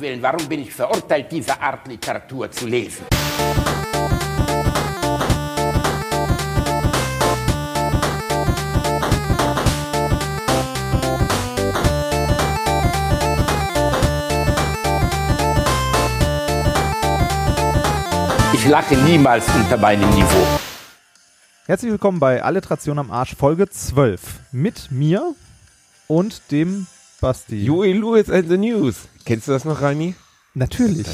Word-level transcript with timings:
Willen, 0.00 0.22
warum 0.22 0.48
bin 0.48 0.62
ich 0.62 0.72
verurteilt, 0.72 1.30
diese 1.30 1.60
Art 1.60 1.86
Literatur 1.86 2.50
zu 2.50 2.66
lesen? 2.66 3.04
Ich 18.54 18.66
lache 18.66 18.96
niemals 18.96 19.46
unter 19.54 19.76
meinem 19.76 20.08
Niveau. 20.10 20.46
Herzlich 21.66 21.90
willkommen 21.90 22.18
bei 22.18 22.42
Alliteration 22.42 22.98
am 22.98 23.10
Arsch, 23.10 23.34
Folge 23.36 23.68
12. 23.68 24.20
Mit 24.52 24.90
mir 24.90 25.34
und 26.08 26.50
dem 26.50 26.86
Basti. 27.20 27.66
Huey 27.66 27.92
Lewis 27.92 28.30
and 28.30 28.48
the 28.48 28.56
News. 28.58 28.96
Kennst 29.24 29.48
du 29.48 29.52
das 29.52 29.64
noch, 29.64 29.80
Rani? 29.82 30.14
Natürlich. 30.54 31.06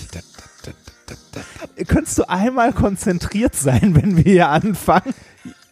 Könntest 1.88 2.19
du 2.19 2.28
einmal 2.28 2.73
konzentriert 2.73 3.55
sein, 3.55 3.95
wenn 3.95 4.16
wir 4.16 4.24
hier 4.24 4.48
anfangen? 4.48 5.14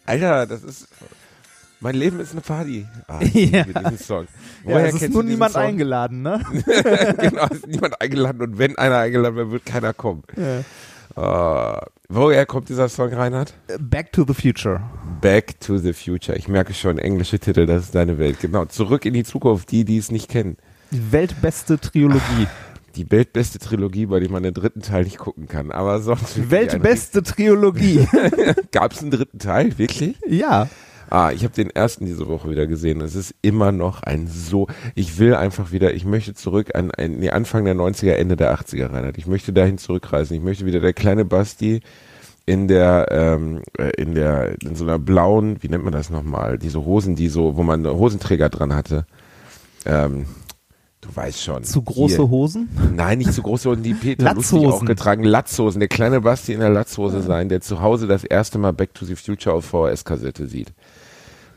Alter, 0.05 0.45
das 0.45 0.63
ist. 0.63 0.87
Mein 1.81 1.95
Leben 1.95 2.19
ist 2.19 2.31
eine 2.31 2.41
Party. 2.41 2.85
Ah, 3.07 3.19
Ja. 3.33 3.65
mit 3.65 3.77
diesem 3.77 3.97
Song. 3.97 4.27
Ja, 4.65 4.79
es 4.79 4.95
ist 4.95 5.01
nur 5.01 5.23
diesen 5.23 5.25
niemand 5.27 5.53
Song? 5.53 5.61
eingeladen, 5.63 6.21
ne? 6.21 6.41
genau, 7.19 7.45
es 7.51 7.57
ist 7.57 7.67
niemand 7.67 7.99
eingeladen 8.01 8.41
und 8.41 8.57
wenn 8.57 8.77
einer 8.77 8.97
eingeladen 8.99 9.35
wird, 9.35 9.51
wird 9.51 9.65
keiner 9.65 9.93
kommen. 9.93 10.23
Ja. 10.37 11.21
Ah, 11.21 11.85
woher 12.09 12.45
kommt 12.45 12.69
dieser 12.69 12.89
Song, 12.89 13.13
Reinhard? 13.13 13.53
Back 13.79 14.11
to 14.13 14.25
the 14.27 14.33
Future. 14.33 14.81
Back 15.21 15.59
to 15.61 15.77
the 15.77 15.93
Future. 15.93 16.37
Ich 16.37 16.47
merke 16.47 16.73
schon, 16.73 16.97
englische 16.97 17.39
Titel, 17.39 17.65
das 17.65 17.85
ist 17.85 17.95
deine 17.95 18.17
Welt. 18.17 18.39
Genau, 18.41 18.65
zurück 18.65 19.05
in 19.05 19.13
die 19.13 19.23
Zukunft, 19.23 19.71
die, 19.71 19.85
die 19.85 19.97
es 19.97 20.11
nicht 20.11 20.29
kennen. 20.29 20.57
Die 20.91 21.11
weltbeste 21.11 21.79
Trilogie. 21.79 22.47
Die 22.95 23.11
weltbeste 23.11 23.59
Trilogie, 23.59 24.05
bei 24.05 24.19
der 24.19 24.29
man 24.29 24.43
den 24.43 24.53
dritten 24.53 24.81
Teil 24.81 25.03
nicht 25.03 25.17
gucken 25.17 25.47
kann. 25.47 25.71
Aber 25.71 25.99
sonst. 26.01 26.37
Die 26.37 26.49
weltbeste 26.49 27.23
Trilogie. 27.23 28.07
Gab 28.71 28.93
es 28.93 29.01
einen 29.01 29.11
dritten 29.11 29.39
Teil, 29.39 29.77
wirklich? 29.77 30.15
ja. 30.27 30.69
Ah, 31.09 31.31
ich 31.31 31.43
habe 31.43 31.53
den 31.53 31.69
ersten 31.69 32.05
diese 32.05 32.27
Woche 32.27 32.49
wieder 32.49 32.67
gesehen. 32.67 33.01
Es 33.01 33.15
ist 33.15 33.35
immer 33.41 33.71
noch 33.71 34.03
ein 34.03 34.27
so. 34.27 34.67
Ich 34.95 35.19
will 35.19 35.35
einfach 35.35 35.71
wieder, 35.71 35.93
ich 35.93 36.05
möchte 36.05 36.33
zurück 36.33 36.75
an, 36.75 36.91
an 36.91 37.17
nee, 37.17 37.29
Anfang 37.29 37.65
der 37.65 37.75
90er, 37.75 38.13
Ende 38.13 38.35
der 38.35 38.57
80er, 38.57 38.91
Reinhard. 38.91 39.17
Ich 39.17 39.27
möchte 39.27 39.53
dahin 39.53 39.77
zurückreisen. 39.77 40.35
Ich 40.35 40.43
möchte 40.43 40.65
wieder 40.65 40.79
der 40.79 40.93
kleine 40.93 41.25
Basti 41.25 41.81
in 42.45 42.67
der, 42.67 43.07
ähm, 43.11 43.61
äh, 43.77 43.89
in 44.01 44.13
der, 44.13 44.61
in 44.61 44.75
so 44.75 44.83
einer 44.83 44.99
blauen, 44.99 45.57
wie 45.61 45.69
nennt 45.69 45.83
man 45.83 45.93
das 45.93 46.09
nochmal? 46.09 46.57
Diese 46.57 46.85
Hosen, 46.85 47.15
die 47.15 47.27
so, 47.27 47.57
wo 47.57 47.63
man 47.63 47.85
Hosenträger 47.85 48.49
dran 48.49 48.73
hatte. 48.75 49.05
Ähm, 49.85 50.25
du 51.01 51.15
weißt 51.15 51.41
schon. 51.41 51.63
Zu 51.63 51.81
große 51.81 52.17
Hier. 52.17 52.29
Hosen. 52.29 52.69
Nein, 52.95 53.17
nicht 53.17 53.33
zu 53.33 53.41
große 53.41 53.69
Hosen, 53.69 53.83
die 53.83 53.95
Peter 53.95 54.33
lustig 54.33 54.65
auch 54.65 54.85
getragen. 54.85 55.23
Latzhosen. 55.23 55.79
Der 55.79 55.89
kleine 55.89 56.21
Basti 56.21 56.53
in 56.53 56.59
der 56.59 56.69
Latzhose 56.69 57.21
sein, 57.21 57.49
der 57.49 57.61
zu 57.61 57.81
Hause 57.81 58.05
das 58.05 58.23
erste 58.23 58.59
Mal 58.59 58.73
Back 58.73 58.93
to 58.93 59.05
the 59.05 59.15
Future 59.15 59.55
auf 59.55 59.65
VHS-Kassette 59.65 60.47
sieht. 60.47 60.73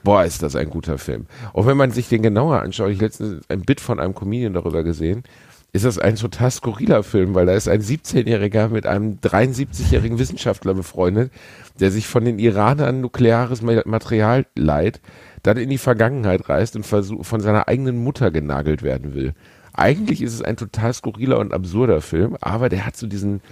Boah, 0.04 0.24
ist 0.24 0.42
das 0.42 0.56
ein 0.56 0.70
guter 0.70 0.98
Film. 0.98 1.26
Auch 1.52 1.66
wenn 1.66 1.76
man 1.76 1.90
sich 1.90 2.08
den 2.08 2.22
genauer 2.22 2.60
anschaut, 2.60 2.90
ich 2.90 3.00
letztens 3.00 3.44
ein 3.48 3.62
Bit 3.62 3.80
von 3.80 4.00
einem 4.00 4.14
Comedian 4.14 4.54
darüber 4.54 4.82
gesehen, 4.82 5.24
ist 5.72 5.84
das 5.84 5.98
ein 5.98 6.16
total 6.16 6.50
skurriler 6.50 7.02
Film, 7.02 7.34
weil 7.34 7.44
da 7.44 7.52
ist 7.52 7.68
ein 7.68 7.82
17-Jähriger 7.82 8.68
mit 8.68 8.86
einem 8.86 9.18
73-jährigen 9.22 10.18
Wissenschaftler 10.18 10.72
befreundet, 10.72 11.30
der 11.78 11.90
sich 11.90 12.06
von 12.06 12.24
den 12.24 12.38
Iranern 12.38 13.02
nukleares 13.02 13.60
Ma- 13.60 13.82
Material 13.84 14.46
leiht, 14.56 15.00
dann 15.42 15.58
in 15.58 15.68
die 15.68 15.78
Vergangenheit 15.78 16.48
reist 16.48 16.74
und 16.74 16.84
von 16.86 17.40
seiner 17.40 17.68
eigenen 17.68 18.02
Mutter 18.02 18.30
genagelt 18.30 18.82
werden 18.82 19.14
will. 19.14 19.34
Eigentlich 19.74 20.22
ist 20.22 20.34
es 20.34 20.42
ein 20.42 20.56
total 20.56 20.92
skurriler 20.94 21.38
und 21.38 21.52
absurder 21.52 22.00
Film, 22.00 22.36
aber 22.40 22.68
der 22.68 22.86
hat 22.86 22.96
so 22.96 23.06
diesen, 23.06 23.42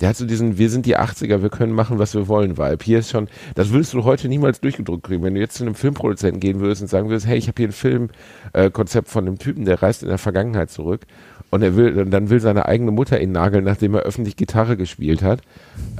der 0.00 0.08
hat 0.08 0.16
so 0.16 0.26
diesen, 0.26 0.58
wir 0.58 0.70
sind 0.70 0.86
die 0.86 0.98
80er, 0.98 1.42
wir 1.42 1.50
können 1.50 1.72
machen, 1.72 1.98
was 1.98 2.14
wir 2.14 2.28
wollen, 2.28 2.58
Vibe. 2.58 2.84
Hier 2.84 2.98
ist 2.98 3.10
schon, 3.10 3.28
das 3.54 3.70
würdest 3.70 3.94
du 3.94 4.04
heute 4.04 4.28
niemals 4.28 4.60
durchgedrückt 4.60 5.04
kriegen. 5.04 5.22
Wenn 5.22 5.34
du 5.34 5.40
jetzt 5.40 5.54
zu 5.54 5.64
einem 5.64 5.74
Filmproduzenten 5.74 6.40
gehen 6.40 6.60
würdest 6.60 6.82
und 6.82 6.88
sagen 6.88 7.08
würdest, 7.08 7.26
hey, 7.26 7.38
ich 7.38 7.48
habe 7.48 7.56
hier 7.56 7.68
ein 7.68 7.72
Filmkonzept 7.72 9.08
äh, 9.08 9.10
von 9.10 9.26
einem 9.26 9.38
Typen, 9.38 9.64
der 9.64 9.82
reist 9.82 10.02
in 10.02 10.08
der 10.08 10.18
Vergangenheit 10.18 10.70
zurück 10.70 11.06
und 11.50 11.62
er 11.62 11.76
will, 11.76 12.06
dann 12.06 12.30
will 12.30 12.40
seine 12.40 12.66
eigene 12.66 12.90
Mutter 12.90 13.20
ihn 13.20 13.32
nageln, 13.32 13.64
nachdem 13.64 13.94
er 13.94 14.00
öffentlich 14.00 14.36
Gitarre 14.36 14.76
gespielt 14.76 15.22
hat, 15.22 15.42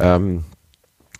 ähm, 0.00 0.44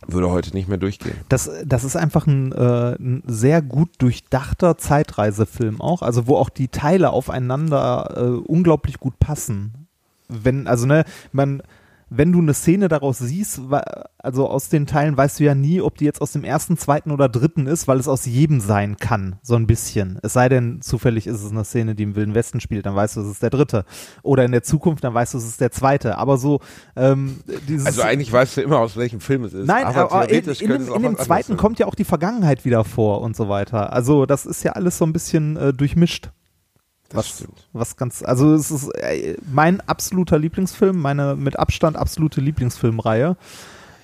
würde 0.06 0.30
heute 0.30 0.52
nicht 0.52 0.68
mehr 0.68 0.78
durchgehen. 0.78 1.14
Das, 1.28 1.50
das 1.64 1.84
ist 1.84 1.96
einfach 1.96 2.26
ein, 2.26 2.52
äh, 2.52 2.94
ein 2.94 3.22
sehr 3.26 3.62
gut 3.62 3.90
durchdachter 3.98 4.76
Zeitreisefilm 4.78 5.80
auch, 5.80 6.02
also 6.02 6.26
wo 6.26 6.36
auch 6.36 6.48
die 6.48 6.68
Teile 6.68 7.10
aufeinander 7.10 8.14
äh, 8.16 8.22
unglaublich 8.22 8.98
gut 8.98 9.18
passen. 9.20 9.86
Wenn, 10.28 10.66
also 10.66 10.86
ne, 10.86 11.04
man, 11.30 11.62
wenn 12.16 12.32
du 12.32 12.40
eine 12.40 12.54
Szene 12.54 12.88
daraus 12.88 13.18
siehst, 13.18 13.60
also 14.18 14.48
aus 14.48 14.68
den 14.68 14.86
Teilen 14.86 15.16
weißt 15.16 15.40
du 15.40 15.44
ja 15.44 15.54
nie, 15.54 15.80
ob 15.80 15.96
die 15.96 16.04
jetzt 16.04 16.20
aus 16.20 16.32
dem 16.32 16.44
ersten, 16.44 16.76
zweiten 16.76 17.10
oder 17.10 17.28
dritten 17.28 17.66
ist, 17.66 17.88
weil 17.88 17.98
es 17.98 18.08
aus 18.08 18.26
jedem 18.26 18.60
sein 18.60 18.96
kann, 18.96 19.36
so 19.42 19.54
ein 19.56 19.66
bisschen. 19.66 20.18
Es 20.22 20.32
sei 20.32 20.48
denn, 20.48 20.80
zufällig 20.82 21.26
ist 21.26 21.42
es 21.42 21.50
eine 21.50 21.64
Szene, 21.64 21.94
die 21.94 22.02
im 22.02 22.14
Wilden 22.14 22.34
Westen 22.34 22.60
spielt, 22.60 22.86
dann 22.86 22.94
weißt 22.94 23.16
du, 23.16 23.20
es 23.22 23.28
ist 23.28 23.42
der 23.42 23.50
dritte. 23.50 23.84
Oder 24.22 24.44
in 24.44 24.52
der 24.52 24.62
Zukunft, 24.62 25.04
dann 25.04 25.14
weißt 25.14 25.34
du, 25.34 25.38
es 25.38 25.46
ist 25.46 25.60
der 25.60 25.70
zweite. 25.70 26.18
Aber 26.18 26.36
so, 26.36 26.60
ähm, 26.96 27.40
dieses. 27.68 27.86
Also 27.86 28.02
eigentlich 28.02 28.32
weißt 28.32 28.58
du 28.58 28.60
immer, 28.62 28.78
aus 28.78 28.96
welchem 28.96 29.20
Film 29.20 29.44
es 29.44 29.54
ist. 29.54 29.66
Nein, 29.66 29.84
aber, 29.84 30.12
aber 30.12 30.30
in, 30.30 30.44
in, 30.44 30.68
dem, 30.68 30.94
in 30.94 31.02
dem 31.02 31.16
zweiten 31.18 31.48
sein. 31.48 31.56
kommt 31.56 31.78
ja 31.78 31.86
auch 31.86 31.94
die 31.94 32.04
Vergangenheit 32.04 32.64
wieder 32.64 32.84
vor 32.84 33.22
und 33.22 33.36
so 33.36 33.48
weiter. 33.48 33.92
Also 33.92 34.26
das 34.26 34.46
ist 34.46 34.62
ja 34.62 34.72
alles 34.72 34.98
so 34.98 35.04
ein 35.04 35.12
bisschen 35.12 35.56
äh, 35.56 35.72
durchmischt. 35.72 36.30
Das 37.12 37.18
Was, 37.18 37.28
stimmt. 37.28 37.68
was 37.72 37.96
ganz, 37.96 38.22
also 38.22 38.54
es 38.54 38.70
ist 38.70 38.88
äh, 38.96 39.36
mein 39.52 39.80
absoluter 39.82 40.38
Lieblingsfilm, 40.38 40.98
meine 40.98 41.36
mit 41.36 41.58
Abstand 41.58 41.96
absolute 41.96 42.40
Lieblingsfilmreihe. 42.40 43.36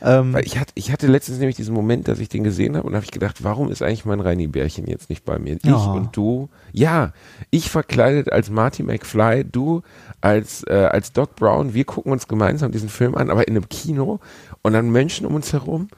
Ähm, 0.01 0.33
Weil 0.33 0.45
ich 0.47 0.59
hatte, 0.59 0.73
ich 0.77 0.93
hatte 0.93 1.09
letztens 1.09 1.39
nämlich 1.39 1.57
diesen 1.57 1.75
Moment, 1.75 2.07
dass 2.07 2.21
ich 2.21 2.29
den 2.29 2.45
gesehen 2.45 2.77
habe 2.77 2.87
und 2.87 2.95
habe 2.95 3.05
ich 3.05 3.11
gedacht, 3.11 3.43
warum 3.43 3.71
ist 3.71 3.83
eigentlich 3.83 4.05
mein 4.05 4.21
Reini 4.21 4.47
Bärchen 4.47 4.87
jetzt 4.87 5.11
nicht 5.11 5.25
bei 5.25 5.39
mir? 5.41 5.57
Ich 5.57 5.65
Ja. 5.65 5.77
und 5.77 6.17
du. 6.17 6.49
Ja, 6.73 7.13
ich 7.51 7.69
verkleidet 7.71 8.31
als 8.33 8.49
Marty 8.49 8.85
McFly, 8.85 9.45
du 9.45 9.83
als, 10.21 10.63
äh, 10.69 10.89
als 10.93 11.13
Doc 11.13 11.35
Brown. 11.35 11.75
Wir 11.75 11.85
gucken 11.85 12.13
uns 12.13 12.29
gemeinsam 12.29 12.71
diesen 12.71 12.89
Film 12.89 13.17
an, 13.17 13.29
aber 13.31 13.49
in 13.49 13.57
einem 13.57 13.69
Kino 13.69 14.21
und 14.63 14.73
dann 14.73 14.91
Menschen 14.91 15.27
um 15.27 15.35
uns 15.35 15.53
herum. 15.53 15.89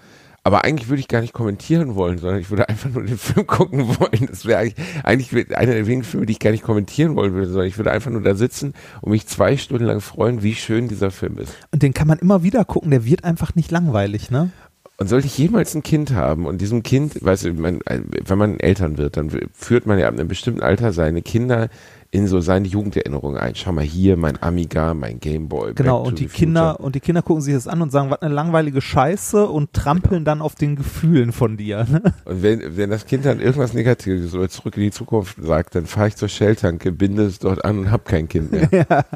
Aber 0.43 0.65
eigentlich 0.65 0.89
würde 0.89 1.01
ich 1.01 1.09
gar 1.09 1.21
nicht 1.21 1.35
kommentieren 1.35 1.95
wollen, 1.95 2.19
sondern 2.19 2.41
ich 2.41 2.51
würde 2.51 2.69
einfach 2.69 2.91
nur 2.91 3.03
den 3.03 3.19
Film 3.19 3.47
gucken 3.47 3.89
wollen. 3.89 4.27
Das 4.29 4.47
wäre 4.47 4.59
eigentlich, 4.59 4.77
eigentlich 5.05 5.57
einer 5.57 5.75
der 5.75 5.87
wenigen 5.87 6.05
Filme, 6.05 6.27
die 6.27 6.33
ich 6.33 6.39
gar 6.39 6.51
nicht 6.51 6.63
kommentieren 6.63 7.15
wollen 7.17 7.35
würde, 7.35 7.49
sondern 7.49 7.67
ich 7.67 7.77
würde 7.77 7.91
einfach 7.91 8.11
nur 8.11 8.23
da 8.23 8.35
sitzen 8.35 8.75
und 9.03 9.11
mich 9.11 9.27
zwei 9.27 9.57
Stunden 9.57 9.85
lang 9.85 10.01
freuen, 10.01 10.43
wie 10.43 10.55
schön 10.55 10.89
dieser 10.89 11.11
Film 11.11 11.39
ist. 11.39 11.55
und 11.73 11.83
den 11.83 11.95
kann 11.95 12.09
man 12.09 12.19
immer 12.19 12.43
wieder 12.43 12.65
gucken, 12.65 12.91
der 12.91 13.05
wird 13.05 13.25
einfach 13.25 13.55
nicht 13.55 13.71
langweilig, 13.71 14.31
ne? 14.31 14.51
Und 14.97 15.09
sollte 15.09 15.29
ich 15.29 15.39
jemals 15.39 15.75
ein 15.75 15.83
Kind 15.83 16.13
haben 16.13 16.45
und 16.45 16.61
diesem 16.61 16.83
Kind, 16.83 17.25
weißt 17.25 17.47
du, 17.47 17.55
man, 17.55 17.81
wenn 17.87 18.39
man 18.39 18.61
Eltern 18.61 18.99
wird, 18.99 19.17
dann 19.17 19.31
führt 19.55 19.87
man 19.87 19.99
ja 19.99 20.09
ab 20.09 20.13
einem 20.13 20.29
bestimmten 20.29 20.61
Alter 20.61 20.93
seine 20.93 21.23
Kinder 21.23 21.71
in 22.13 22.27
so 22.27 22.41
seine 22.41 22.67
Jugenderinnerungen 22.67 23.39
ein. 23.39 23.55
Schau 23.55 23.73
mal 23.73 23.85
hier, 23.85 24.17
mein 24.17 24.43
Amiga, 24.43 24.95
mein 24.95 25.21
Gameboy. 25.21 25.75
Genau, 25.75 26.03
und 26.03 26.19
die 26.19 26.27
Kinder, 26.27 26.71
Future. 26.73 26.85
und 26.85 26.95
die 26.97 27.01
Kinder 27.01 27.23
gucken 27.23 27.43
sich 27.43 27.55
das 27.55 27.69
an 27.69 27.83
und 27.83 27.93
sagen, 27.93 28.11
was 28.11 28.21
eine 28.23 28.35
langweilige 28.35 28.81
Scheiße 28.81 29.47
und 29.47 29.73
trampeln 29.73 30.25
dann 30.25 30.43
auf 30.43 30.57
den 30.57 30.75
Gefühlen 30.75 31.33
von 31.33 31.57
dir. 31.57 31.85
Ne? 31.85 32.03
Und 32.25 32.43
wenn, 32.43 32.77
wenn 32.77 32.91
das 32.91 33.07
Kind 33.07 33.25
dann 33.25 33.39
irgendwas 33.39 33.75
Negatives 33.75 34.35
oder 34.35 34.49
zurück 34.49 34.77
in 34.77 34.85
die 34.85 34.91
Zukunft 34.91 35.37
sagt, 35.41 35.77
dann 35.77 35.87
fahre 35.87 36.09
ich 36.09 36.17
zur 36.17 36.29
Shelltanke, 36.29 36.91
binde 36.91 37.27
es 37.27 37.39
dort 37.39 37.65
an 37.65 37.79
und 37.79 37.91
hab 37.93 38.05
kein 38.05 38.29
Kind 38.29 38.51
mehr. 38.51 38.69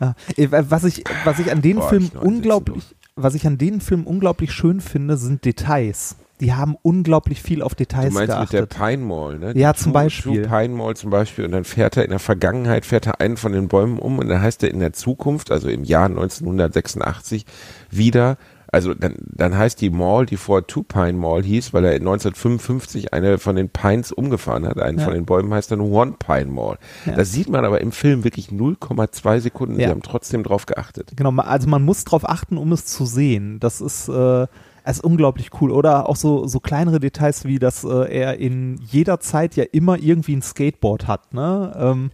Ja, 0.00 0.14
äh, 0.36 0.48
was 0.50 0.84
ich, 0.84 1.04
was 1.24 1.38
ich 1.38 1.50
an 1.50 1.60
den 1.60 1.76
Boah, 1.76 1.88
Film 1.88 2.04
ich 2.04 2.14
noch 2.14 2.22
einen 2.22 2.36
unglaublich, 2.36 2.94
was 3.16 3.34
ich 3.34 3.46
an 3.46 3.58
den 3.58 3.80
Film 3.80 4.06
unglaublich 4.06 4.52
schön 4.52 4.80
finde, 4.80 5.16
sind 5.16 5.44
Details. 5.44 6.16
Die 6.40 6.52
haben 6.54 6.76
unglaublich 6.82 7.42
viel 7.42 7.62
auf 7.62 7.74
Details 7.74 8.08
Du 8.08 8.14
meinst 8.14 8.38
mit 8.38 8.52
der 8.52 8.60
geachtet. 8.66 8.78
Pine 8.78 9.04
Mall, 9.04 9.38
ne? 9.38 9.52
Ja, 9.56 9.72
Die 9.72 9.78
zum 9.78 9.92
True- 9.92 10.02
Beispiel. 10.04 10.42
True 10.42 10.58
Pine 10.60 10.74
Mall 10.74 10.96
zum 10.96 11.10
Beispiel. 11.10 11.44
Und 11.44 11.52
dann 11.52 11.64
fährt 11.64 11.96
er 11.96 12.04
in 12.04 12.10
der 12.10 12.18
Vergangenheit, 12.18 12.86
fährt 12.86 13.06
er 13.06 13.20
einen 13.20 13.36
von 13.36 13.52
den 13.52 13.68
Bäumen 13.68 13.98
um 13.98 14.18
und 14.18 14.28
dann 14.28 14.40
heißt 14.40 14.62
er 14.62 14.70
in 14.70 14.80
der 14.80 14.92
Zukunft, 14.92 15.50
also 15.50 15.68
im 15.68 15.84
Jahr 15.84 16.06
1986, 16.06 17.44
wieder, 17.90 18.36
also 18.70 18.92
dann, 18.92 19.14
dann 19.18 19.56
heißt 19.56 19.80
die 19.80 19.88
Mall, 19.88 20.26
die 20.26 20.36
vor 20.36 20.66
Two 20.66 20.82
Pine 20.82 21.14
Mall 21.14 21.42
hieß, 21.42 21.72
weil 21.72 21.84
er 21.86 21.92
in 21.92 22.02
1955 22.02 23.14
eine 23.14 23.38
von 23.38 23.56
den 23.56 23.70
Pines 23.70 24.12
umgefahren 24.12 24.66
hat, 24.66 24.78
einen 24.78 24.98
Ja. 24.98 25.04
von 25.04 25.14
den 25.14 25.24
Bäumen 25.24 25.52
heißt 25.54 25.70
dann 25.72 25.80
One 25.80 26.16
Pine 26.18 26.46
Mall. 26.50 26.76
Ja. 27.06 27.12
Das 27.12 27.32
sieht 27.32 27.48
man 27.48 27.64
aber 27.64 27.80
im 27.80 27.92
Film 27.92 28.24
wirklich 28.24 28.50
0,2 28.50 29.40
Sekunden. 29.40 29.76
Sie 29.76 29.82
Ja. 29.82 29.88
haben 29.88 30.02
trotzdem 30.02 30.42
drauf 30.42 30.66
geachtet. 30.66 31.12
Genau, 31.16 31.30
also 31.42 31.66
man 31.68 31.82
muss 31.82 32.04
drauf 32.04 32.28
achten, 32.28 32.58
um 32.58 32.72
es 32.72 32.84
zu 32.84 33.06
sehen. 33.06 33.58
Das 33.58 33.80
ist, 33.80 34.08
äh, 34.08 34.46
ist 34.90 35.04
unglaublich 35.04 35.50
cool. 35.60 35.70
Oder 35.70 36.08
auch 36.08 36.16
so, 36.16 36.46
so 36.46 36.60
kleinere 36.60 37.00
Details 37.00 37.44
wie, 37.44 37.58
dass 37.58 37.84
äh, 37.84 38.12
er 38.12 38.38
in 38.38 38.78
jeder 38.82 39.20
Zeit 39.20 39.56
ja 39.56 39.64
immer 39.64 39.98
irgendwie 39.98 40.36
ein 40.36 40.42
Skateboard 40.42 41.06
hat, 41.06 41.34
ne? 41.34 41.74
Ähm, 41.78 42.10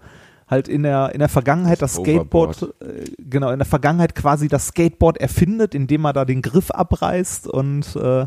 halt 0.49 0.69
in 0.69 0.83
der, 0.83 1.13
in 1.15 1.21
der 1.21 1.29
Vergangenheit 1.29 1.81
das, 1.81 1.95
Das 1.95 2.03
Skateboard, 2.03 2.75
äh, 2.81 3.05
genau, 3.19 3.51
in 3.51 3.59
der 3.59 3.67
Vergangenheit 3.67 4.15
quasi 4.15 4.49
das 4.49 4.69
Skateboard 4.69 5.17
erfindet, 5.19 5.75
indem 5.75 6.05
er 6.05 6.13
da 6.13 6.25
den 6.25 6.43
Griff 6.43 6.71
abreißt 6.71 7.49
und 7.49 7.97
äh, 7.97 8.27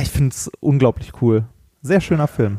ich 0.00 0.08
finde 0.08 0.30
es 0.30 0.50
unglaublich 0.60 1.12
cool. 1.20 1.44
Sehr 1.82 2.00
schöner 2.00 2.28
Film. 2.28 2.58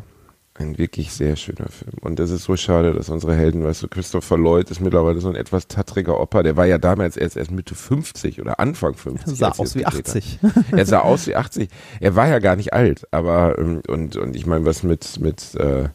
Ein 0.55 0.77
wirklich 0.77 1.11
sehr 1.11 1.35
schöner 1.35 1.67
Film. 1.69 1.93
Und 2.01 2.19
das 2.19 2.29
ist 2.29 2.43
so 2.43 2.55
schade, 2.55 2.93
dass 2.93 3.09
unsere 3.09 3.35
Helden, 3.35 3.63
weißt 3.63 3.81
du, 3.81 3.87
Christopher 3.87 4.37
Lloyd 4.37 4.69
ist 4.69 4.81
mittlerweile 4.81 5.19
so 5.19 5.27
ein 5.29 5.35
etwas 5.35 5.67
tattriger 5.67 6.19
Opa. 6.19 6.43
Der 6.43 6.55
war 6.55 6.67
ja 6.67 6.77
damals 6.77 7.17
erst, 7.17 7.37
erst 7.37 7.49
Mitte 7.49 7.73
50 7.73 8.39
oder 8.39 8.59
Anfang 8.59 8.93
50. 8.93 9.35
Sah 9.35 9.47
als 9.47 9.59
aus 9.59 9.75
er 9.75 9.79
wie 9.79 9.83
es 9.83 9.89
gedreht 9.89 10.07
80. 10.07 10.39
Hat. 10.43 10.65
Er 10.77 10.85
sah 10.85 10.99
aus 10.99 11.25
wie 11.25 11.35
80. 11.35 11.69
Er 11.99 12.15
war 12.15 12.27
ja 12.27 12.37
gar 12.37 12.55
nicht 12.55 12.71
alt, 12.71 13.07
aber 13.09 13.57
ähm, 13.57 13.81
und, 13.87 14.15
und 14.15 14.35
ich 14.35 14.45
meine, 14.45 14.63
was 14.65 14.83
mit, 14.83 15.19
mit 15.19 15.55
äh, 15.55 15.85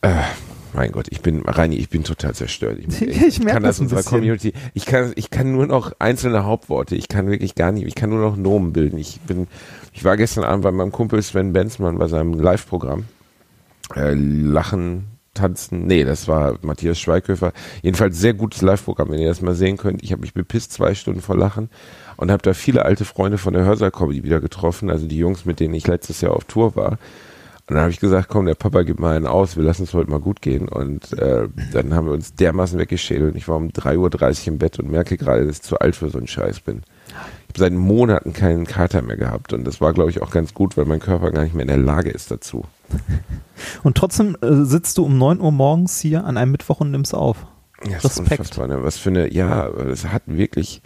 äh, 0.00 0.22
mein 0.72 0.92
Gott, 0.92 1.08
ich 1.10 1.20
bin, 1.20 1.42
Reini, 1.42 1.76
ich 1.76 1.90
bin 1.90 2.04
total 2.04 2.34
zerstört. 2.34 2.78
Ich, 2.78 3.02
Ich 3.02 3.38
merk 3.40 3.54
kann 3.54 3.62
das 3.62 3.76
das 3.76 3.80
unserer 3.80 3.98
bisschen. 3.98 4.18
Community, 4.18 4.52
ich 4.72 4.86
kann, 4.86 5.12
ich 5.14 5.28
kann 5.28 5.52
nur 5.52 5.66
noch 5.66 5.92
einzelne 5.98 6.44
Hauptworte, 6.44 6.96
ich 6.96 7.08
kann 7.08 7.28
wirklich 7.28 7.54
gar 7.54 7.70
nicht, 7.72 7.86
ich 7.86 7.94
kann 7.94 8.08
nur 8.08 8.20
noch 8.20 8.36
Nomen 8.36 8.72
bilden. 8.72 8.96
Ich 8.96 9.20
bin, 9.20 9.46
ich 9.92 10.04
war 10.04 10.16
gestern 10.16 10.44
Abend 10.44 10.62
bei 10.64 10.72
meinem 10.72 10.92
Kumpel 10.92 11.22
Sven 11.22 11.52
Benzmann 11.52 11.98
bei 11.98 12.08
seinem 12.08 12.32
Live-Programm. 12.32 13.04
Äh, 13.94 14.14
Lachen, 14.14 15.12
Tanzen, 15.34 15.86
nee, 15.86 16.04
das 16.04 16.28
war 16.28 16.58
Matthias 16.62 17.00
Schweighöfer. 17.00 17.52
Jedenfalls 17.82 18.18
sehr 18.18 18.34
gutes 18.34 18.60
Live-Programm, 18.60 19.10
wenn 19.10 19.20
ihr 19.20 19.28
das 19.28 19.40
mal 19.40 19.54
sehen 19.54 19.78
könnt. 19.78 20.02
Ich 20.02 20.12
habe 20.12 20.20
mich 20.20 20.34
bepisst 20.34 20.72
zwei 20.72 20.94
Stunden 20.94 21.22
vor 21.22 21.36
Lachen 21.36 21.70
und 22.16 22.30
habe 22.30 22.42
da 22.42 22.52
viele 22.52 22.84
alte 22.84 23.04
Freunde 23.04 23.38
von 23.38 23.54
der 23.54 23.64
Hörsaal-Comedy 23.64 24.24
wieder 24.24 24.40
getroffen, 24.40 24.90
also 24.90 25.06
die 25.06 25.16
Jungs, 25.16 25.44
mit 25.44 25.60
denen 25.60 25.74
ich 25.74 25.86
letztes 25.86 26.20
Jahr 26.20 26.34
auf 26.34 26.44
Tour 26.44 26.76
war. 26.76 26.98
Und 27.68 27.76
dann 27.76 27.84
habe 27.84 27.92
ich 27.92 28.00
gesagt, 28.00 28.28
komm, 28.28 28.46
der 28.46 28.56
Papa 28.56 28.82
gibt 28.82 28.98
mal 28.98 29.16
einen 29.16 29.26
aus, 29.26 29.56
wir 29.56 29.62
lassen 29.62 29.84
es 29.84 29.94
heute 29.94 30.10
mal 30.10 30.20
gut 30.20 30.42
gehen. 30.42 30.68
Und 30.68 31.16
äh, 31.18 31.48
dann 31.72 31.94
haben 31.94 32.06
wir 32.06 32.12
uns 32.12 32.34
dermaßen 32.34 32.78
weggeschädelt. 32.78 33.32
Und 33.32 33.38
ich 33.38 33.46
war 33.48 33.56
um 33.56 33.68
3.30 33.68 34.40
Uhr 34.40 34.48
im 34.48 34.58
Bett 34.58 34.78
und 34.78 34.90
merke 34.90 35.16
gerade, 35.16 35.46
dass 35.46 35.56
ich 35.56 35.62
zu 35.62 35.78
alt 35.78 35.94
für 35.94 36.10
so 36.10 36.18
einen 36.18 36.26
Scheiß 36.26 36.60
bin. 36.60 36.82
Habe 37.52 37.60
seit 37.60 37.74
Monaten 37.74 38.32
keinen 38.32 38.66
Kater 38.66 39.02
mehr 39.02 39.18
gehabt. 39.18 39.52
Und 39.52 39.64
das 39.64 39.82
war, 39.82 39.92
glaube 39.92 40.08
ich, 40.08 40.22
auch 40.22 40.30
ganz 40.30 40.54
gut, 40.54 40.78
weil 40.78 40.86
mein 40.86 41.00
Körper 41.00 41.30
gar 41.32 41.44
nicht 41.44 41.52
mehr 41.54 41.62
in 41.62 41.68
der 41.68 41.76
Lage 41.76 42.08
ist 42.08 42.30
dazu. 42.30 42.64
Und 43.82 43.94
trotzdem 43.98 44.38
äh, 44.40 44.64
sitzt 44.64 44.96
du 44.96 45.04
um 45.04 45.18
9 45.18 45.38
Uhr 45.38 45.52
morgens 45.52 46.00
hier 46.00 46.24
an 46.24 46.38
einem 46.38 46.50
Mittwoch 46.50 46.80
und 46.80 46.90
nimmst 46.90 47.14
auf. 47.14 47.46
Ja, 47.84 47.98
das 48.00 48.12
ist 48.12 48.20
Respekt. 48.20 48.40
unfassbar. 48.40 48.68
Ne? 48.68 48.82
Was 48.82 48.96
für 48.96 49.10
eine, 49.10 49.32
ja, 49.32 49.68
es 49.68 50.06
hat 50.06 50.22
wirklich 50.26 50.80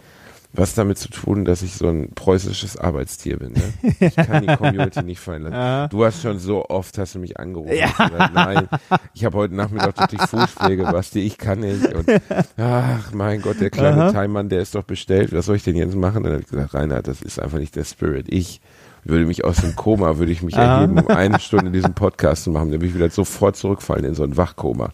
was 0.57 0.73
damit 0.73 0.97
zu 0.97 1.09
tun, 1.09 1.45
dass 1.45 1.61
ich 1.61 1.75
so 1.75 1.87
ein 1.87 2.09
preußisches 2.13 2.77
Arbeitstier 2.77 3.37
bin. 3.37 3.53
Ne? 3.53 3.93
Ich 3.99 4.15
kann 4.15 4.45
die 4.45 4.55
Community 4.55 5.03
nicht 5.03 5.19
fallen 5.19 5.43
lassen. 5.43 5.55
Ja. 5.67 5.87
Du 5.87 6.05
hast 6.05 6.21
schon 6.21 6.39
so 6.39 6.65
oft, 6.65 6.97
hast 6.97 7.15
du 7.15 7.19
mich 7.19 7.39
angerufen. 7.39 7.75
Ja. 7.75 7.87
gesagt, 7.87 8.33
Nein, 8.33 8.67
ich 9.13 9.25
habe 9.25 9.37
heute 9.37 9.55
Nachmittag 9.55 9.95
durch 9.95 10.07
die 10.07 10.17
Fußpflege, 10.17 10.83
Basti, 10.83 11.19
ich 11.21 11.37
kann 11.37 11.59
nicht. 11.59 11.93
Und, 11.93 12.09
ach, 12.57 13.11
mein 13.13 13.41
Gott, 13.41 13.59
der 13.59 13.69
kleine 13.69 14.05
Aha. 14.05 14.11
Timmann, 14.11 14.49
der 14.49 14.61
ist 14.61 14.75
doch 14.75 14.83
bestellt. 14.83 15.33
Was 15.33 15.45
soll 15.45 15.55
ich 15.55 15.63
denn 15.63 15.75
jetzt 15.75 15.95
machen? 15.95 16.23
Dann 16.23 16.33
habe 16.33 16.41
ich 16.43 16.49
gesagt, 16.49 16.73
Reinhard, 16.73 17.07
das 17.07 17.21
ist 17.21 17.39
einfach 17.39 17.59
nicht 17.59 17.75
der 17.75 17.85
Spirit. 17.85 18.27
Ich 18.29 18.61
würde 19.03 19.25
mich 19.25 19.45
aus 19.45 19.57
dem 19.57 19.75
Koma, 19.75 20.17
würde 20.17 20.31
ich 20.31 20.41
mich 20.41 20.55
Aha. 20.55 20.77
erheben, 20.77 20.99
um 20.99 21.07
eine 21.07 21.39
Stunde 21.39 21.71
diesen 21.71 21.93
Podcast 21.93 22.43
zu 22.43 22.51
machen. 22.51 22.71
Dann 22.71 22.79
würde 22.79 22.87
ich 22.87 22.95
wieder 22.95 23.09
sofort 23.09 23.55
zurückfallen 23.55 24.05
in 24.05 24.15
so 24.15 24.23
ein 24.23 24.37
Wachkoma. 24.37 24.91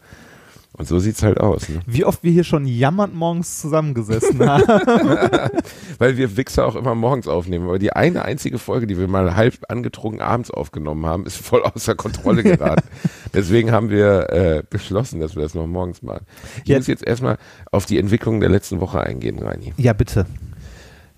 Und 0.76 0.88
so 0.88 0.98
sieht's 0.98 1.22
halt 1.22 1.40
aus. 1.40 1.70
Ne? 1.70 1.82
Wie 1.86 2.04
oft 2.04 2.24
wir 2.24 2.32
hier 2.32 2.44
schon 2.44 2.66
jammernd 2.66 3.14
morgens 3.14 3.62
zusammengesessen 3.62 4.40
haben. 4.50 4.64
Weil 6.00 6.18
wir 6.18 6.36
Wichser 6.36 6.66
auch 6.66 6.76
immer 6.76 6.96
morgens 6.96 7.28
aufnehmen. 7.28 7.68
Aber 7.68 7.78
die 7.78 7.94
eine 7.94 8.26
einzige 8.26 8.58
Folge, 8.58 8.88
die 8.88 8.98
wir 8.98 9.08
mal 9.08 9.36
halb 9.36 9.54
angetrunken 9.70 10.20
abends 10.22 10.50
aufgenommen 10.50 11.06
haben, 11.06 11.26
ist 11.28 11.38
voll 11.38 11.62
außer 11.64 11.94
Kontrolle 11.94 12.42
geraten. 12.44 12.88
Deswegen 13.36 13.72
haben 13.72 13.90
wir 13.92 14.30
äh, 14.32 14.64
beschlossen, 14.68 15.20
dass 15.20 15.36
wir 15.36 15.44
das 15.44 15.54
noch 15.54 15.68
morgens 15.68 16.02
machen. 16.02 16.26
Ich 16.64 16.70
Ja. 16.70 16.78
muss 16.78 16.88
jetzt 16.88 17.06
erstmal 17.06 17.38
auf 17.72 17.86
die 17.86 18.00
Entwicklung 18.00 18.40
der 18.40 18.50
letzten 18.50 18.80
Woche 18.80 19.00
eingehen, 19.02 19.38
Reini. 19.40 19.74
ja, 19.78 19.94
bitte. 19.94 20.26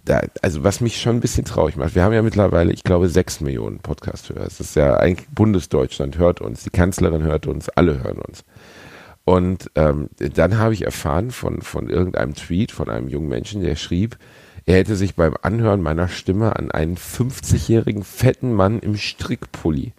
Da, 0.04 0.22
also 0.44 0.64
was 0.64 0.82
mich 0.82 1.02
schon 1.02 1.16
ein 1.16 1.20
bisschen 1.22 1.46
traurig 1.46 1.78
macht, 1.78 1.96
wir 1.96 2.04
haben 2.04 2.14
ja 2.14 2.22
mittlerweile, 2.22 2.72
ich 2.72 2.84
glaube, 2.84 3.10
sechs 3.10 3.42
Millionen 3.42 3.80
Podcast-Hörer. 3.80 4.44
Das 4.44 4.60
ist 4.60 4.76
ja 4.76 4.98
eigentlich 4.98 5.28
Bundesdeutschland 5.30 6.20
hört 6.20 6.42
uns, 6.42 6.64
die 6.64 6.70
Kanzlerin 6.70 7.24
hört 7.24 7.48
uns, 7.48 7.70
alle 7.70 8.04
hören 8.04 8.20
uns. 8.20 8.44
Und 9.26 9.72
ähm, 9.74 10.10
dann 10.18 10.60
habe 10.60 10.76
ich 10.76 10.86
erfahren 10.86 11.32
von, 11.32 11.62
von 11.62 11.90
irgendeinem 11.90 12.36
Tweet 12.36 12.72
von 12.72 12.90
einem 12.90 13.08
jungen 13.08 13.28
Menschen, 13.28 13.62
der 13.62 13.76
schrieb, 13.76 14.18
er 14.68 14.78
hätte 14.78 14.96
sich 14.96 15.16
beim 15.16 15.36
Anhören 15.42 15.82
meiner 15.82 16.08
Stimme 16.08 16.56
an 16.56 16.72
einen 16.72 16.96
50-jährigen 16.96 18.04
fetten 18.04 18.54
Mann 18.54 18.80
im 18.80 18.98
Strickpulli, 18.98 19.94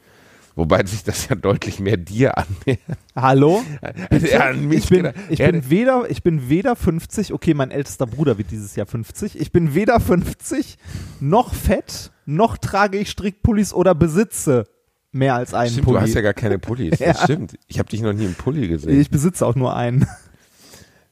wobei 0.54 0.84
sich 0.84 1.04
das 1.04 1.28
ja 1.28 1.34
deutlich 1.36 1.80
mehr 1.80 1.96
dir 1.96 2.38
annähert. 2.38 2.98
Hallo? 3.16 3.62
Also 4.10 4.26
ich 4.70 4.88
bin, 4.88 5.12
ich 5.28 5.38
bin 5.38 5.70
weder, 5.70 6.10
ich 6.10 6.22
bin 6.22 6.48
weder 6.48 6.74
50, 6.74 7.32
okay, 7.32 7.54
mein 7.54 7.70
ältester 7.70 8.06
Bruder 8.06 8.38
wird 8.38 8.50
dieses 8.50 8.74
Jahr 8.76 8.86
50. 8.86 9.40
Ich 9.40 9.52
bin 9.52 9.74
weder 9.74 10.00
50 10.00 10.78
noch 11.20 11.52
fett, 11.52 12.12
noch 12.26 12.58
trage 12.58 12.98
ich 12.98 13.10
Strickpullis 13.10 13.72
oder 13.72 13.94
besitze 13.94 14.66
mehr 15.16 15.34
als 15.34 15.54
einen 15.54 15.70
Stimmt, 15.70 15.86
Pulli. 15.86 15.98
du 15.98 16.02
hast 16.02 16.14
ja 16.14 16.20
gar 16.20 16.34
keine 16.34 16.58
Pullis. 16.58 16.98
Ja. 16.98 17.12
Das 17.12 17.24
stimmt. 17.24 17.58
Ich 17.66 17.78
habe 17.78 17.88
dich 17.88 18.00
noch 18.02 18.12
nie 18.12 18.24
im 18.24 18.34
Pulli 18.34 18.68
gesehen. 18.68 19.00
ich 19.00 19.10
besitze 19.10 19.46
auch 19.46 19.54
nur 19.54 19.74
einen. 19.74 20.06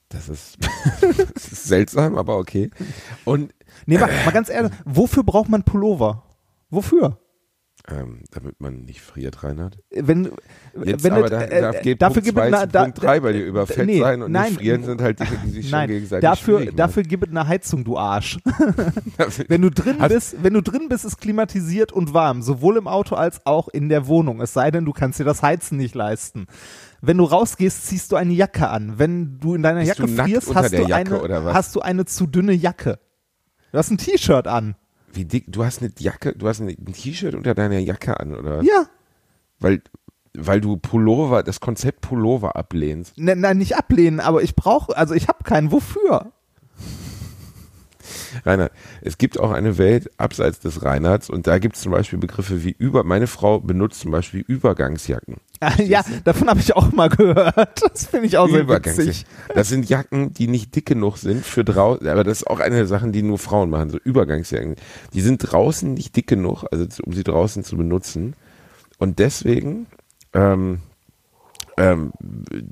Das 0.08 0.28
ist, 0.28 0.58
das 1.34 1.52
ist 1.52 1.64
seltsam, 1.64 2.16
aber 2.16 2.36
okay. 2.38 2.70
Und 3.24 3.52
Nee, 3.86 3.98
mal, 3.98 4.08
mal 4.24 4.30
ganz 4.30 4.48
ehrlich, 4.48 4.72
wofür 4.84 5.24
braucht 5.24 5.48
man 5.48 5.62
Pullover? 5.64 6.22
Wofür? 6.70 7.18
Ähm, 7.86 8.24
damit 8.30 8.60
man 8.60 8.82
nicht 8.84 9.02
friert, 9.02 9.42
Reinhard. 9.42 9.78
Wenn, 9.90 10.30
Jetzt 10.84 11.04
wenn 11.04 11.12
aber 11.12 11.28
da, 11.28 11.46
da 11.46 11.72
äh, 11.72 11.96
dafür 11.96 12.22
Punkt 12.22 12.24
gibt 12.24 12.38
es 12.38 12.44
2 12.44 12.46
eine, 12.46 12.58
zu 12.60 12.68
da, 12.68 12.82
Punkt 12.84 13.02
3, 13.02 13.22
weil 13.22 13.32
die 13.34 13.40
über 13.40 13.66
Fett 13.66 13.86
nee, 13.86 14.00
sein 14.00 14.22
und 14.22 14.32
nein, 14.32 14.52
nicht 14.52 14.60
frieren 14.60 14.84
sind 14.84 15.02
halt 15.02 15.20
Dinge, 15.20 15.38
die 15.44 15.50
sich 15.50 15.68
schon 15.68 15.78
Nein, 15.78 15.88
gegenseitig 15.88 16.22
dafür, 16.22 16.58
schwierig 16.60 16.76
dafür 16.76 17.02
gibt 17.02 17.24
es 17.24 17.30
eine 17.30 17.46
Heizung, 17.46 17.84
du 17.84 17.98
Arsch. 17.98 18.38
Wenn 19.48 19.60
du 19.60 19.70
drin 19.70 19.96
Hast- 20.00 20.12
bist, 20.12 20.36
wenn 20.42 20.54
du 20.54 20.62
drin 20.62 20.88
bist, 20.88 21.04
ist 21.04 21.18
klimatisiert 21.18 21.92
und 21.92 22.14
warm, 22.14 22.40
sowohl 22.40 22.78
im 22.78 22.88
Auto 22.88 23.16
als 23.16 23.44
auch 23.44 23.68
in 23.68 23.88
der 23.88 24.06
Wohnung. 24.06 24.40
Es 24.40 24.54
sei 24.54 24.70
denn, 24.70 24.84
du 24.86 24.92
kannst 24.92 25.20
dir 25.20 25.24
das 25.24 25.42
Heizen 25.42 25.76
nicht 25.76 25.94
leisten. 25.94 26.46
Wenn 27.02 27.18
du 27.18 27.24
rausgehst, 27.24 27.86
ziehst 27.86 28.12
du 28.12 28.16
eine 28.16 28.32
Jacke 28.32 28.68
an. 28.68 28.98
Wenn 28.98 29.38
du 29.40 29.54
in 29.54 29.62
deiner 29.62 29.80
Bist 29.80 29.98
Jacke 29.98 30.08
frierst, 30.08 30.54
hast 30.54 30.72
du, 30.72 30.86
Jacke 30.86 31.22
eine, 31.22 31.52
hast 31.52 31.76
du 31.76 31.80
eine 31.80 32.06
zu 32.06 32.26
dünne 32.26 32.52
Jacke. 32.52 32.98
Du 33.72 33.78
hast 33.78 33.90
ein 33.90 33.98
T-Shirt 33.98 34.46
an. 34.46 34.76
Wie 35.14 35.24
dick, 35.24 35.44
du 35.48 35.64
hast 35.64 35.80
eine 35.82 35.92
Jacke, 35.98 36.34
du 36.36 36.48
hast 36.48 36.60
eine- 36.60 36.72
ein 36.72 36.92
T-Shirt 36.92 37.34
unter 37.34 37.54
deiner 37.54 37.78
Jacke 37.78 38.18
an, 38.18 38.34
oder? 38.34 38.62
Ja. 38.62 38.86
Weil, 39.60 39.82
weil 40.36 40.60
du 40.60 40.76
Pullover, 40.76 41.42
das 41.42 41.60
Konzept 41.60 42.00
Pullover 42.00 42.56
ablehnst. 42.56 43.14
Nein, 43.16 43.40
nein, 43.40 43.58
nicht 43.58 43.76
ablehnen, 43.76 44.18
aber 44.20 44.42
ich 44.42 44.56
brauche, 44.56 44.96
also 44.96 45.14
ich 45.14 45.28
habe 45.28 45.44
keinen. 45.44 45.70
Wofür? 45.72 46.32
Reinhard, 48.44 48.72
es 49.02 49.18
gibt 49.18 49.38
auch 49.38 49.50
eine 49.50 49.78
Welt 49.78 50.10
abseits 50.16 50.60
des 50.60 50.82
Reinhards 50.84 51.30
und 51.30 51.46
da 51.46 51.58
gibt 51.58 51.76
es 51.76 51.82
zum 51.82 51.92
Beispiel 51.92 52.18
Begriffe 52.18 52.64
wie 52.64 52.74
über, 52.78 53.04
meine 53.04 53.26
Frau 53.26 53.60
benutzt 53.60 54.00
zum 54.00 54.10
Beispiel 54.10 54.44
Übergangsjacken. 54.46 55.36
Ah, 55.60 55.72
Ja, 55.82 56.04
davon 56.24 56.48
habe 56.48 56.60
ich 56.60 56.74
auch 56.76 56.92
mal 56.92 57.08
gehört. 57.08 57.82
Das 57.82 58.06
finde 58.06 58.26
ich 58.26 58.38
auch 58.38 58.48
sehr 58.48 58.68
witzig. 58.68 59.24
Das 59.54 59.68
sind 59.68 59.88
Jacken, 59.88 60.34
die 60.34 60.46
nicht 60.46 60.74
dick 60.74 60.86
genug 60.86 61.16
sind 61.18 61.44
für 61.44 61.64
draußen, 61.64 62.06
aber 62.08 62.24
das 62.24 62.38
ist 62.38 62.46
auch 62.46 62.60
eine 62.60 62.76
der 62.76 62.86
Sachen, 62.86 63.12
die 63.12 63.22
nur 63.22 63.38
Frauen 63.38 63.70
machen, 63.70 63.90
so 63.90 63.98
Übergangsjacken. 63.98 64.76
Die 65.12 65.20
sind 65.20 65.38
draußen 65.38 65.94
nicht 65.94 66.16
dick 66.16 66.26
genug, 66.26 66.64
also 66.70 66.86
um 67.04 67.12
sie 67.12 67.24
draußen 67.24 67.64
zu 67.64 67.76
benutzen. 67.76 68.34
Und 68.98 69.18
deswegen 69.18 69.86
ähm, 70.32 70.80
ähm, 71.76 72.12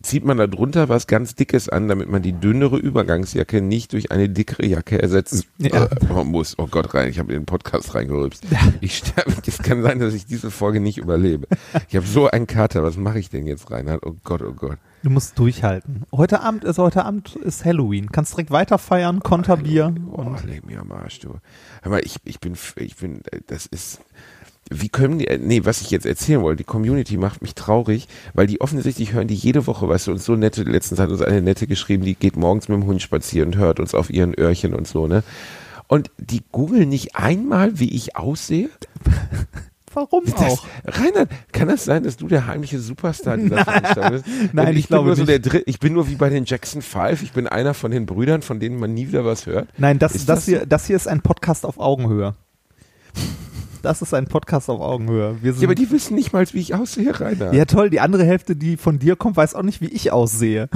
zieht 0.03 0.25
man 0.25 0.37
da 0.37 0.47
drunter 0.47 0.89
was 0.89 1.07
ganz 1.07 1.35
Dickes 1.35 1.69
an, 1.69 1.89
damit 1.89 2.09
man 2.09 2.23
die 2.23 2.33
dünnere 2.33 2.77
Übergangsjacke 2.79 3.61
nicht 3.61 3.93
durch 3.93 4.11
eine 4.13 4.29
dickere 4.29 4.65
Jacke 4.67 5.01
ersetzen 5.01 5.45
Ja. 5.59 5.87
äh, 5.87 6.25
muss. 6.25 6.59
Oh 6.59 6.67
Gott, 6.67 6.95
rein, 6.95 7.09
ich 7.11 7.19
habe 7.19 7.33
in 7.33 7.41
den 7.41 7.47
Podcast 7.47 7.95
reingerülpst. 7.95 8.45
Ich 8.81 8.99
sterbe, 8.99 9.33
es 9.47 9.59
kann 9.59 9.83
sein, 9.83 9.99
dass 9.99 10.15
ich 10.15 10.27
diese 10.27 10.51
Folge 10.51 10.81
nicht 10.81 10.99
überlebe. 10.99 11.47
Ich 11.89 11.97
habe 11.97 12.07
so 12.07 12.29
einen 12.31 12.47
Kater, 12.47 12.83
was 12.83 12.97
mache 12.97 13.19
ich 13.19 13.29
denn 13.31 13.47
jetzt, 13.47 13.71
Reinhard? 13.71 14.05
Oh 14.07 14.15
Gott, 14.25 14.43
oh 14.43 14.53
Gott. 14.53 14.79
Du 15.03 15.11
musst 15.11 15.37
durchhalten. 15.37 16.05
Heute 16.13 16.43
Abend 16.43 16.63
ist 16.63 16.79
heute 16.79 17.05
Abend 17.05 17.35
ist 17.35 17.65
Halloween. 17.65 18.13
Kannst 18.13 18.35
direkt 18.35 18.53
weiter 18.53 18.79
feiern, 18.79 19.19
Konterbier. 19.19 19.93
Oh, 20.13 20.37
leg 20.47 20.65
mir 20.65 20.81
am 20.81 20.93
Arsch, 20.93 21.19
du. 21.19 21.35
Hör 21.83 21.91
mal, 21.91 22.01
ich, 22.05 22.17
ich 22.25 22.39
bin, 22.39 22.55
ich 22.77 22.97
bin, 22.97 23.23
äh, 23.33 23.41
das 23.49 23.67
ist, 23.67 24.01
wie 24.71 24.89
können 24.89 25.19
die, 25.19 25.27
äh, 25.27 25.39
nee, 25.39 25.65
was 25.65 25.81
ich 25.81 25.91
jetzt 25.91 26.07
erzählen 26.07 26.41
wollte, 26.43 26.59
die 26.59 26.65
Community 26.65 27.17
macht 27.17 27.43
mich 27.43 27.55
traurig, 27.55 28.09
weil 28.35 28.47
die 28.47 28.61
offensichtlich 28.61 29.13
hören 29.13 29.29
die 29.29 29.35
jede 29.35 29.67
Woche, 29.67 29.89
weißt 29.89 30.07
du, 30.07 30.13
uns 30.13 30.25
so 30.25 30.37
nette, 30.37 30.63
letztens 30.63 31.01
hat 31.01 31.11
uns 31.11 31.23
eine 31.23 31.43
nette 31.43 31.67
geschrieben, 31.67 32.05
die 32.05 32.15
geht 32.15 32.37
morgens 32.37 32.69
mit 32.69 32.77
dem 32.81 32.87
Hund 32.87 33.03
spazieren 33.03 33.49
und 33.51 33.57
hört 33.57 33.81
uns 33.81 33.95
auf 33.95 34.11
ihren 34.11 34.39
Öhrchen 34.39 34.75
und 34.75 34.87
so, 34.89 35.07
ne? 35.07 35.23
Und 35.89 36.11
die 36.19 36.43
googeln 36.53 36.89
nicht 36.89 37.17
einmal, 37.17 37.79
wie 37.79 37.95
ich 37.95 38.17
aussehe? 38.17 38.71
warum 39.95 40.25
Das, 40.25 40.35
auch? 40.37 40.67
Reinhard, 40.87 41.29
kann 41.53 41.69
das 41.69 41.85
sein, 41.85 42.03
dass 42.03 42.17
du 42.17 42.29
der 42.29 42.47
heimliche 42.47 42.79
Superstar 42.79 43.37
dieser 43.37 43.59
Veranstaltung 43.65 44.13
bist? 44.13 44.25
Nein, 44.55 44.69
Und 44.69 44.73
ich 44.73 44.79
ich, 44.79 44.89
bin 44.89 44.95
glaube 44.95 45.07
nur 45.09 45.17
so 45.17 45.23
nicht. 45.23 45.31
der 45.31 45.39
Dritt, 45.41 45.65
ich 45.67 45.81
bin 45.81 45.93
nur 45.93 46.09
wie 46.09 46.15
bei 46.15 46.31
den 46.31 46.45
Jackson 46.47 46.81
Five, 46.83 47.23
ich 47.23 47.33
bin 47.33 47.47
einer 47.47 47.75
von 47.75 47.91
den 47.91 48.07
Brüdern, 48.07 48.43
von 48.43 48.59
denen 48.59 48.79
man 48.79 48.95
nie 48.95 49.09
wieder 49.09 49.25
was 49.25 49.45
hört. 49.47 49.69
Nein, 49.77 49.99
das, 49.99 50.13
das, 50.13 50.25
das 50.25 50.45
hier, 50.47 50.61
so? 50.61 50.67
das 50.67 50.87
hier 50.87 50.97
ist 50.97 51.09
ein 51.09 51.21
Podcast 51.21 51.67
auf 51.67 51.79
Augenhöhe. 51.79 52.35
Das 53.83 54.01
ist 54.03 54.15
ein 54.15 54.27
Podcast 54.27 54.71
auf 54.71 54.81
Augenhöhe. 54.81 55.37
Wir 55.43 55.53
Ja, 55.55 55.65
aber 55.65 55.75
die 55.75 55.91
wissen 55.91 56.15
nicht 56.15 56.33
mal, 56.33 56.47
wie 56.53 56.61
ich 56.61 56.75
aussehe, 56.75 57.19
Rainer. 57.19 57.53
ja 57.53 57.65
toll, 57.65 57.91
die 57.91 58.01
andere 58.01 58.25
Hälfte, 58.25 58.57
die 58.57 58.77
von 58.77 58.99
dir 58.99 59.17
kommt, 59.17 59.37
weiß 59.37 59.55
auch 59.55 59.63
nicht, 59.63 59.81
wie 59.81 59.89
ich 59.89 60.13
aussehe. 60.13 60.69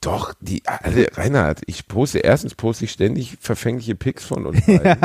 Doch, 0.00 0.34
die, 0.40 0.62
also 0.66 1.00
Reinhard, 1.12 1.60
ich 1.66 1.86
poste, 1.86 2.18
erstens 2.18 2.56
poste 2.56 2.86
ich 2.86 2.90
ständig 2.90 3.36
verfängliche 3.40 3.94
Pics 3.94 4.24
von 4.24 4.46
uns 4.46 4.60
beiden, 4.66 4.96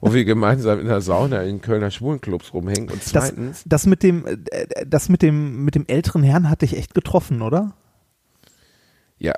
wo 0.00 0.14
wir 0.14 0.24
gemeinsam 0.24 0.80
in 0.80 0.86
der 0.86 1.02
Sauna 1.02 1.42
in 1.42 1.60
Kölner 1.60 1.90
Schwulenclubs 1.90 2.54
rumhängen. 2.54 2.88
Und 2.88 3.02
Das, 3.02 3.26
zweitens, 3.26 3.62
das 3.66 3.84
mit 3.84 4.02
dem, 4.02 4.24
äh, 4.26 4.36
das 4.86 5.10
mit 5.10 5.20
dem, 5.20 5.64
mit 5.66 5.74
dem 5.74 5.84
älteren 5.86 6.22
Herrn 6.22 6.48
hat 6.48 6.62
dich 6.62 6.76
echt 6.78 6.94
getroffen, 6.94 7.42
oder? 7.42 7.74
ja, 9.18 9.34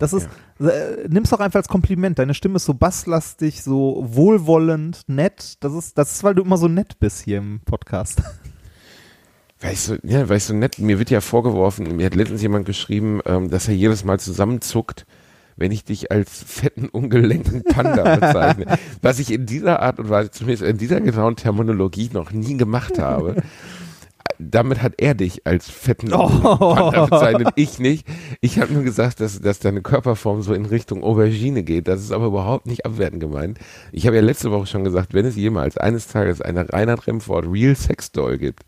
Das 0.00 0.14
ist, 0.14 0.28
äh, 0.60 1.06
nimm's 1.08 1.28
doch 1.28 1.40
einfach 1.40 1.58
als 1.58 1.68
Kompliment. 1.68 2.18
Deine 2.18 2.32
Stimme 2.32 2.56
ist 2.56 2.64
so 2.64 2.72
basslastig, 2.72 3.62
so 3.62 4.02
wohlwollend, 4.08 5.02
nett. 5.08 5.62
Das 5.62 5.74
ist, 5.74 5.98
das 5.98 6.12
ist, 6.12 6.24
weil 6.24 6.34
du 6.34 6.42
immer 6.42 6.56
so 6.56 6.68
nett 6.68 6.98
bist 6.98 7.22
hier 7.22 7.36
im 7.38 7.60
Podcast. 7.60 8.22
Weißt 9.60 9.90
du, 9.90 9.98
ja, 10.04 10.26
weißt 10.26 10.48
du, 10.48 10.54
nett, 10.54 10.78
mir 10.78 10.98
wird 10.98 11.10
ja 11.10 11.20
vorgeworfen, 11.20 11.94
mir 11.94 12.06
hat 12.06 12.14
letztens 12.14 12.40
jemand 12.40 12.64
geschrieben, 12.64 13.20
ähm, 13.26 13.50
dass 13.50 13.68
er 13.68 13.74
jedes 13.74 14.04
Mal 14.04 14.18
zusammenzuckt, 14.18 15.04
wenn 15.56 15.70
ich 15.70 15.84
dich 15.84 16.10
als 16.10 16.42
fetten, 16.42 16.88
ungelenkten 16.88 17.62
Panda 17.64 18.16
bezeichne. 18.16 18.78
Was 19.02 19.18
ich 19.18 19.30
in 19.30 19.44
dieser 19.44 19.82
Art 19.82 19.98
und 19.98 20.08
Weise, 20.08 20.30
zumindest 20.30 20.62
in 20.62 20.78
dieser 20.78 21.02
genauen 21.02 21.36
Terminologie 21.36 22.08
noch 22.14 22.32
nie 22.32 22.56
gemacht 22.56 22.98
habe. 22.98 23.42
Damit 24.38 24.82
hat 24.82 24.94
er 24.98 25.14
dich 25.14 25.46
als 25.46 25.68
fetten 25.70 26.12
Oh. 26.12 26.28
Panda 26.28 27.06
bezeichnet, 27.06 27.48
ich 27.56 27.78
nicht. 27.78 28.06
Ich 28.40 28.58
habe 28.58 28.72
nur 28.72 28.82
gesagt, 28.82 29.20
dass, 29.20 29.40
dass 29.40 29.58
deine 29.58 29.82
Körperform 29.82 30.42
so 30.42 30.54
in 30.54 30.64
Richtung 30.66 31.02
Aubergine 31.02 31.62
geht. 31.62 31.88
Das 31.88 32.00
ist 32.00 32.12
aber 32.12 32.26
überhaupt 32.26 32.66
nicht 32.66 32.86
abwertend 32.86 33.20
gemeint. 33.20 33.58
Ich 33.92 34.06
habe 34.06 34.16
ja 34.16 34.22
letzte 34.22 34.50
Woche 34.50 34.66
schon 34.66 34.84
gesagt, 34.84 35.14
wenn 35.14 35.26
es 35.26 35.36
jemals 35.36 35.76
eines 35.76 36.06
Tages 36.08 36.40
eine 36.40 36.72
Reinhard 36.72 37.06
Remford 37.06 37.46
Real 37.50 37.74
Sex 37.74 38.12
Doll 38.12 38.38
gibt, 38.38 38.64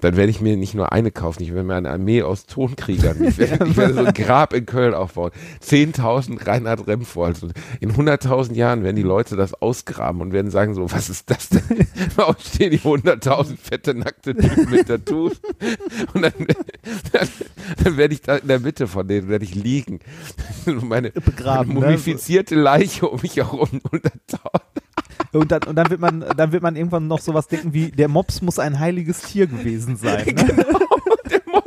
dann 0.00 0.16
werde 0.16 0.30
ich 0.30 0.40
mir 0.40 0.56
nicht 0.56 0.74
nur 0.74 0.92
eine 0.92 1.10
kaufen, 1.10 1.42
ich 1.42 1.52
werde 1.52 1.64
mir 1.64 1.74
eine 1.74 1.90
Armee 1.90 2.22
aus 2.22 2.46
Tonkriegern, 2.46 3.22
ich 3.24 3.38
werde, 3.38 3.66
ich 3.66 3.76
werde 3.76 3.94
so 3.94 4.04
ein 4.04 4.14
Grab 4.14 4.52
in 4.52 4.64
Köln 4.64 4.94
aufbauen. 4.94 5.32
10.000 5.64 6.46
Reinhard 6.46 6.86
Remfords. 6.86 7.42
Und 7.42 7.52
in 7.80 7.92
100.000 7.92 8.54
Jahren 8.54 8.84
werden 8.84 8.96
die 8.96 9.02
Leute 9.02 9.34
das 9.34 9.54
ausgraben 9.54 10.20
und 10.20 10.32
werden 10.32 10.50
sagen 10.50 10.74
so, 10.74 10.90
was 10.92 11.10
ist 11.10 11.28
das 11.30 11.48
denn? 11.48 11.62
Warum 12.16 12.36
stehen 12.38 12.70
die 12.70 12.78
100.000 12.78 13.56
fette, 13.56 13.94
nackte 13.94 14.36
Typen 14.36 14.70
mit 14.70 14.86
Tattoos? 14.86 15.40
Und 16.14 16.22
dann, 16.22 16.32
dann, 17.12 17.28
dann 17.82 17.96
werde 17.96 18.14
ich 18.14 18.22
da 18.22 18.36
in 18.36 18.46
der 18.46 18.60
Mitte 18.60 18.86
von 18.86 19.06
denen, 19.08 19.28
werde 19.28 19.44
ich 19.44 19.54
liegen. 19.54 20.00
Meine, 20.64 21.10
Begraben, 21.10 21.74
meine 21.74 21.80
ne? 21.80 21.86
mumifizierte 21.86 22.54
Leiche 22.54 23.08
um 23.08 23.20
mich 23.20 23.36
herum. 23.36 23.68
100.000. 23.90 24.60
Und 25.32 25.50
dann, 25.52 25.62
und 25.64 25.76
dann 25.76 25.90
wird 25.90 26.00
man, 26.00 26.24
dann 26.36 26.52
wird 26.52 26.62
man 26.62 26.76
irgendwann 26.76 27.06
noch 27.06 27.20
sowas 27.20 27.48
denken 27.48 27.72
wie, 27.74 27.90
der 27.90 28.08
Mops 28.08 28.40
muss 28.42 28.58
ein 28.58 28.78
heiliges 28.78 29.20
Tier 29.22 29.46
gewesen 29.46 29.96
sein. 29.96 30.24
Ne? 30.26 30.34
Der 31.30 31.40
Mo- 31.46 31.62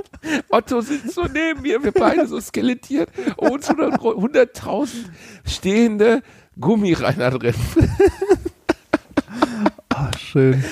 Otto 0.50 0.81
sitzt 0.81 1.13
so 1.13 1.24
neben 1.25 1.62
mir, 1.62 1.84
wir 1.84 1.91
beide 1.91 2.25
so 2.27 2.39
skelettiert. 2.41 3.10
Uns 3.38 3.70
100 3.70 4.00
100.000 4.01 4.88
stehende 5.46 6.24
Gummireiner 6.60 7.29
drin. 7.31 7.53
Ah, 9.89 10.10
schön. 10.17 10.63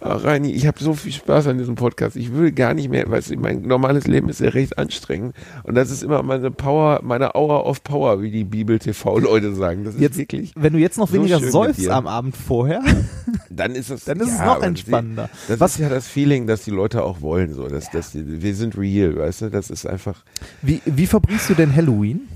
Ach, 0.00 0.24
Reini, 0.24 0.52
ich 0.52 0.66
habe 0.66 0.82
so 0.82 0.94
viel 0.94 1.12
Spaß 1.12 1.46
an 1.48 1.58
diesem 1.58 1.74
Podcast. 1.74 2.16
Ich 2.16 2.34
will 2.34 2.52
gar 2.52 2.74
nicht 2.74 2.88
mehr, 2.88 3.10
weißt 3.10 3.30
du, 3.30 3.36
mein 3.36 3.62
normales 3.62 4.06
Leben 4.06 4.28
ist 4.28 4.40
ja 4.40 4.50
recht 4.50 4.78
anstrengend. 4.78 5.34
Und 5.62 5.74
das 5.74 5.90
ist 5.90 6.02
immer 6.02 6.22
meine 6.22 6.50
Power, 6.50 7.00
meine 7.02 7.34
Hour 7.34 7.66
of 7.66 7.82
Power, 7.84 8.22
wie 8.22 8.30
die 8.30 8.44
Bibel-TV-Leute 8.44 9.54
sagen. 9.54 9.84
Das 9.84 9.94
ist 9.94 10.00
Jetzt, 10.00 10.16
wirklich, 10.16 10.52
wenn 10.56 10.72
du 10.72 10.78
jetzt 10.78 10.98
noch 10.98 11.12
weniger 11.12 11.40
säufst 11.40 11.88
am 11.88 12.06
Abend 12.06 12.36
vorher, 12.36 12.82
dann 13.50 13.72
ist 13.72 13.90
es, 13.90 14.04
dann 14.04 14.20
ist 14.20 14.28
es 14.32 14.38
ja, 14.38 14.46
noch 14.46 14.56
aber 14.56 14.66
entspannender. 14.66 15.30
Das 15.48 15.60
Was, 15.60 15.72
ist 15.72 15.80
ja 15.80 15.88
das 15.88 16.06
Feeling, 16.06 16.46
das 16.46 16.64
die 16.64 16.70
Leute 16.70 17.02
auch 17.02 17.20
wollen, 17.20 17.54
so, 17.54 17.68
dass, 17.68 17.90
dass 17.90 18.12
die, 18.12 18.42
wir 18.42 18.54
sind 18.54 18.76
real, 18.76 19.16
weißt 19.16 19.42
du, 19.42 19.50
das 19.50 19.70
ist 19.70 19.86
einfach, 19.86 20.24
wie, 20.62 20.80
wie 20.84 21.06
verbringst 21.06 21.50
du 21.50 21.54
denn 21.54 21.74
Halloween? 21.74 22.28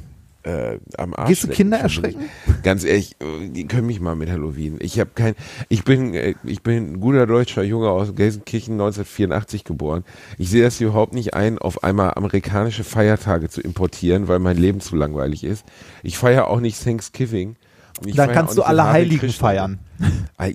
Äh, 0.49 0.79
am 0.97 1.15
Arsch. 1.15 1.29
Gehst 1.29 1.45
du 1.45 1.49
Kinder 1.49 1.79
erschrecken? 1.79 2.25
Ganz 2.63 2.85
ehrlich, 2.85 3.17
die 3.21 3.67
können 3.67 3.87
mich 3.87 4.01
mal 4.01 4.17
mit 4.17 4.31
Halloween. 4.31 4.79
Ich 4.81 4.99
habe 4.99 5.11
kein, 5.15 5.35
ich 5.69 5.85
bin, 5.85 6.15
äh, 6.15 6.35
ich 6.45 6.63
bin 6.63 6.93
ein 6.95 7.01
guter 7.01 7.27
deutscher 7.27 7.63
Junge 7.63 7.91
aus 7.91 8.15
Gelsenkirchen 8.15 8.75
1984 8.75 9.65
geboren. 9.65 10.05
Ich 10.39 10.49
sehe 10.49 10.63
das 10.63 10.81
überhaupt 10.81 11.13
nicht 11.13 11.35
ein, 11.35 11.59
auf 11.59 11.85
einmal 11.85 12.15
amerikanische 12.15 12.85
Feiertage 12.85 13.49
zu 13.49 13.61
importieren, 13.61 14.27
weil 14.29 14.39
mein 14.39 14.57
Leben 14.57 14.81
zu 14.81 14.97
langweilig 14.97 15.45
ist. 15.45 15.65
Ich 16.03 16.17
feiere 16.17 16.49
auch 16.49 16.61
nicht 16.61 16.83
Thanksgiving. 16.83 17.57
Ich 18.07 18.15
Dann 18.17 18.27
feier 18.27 18.35
kannst 18.35 18.57
du 18.57 18.63
alle 18.63 18.91
Heiligen 18.91 19.31
feiern. 19.31 19.79
Ah, 20.37 20.47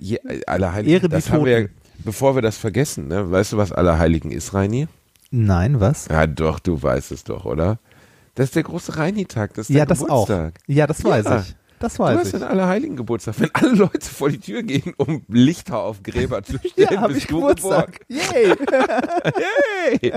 Alle 0.46 0.72
Heiligen. 0.72 0.92
Ehre 0.92 1.08
das 1.08 1.30
haben 1.30 1.44
wir, 1.44 1.68
bevor 1.98 2.34
wir 2.34 2.42
das 2.42 2.56
vergessen, 2.56 3.08
ne? 3.08 3.30
Weißt 3.30 3.52
du, 3.52 3.58
was 3.58 3.70
Allerheiligen 3.70 4.30
ist, 4.30 4.54
Reini? 4.54 4.88
Nein, 5.30 5.80
was? 5.80 6.08
Ja, 6.08 6.26
doch, 6.26 6.58
du 6.58 6.82
weißt 6.82 7.12
es 7.12 7.24
doch, 7.24 7.44
oder? 7.44 7.78
Das 8.34 8.46
ist 8.46 8.56
der 8.56 8.64
große 8.64 8.96
Reini-Tag, 8.96 9.54
das 9.54 9.68
ist 9.68 9.74
Ja, 9.74 9.84
der 9.84 9.86
das 9.96 10.02
auch. 10.02 10.26
Geburtstag. 10.26 10.54
Ja, 10.66 10.86
das 10.86 11.04
weiß 11.04 11.24
Ja. 11.24 11.40
ich. 11.40 11.54
Das 11.84 11.96
Du 11.96 12.02
weiß 12.02 12.16
hast 12.18 12.26
ich. 12.28 12.32
den 12.32 12.42
Allerheiligen 12.44 12.96
Geburtstag. 12.96 13.34
Wenn 13.40 13.50
alle 13.52 13.72
Leute 13.74 14.08
vor 14.08 14.30
die 14.30 14.38
Tür 14.38 14.62
gehen, 14.62 14.94
um 14.96 15.20
Lichter 15.28 15.80
auf 15.80 16.02
Gräber 16.02 16.42
zu 16.42 16.56
stellen, 16.66 16.88
Ja, 16.90 17.06
bist 17.06 17.18
ich 17.18 17.26
du 17.26 17.36
Geburtstag. 17.36 18.00
Yay! 18.08 18.54
Hey! 20.00 20.12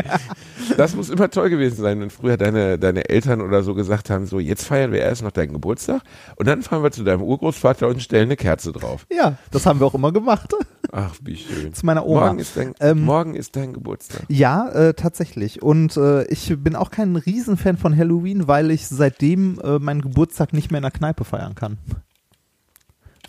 Das 0.77 0.95
muss 0.95 1.09
immer 1.09 1.29
toll 1.29 1.49
gewesen 1.49 1.75
sein, 1.81 1.99
wenn 1.99 2.09
früher 2.09 2.37
deine, 2.37 2.79
deine 2.79 3.09
Eltern 3.09 3.41
oder 3.41 3.63
so 3.63 3.73
gesagt 3.73 4.09
haben, 4.09 4.25
so 4.25 4.39
jetzt 4.39 4.63
feiern 4.65 4.91
wir 4.91 4.99
erst 4.99 5.23
noch 5.23 5.31
deinen 5.31 5.51
Geburtstag 5.53 6.01
und 6.37 6.47
dann 6.47 6.61
fahren 6.61 6.83
wir 6.83 6.91
zu 6.91 7.03
deinem 7.03 7.21
Urgroßvater 7.21 7.87
und 7.87 8.01
stellen 8.01 8.27
eine 8.29 8.37
Kerze 8.37 8.71
drauf. 8.71 9.05
Ja, 9.11 9.37
das 9.51 9.65
haben 9.65 9.79
wir 9.81 9.87
auch 9.87 9.93
immer 9.93 10.11
gemacht. 10.13 10.53
Ach, 10.91 11.13
wie 11.21 11.35
schön. 11.35 11.73
Zu 11.73 11.85
meiner 11.85 12.05
Oma. 12.05 12.27
Morgen 12.27 12.39
ist 12.39 12.55
dein, 12.55 12.73
Ähm, 12.79 13.03
morgen 13.03 13.35
ist 13.35 13.55
dein 13.57 13.73
Geburtstag. 13.73 14.21
Ja, 14.29 14.69
äh, 14.69 14.93
tatsächlich. 14.93 15.61
Und 15.61 15.97
äh, 15.97 16.23
ich 16.27 16.53
bin 16.57 16.75
auch 16.77 16.91
kein 16.91 17.15
Riesenfan 17.17 17.75
von 17.77 17.95
Halloween, 17.97 18.47
weil 18.47 18.71
ich 18.71 18.87
seitdem 18.87 19.59
äh, 19.59 19.79
meinen 19.79 20.01
Geburtstag 20.01 20.53
nicht 20.53 20.71
mehr 20.71 20.79
in 20.79 20.83
der 20.83 20.91
Kneipe 20.91 21.25
feiern 21.25 21.55
kann. 21.57 21.77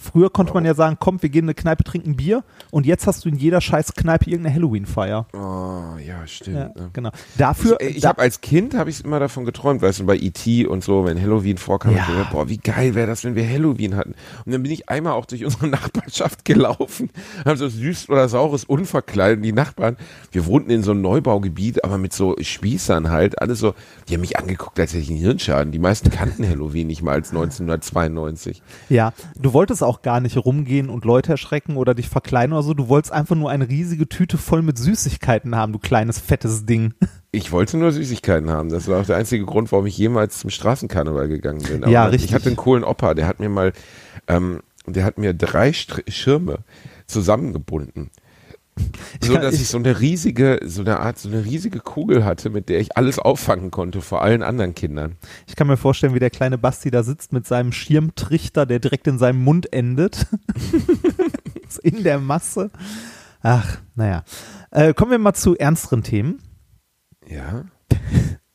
Früher 0.00 0.30
konnte 0.30 0.54
man 0.54 0.64
ja 0.64 0.74
sagen, 0.74 0.96
komm, 1.00 1.20
wir 1.20 1.28
gehen 1.28 1.40
in 1.40 1.48
eine 1.48 1.54
Kneipe, 1.54 1.82
trinken 1.82 2.16
Bier 2.16 2.44
und 2.70 2.86
jetzt 2.86 3.06
hast 3.08 3.24
du 3.24 3.28
in 3.28 3.36
jeder 3.36 3.60
scheiß 3.60 3.94
Kneipe 3.94 4.30
irgendeine 4.30 4.54
Halloween-Feier. 4.54 5.26
Oh, 5.32 5.98
ja, 5.98 6.24
stimmt. 6.26 6.56
Ja, 6.56 6.64
ne? 6.82 6.90
genau. 6.92 7.10
Dafür, 7.36 7.78
ich 7.80 7.96
ich 7.96 8.02
da, 8.02 8.10
habe 8.10 8.22
als 8.22 8.40
Kind 8.40 8.74
habe 8.74 8.90
ich 8.90 9.04
immer 9.04 9.18
davon 9.18 9.44
geträumt, 9.44 9.82
weißt 9.82 9.98
du, 10.00 10.06
bei 10.06 10.16
E.T. 10.16 10.66
und 10.66 10.84
so, 10.84 11.04
wenn 11.04 11.20
Halloween 11.20 11.58
vorkam, 11.58 11.96
Ja. 11.96 12.06
gedacht, 12.06 12.30
boah, 12.30 12.48
wie 12.48 12.58
geil 12.58 12.94
wäre 12.94 13.08
das, 13.08 13.24
wenn 13.24 13.34
wir 13.34 13.48
Halloween 13.48 13.96
hatten. 13.96 14.14
Und 14.46 14.52
dann 14.52 14.62
bin 14.62 14.70
ich 14.70 14.88
einmal 14.88 15.14
auch 15.14 15.26
durch 15.26 15.44
unsere 15.44 15.66
Nachbarschaft 15.68 16.44
gelaufen, 16.44 17.10
haben 17.44 17.56
so 17.56 17.68
süß 17.68 18.08
oder 18.08 18.28
saures 18.28 18.64
unverkleidet. 18.64 19.44
Die 19.44 19.52
Nachbarn, 19.52 19.96
wir 20.30 20.46
wohnten 20.46 20.70
in 20.70 20.82
so 20.84 20.92
einem 20.92 21.00
Neubaugebiet, 21.02 21.82
aber 21.84 21.98
mit 21.98 22.12
so 22.12 22.36
Spießern 22.40 23.10
halt, 23.10 23.40
alles 23.42 23.58
so, 23.58 23.74
die 24.08 24.14
haben 24.14 24.20
mich 24.20 24.38
angeguckt, 24.38 24.78
als 24.78 24.92
hätte 24.92 25.02
ich 25.02 25.10
einen 25.10 25.18
Hirnschaden. 25.18 25.72
Die 25.72 25.78
meisten 25.80 26.10
kannten 26.10 26.48
Halloween 26.48 26.86
nicht 26.86 27.02
mal 27.02 27.14
als 27.14 27.30
1992. 27.30 28.62
ja, 28.88 29.12
du 29.36 29.52
wolltest 29.52 29.82
auch 29.82 29.87
gar 30.02 30.20
nicht 30.20 30.36
rumgehen 30.36 30.88
und 30.90 31.04
Leute 31.04 31.32
erschrecken 31.32 31.76
oder 31.76 31.94
dich 31.94 32.08
verkleiden 32.08 32.52
oder 32.52 32.62
so. 32.62 32.74
Du 32.74 32.88
wolltest 32.88 33.12
einfach 33.12 33.34
nur 33.34 33.50
eine 33.50 33.68
riesige 33.68 34.08
Tüte 34.08 34.38
voll 34.38 34.62
mit 34.62 34.78
Süßigkeiten 34.78 35.56
haben, 35.56 35.72
du 35.72 35.78
kleines 35.78 36.18
fettes 36.18 36.64
Ding. 36.66 36.94
Ich 37.30 37.52
wollte 37.52 37.76
nur 37.76 37.92
Süßigkeiten 37.92 38.48
haben. 38.48 38.70
Das 38.70 38.88
war 38.88 39.02
auch 39.02 39.04
der 39.04 39.16
einzige 39.16 39.44
Grund, 39.44 39.70
warum 39.70 39.84
ich 39.84 39.98
jemals 39.98 40.38
zum 40.38 40.48
Straßenkarneval 40.48 41.28
gegangen 41.28 41.60
bin. 41.62 41.82
Aber 41.84 41.92
Ja, 41.92 42.06
Ich 42.08 42.14
richtig. 42.14 42.32
hatte 42.32 42.46
einen 42.46 42.56
coolen 42.56 42.84
Opa, 42.84 43.12
der 43.12 43.26
hat 43.28 43.38
mir 43.38 43.50
mal, 43.50 43.74
ähm, 44.28 44.60
der 44.86 45.04
hat 45.04 45.18
mir 45.18 45.34
drei 45.34 45.74
Str 45.74 46.00
Schirme 46.08 46.60
zusammengebunden. 47.06 48.10
So 49.20 49.34
dass 49.34 49.54
ich, 49.54 49.62
ich- 49.62 49.68
so 49.68 49.78
eine 49.78 50.00
riesige, 50.00 50.60
so 50.64 50.80
eine 50.82 51.00
Art, 51.00 51.18
so 51.18 51.28
eine 51.28 51.44
riesige 51.44 51.80
Kugel 51.80 52.24
hatte, 52.24 52.50
mit 52.50 52.68
der 52.68 52.80
ich 52.80 52.96
alles 52.96 53.18
auffangen 53.18 53.70
konnte 53.70 54.00
vor 54.00 54.22
allen 54.22 54.42
anderen 54.42 54.74
Kindern. 54.74 55.16
Ich 55.46 55.56
kann 55.56 55.66
mir 55.66 55.76
vorstellen, 55.76 56.14
wie 56.14 56.18
der 56.20 56.30
kleine 56.30 56.58
Basti 56.58 56.90
da 56.90 57.02
sitzt 57.02 57.32
mit 57.32 57.46
seinem 57.46 57.72
Schirmtrichter, 57.72 58.64
der 58.66 58.78
direkt 58.78 59.06
in 59.06 59.18
seinem 59.18 59.42
Mund 59.42 59.72
endet. 59.72 60.26
in 61.82 62.02
der 62.04 62.18
Masse. 62.18 62.70
Ach, 63.42 63.78
naja. 63.94 64.24
Äh, 64.70 64.94
kommen 64.94 65.10
wir 65.10 65.18
mal 65.18 65.34
zu 65.34 65.56
ernsteren 65.56 66.02
Themen. 66.02 66.40
Ja. 67.28 67.64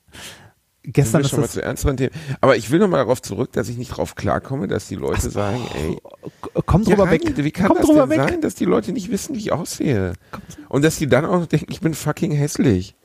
Gestern 0.86 1.22
ist 1.22 1.30
schon 1.30 1.40
mal 1.40 1.50
zu 1.50 1.64
ernsteren 1.64 1.96
Themen. 1.96 2.12
Aber 2.42 2.58
ich 2.58 2.70
will 2.70 2.80
noch 2.80 2.90
mal 2.90 2.98
darauf 2.98 3.22
zurück, 3.22 3.54
dass 3.54 3.70
ich 3.70 3.78
nicht 3.78 3.90
drauf 3.96 4.16
klarkomme, 4.16 4.68
dass 4.68 4.88
die 4.88 4.96
Leute 4.96 5.30
sagen, 5.30 5.62
ey, 5.76 5.98
komm 6.66 6.84
Ja, 6.84 6.96
drüber 6.96 7.10
weg. 7.10 7.24
Reini, 7.26 7.44
Wie 7.46 7.52
kann 7.52 7.68
komm 7.70 7.78
das 7.78 7.88
denn 7.88 8.10
weg. 8.10 8.30
sein, 8.30 8.42
dass 8.42 8.56
die 8.56 8.66
Leute 8.66 8.92
nicht 8.92 9.10
wissen, 9.10 9.34
wie 9.34 9.40
ich 9.40 9.54
aussehe? 9.54 10.14
Und 10.68 10.84
dass 10.84 10.98
die 10.98 11.08
dann 11.08 11.26
auch 11.26 11.40
noch 11.40 11.46
denken, 11.46 11.68
ich 11.70 11.80
bin 11.80 11.94
fucking 11.94 12.32
hässlich. 12.32 12.96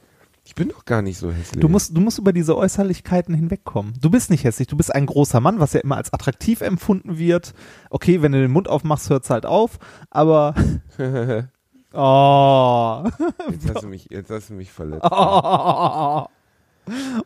Ich 0.45 0.55
bin 0.55 0.71
doch 0.71 0.87
gar 0.87 1.03
nicht 1.03 1.19
so 1.19 1.31
hässlich. 1.31 1.61
Du 1.61 1.69
musst, 1.69 1.95
du 1.97 2.01
musst 2.01 2.19
über 2.19 2.33
diese 2.33 2.57
Äußerlichkeiten 2.57 3.35
hinwegkommen. 3.35 3.93
Du 4.01 4.11
bist 4.11 4.31
nicht 4.31 4.45
hässlich, 4.45 4.67
du 4.67 4.77
bist 4.77 4.93
ein 4.93 5.07
großer 5.07 5.41
Mann, 5.41 5.61
was 5.61 5.75
ja 5.75 5.81
immer 5.81 5.99
als 5.99 6.13
attraktiv 6.13 6.63
empfunden 6.63 7.19
wird. 7.19 7.53
Okay, 7.91 8.23
wenn 8.23 8.33
du 8.33 8.41
den 8.41 8.51
Mund 8.51 8.67
aufmachst, 8.67 9.11
hört's 9.11 9.31
halt 9.31 9.47
auf, 9.47 9.79
aber 10.11 10.55
oh. 11.93 13.05
jetzt, 13.51 13.69
hast 13.73 13.83
du 13.83 13.89
mich, 13.89 14.09
jetzt 14.11 14.31
hast 14.31 14.51
du 14.51 14.55
mich 14.55 14.73
verletzt. 14.73 15.07
Oh. 15.09 16.25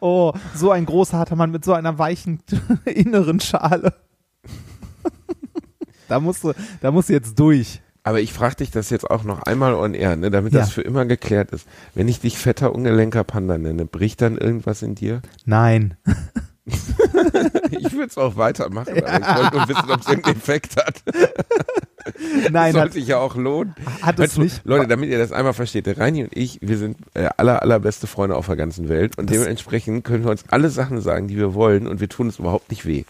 oh, 0.01 0.33
so 0.55 0.71
ein 0.71 0.87
großer 0.87 1.19
harter 1.19 1.37
Mann 1.37 1.51
mit 1.51 1.65
so 1.65 1.73
einer 1.73 1.99
weichen 1.99 2.41
inneren 2.85 3.41
Schale. 3.41 3.95
da 6.09 6.21
musst 6.21 6.45
du, 6.45 6.53
da 6.81 6.91
musst 6.91 7.09
du 7.09 7.13
jetzt 7.13 7.39
durch. 7.39 7.81
Aber 8.05 8.21
ich 8.21 8.33
frage 8.33 8.57
dich 8.57 8.71
das 8.73 8.91
jetzt 8.91 9.09
auch 9.09 9.23
noch 9.23 9.43
einmal 9.45 9.75
on 9.75 9.95
air, 9.95 10.17
ne, 10.17 10.31
damit 10.31 10.53
Ja. 10.53 10.61
das 10.61 10.73
für 10.73 10.83
immer 10.83 11.05
geklärt 11.05 11.53
ist. 11.53 11.69
Wenn 11.95 12.09
ich 12.09 12.21
dich 12.21 12.37
fetter, 12.37 12.75
ungelenker 12.75 13.23
Panda 13.23 13.59
nenne, 13.59 13.85
bricht 13.87 14.21
dann 14.23 14.37
irgendwas 14.37 14.83
in 14.83 14.97
dir? 14.97 15.23
Nein. 15.45 15.97
ich 16.65 17.93
würde 17.93 18.07
es 18.07 18.19
auch 18.19 18.37
weitermachen, 18.37 19.05
aber 19.05 19.21
ich 19.21 19.37
wollte 19.37 19.57
nur 19.57 19.69
wissen, 19.69 19.91
ob 19.91 20.01
es 20.01 20.07
einen 20.09 20.25
Effekt 20.25 20.77
hat. 20.77 21.03
Nein, 22.51 22.73
das 22.75 22.83
hat, 22.83 22.93
sich 22.93 23.07
ja 23.07 23.19
auch 23.19 23.37
lohnen. 23.37 23.75
hat 24.03 24.19
es 24.19 24.37
nicht. 24.39 24.61
Leute, 24.65 24.87
damit 24.89 25.11
ihr 25.11 25.19
das 25.19 25.33
einmal 25.33 25.53
versteht, 25.55 25.87
der 25.87 25.99
Reini 25.99 26.25
und 26.25 26.37
ich, 26.37 26.59
wir 26.63 26.79
sind 26.79 26.97
äh, 27.15 27.29
aller, 27.37 27.63
allerbeste 27.63 28.07
Freunde 28.07 28.37
auf 28.37 28.47
der 28.47 28.57
ganzen 28.57 28.89
Welt 28.89 29.19
und 29.19 29.31
Das- 29.31 29.39
dementsprechend 29.39 30.05
können 30.05 30.25
wir 30.25 30.31
uns 30.31 30.45
alle 30.49 30.71
Sachen 30.71 31.01
sagen, 31.01 31.29
die 31.29 31.37
wir 31.37 31.55
wollen 31.55 31.87
und 31.87 32.01
wir 32.01 32.09
tun 32.09 32.29
es 32.29 32.39
überhaupt 32.39 32.71
nicht 32.71 32.87
weh. 32.87 33.05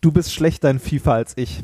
Du 0.00 0.10
bist 0.12 0.32
schlechter 0.34 0.68
in 0.70 0.78
FIFA 0.80 1.12
als 1.14 1.32
ich. 1.36 1.62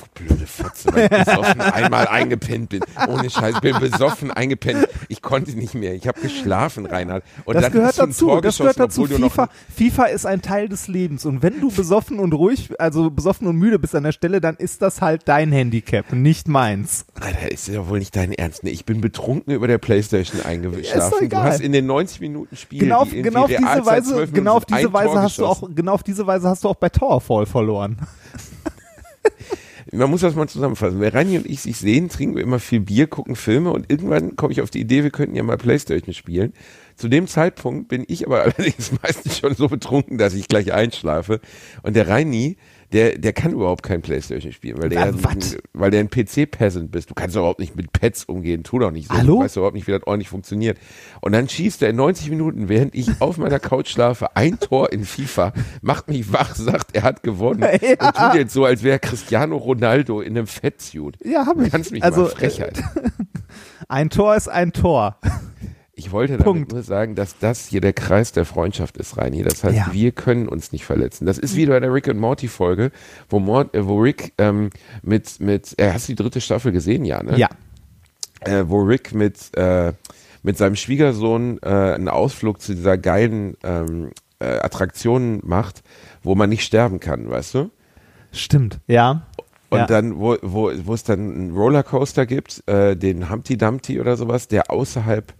Du 0.00 0.24
blöde 0.24 0.46
Fotze, 0.46 0.92
weil 0.92 1.04
ich 1.04 1.24
besoffen 1.24 1.60
einmal 1.60 2.06
eingepennt 2.08 2.70
bin. 2.70 2.80
Ohne 3.08 3.30
Scheiß, 3.30 3.60
bin 3.60 3.78
besoffen 3.78 4.30
eingepennt. 4.30 4.88
Ich 5.08 5.22
konnte 5.22 5.52
nicht 5.52 5.74
mehr. 5.74 5.94
Ich 5.94 6.06
habe 6.08 6.20
geschlafen, 6.20 6.86
Reinhard. 6.86 7.24
Und 7.44 7.54
das 7.54 7.70
gehört 7.70 7.98
dazu. 7.98 8.40
Das 8.40 8.58
gehört 8.58 8.78
dazu. 8.78 9.06
FIFA, 9.06 9.48
FIFA 9.74 10.04
ist 10.06 10.26
ein 10.26 10.42
Teil 10.42 10.68
des 10.68 10.88
Lebens. 10.88 11.24
Und 11.24 11.42
wenn 11.42 11.60
du 11.60 11.70
besoffen 11.70 12.18
und 12.18 12.32
ruhig, 12.32 12.70
also 12.78 13.10
besoffen 13.10 13.46
und 13.46 13.56
müde 13.56 13.78
bist 13.78 13.94
an 13.94 14.04
der 14.04 14.12
Stelle, 14.12 14.40
dann 14.40 14.56
ist 14.56 14.82
das 14.82 15.00
halt 15.00 15.22
dein 15.26 15.52
Handicap, 15.52 16.12
nicht 16.12 16.48
meins. 16.48 17.04
Alter, 17.20 17.50
ist 17.50 17.68
ja 17.68 17.88
wohl 17.88 17.98
nicht 17.98 18.14
dein 18.16 18.32
Ernst. 18.32 18.64
Nee, 18.64 18.70
ich 18.70 18.84
bin 18.84 19.00
betrunken 19.00 19.52
über 19.52 19.66
der 19.66 19.78
Playstation 19.78 20.40
eingeschlafen. 20.42 21.28
Du 21.28 21.36
hast 21.36 21.60
in 21.60 21.72
den 21.72 21.86
90 21.86 22.20
Minuten 22.20 22.56
Spiel, 22.56 22.80
Genau, 22.80 23.04
die 23.04 23.22
genau 23.22 23.44
auf 23.44 23.48
diese 23.48 23.86
Weise, 23.86 24.10
12 24.10 24.16
Minuten 24.16 24.34
genau 24.34 24.54
auf 24.54 24.64
diese 24.64 24.92
Weise 24.92 25.12
Tor 25.12 25.22
hast 25.22 25.38
du 25.38 25.46
auch, 25.46 25.62
genau 25.74 25.92
auf 25.92 26.02
diese 26.02 26.26
Weise 26.26 26.48
hast 26.48 26.64
du 26.64 26.68
auch 26.68 26.76
bei 26.76 26.88
Towerfall 26.88 27.46
verloren. 27.46 27.98
Man 29.92 30.10
muss 30.10 30.20
das 30.20 30.36
mal 30.36 30.48
zusammenfassen. 30.48 31.00
Wenn 31.00 31.12
Rani 31.12 31.36
und 31.36 31.46
ich 31.46 31.60
sich 31.60 31.76
sehen, 31.76 32.08
trinken 32.08 32.36
wir 32.36 32.42
immer 32.42 32.60
viel 32.60 32.80
Bier, 32.80 33.08
gucken 33.08 33.34
Filme 33.34 33.72
und 33.72 33.90
irgendwann 33.90 34.36
komme 34.36 34.52
ich 34.52 34.60
auf 34.60 34.70
die 34.70 34.80
Idee, 34.80 35.02
wir 35.02 35.10
könnten 35.10 35.34
ja 35.34 35.42
mal 35.42 35.56
Playstation 35.56 36.14
spielen. 36.14 36.52
Zu 36.96 37.08
dem 37.08 37.26
Zeitpunkt 37.26 37.88
bin 37.88 38.04
ich 38.06 38.26
aber 38.26 38.42
allerdings 38.42 38.92
meistens 39.02 39.38
schon 39.38 39.54
so 39.54 39.68
betrunken, 39.68 40.18
dass 40.18 40.34
ich 40.34 40.48
gleich 40.48 40.72
einschlafe. 40.72 41.40
Und 41.82 41.96
der 41.96 42.08
Reini, 42.08 42.56
der, 42.92 43.18
der 43.18 43.32
kann 43.32 43.52
überhaupt 43.52 43.82
kein 43.82 44.02
Playstation 44.02 44.52
spielen, 44.52 44.82
weil 44.82 44.88
der, 44.88 45.14
Wa- 45.14 45.18
wat? 45.30 45.58
weil 45.72 45.90
der 45.90 46.00
ein 46.00 46.10
PC-Peasant 46.10 46.90
bist. 46.90 47.08
Du 47.10 47.14
kannst 47.14 47.36
doch 47.36 47.40
überhaupt 47.40 47.60
nicht 47.60 47.76
mit 47.76 47.92
Pets 47.92 48.24
umgehen. 48.24 48.64
Tu 48.64 48.78
doch 48.78 48.90
nicht 48.90 49.08
so. 49.08 49.14
Hallo? 49.14 49.36
Du 49.38 49.44
weißt 49.44 49.56
überhaupt 49.56 49.74
nicht, 49.76 49.86
wie 49.86 49.92
das 49.92 50.02
ordentlich 50.06 50.28
funktioniert. 50.28 50.78
Und 51.20 51.32
dann 51.32 51.48
schießt 51.48 51.82
er 51.82 51.90
in 51.90 51.96
90 51.96 52.30
Minuten, 52.30 52.68
während 52.68 52.94
ich 52.94 53.08
auf 53.20 53.38
meiner 53.38 53.58
Couch 53.60 53.88
schlafe, 53.90 54.34
ein 54.36 54.58
Tor 54.58 54.92
in 54.92 55.04
FIFA, 55.04 55.52
macht 55.82 56.08
mich 56.08 56.32
wach, 56.32 56.54
sagt, 56.56 56.96
er 56.96 57.02
hat 57.04 57.22
gewonnen 57.22 57.60
Ja. 57.80 58.08
und 58.08 58.16
tut 58.16 58.34
jetzt 58.34 58.52
so, 58.52 58.64
als 58.64 58.82
wäre 58.82 58.98
Cristiano 58.98 59.56
Ronaldo 59.56 60.20
in 60.20 60.36
einem 60.36 60.46
Fettsuit. 60.46 61.16
Ja, 61.24 61.46
habe 61.46 61.60
Du 61.60 61.66
ich. 61.66 61.72
kannst 61.72 61.92
mich 61.92 62.02
also, 62.02 62.22
mal 62.22 62.28
Frechheit. 62.30 62.82
Ein 63.88 64.10
Tor 64.10 64.36
ist 64.36 64.48
ein 64.48 64.72
Tor. 64.72 65.18
Ich 66.00 66.12
wollte 66.12 66.32
damit 66.38 66.44
Punkt. 66.46 66.72
nur 66.72 66.82
sagen, 66.82 67.14
dass 67.14 67.36
das 67.38 67.66
hier 67.68 67.82
der 67.82 67.92
Kreis 67.92 68.32
der 68.32 68.46
Freundschaft 68.46 68.96
ist, 68.96 69.18
Reini. 69.18 69.42
Das 69.42 69.62
heißt, 69.62 69.76
Ja. 69.76 69.88
wir 69.92 70.12
können 70.12 70.48
uns 70.48 70.72
nicht 70.72 70.86
verletzen. 70.86 71.26
Das 71.26 71.36
ist 71.36 71.56
wie 71.56 71.66
bei 71.66 71.78
der 71.78 71.92
Rick 71.92 72.08
und 72.08 72.16
Morty 72.18 72.48
Folge, 72.48 72.90
wo, 73.28 73.38
Mort, 73.38 73.74
äh, 73.74 73.86
wo 73.86 74.00
Rick 74.00 74.32
ähm, 74.38 74.70
mit, 75.02 75.40
mit, 75.40 75.78
äh, 75.78 75.92
hast 75.92 76.08
du 76.08 76.12
die 76.14 76.22
dritte 76.22 76.40
Staffel 76.40 76.72
gesehen, 76.72 77.04
ja, 77.04 77.22
ne? 77.22 77.36
Ja. 77.36 77.50
Äh, 78.40 78.64
wo 78.66 78.80
Rick 78.80 79.12
mit, 79.14 79.54
äh, 79.58 79.92
mit 80.42 80.56
seinem 80.56 80.76
Schwiegersohn 80.76 81.58
äh, 81.62 81.68
einen 81.68 82.08
Ausflug 82.08 82.62
zu 82.62 82.74
dieser 82.74 82.96
geilen 82.96 83.58
ähm, 83.62 84.12
äh, 84.38 84.58
Attraktion 84.60 85.40
macht, 85.44 85.82
wo 86.22 86.34
man 86.34 86.48
nicht 86.48 86.64
sterben 86.64 86.98
kann, 86.98 87.28
weißt 87.28 87.54
du? 87.56 87.70
Stimmt. 88.32 88.80
Ja. 88.86 89.26
Und 89.68 89.78
ja. 89.80 89.86
dann, 89.86 90.18
wo, 90.18 90.36
wo, 90.40 90.72
wo 90.84 90.94
es 90.94 91.04
dann 91.04 91.20
einen 91.20 91.50
Rollercoaster 91.54 92.24
gibt, 92.24 92.66
äh, 92.66 92.96
den 92.96 93.30
Humpty 93.30 93.58
Dumpty 93.58 94.00
oder 94.00 94.16
sowas, 94.16 94.48
der 94.48 94.70
außerhalb 94.70 95.34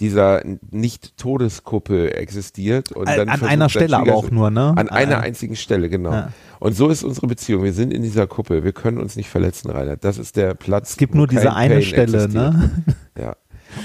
dieser 0.00 0.42
Nicht-Todeskuppel 0.70 2.12
existiert. 2.16 2.92
Und 2.92 3.08
An- 3.08 3.16
dann 3.18 3.28
an 3.28 3.42
einer 3.44 3.68
Stelle 3.68 3.96
aber 3.98 4.14
auch 4.14 4.30
nur, 4.30 4.50
ne? 4.50 4.72
An 4.76 4.88
einer 4.88 5.18
Ah. 5.18 5.20
einzigen 5.20 5.56
Stelle, 5.56 5.88
genau. 5.88 6.12
Ja. 6.12 6.28
Und 6.58 6.74
so 6.76 6.88
ist 6.88 7.02
unsere 7.04 7.26
Beziehung. 7.26 7.62
Wir 7.62 7.72
sind 7.72 7.92
in 7.92 8.02
dieser 8.02 8.26
Kuppel. 8.26 8.64
Wir 8.64 8.72
können 8.72 8.98
uns 8.98 9.16
nicht 9.16 9.28
verletzen, 9.28 9.70
Reinhard. 9.70 10.04
Das 10.04 10.18
ist 10.18 10.36
der 10.36 10.54
Platz. 10.54 10.90
Es 10.90 10.96
gibt 10.96 11.14
nur 11.14 11.26
diese 11.26 11.54
eine 11.54 11.74
Pain 11.74 11.82
Stelle, 11.82 12.24
existiert. 12.24 12.32
ne? 12.54 12.70
Ja. 13.18 13.36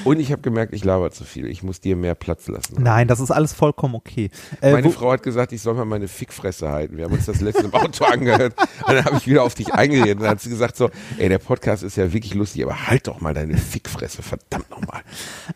Und 0.04 0.20
ich 0.20 0.32
habe 0.32 0.42
gemerkt, 0.42 0.74
ich 0.74 0.84
laber 0.84 1.12
zu 1.12 1.24
viel. 1.24 1.48
Ich 1.48 1.64
muss 1.64 1.80
dir 1.80 1.96
mehr 1.96 2.16
Platz 2.16 2.48
lassen. 2.48 2.76
Nein, 2.82 3.08
das 3.08 3.20
ist 3.20 3.32
alles 3.32 3.54
vollkommen 3.54 3.96
okay. 3.96 4.30
Äh, 4.62 4.74
Meine 4.74 4.90
Frau 4.90 5.12
hat 5.12 5.24
gesagt, 5.24 5.52
ich 5.54 5.62
soll 5.62 5.74
mal 5.74 5.86
meine 5.86 6.08
Fickfresse 6.08 6.70
halten. 6.70 6.98
Wir 6.98 7.06
haben 7.06 7.14
uns 7.14 7.26
das 7.26 7.42
letzte 7.42 7.64
im 7.64 7.74
Auto 7.74 8.06
angehört. 8.06 8.54
Und 8.86 8.94
dann 8.94 9.06
habe 9.06 9.18
ich 9.18 9.28
wieder 9.28 9.44
auf 9.44 9.56
dich 9.56 9.74
eingeredet. 9.74 10.18
Und 10.18 10.22
dann 10.24 10.32
hat 10.32 10.42
sie 10.42 10.50
gesagt 10.50 10.76
so, 10.78 10.90
ey, 11.18 11.30
der 11.30 11.40
Podcast 11.40 11.84
ist 11.84 11.98
ja 11.98 12.12
wirklich 12.12 12.34
lustig, 12.34 12.64
aber 12.64 12.88
halt 12.88 13.08
doch 13.08 13.22
mal 13.22 13.34
deine 13.34 13.58
Fickfresse, 13.58 14.22
verdammt 14.22 14.70
nochmal. 14.70 15.02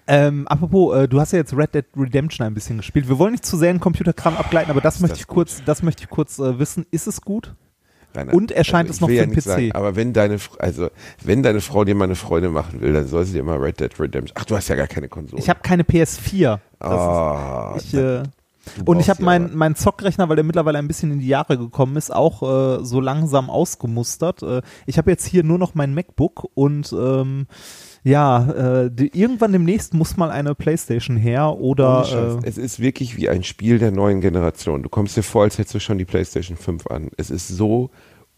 Ähm, 0.07 0.47
apropos, 0.47 0.95
äh, 0.95 1.07
du 1.07 1.19
hast 1.19 1.33
ja 1.33 1.39
jetzt 1.39 1.55
Red 1.55 1.75
Dead 1.75 1.85
Redemption 1.97 2.45
ein 2.45 2.53
bisschen 2.53 2.77
gespielt. 2.77 3.07
Wir 3.07 3.19
wollen 3.19 3.33
nicht 3.33 3.45
zu 3.45 3.57
sehr 3.57 3.71
in 3.71 3.79
Computerkram 3.79 4.35
abgleiten, 4.35 4.71
aber 4.71 4.81
das 4.81 4.95
Ist 4.95 5.01
möchte 5.01 5.13
das 5.15 5.21
ich 5.21 5.27
kurz, 5.27 5.61
das 5.65 5.83
möchte 5.83 6.03
ich 6.03 6.09
kurz 6.09 6.39
äh, 6.39 6.59
wissen. 6.59 6.85
Ist 6.91 7.07
es 7.07 7.21
gut? 7.21 7.53
Rainer, 8.15 8.33
Und 8.33 8.51
erscheint 8.51 8.89
also 8.89 8.97
es 8.97 9.01
noch 9.01 9.07
für 9.09 9.15
den 9.25 9.31
PC? 9.31 9.41
Sagen, 9.41 9.71
aber 9.73 9.95
wenn 9.95 10.13
deine, 10.13 10.37
also, 10.59 10.89
wenn 11.23 11.43
deine 11.43 11.61
Frau 11.61 11.83
dir 11.85 11.95
mal 11.95 12.05
eine 12.05 12.15
Freude 12.15 12.49
machen 12.49 12.81
will, 12.81 12.93
dann 12.93 13.07
soll 13.07 13.25
sie 13.25 13.33
dir 13.33 13.43
mal 13.43 13.57
Red 13.57 13.79
Dead 13.79 13.99
Redemption. 13.99 14.35
Ach, 14.39 14.45
du 14.45 14.55
hast 14.55 14.67
ja 14.67 14.75
gar 14.75 14.87
keine 14.87 15.07
Konsole. 15.07 15.41
Ich 15.41 15.49
habe 15.49 15.59
keine 15.61 15.83
PS4. 15.83 16.59
Das 16.79 16.89
Ah, 16.89 17.73
ist, 17.77 17.85
ich, 17.85 17.93
äh, 17.93 18.23
und 18.85 18.99
ich 18.99 19.09
habe 19.09 19.23
meinen 19.23 19.55
mein 19.55 19.75
Zockrechner, 19.75 20.29
weil 20.29 20.35
der 20.35 20.45
mittlerweile 20.45 20.77
ein 20.77 20.87
bisschen 20.87 21.11
in 21.11 21.19
die 21.19 21.27
Jahre 21.27 21.57
gekommen 21.57 21.97
ist, 21.97 22.13
auch 22.13 22.43
äh, 22.43 22.85
so 22.85 22.99
langsam 22.99 23.49
ausgemustert. 23.49 24.43
Äh, 24.43 24.61
ich 24.85 24.97
habe 24.97 25.09
jetzt 25.11 25.25
hier 25.25 25.43
nur 25.43 25.57
noch 25.57 25.73
mein 25.73 25.93
MacBook 25.93 26.47
und 26.53 26.93
ähm, 26.93 27.47
ja, 28.03 28.83
äh, 28.83 28.91
die, 28.91 29.11
irgendwann 29.13 29.51
demnächst 29.51 29.93
muss 29.93 30.17
mal 30.17 30.31
eine 30.31 30.55
Playstation 30.55 31.17
her 31.17 31.57
oder 31.59 32.39
äh, 32.43 32.47
es 32.47 32.57
ist 32.57 32.79
wirklich 32.79 33.15
wie 33.17 33.29
ein 33.29 33.43
Spiel 33.43 33.77
der 33.77 33.91
neuen 33.91 34.21
Generation. 34.21 34.81
Du 34.81 34.89
kommst 34.89 35.17
dir 35.17 35.23
vor, 35.23 35.43
als 35.43 35.57
hättest 35.57 35.75
du 35.75 35.79
schon 35.79 35.99
die 35.99 36.05
PlayStation 36.05 36.57
5 36.57 36.87
an. 36.87 37.09
Es 37.17 37.29
ist 37.29 37.47
so 37.47 37.91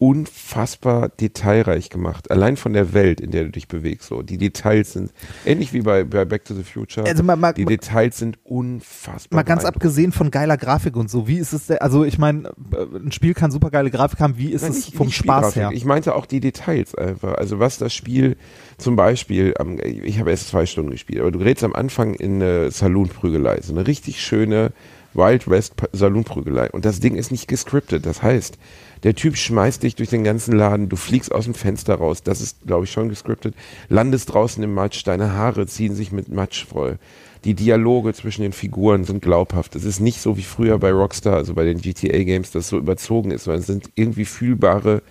unfassbar 0.08 1.08
detailreich 1.08 1.90
gemacht. 1.90 2.30
Allein 2.30 2.56
von 2.56 2.72
der 2.72 2.92
Welt, 2.92 3.20
in 3.20 3.30
der 3.30 3.44
du 3.44 3.50
dich 3.50 3.68
bewegst. 3.68 4.08
So. 4.08 4.22
Die 4.22 4.38
Details 4.38 4.92
sind 4.92 5.12
ähnlich 5.44 5.72
wie 5.72 5.80
bei, 5.82 6.04
bei 6.04 6.24
Back 6.24 6.44
to 6.44 6.54
the 6.54 6.62
Future. 6.62 7.06
Also 7.06 7.22
mal- 7.22 7.36
mal- 7.36 7.52
die 7.54 7.64
Details 7.64 8.18
sind 8.18 8.38
unfassbar. 8.44 9.38
Mal 9.38 9.42
ganz 9.42 9.64
abgesehen 9.64 10.12
von 10.12 10.30
geiler 10.30 10.56
Grafik 10.56 10.96
und 10.96 11.10
so, 11.10 11.26
wie 11.28 11.38
ist 11.38 11.52
es 11.52 11.66
denn, 11.66 11.78
also 11.78 12.04
ich 12.04 12.18
meine, 12.18 12.48
äh, 12.72 12.96
ein 12.96 13.12
Spiel 13.12 13.34
kann 13.34 13.50
super 13.50 13.70
geile 13.70 13.90
Grafik 13.90 14.20
haben, 14.20 14.36
wie 14.38 14.50
ist 14.52 14.62
Nein, 14.62 14.70
es 14.72 14.86
nicht- 14.86 14.96
vom 14.96 15.06
nicht 15.08 15.16
Spaß 15.16 15.56
her? 15.56 15.70
Ich 15.72 15.84
meinte 15.84 16.14
auch 16.14 16.26
die 16.26 16.40
Details 16.40 16.94
einfach. 16.94 17.34
Also 17.34 17.58
was 17.58 17.78
das 17.78 17.92
Spiel 17.94 18.36
zum 18.78 18.96
Beispiel, 18.96 19.54
am- 19.58 19.78
ich 19.82 20.18
habe 20.20 20.30
erst 20.30 20.48
zwei 20.48 20.66
Stunden 20.66 20.90
gespielt, 20.90 21.20
aber 21.20 21.30
du 21.30 21.38
gerätst 21.38 21.64
am 21.64 21.74
Anfang 21.74 22.14
in 22.14 22.42
eine 22.42 22.70
Saloon-Prügelei, 22.70 23.60
so 23.62 23.72
eine 23.72 23.86
richtig 23.86 24.20
schöne 24.20 24.72
Wild 25.14 25.48
West 25.48 25.74
Saloon-Prügelei. 25.92 26.70
Und 26.70 26.84
das 26.84 26.98
Ding 26.98 27.14
ist 27.14 27.30
nicht 27.30 27.46
gescriptet. 27.46 28.04
Das 28.04 28.20
heißt, 28.22 28.58
der 29.02 29.14
Typ 29.14 29.36
schmeißt 29.36 29.82
dich 29.82 29.94
durch 29.96 30.08
den 30.08 30.24
ganzen 30.24 30.56
Laden, 30.56 30.88
du 30.88 30.96
fliegst 30.96 31.32
aus 31.32 31.44
dem 31.44 31.54
Fenster 31.54 31.96
raus, 31.96 32.22
das 32.22 32.40
ist, 32.40 32.66
glaube 32.66 32.84
ich, 32.84 32.92
schon 32.92 33.08
gescriptet, 33.08 33.54
landest 33.88 34.32
draußen 34.32 34.62
im 34.62 34.72
Matsch, 34.74 35.06
deine 35.06 35.32
Haare 35.32 35.66
ziehen 35.66 35.94
sich 35.94 36.12
mit 36.12 36.28
Matsch 36.28 36.64
voll. 36.64 36.98
Die 37.44 37.54
Dialoge 37.54 38.14
zwischen 38.14 38.40
den 38.40 38.52
Figuren 38.52 39.04
sind 39.04 39.20
glaubhaft. 39.20 39.76
Es 39.76 39.84
ist 39.84 40.00
nicht 40.00 40.22
so 40.22 40.38
wie 40.38 40.42
früher 40.42 40.78
bei 40.78 40.92
Rockstar, 40.92 41.34
also 41.34 41.52
bei 41.52 41.64
den 41.64 41.78
GTA-Games, 41.78 42.52
das 42.52 42.68
so 42.68 42.78
überzogen 42.78 43.30
ist, 43.30 43.44
sondern 43.44 43.60
es 43.60 43.66
sind 43.66 43.90
irgendwie 43.94 44.24
fühlbare 44.24 45.02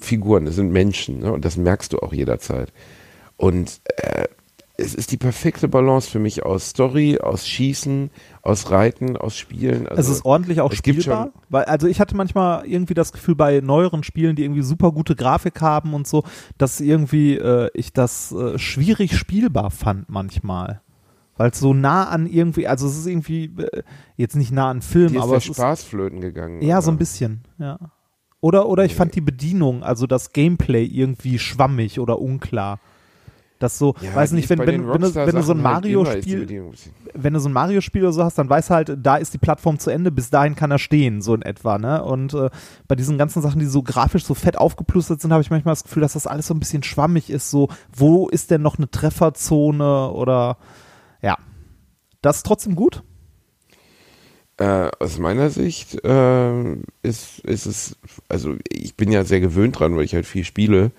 Figuren, 0.00 0.46
es 0.48 0.56
sind 0.56 0.72
Menschen 0.72 1.20
ne? 1.20 1.32
und 1.32 1.44
das 1.44 1.56
merkst 1.56 1.92
du 1.92 2.00
auch 2.00 2.12
jederzeit. 2.12 2.72
Und 3.36 3.80
äh, 3.96 4.26
es 4.80 4.94
ist 4.94 5.10
die 5.10 5.16
perfekte 5.16 5.66
Balance 5.66 6.08
für 6.08 6.20
mich 6.20 6.44
aus 6.44 6.70
Story, 6.70 7.18
aus 7.18 7.46
Schießen, 7.46 8.10
aus 8.42 8.70
Reiten, 8.70 9.16
aus 9.16 9.36
Spielen. 9.36 9.88
Also, 9.88 10.00
es 10.00 10.08
ist 10.18 10.24
ordentlich 10.24 10.60
auch 10.60 10.72
spielbar, 10.72 11.32
weil 11.48 11.64
also 11.64 11.88
ich 11.88 12.00
hatte 12.00 12.16
manchmal 12.16 12.64
irgendwie 12.64 12.94
das 12.94 13.12
Gefühl 13.12 13.34
bei 13.34 13.60
neueren 13.60 14.04
Spielen, 14.04 14.36
die 14.36 14.44
irgendwie 14.44 14.62
super 14.62 14.92
gute 14.92 15.16
Grafik 15.16 15.60
haben 15.60 15.94
und 15.94 16.06
so, 16.06 16.22
dass 16.58 16.80
irgendwie 16.80 17.34
äh, 17.34 17.70
ich 17.74 17.92
das 17.92 18.30
äh, 18.32 18.56
schwierig 18.56 19.16
spielbar 19.16 19.70
fand 19.72 20.08
manchmal. 20.08 20.80
Weil 21.36 21.50
es 21.50 21.58
so 21.58 21.74
nah 21.74 22.08
an 22.08 22.26
irgendwie, 22.26 22.66
also 22.68 22.86
es 22.86 22.96
ist 22.96 23.06
irgendwie 23.06 23.46
äh, 23.58 23.82
jetzt 24.16 24.36
nicht 24.36 24.52
nah 24.52 24.70
an 24.70 24.80
Film, 24.82 25.16
ist 25.16 25.22
aber 25.22 25.32
der 25.32 25.38
es 25.38 25.48
ist 25.48 25.56
Spaß 25.56 25.82
flöten 25.84 26.20
gegangen. 26.20 26.62
ja 26.62 26.80
so 26.82 26.90
ein 26.92 26.94
oder? 26.94 26.98
bisschen, 26.98 27.42
ja. 27.58 27.78
Oder 28.40 28.68
oder 28.68 28.84
ich 28.84 28.92
Nee. 28.92 28.96
fand 28.98 29.14
die 29.16 29.20
Bedienung, 29.20 29.82
also 29.82 30.06
das 30.06 30.32
Gameplay 30.32 30.84
irgendwie 30.84 31.40
schwammig 31.40 31.98
oder 31.98 32.20
unklar. 32.20 32.78
Das 33.58 33.76
so, 33.76 33.94
Ja, 34.00 34.14
weiß 34.14 34.32
nicht, 34.32 34.48
wenn, 34.50 34.58
wenn, 34.60 34.88
wenn, 34.88 35.00
du, 35.00 35.14
wenn 35.14 35.34
du 35.34 35.42
so 35.42 35.52
ein 35.52 35.64
halt 35.64 35.84
Mario-Spiel 35.84 36.46
bisschen- 36.46 36.92
wenn 37.14 37.34
du 37.34 37.40
so 37.40 37.48
ein 37.48 37.52
Mario-Spiel 37.52 38.02
oder 38.02 38.12
so 38.12 38.22
hast, 38.22 38.38
dann 38.38 38.48
weißt 38.48 38.70
du 38.70 38.74
halt, 38.74 38.96
da 39.02 39.16
ist 39.16 39.34
die 39.34 39.38
Plattform 39.38 39.78
zu 39.80 39.90
Ende, 39.90 40.12
bis 40.12 40.30
dahin 40.30 40.54
kann 40.54 40.70
er 40.70 40.78
stehen, 40.78 41.22
so 41.22 41.34
in 41.34 41.42
etwa, 41.42 41.76
ne? 41.78 42.04
Und 42.04 42.34
äh, 42.34 42.50
bei 42.86 42.94
diesen 42.94 43.18
ganzen 43.18 43.42
Sachen, 43.42 43.58
die 43.58 43.66
so 43.66 43.82
grafisch 43.82 44.24
so 44.24 44.34
fett 44.34 44.56
aufgeplustert 44.58 45.20
sind, 45.20 45.32
habe 45.32 45.42
ich 45.42 45.50
manchmal 45.50 45.72
das 45.72 45.82
Gefühl, 45.82 46.02
dass 46.02 46.12
das 46.12 46.28
alles 46.28 46.46
so 46.46 46.54
ein 46.54 46.60
bisschen 46.60 46.84
schwammig 46.84 47.30
ist, 47.30 47.50
so, 47.50 47.68
wo 47.94 48.28
ist 48.28 48.50
denn 48.52 48.62
noch 48.62 48.78
eine 48.78 48.88
Trefferzone 48.90 50.10
oder, 50.12 50.58
ja. 51.20 51.36
Das 52.22 52.36
ist 52.38 52.46
trotzdem 52.46 52.76
gut. 52.76 53.02
Äh, 54.58 54.90
aus 54.98 55.18
meiner 55.18 55.50
Sicht 55.50 56.04
äh, 56.04 56.72
ist, 57.02 57.38
ist 57.40 57.66
es, 57.66 57.96
also 58.28 58.56
ich 58.68 58.96
bin 58.96 59.12
ja 59.12 59.24
sehr 59.24 59.40
gewöhnt 59.40 59.78
dran, 59.78 59.96
weil 59.96 60.04
ich 60.04 60.14
halt 60.14 60.26
viel 60.26 60.44
spiele, 60.44 60.90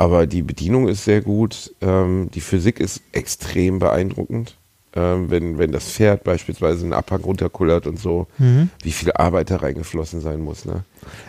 aber 0.00 0.26
die 0.26 0.42
Bedienung 0.42 0.88
ist 0.88 1.04
sehr 1.04 1.20
gut, 1.20 1.74
ähm, 1.80 2.30
die 2.34 2.40
Physik 2.40 2.80
ist 2.80 3.02
extrem 3.12 3.78
beeindruckend. 3.78 4.56
ähm, 4.92 5.30
wenn, 5.30 5.56
wenn 5.56 5.70
das 5.70 5.84
Pferd 5.84 6.24
beispielsweise 6.24 6.82
einen 6.82 6.92
Abhang 6.94 7.20
runterkullert 7.20 7.86
und 7.86 7.96
so, 8.00 8.26
Mhm. 8.38 8.70
wie 8.82 8.90
viel 8.90 9.12
Arbeit 9.12 9.48
da 9.52 9.58
reingeflossen 9.58 10.20
sein 10.20 10.40
muss. 10.40 10.64
Ne? 10.64 10.82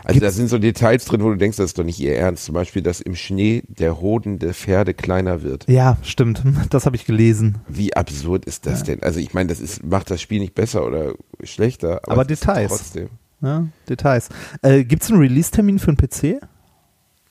Also 0.03 0.19
da 0.19 0.31
sind 0.31 0.47
so 0.49 0.57
Details 0.57 1.05
drin, 1.05 1.21
wo 1.21 1.29
du 1.29 1.35
denkst, 1.35 1.57
das 1.57 1.67
ist 1.67 1.77
doch 1.77 1.83
nicht 1.83 1.99
ihr 1.99 2.15
Ernst. 2.15 2.45
Zum 2.45 2.55
Beispiel, 2.55 2.81
dass 2.81 3.01
im 3.01 3.13
Schnee 3.15 3.61
der 3.67 4.01
Hoden 4.01 4.39
der 4.39 4.55
Pferde 4.55 4.95
kleiner 4.95 5.43
wird. 5.43 5.69
Ja, 5.69 5.97
stimmt. 6.01 6.41
Das 6.71 6.87
habe 6.87 6.95
ich 6.95 7.05
gelesen. 7.05 7.59
Wie 7.67 7.95
absurd 7.95 8.45
ist 8.45 8.65
das 8.65 8.81
denn? 8.81 9.03
Also 9.03 9.19
ich 9.19 9.35
meine, 9.35 9.49
das 9.49 9.59
ist, 9.59 9.85
macht 9.85 10.09
das 10.09 10.21
Spiel 10.21 10.39
nicht 10.39 10.55
besser 10.55 10.83
oder 10.83 11.13
schlechter, 11.43 11.99
aber, 12.05 12.13
Aber 12.13 12.25
Details. 12.25 12.69
trotzdem. 12.69 13.09
Ja, 13.43 13.67
Details. 13.87 14.29
Äh, 14.63 14.83
Gibt 14.85 15.03
es 15.03 15.11
einen 15.11 15.19
Release-Termin 15.19 15.77
für 15.77 15.89
einen 15.89 15.97
PC? 15.97 16.41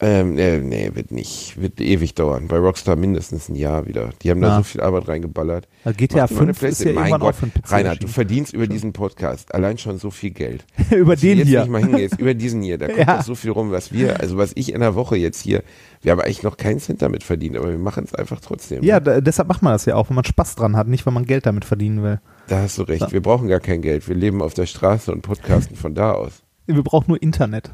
Ähm, 0.03 0.33
nee, 0.33 0.57
nee, 0.59 0.91
wird 0.95 1.11
nicht. 1.11 1.61
Wird 1.61 1.79
ewig 1.79 2.15
dauern. 2.15 2.49
Bei 2.49 2.57
Rockstar 2.57 2.97
mindestens 2.97 3.51
ein 3.51 3.55
Jahr 3.55 3.87
wieder. 3.87 4.11
Die 4.23 4.31
haben 4.31 4.41
da 4.41 4.55
Ah. 4.55 4.57
so 4.59 4.63
viel 4.63 4.81
Arbeit 4.81 5.09
reingeballert. 5.09 5.69
Äh, 5.85 5.93
GTA 5.93 6.23
Mach 6.23 6.29
dir 6.29 6.35
mal 6.37 6.43
eine 6.45 6.55
5 6.55 6.71
ist 6.73 6.85
ja. 6.85 6.93
Mein 6.95 7.21
Gott, 7.21 7.35
Reinhard, 7.67 8.03
du 8.03 8.09
verdienst 8.09 8.55
über 8.55 8.67
diesen 8.67 8.95
Podcast 8.95 9.55
allein 9.55 9.77
schon 9.77 9.99
so 9.99 10.11
viel 10.11 10.31
Geld. 10.31 10.65
Über 10.91 11.17
den 11.17 11.37
jetzt 11.39 11.49
hier. 11.49 11.61
nicht 11.61 11.71
mal 11.71 11.83
hingehst, 11.83 12.19
über 12.19 12.33
diesen 12.33 12.63
hier, 12.63 12.79
da 12.79 12.87
kommt 12.87 12.99
Ja. 12.99 13.23
so 13.23 13.35
viel 13.35 13.51
rum, 13.51 13.71
was 13.73 13.93
wir, 13.93 14.21
also 14.21 14.39
was 14.39 14.53
ich 14.55 14.73
in 14.73 14.81
der 14.81 14.95
Woche 14.95 15.17
jetzt 15.17 15.43
hier, 15.43 15.63
wir 16.01 16.13
haben 16.13 16.21
eigentlich 16.21 16.43
noch 16.43 16.57
keinen 16.57 16.81
Cent 16.81 17.03
damit 17.03 17.23
verdient, 17.23 17.59
aber 17.59 17.69
wir 17.71 17.79
machen 17.79 18.05
es 18.05 18.15
einfach 18.15 18.41
trotzdem. 18.41 18.83
Ja, 18.83 18.97
ne? 18.97 19.03
da, 19.03 19.21
deshalb 19.21 19.49
macht 19.49 19.63
man 19.63 19.75
das 19.75 19.85
ja 19.85 19.97
auch, 19.97 20.09
wenn 20.09 20.15
man 20.17 20.25
Spaß 20.25 20.55
dran 20.55 20.77
hat, 20.77 20.89
nicht 20.89 21.05
weil 21.05 21.13
man 21.13 21.27
Geld 21.27 21.45
damit 21.45 21.67
verdienen 21.67 22.03
will. 22.03 22.21
Da 22.49 22.63
hast 22.63 22.79
du 22.79 22.83
recht. 22.85 23.13
Wir 23.13 23.21
brauchen 23.21 23.49
gar 23.49 23.61
kein 23.61 23.83
Geld. 23.83 24.09
Wir 24.09 24.17
leben 24.17 24.41
auf 24.41 24.55
der 24.55 24.65
Straße 24.67 25.13
und 25.13 25.21
podcasten 25.23 25.77
von 25.77 25.95
da 25.95 26.13
aus. 26.13 26.43
Wir 26.67 26.83
brauchen 26.83 27.07
nur 27.09 27.23
Internet. 27.23 27.71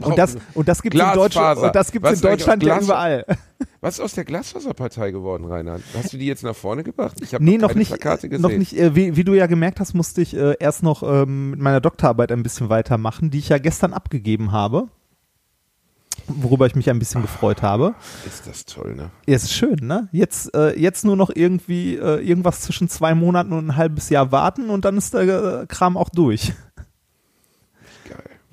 Und 0.00 0.18
das, 0.18 0.36
und 0.54 0.68
das 0.68 0.82
gibt 0.82 0.94
es 0.94 1.00
in 1.00 1.18
und 1.18 1.74
das 1.74 1.92
gibt's 1.92 2.08
Was 2.10 2.14
in 2.16 2.22
Deutschland 2.22 2.62
ja 2.62 2.80
überall. 2.80 3.24
Was 3.80 3.94
ist 3.96 4.00
aus 4.00 4.14
der 4.14 4.24
Glasfaserpartei 4.24 5.10
geworden, 5.10 5.44
Reinhard? 5.44 5.82
Hast 5.94 6.12
du 6.12 6.16
die 6.16 6.24
jetzt 6.24 6.42
nach 6.42 6.56
vorne 6.56 6.82
gebracht? 6.84 7.16
Ich 7.20 7.34
habe 7.34 7.44
Nee, 7.44 7.58
noch 7.58 7.68
noch 7.68 7.74
nicht. 7.74 7.88
Plakate 7.88 8.30
gesehen. 8.30 8.42
Noch 8.42 8.50
nicht. 8.50 8.72
Äh, 8.78 8.96
wie, 8.96 9.16
wie 9.16 9.24
du 9.24 9.34
ja 9.34 9.46
gemerkt 9.46 9.78
hast, 9.78 9.92
musste 9.92 10.22
ich 10.22 10.34
äh, 10.34 10.56
erst 10.58 10.82
noch 10.82 11.02
ähm, 11.02 11.50
mit 11.50 11.60
meiner 11.60 11.82
Doktorarbeit 11.82 12.32
ein 12.32 12.42
bisschen 12.42 12.70
weitermachen, 12.70 13.30
die 13.30 13.38
ich 13.38 13.50
ja 13.50 13.58
gestern 13.58 13.92
abgegeben 13.92 14.52
habe. 14.52 14.88
Worüber 16.26 16.64
ich 16.66 16.74
mich 16.74 16.88
ein 16.88 16.98
bisschen 16.98 17.20
gefreut 17.20 17.60
habe. 17.60 17.94
Ist 18.26 18.46
das 18.46 18.64
toll, 18.64 18.94
ne? 18.94 19.10
Ja, 19.26 19.36
ist 19.36 19.52
schön, 19.52 19.76
ne? 19.82 20.08
Jetzt, 20.12 20.54
äh, 20.54 20.78
jetzt 20.78 21.04
nur 21.04 21.16
noch 21.16 21.30
irgendwie 21.34 21.96
äh, 21.96 22.26
irgendwas 22.26 22.62
zwischen 22.62 22.88
zwei 22.88 23.14
Monaten 23.14 23.52
und 23.52 23.66
ein 23.66 23.76
halbes 23.76 24.08
Jahr 24.08 24.32
warten 24.32 24.70
und 24.70 24.86
dann 24.86 24.96
ist 24.96 25.12
der 25.12 25.62
äh, 25.62 25.66
Kram 25.66 25.98
auch 25.98 26.08
durch. 26.08 26.54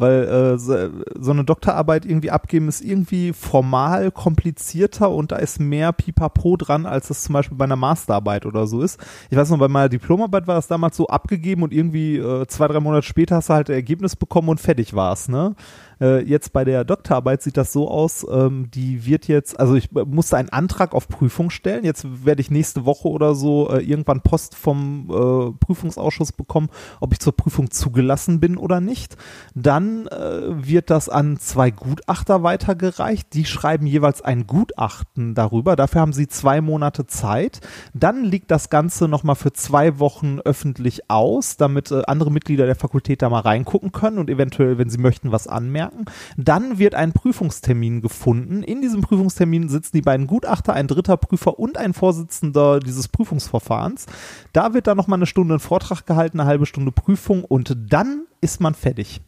Weil 0.01 0.23
äh, 0.23 0.57
so, 0.57 0.75
so 1.19 1.29
eine 1.29 1.43
Doktorarbeit 1.43 2.05
irgendwie 2.05 2.31
abgeben 2.31 2.67
ist 2.67 2.81
irgendwie 2.81 3.33
formal 3.33 4.09
komplizierter 4.09 5.11
und 5.11 5.31
da 5.31 5.35
ist 5.35 5.59
mehr 5.59 5.93
Pipapo 5.93 6.57
dran, 6.57 6.87
als 6.87 7.09
das 7.09 7.21
zum 7.21 7.33
Beispiel 7.33 7.55
bei 7.55 7.65
einer 7.65 7.75
Masterarbeit 7.75 8.47
oder 8.47 8.65
so 8.65 8.81
ist. 8.81 8.99
Ich 9.29 9.37
weiß 9.37 9.51
noch, 9.51 9.59
bei 9.59 9.67
meiner 9.67 9.89
Diplomarbeit 9.89 10.47
war 10.47 10.55
das 10.55 10.67
damals 10.67 10.97
so 10.97 11.05
abgegeben 11.05 11.61
und 11.61 11.71
irgendwie 11.71 12.17
äh, 12.17 12.47
zwei, 12.47 12.67
drei 12.67 12.79
Monate 12.79 13.05
später 13.05 13.35
hast 13.35 13.49
du 13.49 13.53
halt 13.53 13.69
ein 13.69 13.75
Ergebnis 13.75 14.15
bekommen 14.15 14.49
und 14.49 14.59
fertig 14.59 14.95
war's, 14.95 15.29
ne? 15.29 15.55
Äh, 16.01 16.23
jetzt 16.23 16.51
bei 16.51 16.65
der 16.65 16.83
Doktorarbeit 16.83 17.43
sieht 17.43 17.57
das 17.57 17.71
so 17.71 17.89
aus, 17.89 18.25
ähm, 18.29 18.69
die 18.71 19.05
wird 19.05 19.27
jetzt, 19.27 19.59
also 19.59 19.75
ich 19.75 19.91
musste 19.91 20.37
einen 20.37 20.49
Antrag 20.49 20.93
auf 20.93 21.07
Prüfung 21.07 21.51
stellen. 21.51 21.83
Jetzt 21.83 22.25
werde 22.25 22.41
ich 22.41 22.49
nächste 22.49 22.85
Woche 22.85 23.07
oder 23.07 23.35
so 23.35 23.69
äh, 23.69 23.83
irgendwann 23.83 24.21
Post 24.21 24.55
vom 24.55 25.09
äh, 25.09 25.51
Prüfungsausschuss 25.63 26.31
bekommen, 26.31 26.69
ob 26.99 27.13
ich 27.13 27.19
zur 27.19 27.35
Prüfung 27.35 27.69
zugelassen 27.69 28.39
bin 28.39 28.57
oder 28.57 28.81
nicht. 28.81 29.15
Dann 29.53 30.07
äh, 30.07 30.67
wird 30.67 30.89
das 30.89 31.07
an 31.07 31.37
zwei 31.37 31.69
Gutachter 31.69 32.41
weitergereicht. 32.41 33.33
Die 33.33 33.45
schreiben 33.45 33.85
jeweils 33.85 34.23
ein 34.23 34.47
Gutachten 34.47 35.35
darüber. 35.35 35.75
Dafür 35.75 36.01
haben 36.01 36.13
sie 36.13 36.27
zwei 36.27 36.61
Monate 36.61 37.05
Zeit. 37.05 37.61
Dann 37.93 38.23
liegt 38.23 38.49
das 38.49 38.69
Ganze 38.71 39.07
nochmal 39.07 39.35
für 39.35 39.53
zwei 39.53 39.99
Wochen 39.99 40.39
öffentlich 40.39 41.09
aus, 41.11 41.57
damit 41.57 41.91
äh, 41.91 42.01
andere 42.07 42.31
Mitglieder 42.31 42.65
der 42.65 42.75
Fakultät 42.75 43.21
da 43.21 43.29
mal 43.29 43.41
reingucken 43.41 43.91
können 43.91 44.17
und 44.17 44.29
eventuell, 44.29 44.79
wenn 44.79 44.89
sie 44.89 44.97
möchten, 44.97 45.31
was 45.31 45.47
anmerken. 45.47 45.90
Dann 46.37 46.79
wird 46.79 46.95
ein 46.95 47.13
Prüfungstermin 47.13 48.01
gefunden. 48.01 48.63
In 48.63 48.81
diesem 48.81 49.01
Prüfungstermin 49.01 49.69
sitzen 49.69 49.95
die 49.97 50.01
beiden 50.01 50.27
Gutachter, 50.27 50.73
ein 50.73 50.87
dritter 50.87 51.17
Prüfer 51.17 51.59
und 51.59 51.77
ein 51.77 51.93
Vorsitzender 51.93 52.79
dieses 52.79 53.07
Prüfungsverfahrens. 53.07 54.05
Da 54.53 54.73
wird 54.73 54.87
dann 54.87 54.97
nochmal 54.97 55.19
eine 55.19 55.25
Stunde 55.25 55.55
ein 55.55 55.59
Vortrag 55.59 56.05
gehalten, 56.05 56.39
eine 56.39 56.49
halbe 56.49 56.65
Stunde 56.65 56.91
Prüfung 56.91 57.43
und 57.43 57.77
dann 57.89 58.25
ist 58.41 58.61
man 58.61 58.73
fertig. 58.73 59.21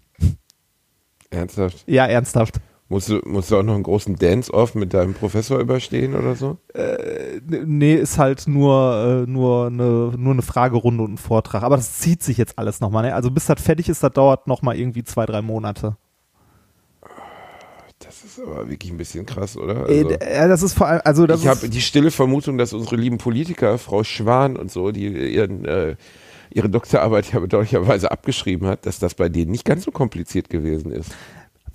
Ernsthaft? 1.30 1.84
Ja, 1.88 2.06
ernsthaft. 2.06 2.60
Musst 2.90 3.10
du, 3.10 3.22
musst 3.26 3.50
du 3.50 3.58
auch 3.58 3.64
noch 3.64 3.74
einen 3.74 3.82
großen 3.82 4.18
Dance-Off 4.18 4.76
mit 4.76 4.94
deinem 4.94 5.16
Professor 5.16 5.58
überstehen 5.60 6.14
oder 6.14 6.36
so? 6.36 6.60
Nee, 7.66 7.96
ist 7.96 8.20
halt 8.20 8.48
nur, 8.48 9.24
äh, 9.26 9.32
nur, 9.32 9.68
eine, 9.68 10.14
nur 10.16 10.34
eine 10.34 10.42
Fragerunde 10.44 11.04
und 11.04 11.14
ein 11.14 11.18
Vortrag. 11.18 11.64
Aber 11.64 11.78
das 11.78 12.00
zieht 12.00 12.22
sich 12.22 12.38
jetzt 12.38 12.60
alles 12.60 12.82
nochmal. 12.82 13.04
Ne? 13.04 13.16
Also 13.16 13.32
bis 13.32 13.48
das 13.48 13.62
fertig 13.62 13.90
ist, 13.90 14.04
das 14.04 14.12
dauert 14.12 14.46
nochmal 14.48 14.78
irgendwie 14.78 15.04
zwei, 15.04 15.26
drei 15.26 15.42
Monate. 15.42 15.98
Das 18.36 18.44
ist 18.44 18.50
aber 18.52 18.68
wirklich 18.68 18.92
ein 18.92 18.98
bisschen 18.98 19.26
krass, 19.26 19.56
oder? 19.58 19.86
Also, 19.86 20.10
äh, 20.10 20.48
das 20.48 20.64
ist 20.64 20.74
vor 20.74 20.88
allem, 20.88 21.02
also 21.06 21.28
das 21.28 21.42
ich 21.42 21.48
habe 21.48 21.70
die 21.70 21.82
stille 21.82 22.10
Vermutung, 22.10 22.58
dass 22.58 22.74
unsere 22.74 22.96
lieben 22.96 23.20
Politiker, 23.20 23.78
Frau 23.78 24.04
Schwan 24.04 24.58
und 24.58 24.72
so, 24.72 24.92
die 24.92 25.08
ihren, 25.08 25.66
äh, 25.66 25.96
ihre 26.50 26.70
Doktorarbeit 26.70 27.32
ja 27.32 27.40
bedauerlicherweise 27.40 28.12
abgeschrieben 28.12 28.68
hat, 28.68 28.88
dass 28.88 28.98
das 28.98 29.14
bei 29.14 29.30
denen 29.30 29.52
nicht 29.52 29.66
ganz 29.66 29.84
so 29.84 29.92
kompliziert 29.92 30.50
gewesen 30.50 30.92
ist. 30.92 31.12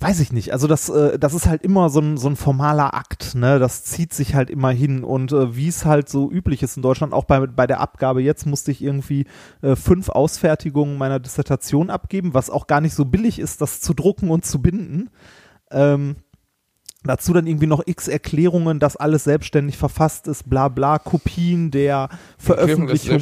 weiß 0.01 0.19
ich 0.19 0.33
nicht. 0.33 0.51
Also 0.51 0.67
das, 0.67 0.89
äh, 0.89 1.17
das 1.17 1.33
ist 1.33 1.45
halt 1.45 1.63
immer 1.63 1.89
so 1.89 2.01
ein, 2.01 2.17
so 2.17 2.27
ein 2.27 2.35
formaler 2.35 2.93
Akt, 2.93 3.35
ne? 3.35 3.57
Das 3.59 3.85
zieht 3.85 4.13
sich 4.13 4.35
halt 4.35 4.49
immer 4.49 4.71
hin. 4.71 5.05
Und 5.05 5.31
äh, 5.31 5.55
wie 5.55 5.69
es 5.69 5.85
halt 5.85 6.09
so 6.09 6.29
üblich 6.29 6.61
ist 6.61 6.75
in 6.75 6.83
Deutschland, 6.83 7.13
auch 7.13 7.23
bei, 7.23 7.47
bei 7.47 7.67
der 7.67 7.79
Abgabe 7.79 8.21
jetzt 8.21 8.45
musste 8.45 8.71
ich 8.71 8.83
irgendwie 8.83 9.27
äh, 9.61 9.77
fünf 9.77 10.09
Ausfertigungen 10.09 10.97
meiner 10.97 11.19
Dissertation 11.19 11.89
abgeben, 11.89 12.33
was 12.33 12.49
auch 12.49 12.67
gar 12.67 12.81
nicht 12.81 12.95
so 12.95 13.05
billig 13.05 13.39
ist, 13.39 13.61
das 13.61 13.79
zu 13.79 13.93
drucken 13.93 14.29
und 14.29 14.45
zu 14.45 14.61
binden. 14.61 15.09
Ähm, 15.71 16.17
Dazu 17.03 17.31
dann 17.31 17.47
irgendwie 17.47 17.67
noch 17.67 17.81
x 17.85 18.09
Erklärungen, 18.09 18.79
dass 18.79 18.97
alles 18.97 19.23
selbstständig 19.23 19.77
verfasst 19.77 20.27
ist, 20.27 20.49
bla 20.49 20.67
bla, 20.67 20.99
Kopien 20.99 21.71
der 21.71 22.09
Veröffentlichung. 22.37 23.19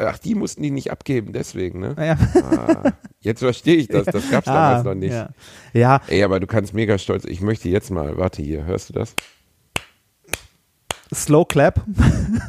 Ach, 0.00 0.18
die 0.18 0.34
mussten 0.34 0.62
die 0.62 0.72
nicht 0.72 0.90
abgeben, 0.90 1.32
deswegen, 1.32 1.78
ne? 1.78 1.94
Ja. 1.98 2.16
Ah, 2.42 2.92
jetzt 3.20 3.38
verstehe 3.38 3.76
ich 3.76 3.86
das, 3.86 4.06
das 4.06 4.28
gab's 4.28 4.46
damals 4.46 4.80
Ah, 4.80 4.82
noch 4.88 4.94
nicht. 4.96 5.12
Ja. 5.12 5.28
ja, 5.72 6.00
Ey, 6.08 6.24
aber 6.24 6.40
du 6.40 6.48
kannst 6.48 6.74
mega 6.74 6.98
stolz, 6.98 7.24
ich 7.24 7.40
möchte 7.40 7.68
jetzt 7.68 7.92
mal, 7.92 8.18
warte 8.18 8.42
hier, 8.42 8.64
hörst 8.64 8.88
du 8.88 8.92
das? 8.94 9.14
Slow 11.14 11.44
Clap. 11.46 11.84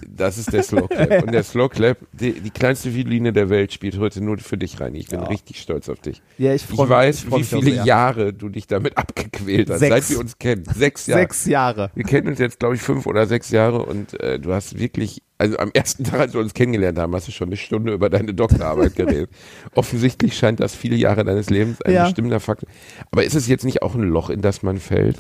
Das 0.08 0.38
ist 0.38 0.54
der 0.54 0.64
Slow 0.64 0.88
Clap. 0.88 1.24
Und 1.26 1.34
der 1.34 1.44
Slow 1.44 1.68
Clap, 1.70 1.98
die, 2.14 2.32
die 2.40 2.50
kleinste 2.50 2.94
Violine 2.96 3.34
der 3.34 3.50
Welt 3.50 3.74
spielt 3.74 3.98
heute 4.00 4.22
nur 4.24 4.38
für 4.38 4.58
dich 4.58 4.80
rein. 4.80 4.96
Ich 4.96 5.08
bin 5.08 5.20
Ja. 5.20 5.26
richtig 5.28 5.60
stolz 5.60 5.90
auf 5.90 6.00
dich. 6.00 6.22
Ja, 6.38 6.54
ich, 6.54 6.64
Ich 6.64 6.76
freu 6.76 6.84
mich- 6.84 6.90
weiß, 6.92 7.24
ich 7.26 7.32
wie 7.36 7.44
viele. 7.44 7.84
Jahre 7.86 8.32
du 8.34 8.50
dich 8.50 8.68
damit 8.68 8.98
abgequält 8.98 9.70
hast, 9.70 9.80
Sechs. 9.80 10.08
seit 10.08 10.10
wir 10.10 10.20
uns 10.20 10.38
kennen. 10.38 10.64
Sechs 10.74 11.08
Jahre. 11.08 11.22
Sechs 11.22 11.46
Jahre. 11.46 11.92
Wir 11.96 12.06
kennen 12.06 12.28
uns 12.28 12.40
jetzt, 12.40 12.60
glaube 12.60 12.76
ich, 12.76 12.82
fünf 12.82 13.06
oder 13.06 13.26
sechs 13.28 13.50
Jahre 13.52 13.84
und 13.86 14.20
äh, 14.22 14.40
du 14.40 14.54
hast 14.54 14.80
wirklich, 14.80 15.22
also 15.38 15.58
am 15.58 15.72
ersten 15.74 16.04
Tag, 16.06 16.20
als 16.22 16.34
wir 16.34 16.40
uns 16.40 16.54
kennengelernt 16.54 16.98
haben, 17.00 17.14
hast 17.16 17.28
du 17.28 17.32
schon 17.34 17.50
eine 17.50 17.58
Stunde 17.58 17.92
über 17.94 18.10
deine 18.10 18.34
Doktorarbeit 18.34 18.96
geredet. 18.96 19.30
Offensichtlich 19.76 20.38
scheint 20.38 20.60
das 20.60 20.74
viele 20.76 20.96
Jahre 20.96 21.26
deines 21.26 21.50
Lebens 21.50 21.82
ein 21.82 21.94
Ja. 21.94 22.06
bestimmter 22.06 22.40
Faktor. 22.40 22.70
Aber 23.12 23.24
ist 23.26 23.36
es 23.36 23.48
jetzt 23.48 23.66
nicht 23.66 23.82
auch 23.82 23.96
ein 23.96 24.04
Loch, 24.04 24.30
in 24.30 24.42
das 24.42 24.64
man 24.64 24.78
fällt? 24.80 25.18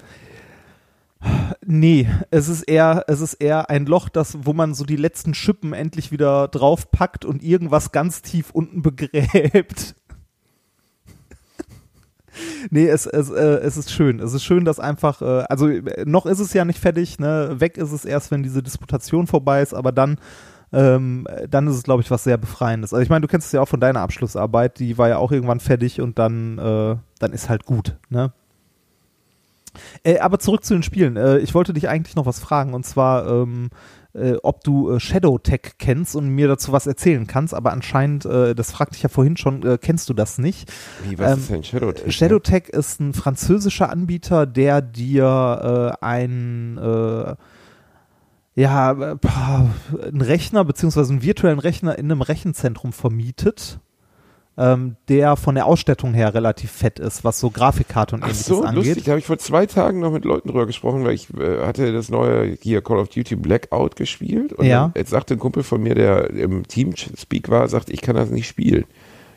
Nee, 1.65 2.09
es 2.31 2.49
ist 2.49 2.63
eher, 2.63 3.05
es 3.07 3.21
ist 3.21 3.35
eher 3.35 3.69
ein 3.69 3.85
Loch, 3.85 4.09
das, 4.09 4.37
wo 4.41 4.53
man 4.53 4.73
so 4.73 4.83
die 4.83 4.97
letzten 4.97 5.33
Schippen 5.33 5.73
endlich 5.73 6.11
wieder 6.11 6.47
draufpackt 6.49 7.23
und 7.23 7.43
irgendwas 7.43 7.91
ganz 7.91 8.21
tief 8.21 8.51
unten 8.51 8.81
begräbt. 8.81 9.95
Nee, 12.69 12.87
es, 12.87 13.05
es, 13.05 13.29
äh, 13.29 13.59
es 13.61 13.77
ist 13.77 13.91
schön. 13.91 14.19
Es 14.19 14.33
ist 14.33 14.43
schön, 14.43 14.65
dass 14.65 14.79
einfach, 14.79 15.21
äh, 15.21 15.43
also 15.49 15.69
noch 16.05 16.25
ist 16.25 16.39
es 16.39 16.53
ja 16.53 16.65
nicht 16.65 16.79
fertig, 16.79 17.19
ne? 17.19 17.55
Weg 17.59 17.77
ist 17.77 17.91
es 17.91 18.05
erst, 18.05 18.31
wenn 18.31 18.43
diese 18.43 18.63
Disputation 18.63 19.27
vorbei 19.27 19.61
ist, 19.61 19.73
aber 19.73 19.91
dann, 19.91 20.17
ähm, 20.71 21.27
dann 21.49 21.67
ist 21.67 21.75
es, 21.75 21.83
glaube 21.83 22.01
ich, 22.01 22.09
was 22.09 22.23
sehr 22.23 22.37
Befreiendes. 22.37 22.93
Also 22.93 23.03
ich 23.03 23.09
meine, 23.09 23.21
du 23.21 23.27
kennst 23.27 23.47
es 23.47 23.51
ja 23.51 23.61
auch 23.61 23.67
von 23.67 23.79
deiner 23.79 24.01
Abschlussarbeit, 24.01 24.79
die 24.79 24.97
war 24.97 25.09
ja 25.09 25.17
auch 25.17 25.31
irgendwann 25.31 25.59
fertig 25.59 26.01
und 26.01 26.17
dann, 26.17 26.57
äh, 26.57 26.95
dann 27.19 27.33
ist 27.33 27.49
halt 27.49 27.65
gut, 27.65 27.97
ne? 28.09 28.33
Äh, 30.03 30.19
aber 30.19 30.39
zurück 30.39 30.63
zu 30.63 30.73
den 30.73 30.83
Spielen. 30.83 31.17
Äh, 31.17 31.39
ich 31.39 31.53
wollte 31.53 31.73
dich 31.73 31.89
eigentlich 31.89 32.15
noch 32.15 32.25
was 32.25 32.39
fragen 32.39 32.73
und 32.73 32.85
zwar, 32.85 33.27
ähm, 33.27 33.69
äh, 34.13 34.35
ob 34.43 34.63
du 34.63 34.91
äh, 34.91 34.99
Shadow 34.99 35.39
Tech 35.39 35.73
kennst 35.79 36.15
und 36.15 36.29
mir 36.29 36.47
dazu 36.47 36.71
was 36.71 36.85
erzählen 36.85 37.25
kannst, 37.25 37.53
aber 37.53 37.71
anscheinend, 37.71 38.25
äh, 38.25 38.53
das 38.53 38.71
fragte 38.71 38.95
ich 38.95 39.03
ja 39.03 39.09
vorhin 39.09 39.37
schon, 39.37 39.63
äh, 39.63 39.79
kennst 39.81 40.07
du 40.09 40.13
das 40.13 40.37
nicht. 40.37 40.71
Wie, 41.07 41.17
was 41.17 41.31
Ähm, 41.31 41.39
ist 41.39 41.49
denn 41.49 41.63
Shadowtech? 41.63 42.15
Shadowtech 42.15 42.69
ist 42.69 42.99
ein 42.99 43.13
französischer 43.13 43.89
Anbieter, 43.89 44.45
der 44.45 44.81
dir 44.81 45.97
ein 46.01 46.79
ja, 48.55 48.91
einen 48.91 50.21
Rechner 50.21 50.63
beziehungsweise 50.63 51.11
einen 51.11 51.23
virtuellen 51.23 51.57
Rechner 51.57 51.97
in 51.97 52.11
einem 52.11 52.21
Rechenzentrum 52.21 52.93
vermietet. 52.93 53.79
Ähm, 54.57 54.95
der 55.09 55.35
von 55.35 55.55
der 55.55 55.65
Ausstattung 55.65 56.13
her 56.13 56.33
relativ 56.33 56.71
fett 56.71 56.99
ist, 56.99 57.23
was 57.23 57.39
so 57.39 57.49
Grafikkarte 57.49 58.15
und 58.15 58.23
Ach 58.23 58.27
ähnliches 58.27 58.45
so, 58.45 58.61
angeht. 58.63 58.85
lustig. 58.85 59.03
Da 59.05 59.11
habe 59.11 59.19
ich 59.19 59.25
vor 59.25 59.37
zwei 59.39 59.65
Tagen 59.65 59.99
noch 59.99 60.11
mit 60.11 60.25
Leuten 60.25 60.47
drüber 60.49 60.65
gesprochen, 60.67 61.03
weil 61.05 61.13
ich 61.13 61.27
äh, 61.39 61.65
hatte 61.65 61.91
das 61.91 62.09
neue 62.09 62.55
hier 62.61 62.81
Call 62.81 62.99
of 62.99 63.09
Duty 63.09 63.35
Blackout 63.35 63.95
gespielt. 63.95 64.53
Und 64.53 64.65
Ja. 64.65 64.83
dann, 64.83 64.93
jetzt 64.95 65.09
sagte 65.09 65.33
ein 65.33 65.39
Kumpel 65.39 65.63
von 65.63 65.81
mir, 65.81 65.95
der 65.95 66.29
im 66.29 66.67
Teamspeak 66.67 67.49
war, 67.49 67.67
sagt, 67.67 67.89
ich 67.89 68.01
kann 68.01 68.15
das 68.15 68.29
nicht 68.29 68.47
spielen. 68.47 68.85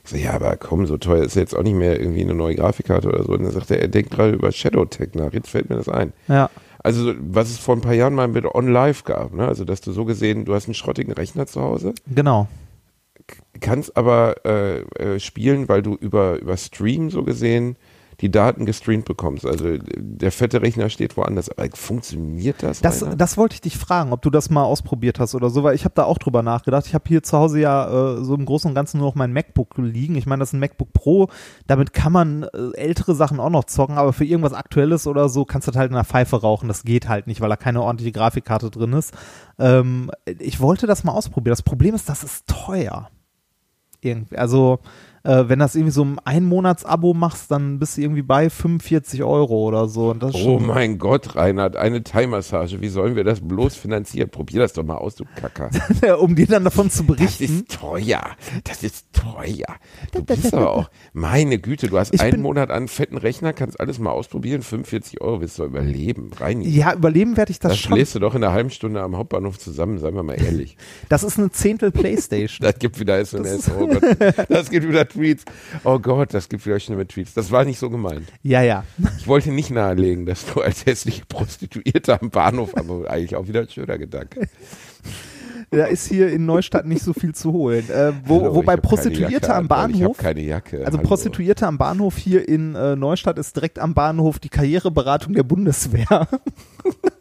Ich 0.05 0.11
so, 0.11 0.16
ja, 0.16 0.35
aber 0.35 0.57
komm, 0.57 0.87
so 0.87 0.98
teuer 0.98 1.24
ist 1.24 1.35
jetzt 1.35 1.57
auch 1.57 1.62
nicht 1.62 1.74
mehr 1.76 1.98
irgendwie 1.98 2.20
eine 2.22 2.35
neue 2.35 2.55
Grafikkarte 2.55 3.09
oder 3.09 3.24
so. 3.24 3.33
Und 3.33 3.42
dann 3.42 3.52
sagt 3.52 3.70
er, 3.70 3.81
er 3.81 3.88
denkt 3.88 4.11
gerade 4.11 4.33
über 4.33 4.52
Shadowtech 4.52 5.14
nach. 5.14 5.33
Jetzt 5.33 5.48
fällt 5.48 5.68
mir 5.70 5.76
das 5.76 5.88
ein. 5.88 6.12
Ja, 6.29 6.48
Also, 6.85 7.12
was 7.18 7.48
es 7.50 7.59
vor 7.59 7.74
ein 7.74 7.81
paar 7.81 7.94
Jahren 7.94 8.14
mal 8.14 8.29
mit 8.29 8.44
OnLive 8.44 9.02
gab, 9.05 9.33
ne? 9.35 9.48
Also, 9.48 9.64
dass 9.64 9.81
du 9.81 9.90
so 9.90 10.05
gesehen, 10.05 10.44
du 10.44 10.55
hast 10.55 10.66
einen 10.66 10.74
schrottigen 10.74 11.11
Rechner 11.12 11.46
zu 11.46 11.61
Hause, 11.62 11.92
genau. 12.14 12.46
Kannst 13.61 13.97
aber 13.97 14.45
äh, 14.45 14.81
äh, 14.81 15.21
spielen, 15.21 15.69
weil 15.69 15.83
du 15.83 15.95
über, 15.95 16.39
über 16.41 16.57
Stream 16.57 17.11
so 17.11 17.23
gesehen 17.23 17.77
die 18.21 18.31
Daten 18.31 18.65
gestreamt 18.65 19.05
bekommst. 19.05 19.45
Also 19.45 19.77
der 19.79 20.33
fette 20.33 20.62
Rechner 20.62 20.89
steht 20.89 21.17
woanders. 21.17 21.51
Aber 21.51 21.69
funktioniert 21.75 22.62
das? 22.62 22.81
Das, 22.81 23.05
das 23.17 23.37
wollte 23.37 23.55
ich 23.55 23.61
dich 23.61 23.77
fragen, 23.77 24.12
ob 24.12 24.23
du 24.23 24.31
das 24.31 24.49
mal 24.49 24.65
ausprobiert 24.65 25.21
hast 25.21 25.35
oder 25.35 25.51
so, 25.51 25.62
weil 25.62 25.75
ich 25.75 25.85
habe 25.85 25.95
da 25.95 26.05
auch 26.05 26.19
drüber 26.19 26.43
nachgedacht. 26.43 26.87
Ich 26.87 26.95
habe 26.95 27.05
hier 27.07 27.23
zu 27.23 27.37
Hause 27.37 27.61
ja 27.61 28.17
äh, 28.17 28.25
so 28.25 28.35
im 28.35 28.47
Großen 28.47 28.71
und 28.71 28.75
Ganzen 28.75 28.99
nur 28.99 29.09
noch 29.09 29.15
mein 29.15 29.33
MacBook 29.33 29.77
liegen. 29.77 30.17
Ich 30.17 30.27
meine, 30.27 30.41
das 30.41 30.51
ist 30.51 30.53
ein 30.55 30.61
MacBook 30.61 30.93
Pro. 30.93 31.29
Damit 31.67 31.93
kann 31.93 32.12
man 32.12 32.45
äh, 32.45 32.77
ältere 32.77 33.15
Sachen 33.15 33.39
auch 33.39 33.51
noch 33.51 33.65
zocken, 33.65 33.99
aber 33.99 34.12
für 34.12 34.25
irgendwas 34.25 34.55
Aktuelles 34.55 35.07
oder 35.07 35.29
so 35.29 35.45
kannst 35.45 35.69
du 35.69 35.73
das 35.73 35.79
halt 35.79 35.91
in 35.91 35.97
der 35.97 36.05
Pfeife 36.05 36.41
rauchen. 36.41 36.69
Das 36.69 36.85
geht 36.85 37.09
halt 37.09 37.27
nicht, 37.27 37.41
weil 37.41 37.51
da 37.51 37.57
keine 37.57 37.83
ordentliche 37.83 38.12
Grafikkarte 38.12 38.71
drin 38.71 38.95
ist. 38.95 39.12
Ähm, 39.59 40.11
ich 40.39 40.61
wollte 40.61 40.87
das 40.87 41.05
mal 41.05 41.12
ausprobieren. 41.12 41.53
Das 41.53 41.62
Problem 41.62 41.95
ist, 41.95 42.09
das 42.09 42.25
ist 42.25 42.47
teuer. 42.47 43.11
Irgendwie, 44.01 44.37
also 44.37 44.81
äh, 45.27 45.49
wenn 45.49 45.59
das 45.59 45.75
irgendwie 45.75 45.93
so 45.93 46.05
ein 46.05 46.19
Einmonats-Abo 46.25 47.12
machst, 47.15 47.51
dann 47.51 47.79
bist 47.79 47.97
du 47.97 48.03
irgendwie 48.03 48.23
bei 48.23 48.49
45 48.49 49.23
Euro 49.23 49.67
oder 49.67 49.89
so. 49.89 50.11
Und 50.11 50.23
das 50.23 50.35
ist 50.35 50.41
Oh 50.43 50.59
schon- 50.59 50.67
mein 50.67 50.99
Gott, 50.99 51.35
Reinhard, 51.37 51.77
eine 51.77 52.03
Thai-Massage. 52.03 52.81
Wie 52.81 52.89
sollen 52.89 53.17
wir 53.17 53.25
das 53.25 53.41
bloß 53.47 53.75
finanzieren? 53.77 54.31
Probier 54.31 54.61
das 54.61 54.73
doch 54.73 54.85
mal 54.85 54.97
aus, 54.97 55.17
du 55.17 55.25
Kacker. 55.37 55.71
um 56.21 56.35
dir 56.37 56.47
dann 56.47 56.65
davon 56.65 56.91
zu 56.91 57.03
Das 57.03 57.17
berichten. 57.17 57.45
ist 57.45 57.71
teuer. 57.81 58.23
Das 58.65 58.83
ist 58.83 59.07
teuer. 59.12 59.67
Du 60.12 60.23
bist 60.25 60.55
aber 60.55 60.71
auch, 60.71 60.91
meine 61.12 61.59
Güte, 61.59 61.89
du 61.89 61.99
hast 61.99 62.15
Ich 62.15 62.21
einen 62.21 62.41
Monat 62.43 62.71
an 62.71 62.89
fetten 62.89 63.17
Rechner, 63.19 63.53
kannst 63.53 63.81
alles 63.81 63.99
mal 63.99 64.11
ausprobieren. 64.12 64.62
45 64.62 65.21
Euro 65.21 65.41
willst 65.41 65.59
du 65.59 65.65
überleben. 65.65 66.31
Rein. 66.39 66.61
Ja, 66.62 66.95
überleben 66.95 67.37
werde 67.37 67.51
ich 67.51 67.59
das 67.59 67.73
Das 67.73 67.79
schon. 67.81 67.93
schläfst 67.95 68.15
du 68.15 68.19
doch 68.21 68.35
in 68.35 68.45
einer 68.45 68.53
halben 68.53 68.71
Stunde 68.71 69.03
am 69.03 69.17
Hauptbahnhof 69.17 69.59
zusammen, 69.59 69.99
seien 69.99 70.15
wir 70.15 70.23
mal 70.23 70.35
ehrlich. 70.41 70.77
Das 71.09 71.23
ist 71.25 71.39
eine 71.39 71.51
Zehntel 71.51 71.91
Playstation. 71.91 72.47
Das 72.67 72.79
gibt 72.79 72.99
wieder 73.01 73.19
SMS. 73.19 73.71
Oh 73.79 73.87
Gott. 73.87 74.03
Das 74.49 74.71
gibt 74.71 74.89
wieder 74.89 75.05
Tweets. 75.16 75.44
Oh 75.85 75.98
Gott, 75.98 76.33
das 76.35 76.48
gibt 76.48 76.64
wieder 76.66 76.79
schlimme 76.79 77.07
Tweets. 77.07 77.35
Das 77.35 77.50
war 77.50 77.64
nicht 77.64 77.79
so 77.79 77.90
gemeint. 77.90 78.29
ja, 78.42 78.62
ja. 78.62 78.85
Ich 79.18 79.26
wollte 79.26 79.50
nicht 79.50 79.70
nahelegen, 79.70 80.26
dass 80.26 80.44
du 80.46 80.61
als 80.61 80.87
hässliche 80.87 81.24
Prostituierte 81.26 82.20
am 82.20 82.31
Bahnhof, 82.31 82.76
aber 82.76 83.11
eigentlich 83.11 83.35
auch 83.37 83.48
wieder 83.48 83.61
ein 83.61 83.68
schöner 83.68 83.98
Gedanke. 83.98 84.48
Da 85.72 85.87
ist 85.87 86.07
hier 86.07 86.29
in 86.29 86.46
Neustadt 86.46 86.87
nicht 86.87 87.02
so 87.02 87.12
viel 87.12 87.35
zu 87.35 87.52
holen. 87.52 87.90
Äh, 87.90 88.12
wo, 88.24 88.40
Hallo, 88.42 88.55
wobei 88.55 88.74
ich 88.76 88.83
Prostituierte 88.83 89.52
am 89.52 89.64
Ich 89.64 89.68
Bahnhof, 89.68 90.02
habe 90.18 90.22
keine 90.22 90.40
Jacke. 90.42 90.85
also 90.87 90.98
Hallo. 90.98 91.09
Prostituierte 91.09 91.66
am 91.66 91.76
Bahnhof 91.76 92.16
hier 92.16 92.48
in 92.48 92.76
äh, 92.76 92.94
Neustadt 92.94 93.37
ist 93.38 93.57
direkt 93.57 93.81
am 93.81 93.92
Bahnhof 93.92 94.38
die 94.38 94.48
Karriereberatung 94.48 95.33
der 95.35 95.42
Bundeswehr. 95.42 96.29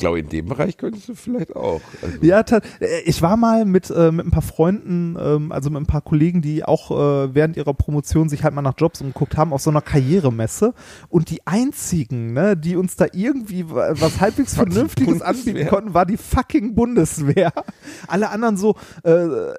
Ich 0.00 0.02
glaube, 0.02 0.18
in 0.20 0.30
dem 0.30 0.46
Bereich 0.46 0.78
könntest 0.78 1.10
du 1.10 1.14
vielleicht 1.14 1.54
auch. 1.54 1.82
Also, 2.00 2.16
ja, 2.22 2.40
äh, 2.40 3.00
ich 3.04 3.20
war 3.20 3.36
mal 3.36 3.66
mit, 3.66 3.90
äh, 3.90 4.10
mit 4.10 4.24
ein 4.26 4.30
paar 4.30 4.40
Freunden, 4.40 5.14
ähm, 5.20 5.52
also 5.52 5.68
mit 5.68 5.78
ein 5.82 5.84
paar 5.86 6.00
Kollegen, 6.00 6.40
die 6.40 6.64
auch 6.64 6.90
äh, 6.90 7.34
während 7.34 7.58
ihrer 7.58 7.74
Promotion 7.74 8.30
sich 8.30 8.42
halt 8.42 8.54
mal 8.54 8.62
nach 8.62 8.72
Jobs 8.78 9.02
umgeguckt 9.02 9.36
haben, 9.36 9.52
auf 9.52 9.60
so 9.60 9.68
einer 9.68 9.82
Karrieremesse. 9.82 10.72
Und 11.10 11.28
die 11.28 11.46
einzigen, 11.46 12.32
ne, 12.32 12.56
die 12.56 12.76
uns 12.76 12.96
da 12.96 13.08
irgendwie 13.12 13.68
wa- 13.70 13.90
was 13.92 14.20
halbwegs 14.22 14.54
Vernünftiges 14.60 15.20
anbieten 15.20 15.68
konnten, 15.68 15.92
war 15.92 16.06
die 16.06 16.16
fucking 16.16 16.74
Bundeswehr. 16.74 17.52
Alle 18.08 18.30
anderen 18.30 18.56
so, 18.56 18.76
äh, 19.04 19.10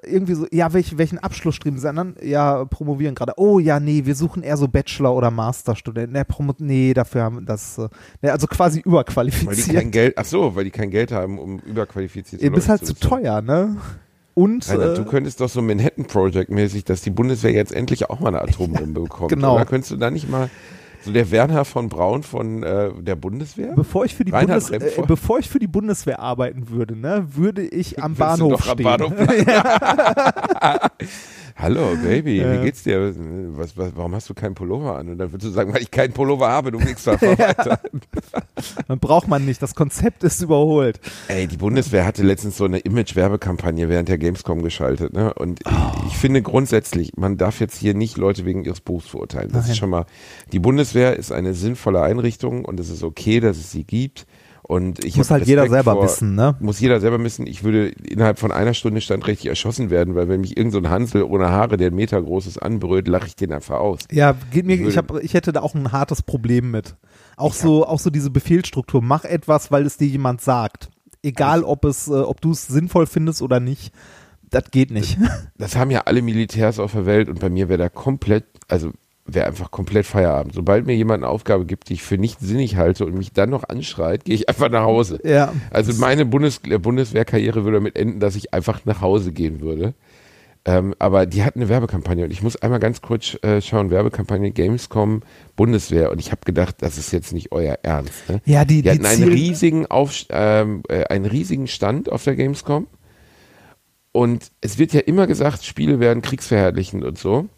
irgendwie 0.04 0.34
so, 0.34 0.46
ja, 0.50 0.72
welch, 0.72 0.98
welchen 0.98 1.18
Abschluss 1.20 1.54
streben 1.54 1.78
sie 1.78 1.88
anderen? 1.88 2.16
Ja, 2.20 2.64
promovieren 2.64 3.14
gerade. 3.14 3.34
Oh 3.36 3.60
ja, 3.60 3.78
nee, 3.78 4.06
wir 4.06 4.16
suchen 4.16 4.42
eher 4.42 4.56
so 4.56 4.66
Bachelor- 4.66 5.14
oder 5.14 5.30
Masterstudenten. 5.30 6.12
Nee, 6.12 6.24
nee, 6.58 6.94
dafür 6.94 7.22
haben 7.22 7.46
das, 7.46 7.78
äh, 7.78 7.88
nee, 8.22 8.30
also 8.30 8.48
quasi 8.48 8.78
weil 8.78 8.82
die 8.82 8.88
überqualifiziert. 8.88 9.76
kein 9.76 9.90
Geld, 9.92 10.14
ach 10.16 10.24
so, 10.32 10.56
weil 10.56 10.64
die 10.64 10.72
kein 10.72 10.90
Geld 10.90 11.12
haben, 11.12 11.38
um 11.38 11.60
überqualifiziert 11.60 12.42
Ihr 12.42 12.50
bist 12.50 12.68
halt 12.68 12.84
zu 12.84 12.94
teuer, 12.94 13.40
ne? 13.40 13.76
Und 14.34 14.68
Reinhard, 14.68 14.98
äh, 14.98 15.02
du 15.02 15.08
könntest 15.08 15.40
doch 15.40 15.48
so 15.48 15.62
Manhattan 15.62 16.06
Project 16.06 16.50
mäßig, 16.50 16.84
dass 16.84 17.02
die 17.02 17.10
Bundeswehr 17.10 17.52
jetzt 17.52 17.72
endlich 17.72 18.08
auch 18.10 18.18
mal 18.18 18.28
eine 18.28 18.40
Atombombe 18.42 19.00
bekommt. 19.02 19.28
genau. 19.28 19.54
Oder 19.56 19.66
könntest 19.66 19.92
du 19.92 19.96
da 19.96 20.10
nicht 20.10 20.28
mal 20.28 20.48
so 21.04 21.12
der 21.12 21.30
Werner 21.30 21.64
von 21.64 21.88
Braun 21.88 22.22
von 22.22 22.62
äh, 22.62 22.90
der 22.98 23.14
Bundeswehr? 23.16 23.74
bevor 23.76 24.04
ich 24.04 24.14
für 24.14 24.24
die 24.24 24.32
Bundes 24.32 24.70
äh, 24.70 25.02
bevor 25.06 25.38
ich 25.38 25.50
für 25.50 25.58
die 25.58 25.66
Bundeswehr 25.66 26.18
arbeiten 26.18 26.70
würde, 26.70 26.96
ne, 26.96 27.26
würde 27.32 27.62
ich 27.62 28.02
am 28.02 28.18
Willst 28.18 28.40
du 28.40 28.48
Bahnhof 28.48 28.60
doch 28.62 28.68
am 28.68 28.78
stehen. 28.78 28.84
Bahnhof 28.84 29.12
Hallo 31.56 31.96
Baby, 32.02 32.38
Ja. 32.40 32.52
wie 32.60 32.64
geht's 32.64 32.82
dir? 32.82 33.14
Was, 33.56 33.76
was, 33.76 33.92
warum 33.94 34.14
hast 34.14 34.28
du 34.28 34.34
keinen 34.34 34.54
Pullover 34.54 34.96
an? 34.98 35.08
Und 35.10 35.18
dann 35.18 35.32
würdest 35.32 35.48
du 35.50 35.54
sagen, 35.54 35.72
weil 35.74 35.82
ich 35.82 35.90
keinen 35.90 36.12
Pullover 36.12 36.48
habe, 36.48 36.70
du 36.72 36.80
Wichser, 36.80 37.18
fahr 37.18 37.38
weiter. 37.38 37.80
Dann 38.88 38.98
braucht 38.98 39.28
man 39.28 39.44
nicht. 39.44 39.60
Das 39.62 39.74
Konzept 39.74 40.24
ist 40.24 40.40
überholt. 40.42 41.00
Ey, 41.28 41.46
die 41.46 41.56
Bundeswehr 41.56 42.04
hatte 42.06 42.22
letztens 42.22 42.56
so 42.56 42.64
eine 42.64 42.78
Image-Werbekampagne 42.78 43.88
während 43.88 44.08
der 44.08 44.18
Gamescom 44.18 44.62
geschaltet, 44.62 45.12
ne? 45.12 45.32
Und 45.34 45.60
ich, 45.60 46.06
ich 46.08 46.16
finde 46.18 46.42
grundsätzlich, 46.42 47.12
man 47.16 47.36
darf 47.36 47.60
jetzt 47.60 47.76
hier 47.76 47.94
nicht 47.94 48.16
Leute 48.16 48.44
wegen 48.44 48.64
ihres 48.64 48.80
Berufs 48.80 49.08
verurteilen. 49.08 49.50
Das 49.52 49.62
Nein. 49.64 49.72
ist 49.72 49.78
schon 49.78 49.90
mal, 49.90 50.06
die 50.52 50.58
Bundeswehr 50.60 51.16
ist 51.16 51.32
eine 51.32 51.54
sinnvolle 51.54 52.02
Einrichtung 52.02 52.64
und 52.64 52.80
es 52.80 52.88
ist 52.90 53.02
okay, 53.02 53.40
dass 53.40 53.56
es 53.58 53.70
sie 53.70 53.84
gibt. 53.84 54.26
Und 54.72 55.04
ich 55.04 55.18
Muss 55.18 55.28
hab 55.28 55.40
halt 55.40 55.46
jeder 55.46 55.68
selber 55.68 55.92
vor, 55.92 56.04
wissen, 56.04 56.34
ne? 56.34 56.56
Muss 56.58 56.80
jeder 56.80 56.98
selber 56.98 57.22
wissen. 57.22 57.46
Ich 57.46 57.62
würde 57.62 57.88
innerhalb 57.88 58.38
von 58.38 58.50
einer 58.50 58.72
Stunde 58.72 59.02
standrechtlich 59.02 59.50
erschossen 59.50 59.90
werden, 59.90 60.14
weil 60.14 60.30
wenn 60.30 60.40
mich 60.40 60.56
irgend 60.56 60.72
so 60.72 60.78
ein 60.78 60.88
Hansel 60.88 61.24
ohne 61.24 61.50
Haare, 61.50 61.76
der 61.76 61.88
einen 61.88 61.96
Meter 61.96 62.22
groß 62.22 62.46
ist, 62.46 62.56
anbrüllt, 62.56 63.06
lache 63.06 63.26
ich 63.26 63.36
den 63.36 63.52
einfach 63.52 63.80
aus. 63.80 63.98
Ja, 64.10 64.34
geht 64.50 64.64
mir, 64.64 64.76
Ich 64.76 64.88
ich, 64.88 64.96
hab, 64.96 65.14
ich 65.22 65.34
hätte 65.34 65.52
da 65.52 65.60
auch 65.60 65.74
ein 65.74 65.92
hartes 65.92 66.22
Problem 66.22 66.70
mit. 66.70 66.96
Auch 67.36 67.52
so, 67.52 67.86
auch 67.86 67.98
so 67.98 68.08
diese 68.08 68.30
Befehlsstruktur. 68.30 69.02
Mach 69.02 69.26
etwas, 69.26 69.70
weil 69.70 69.84
es 69.84 69.98
dir 69.98 70.08
jemand 70.08 70.40
sagt. 70.40 70.88
Egal, 71.22 71.64
ob 71.64 71.84
es, 71.84 72.08
äh, 72.08 72.12
ob 72.12 72.40
du 72.40 72.52
es 72.52 72.66
sinnvoll 72.66 73.04
findest 73.04 73.42
oder 73.42 73.60
nicht. 73.60 73.92
Das 74.48 74.70
geht 74.70 74.90
nicht. 74.90 75.18
Das 75.58 75.76
haben 75.76 75.90
ja 75.90 76.04
alle 76.06 76.22
Militärs 76.22 76.78
auf 76.78 76.92
der 76.92 77.04
Welt 77.04 77.28
und 77.28 77.40
bei 77.40 77.50
mir 77.50 77.68
wäre 77.68 77.78
da 77.78 77.88
komplett, 77.90 78.46
also 78.68 78.90
wäre 79.24 79.46
einfach 79.46 79.70
komplett 79.70 80.06
Feierabend. 80.06 80.54
Sobald 80.54 80.86
mir 80.86 80.94
jemand 80.94 81.22
eine 81.22 81.30
Aufgabe 81.30 81.64
gibt, 81.64 81.88
die 81.88 81.94
ich 81.94 82.02
für 82.02 82.18
nicht 82.18 82.40
sinnig 82.40 82.76
halte 82.76 83.06
und 83.06 83.14
mich 83.14 83.32
dann 83.32 83.50
noch 83.50 83.64
anschreit, 83.68 84.24
gehe 84.24 84.34
ich 84.34 84.48
einfach 84.48 84.68
nach 84.68 84.84
Hause. 84.84 85.20
ja. 85.24 85.52
Also 85.70 85.92
meine 86.00 86.26
Bundes 86.26 86.60
äh, 86.68 86.78
Bundeswehrkarriere 86.78 87.64
würde 87.64 87.78
damit 87.78 87.96
enden, 87.96 88.20
dass 88.20 88.36
ich 88.36 88.52
einfach 88.52 88.84
nach 88.84 89.00
Hause 89.00 89.32
gehen 89.32 89.60
würde. 89.60 89.94
Ähm, 90.64 90.94
aber 91.00 91.26
die 91.26 91.42
hatten 91.42 91.58
eine 91.60 91.68
Werbekampagne 91.68 92.24
und 92.24 92.30
ich 92.30 92.42
muss 92.42 92.54
einmal 92.54 92.78
ganz 92.78 93.02
kurz 93.02 93.36
äh, 93.42 93.60
schauen, 93.60 93.90
Werbekampagne 93.90 94.52
Gamescom 94.52 95.22
Bundeswehr 95.56 96.12
und 96.12 96.20
ich 96.20 96.30
habe 96.30 96.42
gedacht, 96.44 96.76
das 96.78 96.98
ist 96.98 97.12
jetzt 97.12 97.32
nicht 97.32 97.50
euer 97.50 97.78
Ernst. 97.82 98.28
Ne? 98.28 98.40
Ja, 98.44 98.64
die, 98.64 98.82
Die 98.82 98.90
hatten 98.90 99.04
einen 99.04 99.24
riesigen, 99.24 99.86
Auf, 99.86 100.24
ähm, 100.30 100.84
äh, 100.88 101.04
einen 101.06 101.26
riesigen 101.26 101.66
Stand 101.66 102.12
auf 102.12 102.22
der 102.22 102.36
Gamescom. 102.36 102.86
Und 104.12 104.52
es 104.60 104.78
wird 104.78 104.92
ja 104.92 105.00
immer 105.00 105.26
gesagt, 105.26 105.64
Spiele 105.64 105.98
werden 105.98 106.22
kriegsverherrlichend 106.22 107.02
und 107.02 107.18
so. 107.18 107.48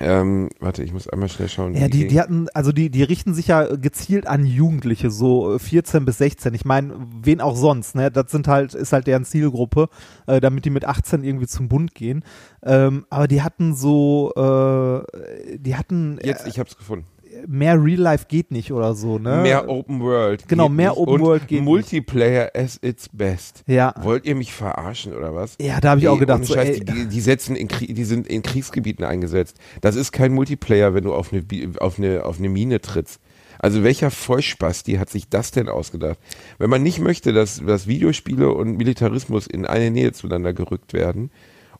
Ähm, 0.00 0.50
warte, 0.60 0.82
ich 0.82 0.92
muss 0.92 1.08
einmal 1.08 1.28
schnell 1.28 1.48
schauen. 1.48 1.74
Ja, 1.74 1.88
die, 1.88 2.06
die 2.06 2.20
hatten, 2.20 2.48
also 2.54 2.72
die, 2.72 2.90
die 2.90 3.02
richten 3.02 3.34
sich 3.34 3.48
ja 3.48 3.76
gezielt 3.76 4.26
an 4.26 4.44
Jugendliche, 4.44 5.10
so 5.10 5.54
äh, 5.54 5.58
14 5.58 6.04
bis 6.04 6.18
16. 6.18 6.54
Ich 6.54 6.64
meine, 6.64 6.94
wen 7.22 7.40
auch 7.40 7.56
sonst, 7.56 7.94
ne? 7.94 8.10
Das 8.10 8.30
sind 8.30 8.48
halt, 8.48 8.74
ist 8.74 8.92
halt 8.92 9.06
deren 9.06 9.24
Zielgruppe, 9.24 9.88
äh, 10.26 10.40
damit 10.40 10.64
die 10.64 10.70
mit 10.70 10.84
18 10.84 11.24
irgendwie 11.24 11.46
zum 11.46 11.68
Bund 11.68 11.94
gehen. 11.94 12.24
Ähm, 12.62 13.06
aber 13.10 13.28
die 13.28 13.42
hatten 13.42 13.74
so, 13.74 14.32
äh, 14.36 15.58
die 15.58 15.76
hatten 15.76 16.18
Jetzt, 16.22 16.46
ich 16.46 16.58
hab's 16.58 16.76
gefunden. 16.76 17.06
Mehr 17.46 17.82
Real 17.82 18.00
Life 18.00 18.26
geht 18.28 18.50
nicht 18.50 18.72
oder 18.72 18.94
so, 18.94 19.18
ne? 19.18 19.42
Mehr 19.42 19.68
Open 19.68 20.00
World. 20.00 20.48
Genau, 20.48 20.68
mehr 20.68 20.90
nicht. 20.90 20.98
Open 20.98 21.14
und 21.14 21.20
World 21.20 21.48
geht 21.48 21.60
nicht. 21.60 21.64
Multiplayer 21.64 22.50
as 22.54 22.78
its 22.82 23.08
best. 23.08 23.62
Ja. 23.66 23.94
Wollt 24.00 24.26
ihr 24.26 24.34
mich 24.34 24.52
verarschen 24.52 25.14
oder 25.14 25.34
was? 25.34 25.56
Ja, 25.60 25.80
da 25.80 25.90
habe 25.90 26.00
ich 26.00 26.08
auch 26.08 26.14
Ey, 26.14 26.20
gedacht, 26.20 26.44
so, 26.44 26.54
Scheiß, 26.54 26.68
ey, 26.68 26.80
die, 26.80 26.92
die, 26.92 27.06
die 27.06 27.20
setzen 27.20 27.56
in 27.56 27.68
die 27.68 28.04
sind 28.04 28.26
in 28.26 28.42
Kriegsgebieten 28.42 29.04
eingesetzt. 29.04 29.58
Das 29.80 29.96
ist 29.96 30.12
kein 30.12 30.32
Multiplayer, 30.32 30.94
wenn 30.94 31.04
du 31.04 31.14
auf 31.14 31.32
eine, 31.32 31.44
auf 31.80 31.98
eine, 31.98 32.24
auf 32.24 32.38
eine 32.38 32.48
Mine 32.48 32.80
trittst. 32.80 33.20
Also 33.58 33.82
welcher 33.82 34.10
Vollspasti 34.10 34.94
hat 34.94 35.08
sich 35.10 35.28
das 35.28 35.50
denn 35.50 35.68
ausgedacht? 35.68 36.18
Wenn 36.58 36.70
man 36.70 36.82
nicht 36.82 37.00
möchte, 37.00 37.32
dass, 37.32 37.64
dass 37.64 37.86
Videospiele 37.86 38.50
und 38.50 38.76
Militarismus 38.76 39.46
in 39.46 39.64
eine 39.64 39.90
Nähe 39.90 40.12
zueinander 40.12 40.52
gerückt 40.52 40.92
werden 40.92 41.30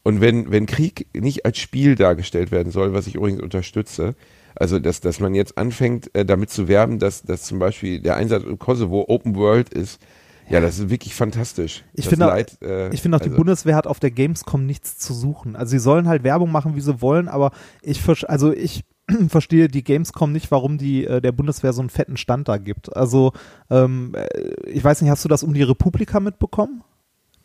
und 0.02 0.20
wenn, 0.20 0.50
wenn 0.50 0.66
Krieg 0.66 1.06
nicht 1.14 1.44
als 1.44 1.58
Spiel 1.58 1.96
dargestellt 1.96 2.50
werden 2.50 2.72
soll, 2.72 2.94
was 2.94 3.06
ich 3.06 3.16
übrigens 3.16 3.42
unterstütze, 3.42 4.14
also 4.56 4.78
dass, 4.78 5.00
dass 5.00 5.20
man 5.20 5.34
jetzt 5.34 5.56
anfängt, 5.58 6.14
äh, 6.14 6.24
damit 6.24 6.50
zu 6.50 6.68
werben, 6.68 6.98
dass, 6.98 7.22
dass 7.22 7.42
zum 7.44 7.58
Beispiel 7.58 8.00
der 8.00 8.16
Einsatz 8.16 8.42
im 8.44 8.58
Kosovo 8.58 9.04
Open 9.08 9.34
World 9.36 9.68
ist, 9.72 10.00
Ja, 10.48 10.60
das 10.60 10.78
ist 10.78 10.90
wirklich 10.90 11.12
fantastisch. 11.16 11.82
Ich 11.92 12.08
finde 12.08 12.26
auch- 12.26 12.30
Leid, 12.30 12.56
äh, 12.62 12.88
Ich 12.94 13.02
finde 13.02 13.16
auch, 13.16 13.20
die 13.20 13.30
also- 13.30 13.36
Bundeswehr 13.36 13.74
hat 13.74 13.88
auf 13.88 13.98
der 13.98 14.12
Gamescom 14.12 14.64
nichts 14.64 14.96
zu 14.96 15.12
suchen. 15.12 15.56
Also 15.56 15.72
sie 15.72 15.80
sollen 15.80 16.06
halt 16.06 16.22
Werbung 16.22 16.52
machen, 16.52 16.76
wie 16.76 16.80
sie 16.80 17.02
wollen, 17.02 17.26
aber 17.28 17.50
ich 17.82 18.00
also 18.28 18.52
ich 18.52 18.84
verstehe 19.28 19.66
die 19.66 19.82
Gamescom 19.82 20.30
nicht, 20.30 20.50
warum 20.52 20.78
die 20.78 21.04
äh, 21.04 21.20
der 21.20 21.32
Bundeswehr 21.32 21.72
so 21.72 21.80
einen 21.80 21.90
fetten 21.90 22.16
Stand 22.16 22.46
da 22.48 22.58
gibt. 22.58 22.94
Also 22.96 23.32
ähm, 23.70 24.14
äh, 24.14 24.26
ich 24.70 24.84
weiß 24.84 25.02
nicht, 25.02 25.10
hast 25.10 25.24
du 25.24 25.28
das 25.28 25.42
um 25.42 25.52
die 25.52 25.64
Republika 25.64 26.20
mitbekommen? 26.20 26.84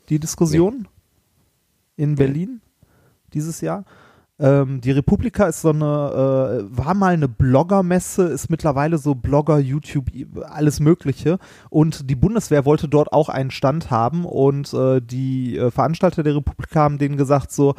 Die 0.10 0.20
Diskussion 0.20 0.88
in 1.96 2.16
Berlin 2.16 2.62
dieses 3.34 3.62
Jahr? 3.62 3.84
Ähm, 4.42 4.82
die 4.82 4.92
Republika 4.92 5.46
ist 5.46 5.62
so 5.62 5.70
eine, 5.70 5.86
äh, 5.86 6.78
war 6.78 6.96
mal 6.96 7.14
eine 7.14 7.28
Bloggermesse, 7.28 8.24
ist 8.24 8.50
mittlerweile 8.50 8.98
so 8.98 9.14
Blogger, 9.14 9.60
YouTube, 9.60 10.08
alles 10.44 10.80
Mögliche. 10.80 11.38
Und 11.70 12.10
die 12.10 12.16
Bundeswehr 12.16 12.66
wollte 12.66 12.88
dort 12.88 13.14
auch 13.14 13.30
einen 13.30 13.52
Stand 13.52 13.92
haben 13.92 14.26
und 14.26 14.74
äh, 14.74 15.00
die 15.00 15.58
äh, 15.58 15.70
Veranstalter 15.70 16.24
der 16.24 16.36
Republika 16.36 16.80
haben 16.80 16.98
denen 16.98 17.18
gesagt 17.18 17.52
so, 17.52 17.76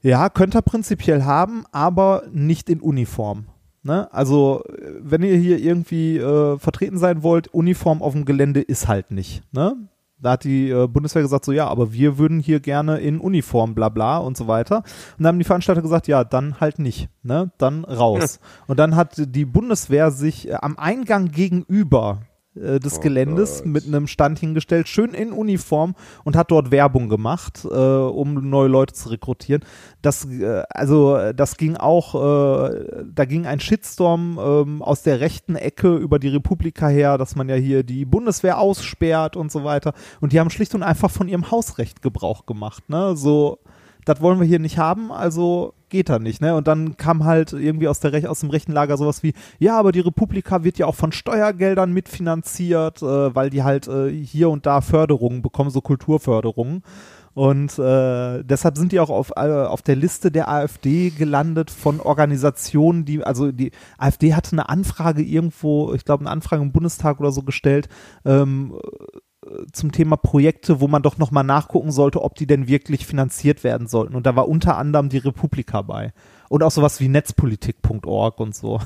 ja, 0.00 0.30
könnt 0.30 0.56
ihr 0.56 0.62
prinzipiell 0.62 1.24
haben, 1.24 1.64
aber 1.70 2.24
nicht 2.32 2.70
in 2.70 2.80
Uniform. 2.80 3.46
Ne? 3.82 4.12
Also, 4.12 4.62
wenn 5.00 5.22
ihr 5.22 5.36
hier 5.36 5.58
irgendwie 5.58 6.16
äh, 6.16 6.58
vertreten 6.58 6.96
sein 6.96 7.22
wollt, 7.22 7.48
Uniform 7.48 8.00
auf 8.00 8.14
dem 8.14 8.24
Gelände 8.24 8.62
ist 8.62 8.88
halt 8.88 9.10
nicht. 9.10 9.42
Ne? 9.52 9.76
Da 10.24 10.30
hat 10.32 10.44
die 10.44 10.70
äh, 10.70 10.88
Bundeswehr 10.88 11.20
gesagt, 11.20 11.44
so 11.44 11.52
ja, 11.52 11.68
aber 11.68 11.92
wir 11.92 12.16
würden 12.16 12.40
hier 12.40 12.58
gerne 12.58 12.96
in 12.98 13.20
Uniform, 13.20 13.74
bla 13.74 13.90
bla 13.90 14.16
und 14.16 14.38
so 14.38 14.48
weiter. 14.48 14.78
Und 14.78 14.84
dann 15.18 15.26
haben 15.26 15.38
die 15.38 15.44
Veranstalter 15.44 15.82
gesagt, 15.82 16.08
ja, 16.08 16.24
dann 16.24 16.60
halt 16.60 16.78
nicht, 16.78 17.10
ne? 17.22 17.52
Dann 17.58 17.84
raus. 17.84 18.40
Und 18.66 18.78
dann 18.78 18.96
hat 18.96 19.16
die 19.18 19.44
Bundeswehr 19.44 20.10
sich 20.10 20.48
äh, 20.48 20.54
am 20.54 20.78
Eingang 20.78 21.30
gegenüber 21.30 22.22
äh, 22.56 22.78
des 22.78 22.98
Oh 22.98 23.00
Geländes 23.00 23.58
Gott. 23.58 23.66
mit 23.66 23.86
einem 23.86 24.06
Stand 24.06 24.38
hingestellt, 24.38 24.88
schön 24.88 25.14
in 25.14 25.32
Uniform 25.32 25.94
und 26.24 26.36
hat 26.36 26.50
dort 26.50 26.70
Werbung 26.70 27.08
gemacht, 27.08 27.64
äh, 27.64 27.68
um 27.68 28.48
neue 28.48 28.68
Leute 28.68 28.94
zu 28.94 29.08
rekrutieren. 29.08 29.62
Das, 30.02 30.24
äh, 30.24 30.62
also 30.70 31.32
das 31.32 31.56
ging 31.56 31.76
auch, 31.76 32.14
äh, 32.14 33.04
da 33.12 33.24
ging 33.24 33.46
ein 33.46 33.60
Shitstorm 33.60 34.38
ähm, 34.42 34.82
aus 34.82 35.02
der 35.02 35.20
rechten 35.20 35.56
Ecke 35.56 35.96
über 35.96 36.18
die 36.18 36.28
Republika 36.28 36.88
her, 36.88 37.18
dass 37.18 37.36
man 37.36 37.48
ja 37.48 37.56
hier 37.56 37.82
die 37.82 38.04
Bundeswehr 38.04 38.58
aussperrt 38.58 39.36
und 39.36 39.50
so 39.50 39.64
weiter. 39.64 39.92
Und 40.20 40.32
die 40.32 40.40
haben 40.40 40.50
schlicht 40.50 40.74
und 40.74 40.82
einfach 40.82 41.10
von 41.10 41.28
ihrem 41.28 41.50
Hausrecht 41.50 42.02
Gebrauch 42.02 42.46
gemacht. 42.46 42.88
Ne? 42.88 43.16
So, 43.16 43.58
das 44.04 44.20
wollen 44.20 44.40
wir 44.40 44.46
hier 44.46 44.58
nicht 44.58 44.78
haben, 44.78 45.12
also 45.12 45.74
geht 45.88 46.08
da 46.08 46.18
nicht, 46.18 46.40
ne? 46.40 46.54
Und 46.56 46.66
dann 46.66 46.96
kam 46.96 47.24
halt 47.24 47.52
irgendwie 47.52 47.88
aus 47.88 48.00
der 48.00 48.12
Rech 48.12 48.26
aus 48.26 48.40
dem 48.40 48.50
rechten 48.50 48.72
Lager 48.72 48.96
sowas 48.96 49.22
wie, 49.22 49.32
ja, 49.58 49.78
aber 49.78 49.92
die 49.92 50.00
Republika 50.00 50.64
wird 50.64 50.78
ja 50.78 50.86
auch 50.86 50.94
von 50.94 51.12
Steuergeldern 51.12 51.92
mitfinanziert, 51.92 53.02
äh, 53.02 53.34
weil 53.34 53.50
die 53.50 53.62
halt 53.62 53.88
äh, 53.88 54.10
hier 54.10 54.50
und 54.50 54.66
da 54.66 54.80
Förderungen 54.80 55.42
bekommen, 55.42 55.70
so 55.70 55.80
Kulturförderungen. 55.80 56.82
Und 57.34 57.80
äh, 57.80 58.44
deshalb 58.44 58.76
sind 58.76 58.92
die 58.92 59.00
auch 59.00 59.10
auf, 59.10 59.32
äh, 59.36 59.50
auf 59.50 59.82
der 59.82 59.96
Liste 59.96 60.30
der 60.30 60.48
AfD 60.48 61.10
gelandet 61.10 61.70
von 61.70 62.00
Organisationen, 62.00 63.04
die, 63.04 63.24
also 63.24 63.50
die 63.50 63.72
AfD 63.98 64.34
hatte 64.34 64.52
eine 64.52 64.68
Anfrage 64.68 65.22
irgendwo, 65.22 65.92
ich 65.94 66.04
glaube 66.04 66.22
eine 66.22 66.30
Anfrage 66.30 66.62
im 66.62 66.70
Bundestag 66.70 67.18
oder 67.18 67.32
so 67.32 67.42
gestellt, 67.42 67.88
ähm, 68.24 68.78
zum 69.72 69.92
Thema 69.92 70.16
Projekte, 70.16 70.80
wo 70.80 70.88
man 70.88 71.02
doch 71.02 71.18
nochmal 71.18 71.44
nachgucken 71.44 71.92
sollte, 71.92 72.22
ob 72.22 72.34
die 72.34 72.46
denn 72.46 72.68
wirklich 72.68 73.06
finanziert 73.06 73.64
werden 73.64 73.86
sollten. 73.86 74.14
Und 74.14 74.26
da 74.26 74.36
war 74.36 74.48
unter 74.48 74.76
anderem 74.76 75.08
die 75.08 75.18
Republika 75.18 75.82
bei. 75.82 76.12
Und 76.48 76.62
auch 76.62 76.70
sowas 76.70 77.00
wie 77.00 77.08
netzpolitik.org 77.08 78.40
und 78.40 78.54
so. 78.54 78.80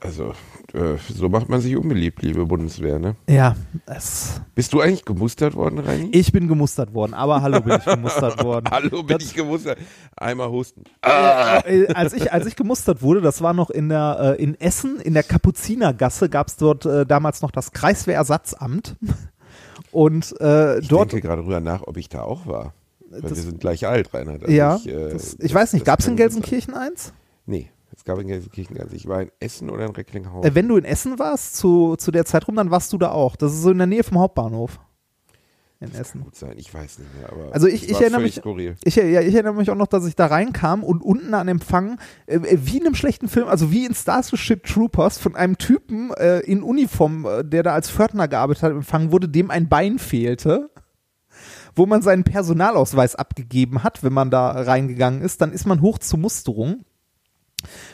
Also, 0.00 0.34
äh, 0.74 0.96
so 1.14 1.28
macht 1.30 1.48
man 1.48 1.60
sich 1.62 1.74
unbeliebt, 1.76 2.20
liebe 2.22 2.44
Bundeswehr, 2.44 2.98
ne? 2.98 3.16
Ja, 3.28 3.56
es, 3.86 4.40
Bist 4.54 4.72
du 4.74 4.80
eigentlich 4.82 5.06
gemustert 5.06 5.54
worden, 5.54 5.78
Reini? 5.78 6.10
ich 6.12 6.32
bin 6.32 6.48
gemustert 6.48 6.92
worden, 6.92 7.14
aber 7.14 7.40
hallo 7.40 7.62
bin 7.62 7.78
ich 7.78 7.84
gemustert 7.84 8.44
worden. 8.44 8.66
Hallo, 8.70 9.02
bin 9.02 9.16
Das- 9.18 9.24
ich 9.28 9.34
gemustert. 9.34 9.78
Einmal 10.16 10.50
husten. 10.50 10.84
Äh, 11.00 11.86
als, 11.94 12.12
ich, 12.12 12.30
als 12.30 12.44
ich 12.46 12.56
gemustert 12.56 13.00
wurde, 13.00 13.22
das 13.22 13.40
war 13.40 13.54
noch 13.54 13.70
in 13.70 13.88
der 13.88 14.36
äh, 14.38 14.42
in 14.42 14.54
Essen, 14.60 15.00
in 15.00 15.14
der 15.14 15.22
Kapuzinergasse, 15.22 16.28
gab 16.28 16.48
es 16.48 16.56
dort 16.56 16.84
äh, 16.84 17.06
damals 17.06 17.40
noch 17.40 17.50
das 17.50 17.72
Kreiswehrersatzamt. 17.72 18.96
Und 19.92 20.34
äh, 20.40 20.80
Ich 20.80 20.88
dort, 20.88 21.12
denke 21.12 21.26
gerade 21.26 21.42
drüber 21.42 21.60
nach, 21.60 21.82
ob 21.82 21.96
ich 21.96 22.08
da 22.08 22.22
auch 22.22 22.46
war. 22.46 22.74
Weil 23.10 23.22
Das- 23.22 23.30
wir 23.30 23.42
sind 23.42 23.60
gleich 23.60 23.86
alt, 23.86 24.12
Reinhard. 24.12 24.42
Also 24.42 24.52
ja, 24.54 24.76
ich, 24.76 24.88
äh, 24.88 25.08
das, 25.10 25.36
ich 25.40 25.54
weiß 25.54 25.72
nicht, 25.72 25.84
gab 25.86 26.00
es 26.00 26.06
in. 26.08 26.16
Gelsenkirchen 26.16 26.74
eins? 26.74 27.12
Nee, 27.46 27.70
es 28.04 28.06
gab 28.06 28.18
in 28.18 28.26
Gelsenkirchen 28.28 28.76
nicht. 28.76 28.92
Ich 28.92 29.08
war 29.08 29.22
in 29.22 29.30
Essen 29.40 29.70
oder 29.70 29.86
in 29.86 29.92
Recklinghausen. 29.92 30.50
Äh, 30.50 30.54
wenn 30.54 30.68
du 30.68 30.76
in 30.76 30.84
Essen 30.84 31.18
warst, 31.18 31.56
zu, 31.56 31.96
zu 31.96 32.10
der 32.10 32.26
Zeit 32.26 32.46
rum, 32.46 32.54
dann 32.54 32.70
warst 32.70 32.92
du 32.92 32.98
da 32.98 33.10
auch. 33.10 33.34
Das 33.34 33.54
ist 33.54 33.62
so 33.62 33.70
in 33.70 33.78
der 33.78 33.86
Nähe 33.86 34.04
vom 34.04 34.18
Hauptbahnhof. 34.18 34.78
In 35.80 35.86
das 35.88 35.92
kann 35.92 36.00
Essen. 36.02 36.20
gut 36.20 36.36
sein, 36.36 36.52
ich 36.56 36.72
weiß 36.74 36.98
nicht 36.98 37.14
mehr. 37.18 37.32
Aber 37.32 37.54
Also 37.54 37.66
ich- 37.66 37.88
ich 37.88 37.98
erinnere 37.98 38.20
mich- 38.20 38.34
Skurril. 38.34 38.76
Ich, 38.84 38.96
ja, 38.96 39.22
ich 39.22 39.34
erinnere 39.34 39.54
mich 39.54 39.70
auch 39.70 39.74
noch, 39.74 39.86
dass 39.86 40.04
ich 40.06 40.14
da 40.16 40.26
reinkam 40.26 40.84
und 40.84 41.02
unten 41.02 41.32
an 41.32 41.48
Empfang, 41.48 41.98
äh, 42.26 42.40
wie 42.42 42.76
in 42.76 42.84
einem 42.84 42.94
schlechten 42.94 43.26
Film, 43.28 43.48
also 43.48 43.70
wie 43.72 43.86
in 43.86 43.94
Starship 43.94 44.64
Troopers, 44.66 45.16
von 45.16 45.34
einem 45.34 45.56
Typen 45.56 46.10
äh, 46.12 46.40
in 46.40 46.62
Uniform, 46.62 47.24
äh, 47.24 47.42
der 47.42 47.62
da 47.62 47.72
als 47.72 47.88
Pförtner 47.90 48.28
gearbeitet 48.28 48.62
hat, 48.64 48.72
empfangen 48.72 49.12
wurde, 49.12 49.30
dem 49.30 49.50
ein 49.50 49.70
Bein 49.70 49.98
fehlte. 49.98 50.68
Wo 51.74 51.86
man 51.86 52.02
seinen 52.02 52.22
Personalausweis 52.24 53.16
abgegeben 53.16 53.82
hat, 53.82 54.04
wenn 54.04 54.12
man 54.12 54.30
da 54.30 54.50
reingegangen 54.50 55.22
ist, 55.22 55.40
dann 55.40 55.52
ist 55.52 55.66
man 55.66 55.80
hoch 55.80 55.98
zur 55.98 56.18
Musterung. 56.18 56.84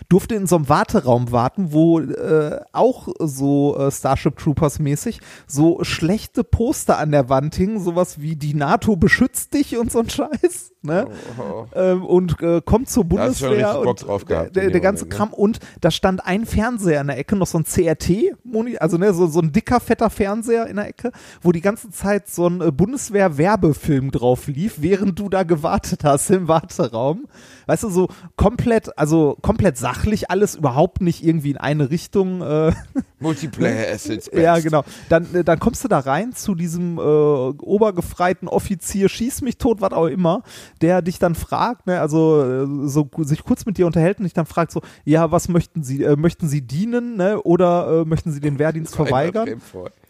Durfte 0.09 0.35
in 0.35 0.47
so 0.47 0.57
einem 0.57 0.69
Warteraum 0.69 1.33
warten, 1.33 1.73
wo 1.73 2.01
äh, 2.01 2.61
auch 2.73 3.09
so 3.19 3.77
äh, 3.79 3.91
Starship 3.91 4.37
Troopers 4.37 4.79
mäßig 4.79 5.21
so 5.47 5.83
schlechte 5.83 6.45
Poster 6.45 6.99
an 6.99 7.13
der 7.13 7.29
Wand 7.29 7.55
hingen, 7.55 7.81
sowas 7.81 8.21
wie 8.21 8.37
die 8.37 8.55
NATO 8.55 8.97
beschützt 8.97 9.55
dich 9.55 9.77
und 9.77 9.93
so 9.93 10.01
ein 10.01 10.11
Scheiß, 10.11 10.70
ne? 10.83 11.09
Oh, 11.39 11.67
ähm, 11.75 12.05
und 12.05 12.41
äh, 12.43 12.61
kommt 12.65 12.89
zur 12.89 13.05
Bundeswehr 13.05 13.81
und 13.81 14.27
gehabt 14.27 14.57
der, 14.57 14.71
der 14.71 14.81
ganze 14.81 15.05
ne? 15.05 15.11
Kram 15.11 15.33
und 15.33 15.59
da 15.81 15.91
stand 15.91 16.27
ein 16.27 16.47
Fernseher 16.47 17.01
in 17.01 17.09
der 17.09 17.19
Ecke, 17.19 17.37
noch 17.37 17.47
so 17.47 17.59
ein 17.59 17.65
CRT, 17.65 18.35
also 18.79 18.97
ne, 18.97 19.13
so, 19.13 19.27
so 19.27 19.41
ein 19.41 19.53
dicker, 19.53 19.81
fetter 19.81 20.11
Fernseher 20.11 20.67
in 20.67 20.77
der 20.77 20.89
Ecke, 20.89 21.13
wo 21.43 21.53
die 21.53 21.61
ganze 21.61 21.91
Zeit 21.91 22.29
so 22.29 22.47
ein 22.47 22.61
äh, 22.61 22.71
Bundeswehr-Werbefilm 22.71 24.11
drauf 24.11 24.47
lief, 24.47 24.77
während 24.79 25.19
du 25.19 25.29
da 25.29 25.43
gewartet 25.43 26.05
hast 26.05 26.31
im 26.31 26.49
Warteraum. 26.49 27.27
Weißt 27.67 27.85
du, 27.85 27.91
so 27.91 28.09
komplett, 28.37 28.99
also 28.99 29.37
komplett 29.43 29.79
sachlich, 29.79 30.31
alles 30.31 30.57
überhaupt 30.57 31.01
nicht 31.01 31.25
irgendwie 31.25 31.51
in 31.53 31.57
eine 31.57 31.91
Richtung. 31.91 32.43
Äh, 32.43 32.73
Multiplayer 33.21 33.95
Assets. 33.95 34.31
ja, 34.33 34.55
best. 34.55 34.65
genau. 34.65 34.85
Dann, 35.09 35.35
äh, 35.35 35.45
dann 35.45 35.59
kommst 35.59 35.85
du 35.85 35.89
da 35.89 36.01
rein 36.01 36.33
zu 36.33 36.55
diesem 36.55 36.99
äh, 36.99 37.01
obergefreiten 37.01 38.49
Offizier, 38.49 39.09
schieß 39.09 39.43
mich 39.43 39.59
tot, 39.59 39.81
was 39.81 39.93
auch 39.93 40.07
immer, 40.07 40.43
der 40.81 41.03
dich 41.03 41.19
dann 41.19 41.35
fragt, 41.35 41.87
ne, 41.87 42.01
also 42.01 42.43
äh, 42.43 42.89
so 42.89 43.09
sich 43.19 43.45
kurz 43.45 43.67
mit 43.67 43.79
dir 43.79 43.87
unterhält 43.87 44.19
und 44.19 44.25
dich 44.25 44.33
dann 44.33 44.47
fragt 44.47 44.73
so, 44.73 44.81
ja, 45.05 45.31
was 45.31 45.49
möchten 45.49 45.83
Sie, 45.83 46.03
äh, 46.03 46.17
möchten 46.17 46.49
Sie 46.49 46.63
dienen, 46.63 47.17
ne, 47.17 47.41
oder 47.43 48.03
äh, 48.03 48.05
möchten 48.05 48.33
Sie 48.33 48.41
den 48.41 48.59
Wehrdienst 48.59 48.97
verweigern? 48.97 49.61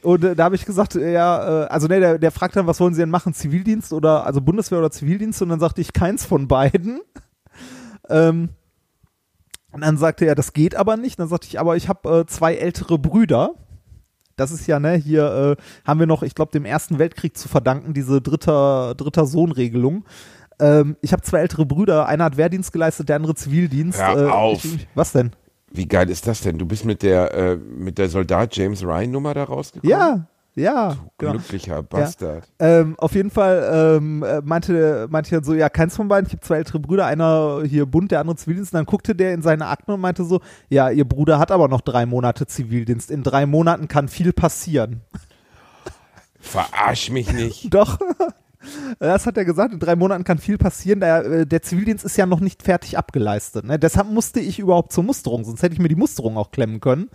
Und 0.02 0.24
äh, 0.24 0.36
da 0.36 0.44
habe 0.44 0.54
ich 0.54 0.64
gesagt, 0.64 0.94
ja, 0.94 1.64
äh, 1.64 1.66
also 1.66 1.88
ne, 1.88 2.00
der, 2.00 2.18
der 2.18 2.30
fragt 2.30 2.56
dann, 2.56 2.66
was 2.66 2.80
wollen 2.80 2.94
Sie 2.94 3.00
denn 3.00 3.10
machen, 3.10 3.34
Zivildienst 3.34 3.92
oder 3.92 4.24
also 4.26 4.40
Bundeswehr 4.40 4.78
oder 4.78 4.90
Zivildienst? 4.90 5.42
Und 5.42 5.48
dann 5.48 5.60
sagte 5.60 5.80
ich 5.80 5.92
keins 5.92 6.24
von 6.24 6.48
beiden. 6.48 7.00
ähm, 8.08 8.50
und 9.72 9.82
dann 9.82 9.96
sagte 9.96 10.24
er, 10.24 10.34
das 10.34 10.52
geht 10.52 10.74
aber 10.74 10.96
nicht. 10.96 11.18
Dann 11.18 11.28
sagte 11.28 11.46
ich, 11.48 11.60
aber 11.60 11.76
ich 11.76 11.88
habe 11.88 12.20
äh, 12.20 12.26
zwei 12.26 12.54
ältere 12.54 12.98
Brüder. 12.98 13.54
Das 14.36 14.52
ist 14.52 14.66
ja, 14.66 14.80
ne, 14.80 14.94
hier 14.94 15.56
äh, 15.58 15.62
haben 15.86 16.00
wir 16.00 16.06
noch, 16.06 16.22
ich 16.22 16.34
glaube, 16.34 16.52
dem 16.52 16.64
Ersten 16.64 16.98
Weltkrieg 16.98 17.36
zu 17.36 17.48
verdanken, 17.48 17.92
diese 17.92 18.22
dritter, 18.22 18.94
dritter 18.94 19.26
Sohn-Regelung. 19.26 20.04
Ähm, 20.60 20.96
ich 21.00 21.12
habe 21.12 21.22
zwei 21.22 21.40
ältere 21.40 21.66
Brüder, 21.66 22.06
einer 22.06 22.24
hat 22.24 22.36
Wehrdienst 22.36 22.72
geleistet, 22.72 23.08
der 23.08 23.16
andere 23.16 23.34
Zivildienst. 23.34 24.00
Hör 24.00 24.28
äh, 24.28 24.30
auf. 24.30 24.64
Ich, 24.64 24.86
was 24.94 25.12
denn? 25.12 25.32
Wie 25.72 25.86
geil 25.86 26.10
ist 26.10 26.26
das 26.26 26.40
denn? 26.40 26.58
Du 26.58 26.66
bist 26.66 26.84
mit 26.84 27.02
der, 27.02 27.32
äh, 27.34 27.56
mit 27.56 27.98
der 27.98 28.08
Soldat 28.08 28.56
James 28.56 28.82
Ryan 28.82 29.10
Nummer 29.10 29.34
da 29.34 29.44
rausgekommen? 29.44 29.88
Ja, 29.88 30.26
ja. 30.56 30.96
genau. 31.16 31.32
Glücklicher 31.32 31.82
Bastard. 31.82 32.48
Ähm, 32.58 32.96
auf 32.98 33.14
jeden 33.14 33.30
Fall 33.30 33.98
ähm, 33.98 34.24
äh, 34.24 34.40
meinte, 34.40 35.06
meinte 35.10 35.36
er 35.36 35.44
so, 35.44 35.54
ja, 35.54 35.68
keins 35.68 35.94
von 35.94 36.08
beiden, 36.08 36.26
ich 36.26 36.32
habe 36.32 36.42
zwei 36.42 36.56
ältere 36.56 36.80
Brüder, 36.80 37.06
einer 37.06 37.62
hier 37.64 37.86
bunt, 37.86 38.10
der 38.10 38.20
andere 38.20 38.36
Zivildienst. 38.36 38.72
Und 38.72 38.78
dann 38.78 38.86
guckte 38.86 39.14
der 39.14 39.32
in 39.32 39.42
seine 39.42 39.66
Akten 39.66 39.92
und 39.92 40.00
meinte 40.00 40.24
so, 40.24 40.40
ja, 40.68 40.90
ihr 40.90 41.04
Bruder 41.04 41.38
hat 41.38 41.52
aber 41.52 41.68
noch 41.68 41.82
drei 41.82 42.04
Monate 42.04 42.46
Zivildienst. 42.46 43.10
In 43.10 43.22
drei 43.22 43.46
Monaten 43.46 43.86
kann 43.86 44.08
viel 44.08 44.32
passieren. 44.32 45.02
Verarsch 46.40 47.10
mich 47.10 47.32
nicht. 47.32 47.72
Doch. 47.74 47.98
Das 48.98 49.26
hat 49.26 49.36
er 49.36 49.44
gesagt, 49.44 49.72
in 49.72 49.80
drei 49.80 49.96
Monaten 49.96 50.24
kann 50.24 50.38
viel 50.38 50.58
passieren. 50.58 51.00
Der, 51.00 51.24
äh, 51.24 51.46
der 51.46 51.62
Zivildienst 51.62 52.04
ist 52.04 52.16
ja 52.16 52.26
noch 52.26 52.40
nicht 52.40 52.62
fertig 52.62 52.98
abgeleistet. 52.98 53.64
Ne? 53.64 53.78
Deshalb 53.78 54.08
musste 54.08 54.40
ich 54.40 54.58
überhaupt 54.58 54.92
zur 54.92 55.04
Musterung, 55.04 55.44
sonst 55.44 55.62
hätte 55.62 55.74
ich 55.74 55.80
mir 55.80 55.88
die 55.88 55.96
Musterung 55.96 56.36
auch 56.36 56.50
klemmen 56.50 56.80
können. 56.80 57.08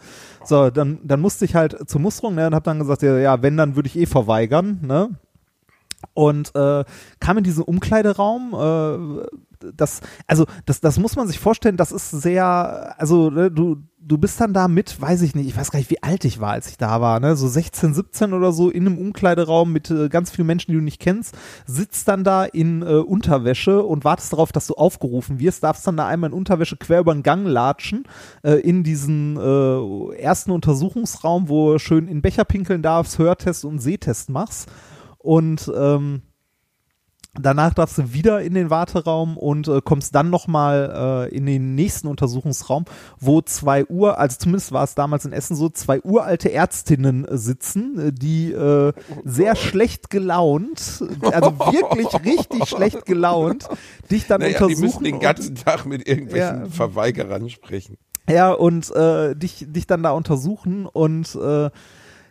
So, 0.44 0.70
dann, 0.70 1.00
dann 1.04 1.22
musste 1.22 1.46
ich 1.46 1.56
halt 1.56 1.90
zur 1.90 2.02
Musterung 2.02 2.36
ne, 2.36 2.48
und 2.48 2.56
habe 2.56 2.64
dann 2.64 2.80
gesagt, 2.80 3.02
ja, 3.04 3.18
ja, 3.18 3.42
wenn, 3.42 3.58
dann 3.58 3.76
würde 3.76 3.88
ich 3.88 3.96
eh 3.96 4.06
verweigern. 4.06 4.80
Ne? 4.84 5.10
Und 6.14 6.54
äh, 6.56 6.84
kam 7.20 7.38
in 7.38 7.44
diesen 7.44 7.64
Umkleideraum, 7.64 8.54
äh, 8.54 9.72
das, 9.76 10.02
also 10.28 10.46
das, 10.66 10.80
das 10.82 11.00
muss 11.00 11.16
man 11.16 11.28
sich 11.28 11.40
vorstellen, 11.40 11.78
das 11.78 11.92
ist 11.92 12.12
sehr, 12.12 12.96
also 12.98 13.30
ne, 13.30 13.52
du, 13.52 13.78
du 14.08 14.20
bist 14.20 14.40
dann 14.40 14.54
da 14.54 14.68
mit, 14.68 15.02
weiß 15.02 15.24
ich 15.24 15.34
nicht, 15.34 15.48
ich 15.48 15.58
weiß 15.58 15.72
gar 15.72 15.80
nicht, 15.80 15.90
wie 15.90 16.04
alt 16.04 16.26
ich 16.26 16.40
war, 16.40 16.52
als 16.52 16.70
ich 16.70 16.78
da 16.78 17.02
war, 17.02 17.20
ne, 17.20 17.36
so 17.36 17.48
16, 17.48 17.94
17 17.94 18.34
oder 18.34 18.52
so 18.52 18.70
in 18.70 18.86
einem 18.86 19.00
Umkleideraum 19.00 19.72
mit 19.72 19.90
äh, 19.90 20.10
ganz 20.10 20.30
vielen 20.30 20.48
Menschen, 20.48 20.72
die 20.72 20.78
du 20.78 20.84
nicht 20.84 21.02
kennst, 21.02 21.36
sitzt 21.66 22.08
dann 22.08 22.24
da 22.24 22.46
in 22.46 22.84
äh, 22.84 22.86
Unterwäsche 22.86 23.84
und 23.84 24.04
wartest 24.04 24.32
darauf, 24.32 24.52
dass 24.52 24.68
du 24.68 24.76
aufgerufen 24.76 25.40
wirst, 25.40 25.64
darfst 25.64 25.88
dann 25.88 25.98
da 25.98 26.08
einmal 26.08 26.30
in 26.30 26.36
Unterwäsche 26.36 26.78
quer 26.78 27.00
über 27.00 27.14
den 27.14 27.24
Gang 27.24 27.48
latschen, 27.48 28.04
äh, 28.44 28.54
in 28.60 28.84
diesen 28.84 29.38
äh, 29.38 30.16
ersten 30.18 30.52
Untersuchungsraum, 30.52 31.50
wo 31.50 31.80
schön 31.80 32.08
in 32.08 32.22
Becher 32.22 32.46
pinkeln 32.46 32.84
darfst, 32.84 33.18
Hörtest 33.18 33.66
und 33.66 33.80
Sehtest 33.80 34.30
machst. 34.30 34.70
Und 35.18 35.72
ähm, 35.76 36.22
Danach 37.40 37.74
darfst 37.74 37.98
du 37.98 38.14
wieder 38.14 38.42
in 38.42 38.54
den 38.54 38.70
Warteraum 38.70 39.38
und 39.38 39.68
äh, 39.68 39.82
kommst 39.84 40.16
dann 40.16 40.30
nochmal 40.30 41.28
äh, 41.32 41.36
in 41.36 41.46
den 41.46 41.76
nächsten 41.76 42.08
Untersuchungsraum, 42.08 42.86
wo 43.20 43.42
zwei 43.42 43.86
Uhr, 43.86 44.18
also 44.18 44.38
zumindest 44.38 44.72
war 44.72 44.84
es 44.84 44.96
damals 44.96 45.26
in 45.26 45.34
Essen 45.34 45.56
so, 45.56 45.70
zwei 45.70 46.02
uralte 46.02 46.52
Ärztinnen 46.52 47.26
äh, 47.26 47.38
sitzen, 47.38 48.00
äh, 48.00 48.12
die 48.14 48.52
äh, 48.52 48.94
sehr 49.24 49.56
schlecht 49.58 50.10
gelaunt, 50.10 51.04
also 51.22 51.60
wirklich 51.60 52.14
richtig 52.26 52.70
schlecht 52.70 53.06
gelaunt, 53.06 53.68
dich 54.10 54.28
dann 54.28 54.42
naja, 54.42 54.54
untersuchen. 54.54 54.76
Die 54.76 54.86
müssen 54.86 55.04
den 55.04 55.20
ganzen 55.20 55.56
Tag 55.56 55.86
mit 55.86 56.08
irgendwelchen 56.08 56.66
Ja. 56.66 56.70
Verweigerern 56.70 57.50
sprechen. 57.50 57.98
Ja, 58.30 58.54
und 58.54 58.90
äh, 58.96 59.36
dich, 59.36 59.66
dich 59.68 59.86
dann 59.86 60.02
da 60.02 60.12
untersuchen 60.12 60.88
und 60.88 61.36
äh, 61.36 61.70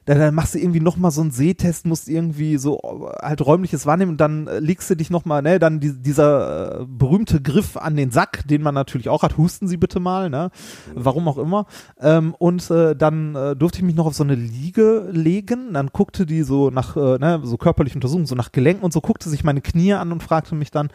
dann, 0.05 0.19
dann 0.19 0.35
machst 0.35 0.55
du 0.55 0.59
irgendwie 0.59 0.81
nochmal 0.81 1.11
so 1.11 1.23
einen 1.23 1.31
Sehtest, 1.31 1.87
musst 1.87 2.09
irgendwie 2.09 2.59
so 2.59 2.79
äh, 2.79 3.27
halt 3.27 3.45
räumliches 3.45 3.87
wahrnehmen 3.87 4.13
und 4.13 4.21
dann 4.21 4.47
äh, 4.47 4.59
legst 4.59 4.91
du 4.91 4.97
dich 4.97 5.11
nochmal, 5.11 5.43
ne, 5.43 5.59
dann 5.59 5.81
die, 5.81 5.93
dieser 5.93 6.81
äh, 6.81 6.87
berühmte 6.87 7.41
Griff 7.41 7.77
an 7.77 7.97
den 7.97 8.11
Sack, 8.11 8.47
den 8.47 8.63
man 8.63 8.75
natürlich 8.75 9.09
auch 9.09 9.23
hat, 9.23 9.39
husten 9.39 9.69
Sie 9.69 9.77
bitte 9.77 10.01
mal, 10.01 10.31
ne, 10.31 10.51
warum 10.95 11.29
auch 11.29 11.39
immer. 11.39 11.67
Ähm, 12.01 12.35
und 12.39 12.71
äh, 12.71 12.95
dann 12.95 13.35
äh, 13.35 13.57
durfte 13.57 13.79
ich 13.79 13.85
mich 13.85 13.95
noch 13.95 14.07
auf 14.07 14.15
so 14.15 14.25
eine 14.25 14.35
Liege 14.35 15.09
legen, 15.11 15.73
dann 15.73 15.89
guckte 15.89 16.27
die 16.27 16.43
so 16.43 16.71
nach, 16.71 16.97
äh, 16.97 17.19
ne, 17.19 17.41
so 17.45 17.57
körperlich 17.57 17.95
untersuchen, 17.95 18.27
so 18.27 18.35
nach 18.35 18.53
Gelenken 18.53 18.85
und 18.85 18.93
so, 18.93 19.01
guckte 19.01 19.31
sich 19.31 19.45
meine 19.45 19.61
Knie 19.61 19.95
an 19.95 20.13
und 20.13 20.23
fragte 20.23 20.55
mich 20.55 20.71
dann, 20.71 20.91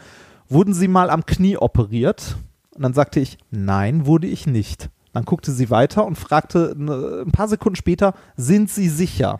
wurden 0.49 0.73
Sie 0.73 0.87
mal 0.87 1.09
am 1.09 1.25
Knie 1.25 1.57
operiert? 1.57 2.37
Und 2.75 2.83
dann 2.83 2.93
sagte 2.93 3.19
ich, 3.19 3.37
nein, 3.51 4.05
wurde 4.05 4.27
ich 4.27 4.47
nicht. 4.47 4.89
Dann 5.13 5.25
guckte 5.25 5.51
sie 5.51 5.69
weiter 5.69 6.05
und 6.05 6.17
fragte 6.17 6.75
ne, 6.77 7.23
ein 7.25 7.31
paar 7.31 7.47
Sekunden 7.47 7.75
später, 7.75 8.13
sind 8.35 8.69
Sie 8.69 8.89
sicher? 8.89 9.39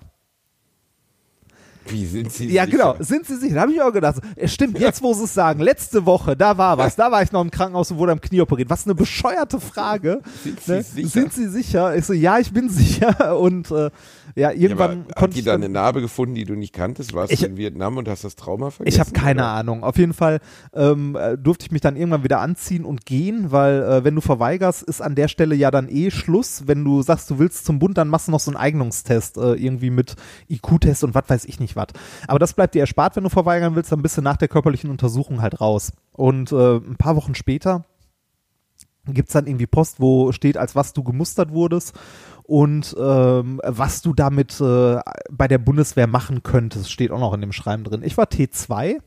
Wie 1.90 2.06
sind 2.06 2.32
sie 2.32 2.48
Ja, 2.52 2.66
sicher? 2.66 2.78
genau, 2.78 2.96
sind 3.00 3.26
Sie 3.26 3.36
sicher? 3.38 3.56
Da 3.56 3.62
habe 3.62 3.72
ich 3.74 3.82
auch 3.82 3.92
gedacht, 3.94 4.22
es 4.36 4.54
stimmt, 4.54 4.80
jetzt 4.80 5.02
wo 5.02 5.14
Sie 5.14 5.24
es 5.24 5.34
sagen, 5.34 5.60
letzte 5.60 6.06
Woche, 6.06 6.36
da 6.36 6.58
war 6.58 6.78
was, 6.78 6.96
da 6.96 7.12
war 7.12 7.22
ich 7.24 7.32
noch 7.32 7.42
im 7.42 7.52
Krankenhaus 7.52 7.92
und 7.92 7.98
wurde 7.98 8.12
am 8.12 8.22
Knie 8.22 8.42
operiert. 8.42 8.70
Was 8.70 8.86
eine 8.86 8.96
bescheuerte 8.96 9.60
Frage. 9.60 10.22
Sind 10.44 10.60
Sie 10.62 10.72
ne? 10.72 10.84
sicher? 10.84 11.10
Sind 11.10 11.34
Sie 11.34 11.48
sicher? 11.50 11.96
Ich 11.96 12.06
so, 12.06 12.14
ja, 12.14 12.40
ich 12.40 12.52
bin 12.54 12.70
sicher. 12.70 13.38
Und 13.40 13.72
äh, 13.72 13.90
ja, 14.36 14.52
Ja, 14.52 14.52
irgendwann 14.52 15.06
hat 15.08 15.16
konnte 15.16 15.34
die 15.34 15.40
ich 15.40 15.46
da 15.46 15.52
dann, 15.54 15.64
eine 15.64 15.74
Narbe 15.74 16.02
gefunden, 16.02 16.36
die 16.36 16.44
du 16.46 16.54
nicht 16.56 16.74
kanntest? 16.74 17.14
Warst 17.14 17.32
Ich- 17.32 17.40
du 17.42 17.46
in 17.48 17.58
Vietnam 17.58 17.98
und 17.98 18.08
hast 18.08 18.24
das 18.24 18.36
Trauma 18.36 18.70
vergessen? 18.70 18.94
Ich 18.96 19.00
habe 19.00 19.12
keine 19.12 19.42
oder? 19.42 19.50
Ahnung. 19.52 19.84
Auf 19.84 19.98
jeden 19.98 20.14
Fall 20.14 20.40
ähm, 20.74 21.16
äh, 21.16 21.38
durfte 21.38 21.66
ich 21.66 21.72
mich 21.72 21.82
dann 21.82 21.96
irgendwann 21.96 22.24
wieder 22.24 22.40
anziehen 22.40 22.86
und 22.86 23.06
gehen, 23.06 23.52
weil 23.52 23.82
äh, 23.82 24.04
wenn 24.04 24.16
du 24.16 24.22
verweigerst, 24.22 24.84
ist 24.84 25.02
an 25.02 25.16
der 25.16 25.28
Stelle 25.28 25.56
ja 25.56 25.72
dann 25.72 25.90
eh 25.90 26.12
Schluss. 26.12 26.64
Wenn 26.68 26.84
du 26.84 27.02
sagst, 27.02 27.30
du 27.30 27.40
willst 27.40 27.66
zum 27.66 27.80
Bund, 27.80 27.98
dann 27.98 28.08
machst 28.08 28.28
du 28.28 28.32
noch 28.32 28.40
so 28.40 28.52
einen 28.52 28.58
Eignungstest 28.58 29.38
äh, 29.38 29.54
irgendwie 29.54 29.90
mit 29.90 30.16
IQ-Test 30.50 31.04
und 31.04 31.16
was 31.16 31.24
weiß 31.28 31.46
ich 31.46 31.60
nicht 31.60 31.76
was. 31.80 31.88
Aber 32.28 32.40
das 32.40 32.54
bleibt 32.54 32.76
dir 32.76 32.82
erspart, 32.82 33.16
wenn 33.16 33.24
du 33.24 33.30
verweigern 33.30 33.76
willst, 33.76 33.92
dann 33.92 34.02
bist 34.02 34.18
du 34.18 34.22
nach 34.22 34.38
der 34.38 34.48
körperlichen 34.48 34.90
Untersuchung 34.92 35.42
halt 35.42 35.60
raus. 35.60 35.92
Und 36.12 36.52
äh, 36.52 36.78
ein 36.78 36.98
paar 36.98 37.16
Wochen 37.16 37.36
später 37.36 37.86
gibt's 39.08 39.34
dann 39.34 39.48
irgendwie 39.48 39.68
Post, 39.68 40.00
wo 40.00 40.32
steht, 40.32 40.58
als 40.58 40.76
was 40.76 40.94
du 40.94 41.04
gemustert 41.04 41.52
wurdest 41.52 41.98
und 42.44 42.96
ähm, 43.00 43.62
was 43.64 44.02
du 44.02 44.14
damit 44.14 44.60
äh, 44.60 45.00
bei 45.32 45.48
der 45.48 45.58
Bundeswehr 45.60 46.08
machen 46.08 46.44
könntest, 46.44 46.92
steht 46.92 47.12
auch 47.12 47.20
noch 47.20 47.34
in 47.34 47.42
dem 47.42 47.52
Schreiben 47.52 47.84
drin. 47.84 48.02
Ich 48.04 48.18
war 48.18 48.26
T2 48.26 48.98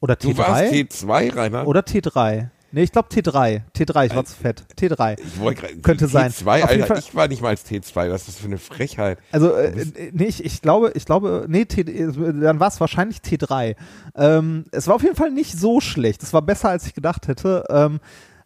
oder 0.00 0.16
Du 0.16 0.36
warst 0.36 0.64
T3 0.64 0.88
T2, 0.88 1.34
Rainer? 1.36 1.66
oder 1.66 1.80
T3. 1.80 2.48
Nee, 2.74 2.84
ich 2.84 2.92
glaube 2.92 3.08
T3. 3.10 3.60
T3, 3.76 4.06
ich 4.06 4.14
war 4.16 4.24
zu 4.24 4.34
fett. 4.34 4.64
T3. 4.78 5.18
ich 5.20 5.38
gerade 5.58 5.76
Könnte 5.82 6.08
sein. 6.08 6.30
T2, 6.32 6.46
Auf 6.64 6.70
jeden 6.70 6.82
Alter, 6.82 6.86
Fall- 6.86 6.98
ich 6.98 7.14
war 7.14 7.28
nicht 7.28 7.42
mal 7.42 7.48
als 7.50 7.66
T2. 7.66 8.10
Was 8.10 8.22
ist 8.22 8.28
das 8.28 8.36
für 8.38 8.46
eine 8.46 8.58
Frechheit? 8.58 9.18
Also, 9.30 9.52
äh, 9.54 9.68
äh, 9.82 10.10
nee, 10.12 10.24
ich, 10.24 10.42
ich 10.44 10.62
glaube, 10.62 10.92
ich 10.94 11.04
glaube, 11.04 11.44
nee, 11.48 11.66
T, 11.66 11.82
äh, 11.82 12.06
dann 12.40 12.60
war 12.60 12.68
es 12.68 12.80
wahrscheinlich 12.80 13.18
T3. 13.18 13.76
Ähm, 14.16 14.64
es 14.72 14.88
war 14.88 14.94
auf 14.94 15.02
jeden 15.02 15.16
Fall 15.16 15.30
nicht 15.30 15.58
so 15.58 15.80
schlecht. 15.80 16.22
Es 16.22 16.32
war 16.32 16.42
besser, 16.42 16.70
als 16.70 16.86
ich 16.86 16.94
gedacht 16.94 17.28
hätte. 17.28 17.64
Ähm, 17.68 18.00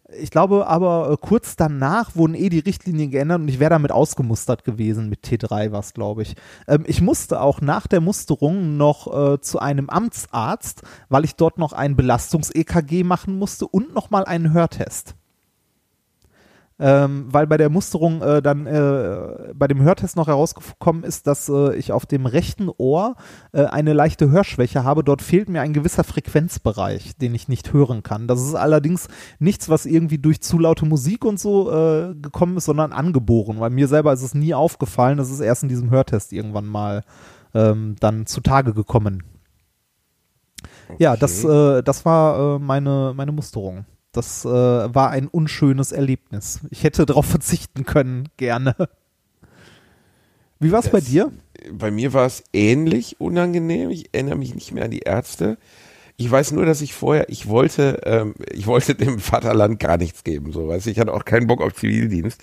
ich 0.09 0.30
glaube 0.30 0.66
aber, 0.66 1.11
äh, 1.11 1.16
kurz 1.20 1.57
danach 1.57 2.14
wurden 2.14 2.34
eh 2.34 2.48
die 2.48 2.61
Richtlinien 2.61 3.11
geändert 3.11 3.40
und 3.40 3.48
ich 3.48 3.59
wäre 3.59 3.70
damit 3.70 3.90
ausgemustert 3.90 4.64
gewesen. 4.64 5.09
Mit 5.09 5.24
T3 5.24 5.72
war 5.72 5.80
es, 5.80 5.94
glaube 5.94 6.22
ich. 6.22 6.36
Ähm, 6.68 6.84
ich 6.86 7.00
musste 7.02 7.40
auch 7.40 7.61
nach 7.61 7.86
der 7.86 8.00
Musterung 8.00 8.76
noch 8.76 9.34
äh, 9.34 9.40
zu 9.40 9.59
einem 9.59 9.90
Amtsarzt, 9.90 10.82
weil 11.09 11.24
ich 11.24 11.34
dort 11.34 11.59
noch 11.59 11.72
ein 11.72 11.96
Belastungs-EKG 11.96 13.02
machen 13.02 13.38
musste 13.38 13.66
und 13.66 13.94
nochmal 13.94 14.24
einen 14.24 14.52
Hörtest. 14.52 15.16
Ähm, 16.78 17.26
weil 17.30 17.46
bei 17.46 17.56
der 17.56 17.70
Musterung 17.70 18.20
äh, 18.20 18.42
dann 18.42 18.66
äh, 18.66 19.54
bei 19.54 19.66
dem 19.66 19.80
Hörtest 19.80 20.16
noch 20.16 20.26
herausgekommen 20.26 21.04
ist, 21.04 21.26
dass 21.26 21.48
äh, 21.48 21.74
ich 21.74 21.92
auf 21.92 22.04
dem 22.04 22.26
rechten 22.26 22.68
Ohr 22.68 23.16
äh, 23.52 23.64
eine 23.64 23.94
leichte 23.94 24.30
Hörschwäche 24.30 24.84
habe. 24.84 25.02
Dort 25.02 25.22
fehlt 25.22 25.48
mir 25.48 25.62
ein 25.62 25.72
gewisser 25.72 26.04
Frequenzbereich, 26.04 27.16
den 27.16 27.34
ich 27.34 27.48
nicht 27.48 27.72
hören 27.72 28.02
kann. 28.02 28.28
Das 28.28 28.42
ist 28.42 28.54
allerdings 28.54 29.08
nichts, 29.38 29.70
was 29.70 29.86
irgendwie 29.86 30.18
durch 30.18 30.42
zu 30.42 30.58
laute 30.58 30.84
Musik 30.84 31.24
und 31.24 31.40
so 31.40 31.72
äh, 31.72 32.14
gekommen 32.14 32.58
ist, 32.58 32.66
sondern 32.66 32.92
angeboren. 32.92 33.58
Weil 33.58 33.70
mir 33.70 33.88
selber 33.88 34.12
ist 34.12 34.22
es 34.22 34.34
nie 34.34 34.52
aufgefallen. 34.52 35.16
Das 35.16 35.30
ist 35.30 35.40
erst 35.40 35.62
in 35.62 35.70
diesem 35.70 35.90
Hörtest 35.90 36.32
irgendwann 36.34 36.66
mal 36.66 37.04
ähm, 37.54 37.96
dann 38.00 38.26
zutage 38.26 38.74
gekommen. 38.74 39.22
Ja, 40.98 41.16
das, 41.16 41.42
äh, 41.42 41.82
das 41.82 42.04
war 42.04 42.58
meine, 42.58 43.12
meine 43.16 43.32
Musterung. 43.32 43.86
Das 44.16 44.46
äh, 44.46 44.48
war 44.48 45.10
ein 45.10 45.28
unschönes 45.28 45.92
Erlebnis. 45.92 46.60
Ich 46.70 46.84
hätte 46.84 47.04
darauf 47.04 47.26
verzichten 47.36 47.84
können, 47.84 48.28
gerne. 48.38 48.74
Wie 50.58 50.72
war 50.72 50.80
es 50.80 50.88
bei 50.88 51.00
dir? 51.00 51.30
Bei 51.70 51.90
mir 51.90 52.14
war 52.14 52.24
es 52.24 52.42
ähnlich 52.54 53.20
unangenehm. 53.20 53.90
Ich 53.90 54.14
erinnere 54.14 54.38
mich 54.38 54.54
nicht 54.54 54.72
mehr 54.72 54.86
an 54.86 54.90
die 54.90 55.00
Ärzte. 55.00 55.58
Ich 56.16 56.30
weiß 56.30 56.52
nur, 56.52 56.64
dass 56.64 56.80
ich 56.80 56.94
vorher, 56.94 57.28
ich 57.28 57.46
wollte, 57.46 58.00
ähm, 58.04 58.34
ich 58.50 58.66
wollte 58.66 58.94
dem 58.94 59.18
Vaterland 59.18 59.78
gar 59.78 59.98
nichts 59.98 60.24
geben, 60.24 60.50
so 60.50 60.66
weißt 60.66 60.86
du. 60.86 60.90
Ich 60.90 60.98
hatte 60.98 61.12
auch 61.12 61.26
keinen 61.26 61.46
Bock 61.46 61.60
auf 61.60 61.74
Zivildienst. 61.74 62.40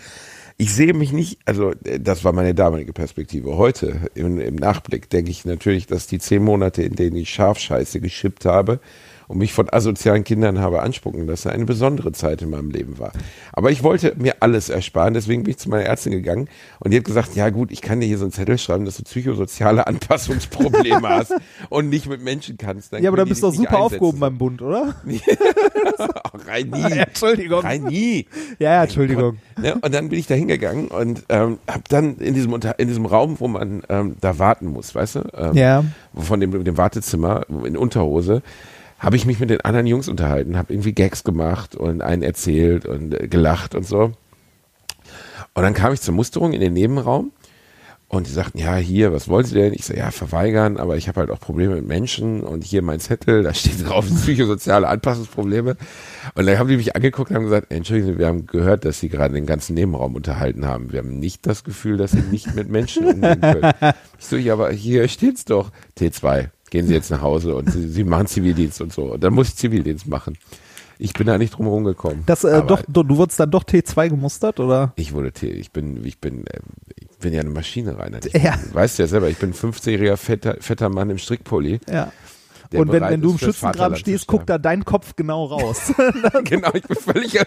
Ich 0.58 0.72
sehe 0.76 0.94
mich 0.94 1.12
nicht, 1.12 1.40
also 1.46 1.72
äh, 1.86 2.00
das 2.00 2.24
war 2.24 2.34
meine 2.34 2.54
damalige 2.54 2.94
Perspektive. 2.94 3.58
Heute 3.58 4.12
im, 4.14 4.40
im 4.40 4.56
Nachblick 4.58 5.10
denke 5.10 5.32
ich 5.32 5.44
natürlich, 5.46 5.88
dass 5.88 6.06
die 6.06 6.20
zehn 6.20 6.44
Monate, 6.44 6.84
in 6.84 6.96
denen 6.96 7.16
ich 7.16 7.32
Schafscheiße 7.32 8.00
geschippt 8.00 8.46
habe 8.46 8.80
und 9.28 9.38
mich 9.38 9.54
von 9.54 9.70
asozialen 9.70 10.24
Kindern 10.24 10.60
habe 10.60 10.82
anspucken 10.82 11.26
lassen, 11.28 11.50
eine 11.50 11.66
besondere 11.66 12.12
Zeit 12.12 12.42
in 12.42 12.50
meinem 12.50 12.70
Leben 12.72 13.00
war. 13.00 13.12
Aber 13.52 13.72
ich 13.72 13.84
wollte 13.84 14.14
mir 14.18 14.36
alles 14.42 14.70
ersparen, 14.70 15.14
deswegen 15.14 15.44
bin 15.44 15.52
ich 15.52 15.58
zu 15.58 15.70
meiner 15.70 15.84
Ärztin 15.86 16.12
gegangen 16.12 16.48
und 16.80 16.92
die 16.92 16.98
hat 16.98 17.06
gesagt, 17.06 17.36
ja 17.36 17.50
gut, 17.50 17.72
ich 17.72 17.82
kann 17.82 18.00
dir 18.00 18.06
hier 18.08 18.18
so 18.18 18.26
einen 18.26 18.32
Zettel 18.32 18.58
schreiben, 18.58 18.86
dass 18.86 18.98
du 18.98 19.04
psychosoziale 19.04 19.88
Anpassungsprobleme 19.88 21.08
hast 21.10 21.34
und 21.70 21.90
nicht 21.90 22.08
mit 22.08 22.24
Menschen 22.24 22.58
kannst. 22.58 22.94
Dann 22.94 23.02
Ja, 23.04 23.10
aber 23.10 23.18
dann 23.18 23.30
bist 23.30 23.42
du 23.44 23.48
doch 23.48 23.54
super 23.54 23.70
einsetzen. 23.70 23.84
aufgehoben 23.96 24.20
beim 24.20 24.38
Bund, 24.38 24.62
oder? 24.62 24.96
Ach, 25.98 26.48
rein 26.48 26.70
nie. 26.70 26.92
Entschuldigung. 26.98 27.62
Rein 27.62 27.84
nie. 27.84 28.26
Ja, 28.60 28.72
ja, 28.74 28.84
Entschuldigung. 28.84 29.38
Ne? 29.62 29.76
Und 29.76 29.94
dann 29.94 30.10
bin 30.10 30.20
ich 30.20 30.28
da 30.28 30.36
hingegangen 30.36 30.88
und 30.88 31.24
ähm, 31.30 31.60
habe 31.70 31.84
dann 31.90 32.18
in 32.18 32.34
diesem, 32.34 32.54
Unter 32.54 32.80
in 32.80 32.88
diesem 32.88 33.06
Raum, 33.06 33.40
wo 33.40 33.48
man 33.48 33.84
ähm, 33.90 34.16
da 34.22 34.40
warten 34.40 34.68
muss, 34.68 34.94
weißt 34.96 35.16
du, 35.16 35.20
ähm, 35.36 35.54
Ja. 35.56 35.84
von 36.16 36.40
dem, 36.40 36.64
dem 36.64 36.78
Wartezimmer 36.78 37.46
in 37.66 37.78
Unterhose, 37.78 38.42
habe 39.04 39.18
ich 39.18 39.26
mich 39.26 39.40
mit 39.40 39.50
den 39.50 39.62
anderen 39.62 39.86
Jungs 39.86 40.08
unterhalten, 40.08 40.58
habe 40.58 40.74
irgendwie 40.74 40.94
Gags 40.94 41.26
gemacht 41.26 41.76
und 41.76 42.02
einen 42.02 42.24
erzählt 42.24 42.86
und 42.86 43.14
äh, 43.14 43.28
gelacht 43.28 43.76
und 43.76 43.86
so. 43.86 44.14
Und 45.54 45.62
dann 45.62 45.74
kam 45.74 45.94
ich 45.94 46.02
zur 46.02 46.14
Musterung 46.16 46.54
in 46.54 46.62
den 46.62 46.74
Nebenraum 46.74 47.32
und 48.08 48.28
die 48.28 48.32
sagten, 48.32 48.60
ja, 48.60 48.76
hier, 48.76 49.12
was 49.12 49.28
wollen 49.28 49.46
Sie 49.46 49.56
denn? 49.56 49.74
Ich 49.74 49.86
so, 49.86 49.94
ja, 49.94 50.10
verweigern, 50.12 50.78
aber 50.78 50.96
ich 50.96 51.10
habe 51.10 51.20
halt 51.20 51.32
auch 51.32 51.40
Probleme 51.40 51.76
mit 51.76 51.86
Menschen 51.86 52.42
und 52.42 52.64
hier 52.64 52.82
mein 52.82 53.02
Zettel, 53.02 53.44
da 53.44 53.54
steht 53.54 53.86
drauf, 53.86 54.06
psychosoziale 54.24 54.88
Anpassungsprobleme. 54.88 55.76
Und 56.36 56.46
dann 56.46 56.58
haben 56.58 56.70
die 56.70 56.78
mich 56.78 56.96
angeguckt 56.96 57.32
und 57.32 57.36
haben 57.36 57.44
gesagt, 57.44 57.74
entschuldigen 57.74 58.14
Sie, 58.14 58.20
wir 58.20 58.28
haben 58.28 58.48
gehört, 58.48 58.86
dass 58.86 59.00
Sie 59.00 59.10
gerade 59.10 59.34
den 59.34 59.46
ganzen 59.46 59.74
Nebenraum 59.74 60.16
unterhalten 60.16 60.66
haben. 60.66 60.94
Wir 60.94 61.00
haben 61.00 61.20
nicht 61.20 61.46
das 61.46 61.66
Gefühl, 61.66 61.98
dass 61.98 62.12
Sie 62.12 62.22
nicht 62.22 62.56
mit 62.56 62.70
Menschen 62.70 63.06
umgehen 63.06 63.42
können. 63.42 63.74
Ich 64.18 64.26
so, 64.28 64.38
ja, 64.38 64.54
aber 64.54 64.72
hier 64.72 65.08
steht's 65.10 65.44
doch. 65.44 65.72
T2, 66.00 66.50
gehen 66.74 66.88
Sie 66.88 66.94
jetzt 66.96 67.12
nach 67.12 67.22
Hause 67.22 67.54
und 67.54 67.72
Sie, 67.72 67.88
Sie 67.88 68.04
machen 68.04 68.26
Zivildienst 68.26 68.82
und 68.82 68.92
so. 68.92 69.14
Und 69.14 69.24
dann 69.24 69.32
muss 69.32 69.50
ich 69.50 69.56
Zivildienst 69.58 70.08
machen. 70.08 70.40
Ich 70.98 71.14
bin 71.14 71.28
da 71.28 71.38
nicht 71.38 71.52
drum 71.56 71.68
herum 71.68 71.84
gekommen. 71.84 72.24
Das, 72.26 72.44
äh, 72.44 72.64
doch, 72.64 72.82
du, 72.88 73.04
du 73.04 73.18
wurdest 73.18 73.40
dann 73.40 73.52
doch 73.52 73.64
T2 73.64 74.10
gemustert, 74.10 74.60
oder? 74.60 74.92
Ich 74.96 75.14
wurde 75.14 75.32
T, 75.32 75.50
ich 75.50 75.72
bin, 75.72 76.04
ich 76.04 76.20
bin, 76.20 76.48
äh, 76.48 76.60
ich 76.96 77.20
bin 77.20 77.32
ja 77.32 77.42
eine 77.42 77.52
Maschine 77.52 78.00
rein. 78.00 78.18
Ich 78.26 78.42
Ja. 78.42 78.56
Weißt 78.74 78.98
du 78.98 79.04
ja 79.04 79.08
selber, 79.08 79.30
ich 79.30 79.38
bin 79.38 79.52
ein 79.52 79.54
15-jähriger 79.54 80.18
fetter, 80.18 80.58
fetter 80.62 80.90
Mann 80.90 81.12
im 81.12 81.20
Strickpulli. 81.20 81.80
Ja. 81.88 82.12
Und 82.74 82.92
wenn, 82.92 83.04
wenn 83.04 83.22
du 83.22 83.34
im 83.34 83.38
Schützengraben 83.38 83.96
stehst, 83.96 84.26
guckt 84.26 84.50
da 84.50 84.58
dein 84.58 84.84
Kopf 84.84 85.16
genau 85.16 85.46
raus. 85.46 85.94
genau, 86.44 86.72
ich 86.74 86.88
bin 86.88 86.98
völlig. 86.98 87.40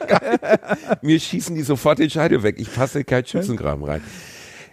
Mir 1.03 1.19
schießen 1.19 1.57
die 1.57 1.63
sofort 1.63 1.99
den 1.99 2.11
Scheitel 2.11 2.45
weg. 2.45 2.57
Ich 2.59 2.73
passe 2.73 3.01
in 3.01 3.07
keinen 3.07 3.27
Schützengraben 3.27 3.83
rein. 3.83 4.03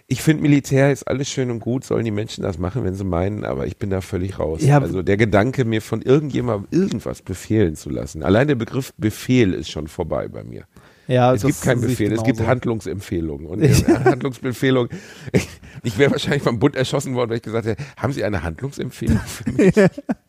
Ich 0.06 0.22
finde, 0.22 0.42
Militär 0.42 0.92
ist 0.92 1.04
alles 1.04 1.28
schön 1.30 1.50
und 1.50 1.60
gut, 1.60 1.84
sollen 1.84 2.04
die 2.04 2.10
Menschen 2.10 2.42
das 2.42 2.58
machen, 2.58 2.84
wenn 2.84 2.94
sie 2.94 3.04
meinen, 3.04 3.44
aber 3.44 3.66
ich 3.66 3.78
bin 3.78 3.88
da 3.88 4.02
völlig 4.02 4.38
raus. 4.38 4.60
Ja. 4.62 4.78
also 4.78 5.02
der 5.02 5.16
Gedanke, 5.16 5.64
mir 5.64 5.80
von 5.80 6.02
irgendjemandem 6.02 6.68
irgendwas 6.70 7.22
befehlen 7.22 7.74
zu 7.74 7.88
lassen. 7.88 8.22
Allein 8.22 8.46
der 8.46 8.54
Begriff 8.54 8.92
Befehl 8.98 9.54
ist 9.54 9.70
schon 9.70 9.88
vorbei 9.88 10.28
bei 10.28 10.44
mir. 10.44 10.64
ja, 11.08 11.32
Es 11.32 11.42
gibt 11.42 11.62
keinen 11.62 11.80
Befehl, 11.80 12.12
es 12.12 12.22
gibt. 12.22 12.40
Handlungsempfehlungen. 12.40 13.46
Und 13.46 13.62
eine 13.86 14.04
Handlungsempfehlung, 14.04 14.88
ich, 15.32 15.48
ich 15.82 15.96
wäre 15.96 16.10
wahrscheinlich 16.10 16.42
vom 16.42 16.58
Bund 16.58 16.76
erschossen 16.76 17.14
worden, 17.14 17.30
weil 17.30 17.38
ich 17.38 17.42
gesagt 17.42 17.66
hätte, 17.66 17.82
haben 17.96 18.12
Sie 18.12 18.24
eine 18.24 18.42
Handlungsempfehlung 18.42 19.20
für 19.20 19.50
mich? 19.52 19.74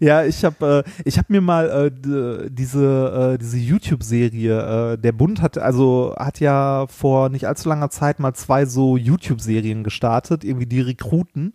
Ja, 0.00 0.24
ich 0.24 0.44
habe 0.44 0.84
äh, 0.86 0.90
ich 1.04 1.18
habe 1.18 1.26
mir 1.30 1.40
mal 1.40 1.90
äh, 1.92 2.50
diese 2.50 3.34
äh, 3.34 3.38
diese 3.38 3.58
YouTube-Serie. 3.58 4.92
Äh, 4.92 4.98
der 4.98 5.12
Bund 5.12 5.42
hat 5.42 5.58
also 5.58 6.14
hat 6.18 6.40
ja 6.40 6.86
vor 6.88 7.28
nicht 7.28 7.46
allzu 7.46 7.68
langer 7.68 7.90
Zeit 7.90 8.20
mal 8.20 8.34
zwei 8.34 8.66
so 8.66 8.96
YouTube-Serien 8.96 9.84
gestartet, 9.84 10.44
irgendwie 10.44 10.66
die 10.66 10.80
Rekruten. 10.80 11.52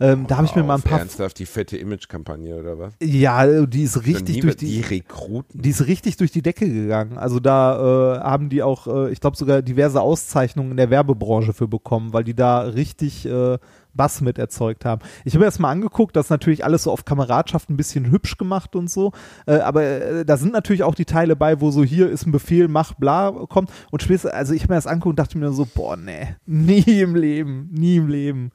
Ähm, 0.00 0.26
da 0.26 0.36
habe 0.36 0.46
ich 0.46 0.54
mir 0.56 0.64
mal 0.64 0.76
ein 0.76 0.82
paar. 0.82 0.98
Ernsthaft, 0.98 1.38
die 1.38 1.46
fette 1.46 1.76
Image-Kampagne 1.76 2.56
oder 2.56 2.78
was? 2.78 2.94
Ja, 3.00 3.64
die 3.64 3.84
ist 3.84 4.04
richtig 4.04 4.40
durch 4.40 4.56
die. 4.56 4.66
die 4.66 4.80
Rekruten. 4.80 5.62
Die 5.62 5.70
ist 5.70 5.86
richtig 5.86 6.16
durch 6.16 6.32
die 6.32 6.42
Decke 6.42 6.68
gegangen. 6.68 7.16
Also 7.16 7.38
da 7.38 8.16
äh, 8.16 8.20
haben 8.20 8.48
die 8.48 8.62
auch, 8.62 8.86
äh, 8.86 9.12
ich 9.12 9.20
glaube 9.20 9.36
sogar 9.36 9.62
diverse 9.62 10.00
Auszeichnungen 10.00 10.72
in 10.72 10.76
der 10.76 10.90
Werbebranche 10.90 11.52
für 11.52 11.68
bekommen, 11.68 12.12
weil 12.12 12.24
die 12.24 12.34
da 12.34 12.60
richtig 12.60 13.26
äh, 13.26 13.58
Bass 13.94 14.20
mit 14.20 14.38
erzeugt 14.38 14.84
haben. 14.84 15.02
Ich 15.24 15.34
habe 15.34 15.40
mir 15.40 15.46
das 15.46 15.58
mal 15.58 15.70
angeguckt, 15.70 16.16
das 16.16 16.26
ist 16.26 16.30
natürlich 16.30 16.64
alles 16.64 16.84
so 16.84 16.92
auf 16.92 17.04
Kameradschaft 17.04 17.70
ein 17.70 17.76
bisschen 17.76 18.10
hübsch 18.10 18.36
gemacht 18.36 18.76
und 18.76 18.90
so, 18.90 19.12
äh, 19.46 19.56
aber 19.56 19.82
äh, 19.82 20.24
da 20.24 20.36
sind 20.36 20.52
natürlich 20.52 20.82
auch 20.82 20.94
die 20.94 21.04
Teile 21.04 21.36
bei, 21.36 21.60
wo 21.60 21.70
so 21.70 21.84
hier 21.84 22.10
ist 22.10 22.26
ein 22.26 22.32
Befehl, 22.32 22.68
mach 22.68 22.94
bla 22.94 23.30
kommt 23.48 23.70
und 23.90 24.02
spätestens, 24.02 24.32
also 24.32 24.54
ich 24.54 24.62
habe 24.62 24.72
mir 24.72 24.78
das 24.78 24.86
angeguckt 24.86 25.12
und 25.12 25.18
dachte 25.18 25.38
mir 25.38 25.52
so, 25.52 25.66
boah, 25.66 25.96
nee, 25.96 26.34
nie 26.46 27.00
im 27.00 27.14
Leben, 27.14 27.68
nie 27.72 27.96
im 27.96 28.08
Leben. 28.08 28.50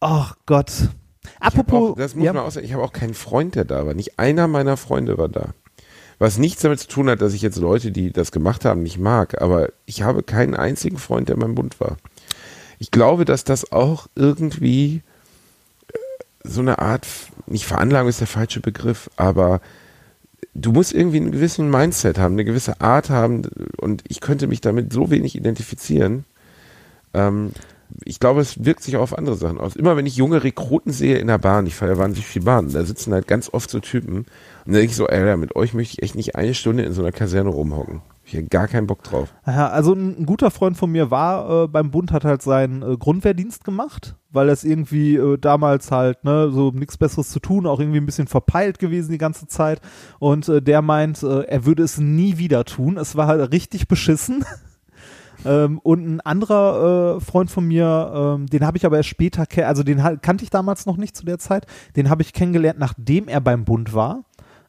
Ach 0.00 0.36
Gott. 0.46 0.72
Apropos, 1.38 1.92
auch, 1.92 1.96
das 1.96 2.16
muss 2.16 2.24
ja, 2.24 2.32
man 2.32 2.42
auch 2.42 2.56
ich 2.56 2.72
habe 2.72 2.82
auch 2.82 2.92
keinen 2.92 3.14
Freund, 3.14 3.54
der 3.54 3.64
da 3.64 3.86
war. 3.86 3.94
Nicht 3.94 4.18
einer 4.18 4.48
meiner 4.48 4.76
Freunde 4.76 5.18
war 5.18 5.28
da. 5.28 5.54
Was 6.18 6.38
nichts 6.38 6.62
damit 6.62 6.78
zu 6.78 6.88
tun 6.88 7.08
hat, 7.08 7.20
dass 7.20 7.34
ich 7.34 7.42
jetzt 7.42 7.58
Leute, 7.58 7.90
die 7.90 8.12
das 8.12 8.30
gemacht 8.30 8.64
haben, 8.64 8.82
nicht 8.82 8.98
mag, 8.98 9.40
aber 9.42 9.70
ich 9.86 10.02
habe 10.02 10.22
keinen 10.22 10.54
einzigen 10.54 10.98
Freund, 10.98 11.28
der 11.28 11.34
in 11.34 11.40
meinem 11.40 11.54
Bund 11.54 11.80
war. 11.80 11.96
Ich 12.82 12.90
glaube, 12.90 13.24
dass 13.24 13.44
das 13.44 13.70
auch 13.70 14.08
irgendwie 14.16 15.02
äh, 15.86 15.98
so 16.42 16.62
eine 16.62 16.80
Art, 16.80 17.06
nicht 17.46 17.64
Veranlagung 17.64 18.08
ist 18.08 18.18
der 18.18 18.26
falsche 18.26 18.58
Begriff, 18.58 19.08
aber 19.14 19.60
du 20.52 20.72
musst 20.72 20.92
irgendwie 20.92 21.18
einen 21.18 21.30
gewissen 21.30 21.70
Mindset 21.70 22.18
haben, 22.18 22.34
eine 22.34 22.44
gewisse 22.44 22.80
Art 22.80 23.08
haben 23.08 23.42
und 23.76 24.02
ich 24.08 24.20
könnte 24.20 24.48
mich 24.48 24.62
damit 24.62 24.92
so 24.92 25.12
wenig 25.12 25.36
identifizieren. 25.36 26.24
Ähm, 27.14 27.52
ich 28.04 28.18
glaube, 28.18 28.40
es 28.40 28.64
wirkt 28.64 28.82
sich 28.82 28.96
auch 28.96 29.02
auf 29.02 29.16
andere 29.16 29.36
Sachen 29.36 29.58
aus. 29.58 29.76
Immer 29.76 29.96
wenn 29.96 30.06
ich 30.06 30.16
junge 30.16 30.42
Rekruten 30.42 30.92
sehe 30.92 31.18
in 31.18 31.28
der 31.28 31.38
Bahn, 31.38 31.68
ich 31.68 31.76
fahre 31.76 31.92
ja 31.92 31.98
wahnsinnig 31.98 32.26
viel 32.26 32.42
Bahn, 32.42 32.72
da 32.72 32.84
sitzen 32.84 33.12
halt 33.12 33.28
ganz 33.28 33.48
oft 33.52 33.70
so 33.70 33.78
Typen 33.78 34.16
und 34.16 34.26
dann 34.66 34.74
denke 34.74 34.90
ich 34.90 34.96
so, 34.96 35.06
ey, 35.06 35.36
mit 35.36 35.54
euch 35.54 35.72
möchte 35.72 35.92
ich 35.92 36.02
echt 36.02 36.16
nicht 36.16 36.34
eine 36.34 36.52
Stunde 36.52 36.82
in 36.82 36.94
so 36.94 37.02
einer 37.02 37.12
Kaserne 37.12 37.50
rumhocken. 37.50 38.02
Ich 38.32 38.38
habe 38.38 38.48
gar 38.48 38.66
keinen 38.66 38.86
Bock 38.86 39.02
drauf. 39.02 39.34
Ja, 39.46 39.68
also 39.68 39.92
ein, 39.92 40.20
ein 40.20 40.24
guter 40.24 40.50
Freund 40.50 40.78
von 40.78 40.90
mir 40.90 41.10
war 41.10 41.64
äh, 41.64 41.68
beim 41.68 41.90
Bund, 41.90 42.12
hat 42.12 42.24
halt 42.24 42.40
seinen 42.40 42.80
äh, 42.80 42.96
Grundwehrdienst 42.96 43.62
gemacht, 43.62 44.16
weil 44.30 44.48
es 44.48 44.64
irgendwie 44.64 45.16
äh, 45.16 45.36
damals 45.36 45.90
halt, 45.90 46.24
ne, 46.24 46.50
so 46.50 46.70
nichts 46.70 46.96
Besseres 46.96 47.28
zu 47.28 47.40
tun, 47.40 47.66
auch 47.66 47.78
irgendwie 47.78 48.00
ein 48.00 48.06
bisschen 48.06 48.28
verpeilt 48.28 48.78
gewesen 48.78 49.12
die 49.12 49.18
ganze 49.18 49.48
Zeit. 49.48 49.82
Und 50.18 50.48
äh, 50.48 50.62
der 50.62 50.80
meint, 50.80 51.22
äh, 51.22 51.42
er 51.42 51.66
würde 51.66 51.82
es 51.82 51.98
nie 51.98 52.38
wieder 52.38 52.64
tun. 52.64 52.96
Es 52.96 53.16
war 53.16 53.26
halt 53.26 53.52
richtig 53.52 53.86
beschissen. 53.86 54.44
Ähm, 55.44 55.80
und 55.80 56.06
ein 56.06 56.20
anderer 56.20 57.16
äh, 57.16 57.20
Freund 57.20 57.50
von 57.50 57.66
mir, 57.66 58.12
ähm, 58.14 58.46
den 58.46 58.64
habe 58.64 58.76
ich 58.76 58.86
aber 58.86 58.98
erst 58.98 59.08
später, 59.08 59.44
also 59.66 59.82
den 59.82 59.98
kannte 60.22 60.44
ich 60.44 60.50
damals 60.50 60.86
noch 60.86 60.96
nicht 60.96 61.16
zu 61.16 61.24
der 61.24 61.40
Zeit, 61.40 61.66
den 61.96 62.10
habe 62.10 62.22
ich 62.22 62.32
kennengelernt, 62.32 62.78
nachdem 62.78 63.26
er 63.26 63.40
beim 63.40 63.64
Bund 63.64 63.92
war. 63.92 64.24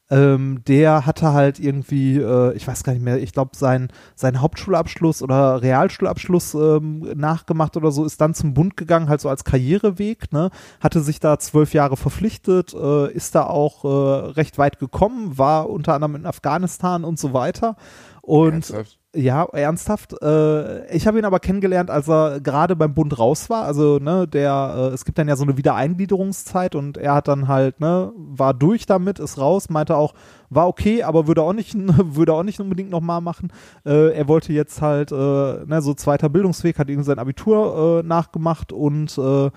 Ähm, 0.10 0.62
der 0.68 1.06
hatte 1.06 1.34
halt 1.34 1.60
irgendwie, 1.60 2.18
äh, 2.18 2.54
ich 2.56 2.68
weiß 2.68 2.84
gar 2.84 2.93
nicht 2.93 3.01
mehr, 3.04 3.22
ich 3.22 3.32
glaube, 3.32 3.51
sein, 3.56 3.88
sein 4.16 4.41
Hauptschulabschluss 4.41 5.22
oder 5.22 5.62
Realschulabschluss 5.62 6.54
ähm, 6.56 6.99
nachgemacht 7.16 7.78
oder 7.78 7.91
so, 7.91 8.04
ist 8.04 8.20
dann 8.20 8.34
zum 8.34 8.54
Bund 8.54 8.76
gegangen, 8.76 9.08
halt 9.08 9.22
so 9.22 9.30
als 9.30 9.45
Karriereweg, 9.45 10.32
ne? 10.34 10.51
hatte 10.82 11.01
sich 11.01 11.20
da 11.20 11.39
zwölf 11.39 11.74
Jahre 11.74 11.95
verpflichtet, 11.95 12.74
äh, 12.74 13.12
ist 13.14 13.34
da 13.34 13.45
auch 13.45 13.86
äh, 13.86 14.32
recht 14.32 14.58
weit 14.58 14.78
gekommen, 14.78 15.38
war 15.38 15.70
unter 15.70 15.93
anderem 15.93 16.16
in 16.16 16.26
Afghanistan 16.26 17.06
und 17.06 17.18
so 17.18 17.34
weiter. 17.34 17.78
Und 18.26 18.53
Ernsthaft? 18.53 18.99
ja, 19.13 19.43
ernsthaft. 19.43 20.13
Äh, 20.21 20.95
ich 20.95 21.07
habe 21.07 21.19
ihn 21.19 21.26
aber 21.26 21.41
kennengelernt, 21.41 21.91
als 21.91 22.07
er 22.07 22.39
gerade 22.39 22.74
beim 22.78 22.93
Bund 22.93 23.19
raus 23.19 23.49
war. 23.49 23.65
Also, 23.65 23.99
ne, 23.99 24.30
der, 24.30 24.74
äh, 24.78 24.93
es 24.93 25.03
gibt 25.03 25.17
dann 25.17 25.28
ja 25.28 25.36
so 25.36 25.43
eine 25.43 25.57
Wiedereingliederungszeit 25.57 26.74
und 26.74 26.97
er 26.97 27.15
hat 27.15 27.28
dann 27.28 27.49
halt, 27.49 27.82
ne, 27.82 28.13
war 28.15 28.53
durch 28.53 28.86
damit, 28.86 29.19
ist 29.19 29.38
raus, 29.38 29.69
meinte 29.69 29.97
auch, 29.97 30.13
war 30.49 30.69
okay, 30.69 31.03
aber 31.03 31.28
würde 31.28 31.41
auch 31.41 31.51
nicht, 31.51 31.76
würde 31.78 32.34
auch 32.34 32.43
nicht 32.43 32.61
unbedingt 32.61 32.91
nochmal 32.91 33.19
machen. 33.19 33.51
Äh, 33.86 34.13
er 34.13 34.30
wollte 34.30 34.53
jetzt 34.53 34.82
halt, 34.82 35.11
äh, 35.11 35.15
ne, 35.15 35.82
so 35.82 35.93
zweiter 35.93 36.30
Bildungsweg, 36.30 36.80
hat 36.80 36.89
irgendwie 36.89 37.07
sein 37.07 37.19
Abitur 37.19 37.99
äh, 38.05 38.07
nachgemacht 38.07 38.71
und 38.71 39.17
äh, 39.17 39.51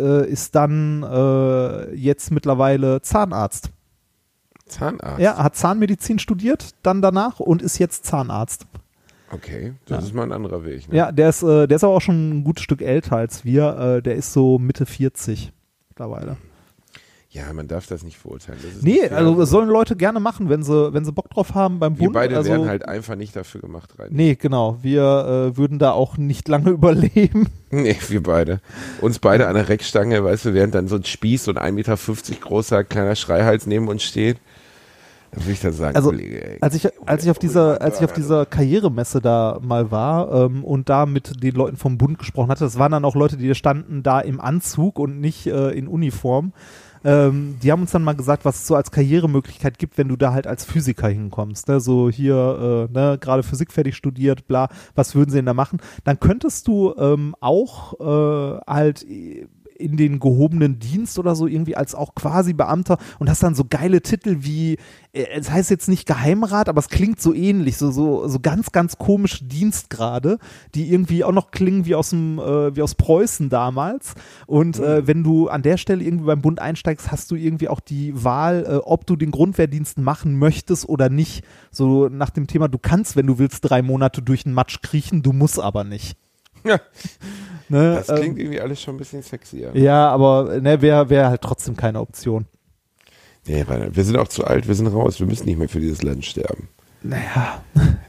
äh, 0.00 0.30
ist 0.30 0.54
dann 0.54 1.02
äh, 1.02 1.94
jetzt 1.94 2.30
mittlerweile 2.30 3.02
Zahnarzt. 3.02 3.70
Zahnarzt? 4.68 5.20
Ja, 5.20 5.36
hat 5.36 5.56
Zahnmedizin 5.56 6.18
studiert, 6.18 6.70
dann 6.82 7.02
danach 7.02 7.40
und 7.40 7.62
ist 7.62 7.78
jetzt 7.78 8.06
Zahnarzt. 8.06 8.66
Okay, 9.30 9.74
das 9.86 10.04
ist 10.04 10.14
mal 10.14 10.22
ein 10.22 10.32
anderer 10.32 10.64
Weg. 10.64 10.88
Ne? 10.88 10.96
Ja, 10.96 11.12
der 11.12 11.28
ist, 11.28 11.42
äh, 11.42 11.66
der 11.66 11.76
ist 11.76 11.84
aber 11.84 11.92
auch 11.94 12.00
schon 12.00 12.30
ein 12.38 12.44
gutes 12.44 12.64
Stück 12.64 12.80
älter 12.80 13.16
als 13.16 13.44
wir. 13.44 13.96
Äh, 13.98 14.02
der 14.02 14.14
ist 14.14 14.32
so 14.32 14.58
Mitte 14.58 14.86
40 14.86 15.52
mittlerweile. 15.90 16.38
ja, 17.30 17.52
man 17.52 17.68
darf 17.68 17.86
das 17.86 18.02
nicht 18.04 18.16
verurteilen. 18.16 18.58
Das 18.62 18.82
Nee, 18.82 18.92
nicht 19.02 19.12
also 19.12 19.34
das 19.34 19.50
sollen 19.50 19.68
Leute 19.68 19.96
gerne 19.96 20.18
machen, 20.18 20.48
wenn 20.48 20.62
sie, 20.62 20.94
wenn 20.94 21.04
sie 21.04 21.12
Bock 21.12 21.28
drauf 21.28 21.54
haben 21.54 21.78
beim 21.78 21.98
Wir 21.98 22.04
Bund. 22.06 22.14
beide 22.14 22.38
also, 22.38 22.48
wären 22.50 22.68
halt 22.68 22.88
einfach 22.88 23.16
nicht 23.16 23.36
dafür 23.36 23.60
gemacht 23.60 23.98
rein. 23.98 24.08
Nee, 24.12 24.34
genau. 24.34 24.78
Wir 24.80 25.02
äh, 25.52 25.56
würden 25.58 25.78
da 25.78 25.90
auch 25.92 26.16
nicht 26.16 26.48
lange 26.48 26.70
überleben. 26.78 27.48
Nee, 27.70 27.98
wir 28.08 28.22
beide. 28.22 28.60
Uns 29.02 29.18
beide 29.18 29.46
an 29.46 29.56
der 29.56 29.68
Reckstange, 29.68 30.24
weißt 30.24 30.46
du, 30.46 30.54
während 30.54 30.74
dann 30.74 30.88
so 30.88 30.96
ein 30.96 31.04
Spieß 31.04 31.48
und 31.48 31.58
1,50 31.58 31.72
Meter 31.72 31.96
großer 32.40 32.82
kleiner 32.82 33.14
Schreihals 33.14 33.66
neben 33.66 33.88
uns 33.88 34.04
steht. 34.04 34.38
Würde 35.32 35.52
ich 35.52 35.60
dann 35.60 35.72
sagen, 35.72 35.96
Also, 35.96 36.10
Kollege, 36.10 36.52
ey, 36.52 36.58
Als 36.60 36.74
ich, 36.74 36.88
als 37.06 37.24
ich 37.24 37.30
auf 37.30 37.38
dieser, 37.38 37.80
als 37.80 37.98
ich 37.98 38.04
auf 38.04 38.12
dieser 38.12 38.46
Karrieremesse 38.46 39.20
da 39.20 39.58
mal 39.62 39.90
war 39.90 40.32
ähm, 40.32 40.64
und 40.64 40.88
da 40.88 41.06
mit 41.06 41.42
den 41.42 41.54
Leuten 41.54 41.76
vom 41.76 41.98
Bund 41.98 42.18
gesprochen 42.18 42.50
hatte, 42.50 42.64
das 42.64 42.78
waren 42.78 42.92
dann 42.92 43.04
auch 43.04 43.14
Leute, 43.14 43.36
die 43.36 43.54
standen 43.54 44.02
da 44.02 44.20
im 44.20 44.40
Anzug 44.40 44.98
und 44.98 45.20
nicht 45.20 45.46
äh, 45.46 45.70
in 45.70 45.88
Uniform. 45.88 46.52
Ähm, 47.04 47.58
die 47.62 47.70
haben 47.70 47.82
uns 47.82 47.92
dann 47.92 48.02
mal 48.02 48.14
gesagt, 48.14 48.44
was 48.44 48.56
es 48.56 48.66
so 48.66 48.74
als 48.74 48.90
Karrieremöglichkeit 48.90 49.78
gibt, 49.78 49.98
wenn 49.98 50.08
du 50.08 50.16
da 50.16 50.32
halt 50.32 50.46
als 50.46 50.64
Physiker 50.64 51.08
hinkommst. 51.08 51.68
Ne? 51.68 51.80
So 51.80 52.10
hier, 52.10 52.88
äh, 52.90 52.92
ne, 52.92 53.18
gerade 53.20 53.42
Physik 53.42 53.72
fertig 53.72 53.96
studiert, 53.96 54.46
bla, 54.48 54.68
was 54.94 55.14
würden 55.14 55.30
sie 55.30 55.38
denn 55.38 55.46
da 55.46 55.54
machen? 55.54 55.78
Dann 56.04 56.18
könntest 56.18 56.66
du 56.66 56.94
ähm, 56.98 57.34
auch 57.40 58.00
äh, 58.00 58.60
halt 58.66 59.06
in 59.78 59.96
den 59.96 60.20
gehobenen 60.20 60.78
Dienst 60.78 61.18
oder 61.18 61.34
so 61.34 61.46
irgendwie 61.46 61.76
als 61.76 61.94
auch 61.94 62.14
quasi 62.14 62.52
Beamter 62.52 62.98
und 63.18 63.30
hast 63.30 63.42
dann 63.42 63.54
so 63.54 63.64
geile 63.68 64.02
Titel 64.02 64.38
wie, 64.40 64.76
äh, 65.12 65.26
es 65.32 65.50
heißt 65.50 65.70
jetzt 65.70 65.88
nicht 65.88 66.06
Geheimrat, 66.06 66.68
aber 66.68 66.80
es 66.80 66.88
klingt 66.88 67.20
so 67.20 67.32
ähnlich, 67.32 67.76
so, 67.76 67.90
so, 67.90 68.28
so 68.28 68.40
ganz, 68.40 68.72
ganz 68.72 68.98
komische 68.98 69.44
Dienstgrade, 69.44 70.38
die 70.74 70.92
irgendwie 70.92 71.24
auch 71.24 71.32
noch 71.32 71.50
klingen 71.50 71.86
wie 71.86 71.94
aus 71.94 72.10
dem, 72.10 72.38
äh, 72.38 72.74
wie 72.74 72.82
aus 72.82 72.94
Preußen 72.94 73.48
damals. 73.48 74.14
Und 74.46 74.78
äh, 74.78 75.06
wenn 75.06 75.22
du 75.22 75.48
an 75.48 75.62
der 75.62 75.76
Stelle 75.76 76.04
irgendwie 76.04 76.26
beim 76.26 76.42
Bund 76.42 76.60
einsteigst, 76.60 77.10
hast 77.10 77.30
du 77.30 77.36
irgendwie 77.36 77.68
auch 77.68 77.80
die 77.80 78.24
Wahl, 78.24 78.64
äh, 78.68 78.76
ob 78.76 79.06
du 79.06 79.16
den 79.16 79.30
Grundwehrdienst 79.30 79.98
machen 79.98 80.38
möchtest 80.38 80.88
oder 80.88 81.08
nicht. 81.08 81.44
So 81.70 82.08
nach 82.08 82.30
dem 82.30 82.46
Thema, 82.46 82.68
du 82.68 82.78
kannst, 82.78 83.16
wenn 83.16 83.26
du 83.26 83.38
willst, 83.38 83.60
drei 83.60 83.82
Monate 83.82 84.22
durch 84.22 84.44
den 84.44 84.52
Matsch 84.52 84.82
kriechen, 84.82 85.22
du 85.22 85.32
musst 85.32 85.60
aber 85.60 85.84
nicht. 85.84 86.16
Ja. 86.64 86.80
Ne? 87.68 87.94
das 87.96 88.08
ähm, 88.08 88.16
klingt 88.16 88.38
irgendwie 88.38 88.60
alles 88.60 88.80
schon 88.80 88.94
ein 88.94 88.98
bisschen 88.98 89.22
sexier. 89.22 89.70
ja, 89.74 90.08
aber 90.08 90.60
ne, 90.60 90.80
wäre 90.80 91.10
wär 91.10 91.28
halt 91.28 91.42
trotzdem 91.42 91.76
keine 91.76 92.00
Option. 92.00 92.46
Nee, 93.46 93.64
weil 93.66 93.94
wir 93.94 94.04
sind 94.04 94.16
auch 94.16 94.28
zu 94.28 94.44
alt, 94.44 94.68
wir 94.68 94.74
sind 94.74 94.88
raus, 94.88 95.20
wir 95.20 95.26
müssen 95.26 95.46
nicht 95.46 95.58
mehr 95.58 95.68
für 95.68 95.80
dieses 95.80 96.02
Land 96.02 96.24
sterben. 96.24 96.68
Naja, 97.02 97.62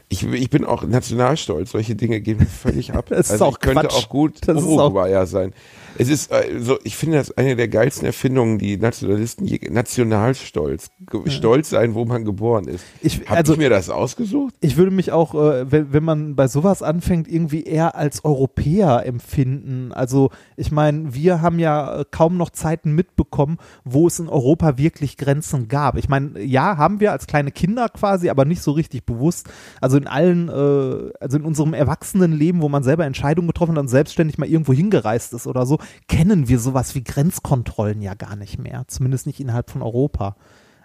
Ich, 0.08 0.26
ich 0.26 0.50
bin 0.50 0.64
auch 0.64 0.82
nationalstolz. 0.82 1.70
Solche 1.70 1.94
Dinge 1.94 2.20
gehen 2.20 2.38
mir 2.38 2.46
völlig 2.46 2.92
ab. 2.92 3.06
Das 3.08 3.26
ist 3.26 3.32
also 3.32 3.44
auch 3.46 3.52
ich 3.52 3.60
könnte 3.60 3.82
Quatsch. 3.82 3.94
auch 3.94 4.08
gut 4.08 4.38
Das 4.46 4.58
ist 4.58 4.64
Uruguayer 4.64 5.26
sein. 5.26 5.52
Es 5.98 6.08
ist 6.08 6.30
äh, 6.32 6.58
so, 6.60 6.78
ich 6.84 6.96
finde 6.96 7.18
das 7.18 7.36
eine 7.36 7.56
der 7.56 7.68
geilsten 7.68 8.06
Erfindungen, 8.06 8.58
die 8.58 8.76
Nationalisten 8.76 9.46
Nationalstolz. 9.70 10.90
Stolz 11.26 11.70
sein, 11.70 11.94
wo 11.94 12.04
man 12.04 12.24
geboren 12.24 12.68
ist. 12.68 12.84
Ich- 13.02 13.20
Hab 13.28 13.36
also- 13.38 13.52
ich 13.54 13.58
mir 13.58 13.70
das 13.70 13.90
ausgesucht? 13.90 14.54
ich 14.60 14.76
würde 14.76 14.90
mich 14.90 15.12
auch, 15.12 15.34
äh, 15.34 15.70
wenn, 15.70 15.92
wenn 15.92 16.04
man 16.04 16.36
bei 16.36 16.48
sowas 16.48 16.82
anfängt, 16.82 17.28
irgendwie 17.28 17.64
eher 17.64 17.96
als 17.96 18.24
Europäer 18.24 19.04
empfinden. 19.04 19.92
Also 19.92 20.30
ich 20.56 20.70
meine, 20.72 21.12
wir 21.14 21.42
haben 21.42 21.58
ja 21.58 22.00
äh, 22.00 22.04
kaum 22.10 22.36
noch 22.36 22.50
Zeiten 22.50 22.92
mitbekommen, 22.94 23.58
wo 23.84 24.06
es 24.06 24.18
in 24.18 24.28
Europa 24.28 24.78
wirklich 24.78 25.16
Grenzen 25.16 25.68
gab. 25.68 25.96
Ich 25.96 26.08
meine, 26.08 26.40
ja, 26.40 26.76
haben 26.76 27.00
wir 27.00 27.12
als 27.12 27.26
kleine 27.26 27.50
Kinder 27.50 27.88
quasi, 27.88 28.30
aber 28.30 28.44
nicht 28.44 28.62
so 28.62 28.70
richtig 28.72 29.04
bewusst. 29.04 29.48
Also 29.80 29.96
in 29.96 30.06
allen, 30.06 30.48
äh, 30.48 31.10
also 31.20 31.36
in 31.36 31.44
unserem 31.44 31.74
Erwachsenenleben, 31.74 32.62
wo 32.62 32.68
man 32.68 32.82
selber 32.82 33.04
Entscheidungen 33.04 33.48
getroffen 33.48 33.72
hat 33.72 33.80
und 33.80 33.88
selbstständig 33.88 34.38
mal 34.38 34.48
irgendwo 34.48 34.72
hingereist 34.72 35.32
ist 35.34 35.46
oder 35.46 35.66
so, 35.66 35.78
kennen 36.08 36.48
wir 36.48 36.58
sowas 36.58 36.94
wie 36.94 37.04
Grenzkontrollen 37.04 38.00
ja 38.00 38.14
gar 38.14 38.36
nicht 38.36 38.58
mehr. 38.58 38.84
Zumindest 38.88 39.26
nicht 39.26 39.40
innerhalb 39.40 39.70
von 39.70 39.82
Europa. 39.82 40.36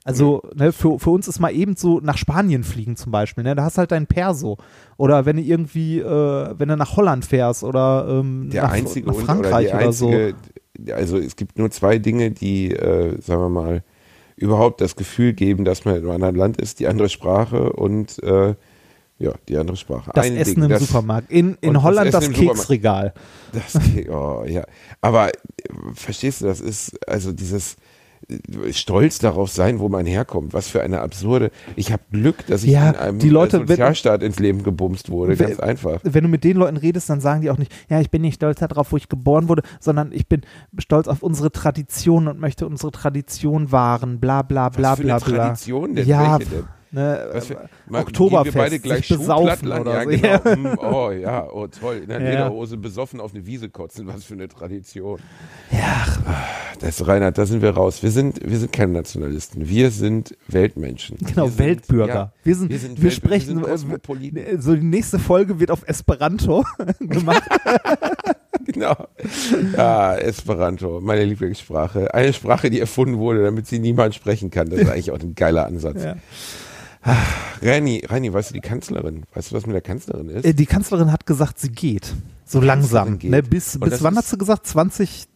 Also 0.05 0.43
ne, 0.53 0.71
für, 0.71 0.99
für 0.99 1.09
uns 1.09 1.27
ist 1.27 1.39
mal 1.39 1.49
eben 1.49 1.75
so 1.75 1.99
nach 1.99 2.17
Spanien 2.17 2.63
fliegen 2.63 2.95
zum 2.95 3.11
Beispiel, 3.11 3.43
ne? 3.43 3.55
da 3.55 3.63
hast 3.63 3.77
du 3.77 3.79
halt 3.79 3.91
dein 3.91 4.05
Perso. 4.05 4.57
Oder 4.97 5.25
wenn 5.25 5.37
du 5.37 5.41
irgendwie, 5.41 5.99
äh, 5.99 6.53
wenn 6.57 6.69
du 6.69 6.77
nach 6.77 6.95
Holland 6.95 7.25
fährst 7.25 7.63
oder 7.63 8.05
ähm, 8.07 8.49
nach, 8.49 8.71
einzige 8.71 9.07
nach 9.07 9.15
Frankreich 9.15 9.69
oder, 9.69 9.77
oder, 9.77 9.87
die 9.87 9.93
so. 9.93 10.09
einzige, 10.09 10.95
Also 10.95 11.17
es 11.17 11.35
gibt 11.35 11.57
nur 11.57 11.71
zwei 11.71 11.97
Dinge, 11.97 12.29
die, 12.29 12.71
äh, 12.71 13.19
sagen 13.19 13.41
wir 13.41 13.49
mal, 13.49 13.83
überhaupt 14.35 14.79
das 14.79 14.95
Gefühl 14.95 15.33
geben, 15.33 15.65
dass 15.65 15.85
man 15.85 15.95
in 15.95 16.01
einem 16.03 16.11
anderen 16.11 16.35
Land 16.35 16.61
ist, 16.61 16.79
die 16.79 16.87
andere 16.87 17.09
Sprache 17.09 17.73
und 17.73 18.21
äh, 18.21 18.53
ja, 19.17 19.31
die 19.47 19.57
andere 19.57 19.77
Sprache. 19.77 20.11
Das 20.13 20.25
Ein 20.25 20.35
Essen 20.35 20.55
Ding, 20.55 20.63
im 20.65 20.69
das, 20.69 20.81
Supermarkt. 20.87 21.31
In, 21.31 21.57
in 21.61 21.73
das 21.75 21.83
Holland 21.83 22.13
das 22.13 22.25
Supermarkt. 22.25 22.57
Keksregal. 22.57 23.13
Das, 23.53 23.79
oh, 24.09 24.43
ja. 24.45 24.63
Aber 25.01 25.29
äh, 25.29 25.31
verstehst 25.93 26.41
du, 26.41 26.45
das 26.45 26.59
ist 26.59 26.99
also 27.07 27.31
dieses 27.31 27.77
äh, 28.27 28.73
Stolz 28.73 29.19
darauf 29.19 29.49
sein, 29.49 29.79
wo 29.79 29.87
man 29.87 30.05
herkommt. 30.05 30.53
Was 30.53 30.67
für 30.67 30.81
eine 30.81 30.99
absurde. 30.99 31.51
Ich 31.77 31.93
habe 31.93 32.03
Glück, 32.11 32.45
dass 32.47 32.63
ich 32.63 32.71
Ja, 32.71 32.89
in 32.89 32.95
einem 32.97 33.19
die 33.19 33.29
Leute, 33.29 33.55
äh, 33.55 33.59
wenn- 33.61 33.67
Sozialstaat 33.67 34.21
ins 34.21 34.37
Leben 34.39 34.63
gebumst 34.63 35.09
wurde. 35.09 35.39
Wenn- 35.39 35.47
Ganz 35.47 35.59
einfach. 35.61 36.01
Wenn 36.03 36.23
du 36.23 36.29
mit 36.29 36.43
den 36.43 36.57
Leuten 36.57 36.75
redest, 36.75 37.09
dann 37.09 37.21
sagen 37.21 37.39
die 37.41 37.49
auch 37.49 37.57
nicht, 37.57 37.71
ja, 37.89 38.01
ich 38.01 38.09
bin 38.11 38.21
nicht 38.21 38.35
stolz 38.35 38.59
darauf, 38.59 38.91
wo 38.91 38.97
ich 38.97 39.07
geboren 39.07 39.47
wurde, 39.47 39.61
sondern 39.79 40.11
ich 40.11 40.27
bin 40.27 40.41
stolz 40.77 41.07
auf 41.07 41.23
unsere 41.23 41.53
Tradition 41.53 42.27
und 42.27 42.37
möchte 42.39 42.67
unsere 42.67 42.91
Tradition 42.91 43.71
wahren, 43.71 44.19
bla 44.19 44.41
bla 44.41 44.67
bla 44.67 44.91
Was 44.91 44.97
für 44.97 45.03
bla 45.05 45.15
eine 45.15 45.25
bla. 45.25 45.37
Tradition 45.45 45.95
denn? 45.95 46.05
Ja, 46.05 46.37
Welche 46.39 46.51
denn? 46.51 46.63
Ne, 46.95 47.29
Was 47.33 47.45
für, 47.47 47.53
äh, 47.55 47.57
mal, 47.87 48.01
Oktoberfest, 48.01 48.55
wir 48.55 48.61
beide 48.61 48.79
gleich 48.79 49.07
besaufen 49.07 49.71
oder 49.71 50.09
ja, 50.11 50.39
so. 50.41 50.49
genau. 50.55 50.71
Hm, 50.75 50.79
oh 50.79 51.11
ja, 51.11 51.47
oh 51.51 51.67
toll. 51.67 51.97
In 52.03 52.07
der 52.09 52.21
Ja. 52.21 52.29
Lederhose 52.29 52.77
besoffen 52.77 53.19
auf 53.19 53.33
eine 53.33 53.45
Wiese 53.45 53.69
kotzen. 53.69 54.07
Was 54.07 54.23
für 54.23 54.33
eine 54.33 54.47
Tradition. 54.47 55.19
Ja. 55.71 56.05
Das, 56.79 57.07
Reinhard, 57.07 57.37
da 57.37 57.45
sind 57.45 57.61
wir 57.61 57.71
raus. 57.71 58.03
Wir 58.03 58.11
sind, 58.11 58.39
wir 58.43 58.57
sind 58.57 58.71
keine 58.73 58.93
Nationalisten. 58.93 59.67
Wir 59.69 59.91
sind 59.91 60.35
Weltmenschen. 60.47 61.17
Genau, 61.19 61.43
wir 61.43 61.49
sind, 61.51 61.59
Weltbürger. 61.59 62.13
Ja, 62.13 62.33
wir 62.43 62.55
sind, 62.55 62.69
wir 62.69 62.73
wir, 62.75 62.79
sind 62.79 63.03
Welt- 63.03 63.13
sprechen, 63.13 63.65
wir 63.65 63.77
sind 63.77 64.35
äh, 64.37 64.39
äh, 64.41 64.61
so 64.61 64.75
die 64.75 64.83
nächste 64.83 65.19
Folge 65.19 65.59
wird 65.59 65.71
auf 65.71 65.87
Esperanto 65.87 66.63
gemacht. 66.99 67.43
Genau. 68.67 68.95
Ja, 69.77 70.15
Esperanto, 70.15 70.99
meine 70.99 71.23
Lieblingssprache. 71.23 72.13
Eine 72.13 72.33
Sprache, 72.33 72.69
die 72.69 72.79
erfunden 72.79 73.17
wurde, 73.19 73.43
damit 73.43 73.67
sie 73.67 73.77
niemand 73.79 74.15
sprechen 74.15 74.49
kann. 74.49 74.69
Das 74.69 74.79
ist 74.79 74.89
eigentlich 74.89 75.11
auch 75.11 75.19
ein 75.19 75.35
geiler 75.35 75.65
Ansatz. 75.67 76.03
ja. 76.03 76.15
Reini, 77.61 78.03
Reini, 78.07 78.33
weißt 78.33 78.49
du 78.49 78.53
die 78.53 78.61
Kanzlerin? 78.61 79.23
Weißt 79.33 79.51
du, 79.51 79.55
was 79.55 79.65
mit 79.65 79.73
der 79.75 79.81
Kanzlerin 79.81 80.29
ist? 80.29 80.45
Äh, 80.45 80.53
Die 80.53 80.65
Kanzlerin 80.65 81.11
hat 81.11 81.25
gesagt, 81.25 81.59
sie 81.59 81.69
geht. 81.69 82.13
So 82.45 82.59
langsam. 82.61 83.19
geht. 83.19 83.31
Ne, 83.31 83.43
bis 83.43 83.79
bis 83.79 84.03
wann 84.03 84.15
hat 84.17 84.25
sie 84.25 84.37
gesagt? 84.37 84.67
2022? 84.67 85.27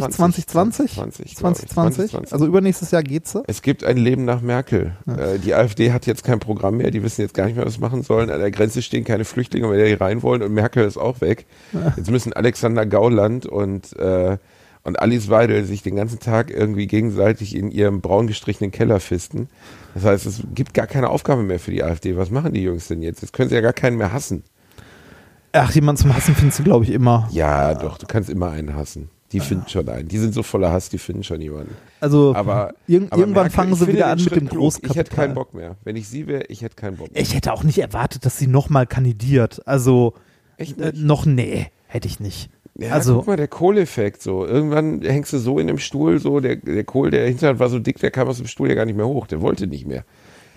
2020? 0.48 0.94
2020, 0.94 1.36
2020? 1.36 1.68
2020. 1.70 2.32
Also 2.32 2.46
übernächstes 2.46 2.90
Jahr 2.90 3.02
geht 3.02 3.26
sie. 3.28 3.42
Es 3.46 3.62
gibt 3.62 3.84
ein 3.84 3.96
Leben 3.96 4.24
nach 4.24 4.40
Merkel. 4.40 4.96
Äh, 5.06 5.38
die 5.38 5.54
AfD 5.54 5.92
hat 5.92 6.06
jetzt 6.06 6.24
kein 6.24 6.40
Programm 6.40 6.76
mehr, 6.78 6.90
die 6.90 7.02
wissen 7.02 7.20
jetzt 7.22 7.34
gar 7.34 7.46
nicht 7.46 7.56
mehr, 7.56 7.64
was 7.66 7.74
sie 7.74 7.80
machen 7.80 8.02
sollen. 8.02 8.30
An 8.30 8.40
der 8.40 8.50
Grenze 8.50 8.82
stehen 8.82 9.04
keine 9.04 9.24
Flüchtlinge 9.24 9.68
mehr, 9.68 9.84
die 9.84 9.92
rein 9.92 10.22
wollen 10.22 10.42
und 10.42 10.52
Merkel 10.52 10.84
ist 10.84 10.96
auch 10.96 11.20
weg. 11.20 11.46
Jetzt 11.96 12.10
müssen 12.10 12.32
Alexander 12.32 12.84
Gauland 12.86 13.46
und, 13.46 13.96
äh, 13.98 14.38
und 14.88 14.98
Alice 14.98 15.28
Weidel 15.28 15.64
sich 15.64 15.82
den 15.82 15.96
ganzen 15.96 16.18
Tag 16.18 16.50
irgendwie 16.50 16.86
gegenseitig 16.86 17.54
in 17.54 17.70
ihrem 17.70 18.00
braun 18.00 18.26
gestrichenen 18.26 18.72
Keller 18.72 18.98
fisten. 18.98 19.48
Das 19.94 20.04
heißt, 20.04 20.26
es 20.26 20.42
gibt 20.54 20.74
gar 20.74 20.86
keine 20.86 21.10
Aufgabe 21.10 21.42
mehr 21.42 21.60
für 21.60 21.70
die 21.70 21.84
AfD. 21.84 22.16
Was 22.16 22.30
machen 22.30 22.52
die 22.52 22.62
Jungs 22.62 22.88
denn 22.88 23.02
jetzt? 23.02 23.22
Jetzt 23.22 23.32
können 23.32 23.48
sie 23.48 23.54
ja 23.54 23.60
gar 23.60 23.72
keinen 23.72 23.96
mehr 23.96 24.12
hassen. 24.12 24.42
Ach, 25.52 25.72
jemand 25.72 25.98
zum 25.98 26.14
Hassen 26.14 26.34
findest 26.34 26.58
du, 26.58 26.64
glaube 26.64 26.84
ich, 26.84 26.90
immer. 26.90 27.28
Ja, 27.32 27.74
doch, 27.74 27.98
du 27.98 28.06
kannst 28.06 28.28
immer 28.28 28.50
einen 28.50 28.74
hassen. 28.74 29.08
Die 29.32 29.40
finden 29.40 29.68
schon 29.68 29.86
einen. 29.88 30.08
Die 30.08 30.16
sind 30.16 30.32
so 30.32 30.42
voller 30.42 30.72
Hass, 30.72 30.88
die 30.88 30.96
finden 30.96 31.22
schon 31.22 31.40
jemanden. 31.42 31.76
Also 32.00 32.34
Aber, 32.34 32.72
irg 32.86 33.08
aber 33.10 33.20
irgendwann 33.20 33.44
Merkel, 33.44 33.56
fangen 33.56 33.74
sie 33.74 33.86
wieder 33.86 34.06
an 34.06 34.22
mit 34.22 34.34
dem. 34.34 34.48
Großkapital. 34.48 34.90
Ich 34.90 34.96
hätte 34.96 35.14
keinen 35.14 35.34
Bock 35.34 35.52
mehr. 35.52 35.76
Wenn 35.84 35.96
ich 35.96 36.08
sie 36.08 36.26
wäre, 36.26 36.44
ich 36.44 36.62
hätte 36.62 36.76
keinen 36.76 36.96
Bock 36.96 37.12
mehr. 37.12 37.20
Ich 37.20 37.34
hätte 37.34 37.52
auch 37.52 37.62
nicht 37.62 37.78
erwartet, 37.78 38.24
dass 38.24 38.38
sie 38.38 38.46
nochmal 38.46 38.86
kandidiert. 38.86 39.66
Also 39.66 40.14
Echt 40.56 40.80
äh, 40.80 40.92
noch 40.94 41.26
nee, 41.26 41.66
hätte 41.86 42.08
ich 42.08 42.20
nicht. 42.20 42.48
Ja, 42.78 42.92
also 42.92 43.16
guck 43.16 43.26
mal, 43.26 43.36
der 43.36 43.48
Kohleffekt 43.48 44.22
so. 44.22 44.46
Irgendwann 44.46 45.02
hängst 45.02 45.32
du 45.32 45.38
so 45.38 45.58
in 45.58 45.66
dem 45.66 45.78
Stuhl, 45.78 46.20
so 46.20 46.38
der, 46.38 46.56
der 46.56 46.84
Kohl, 46.84 47.10
der 47.10 47.26
hinter 47.26 47.58
war 47.58 47.68
so 47.68 47.80
dick, 47.80 47.98
der 47.98 48.12
kam 48.12 48.28
aus 48.28 48.36
dem 48.38 48.46
Stuhl 48.46 48.68
ja 48.68 48.76
gar 48.76 48.84
nicht 48.84 48.96
mehr 48.96 49.06
hoch. 49.06 49.26
Der 49.26 49.40
wollte 49.40 49.66
nicht 49.66 49.86
mehr. 49.86 50.04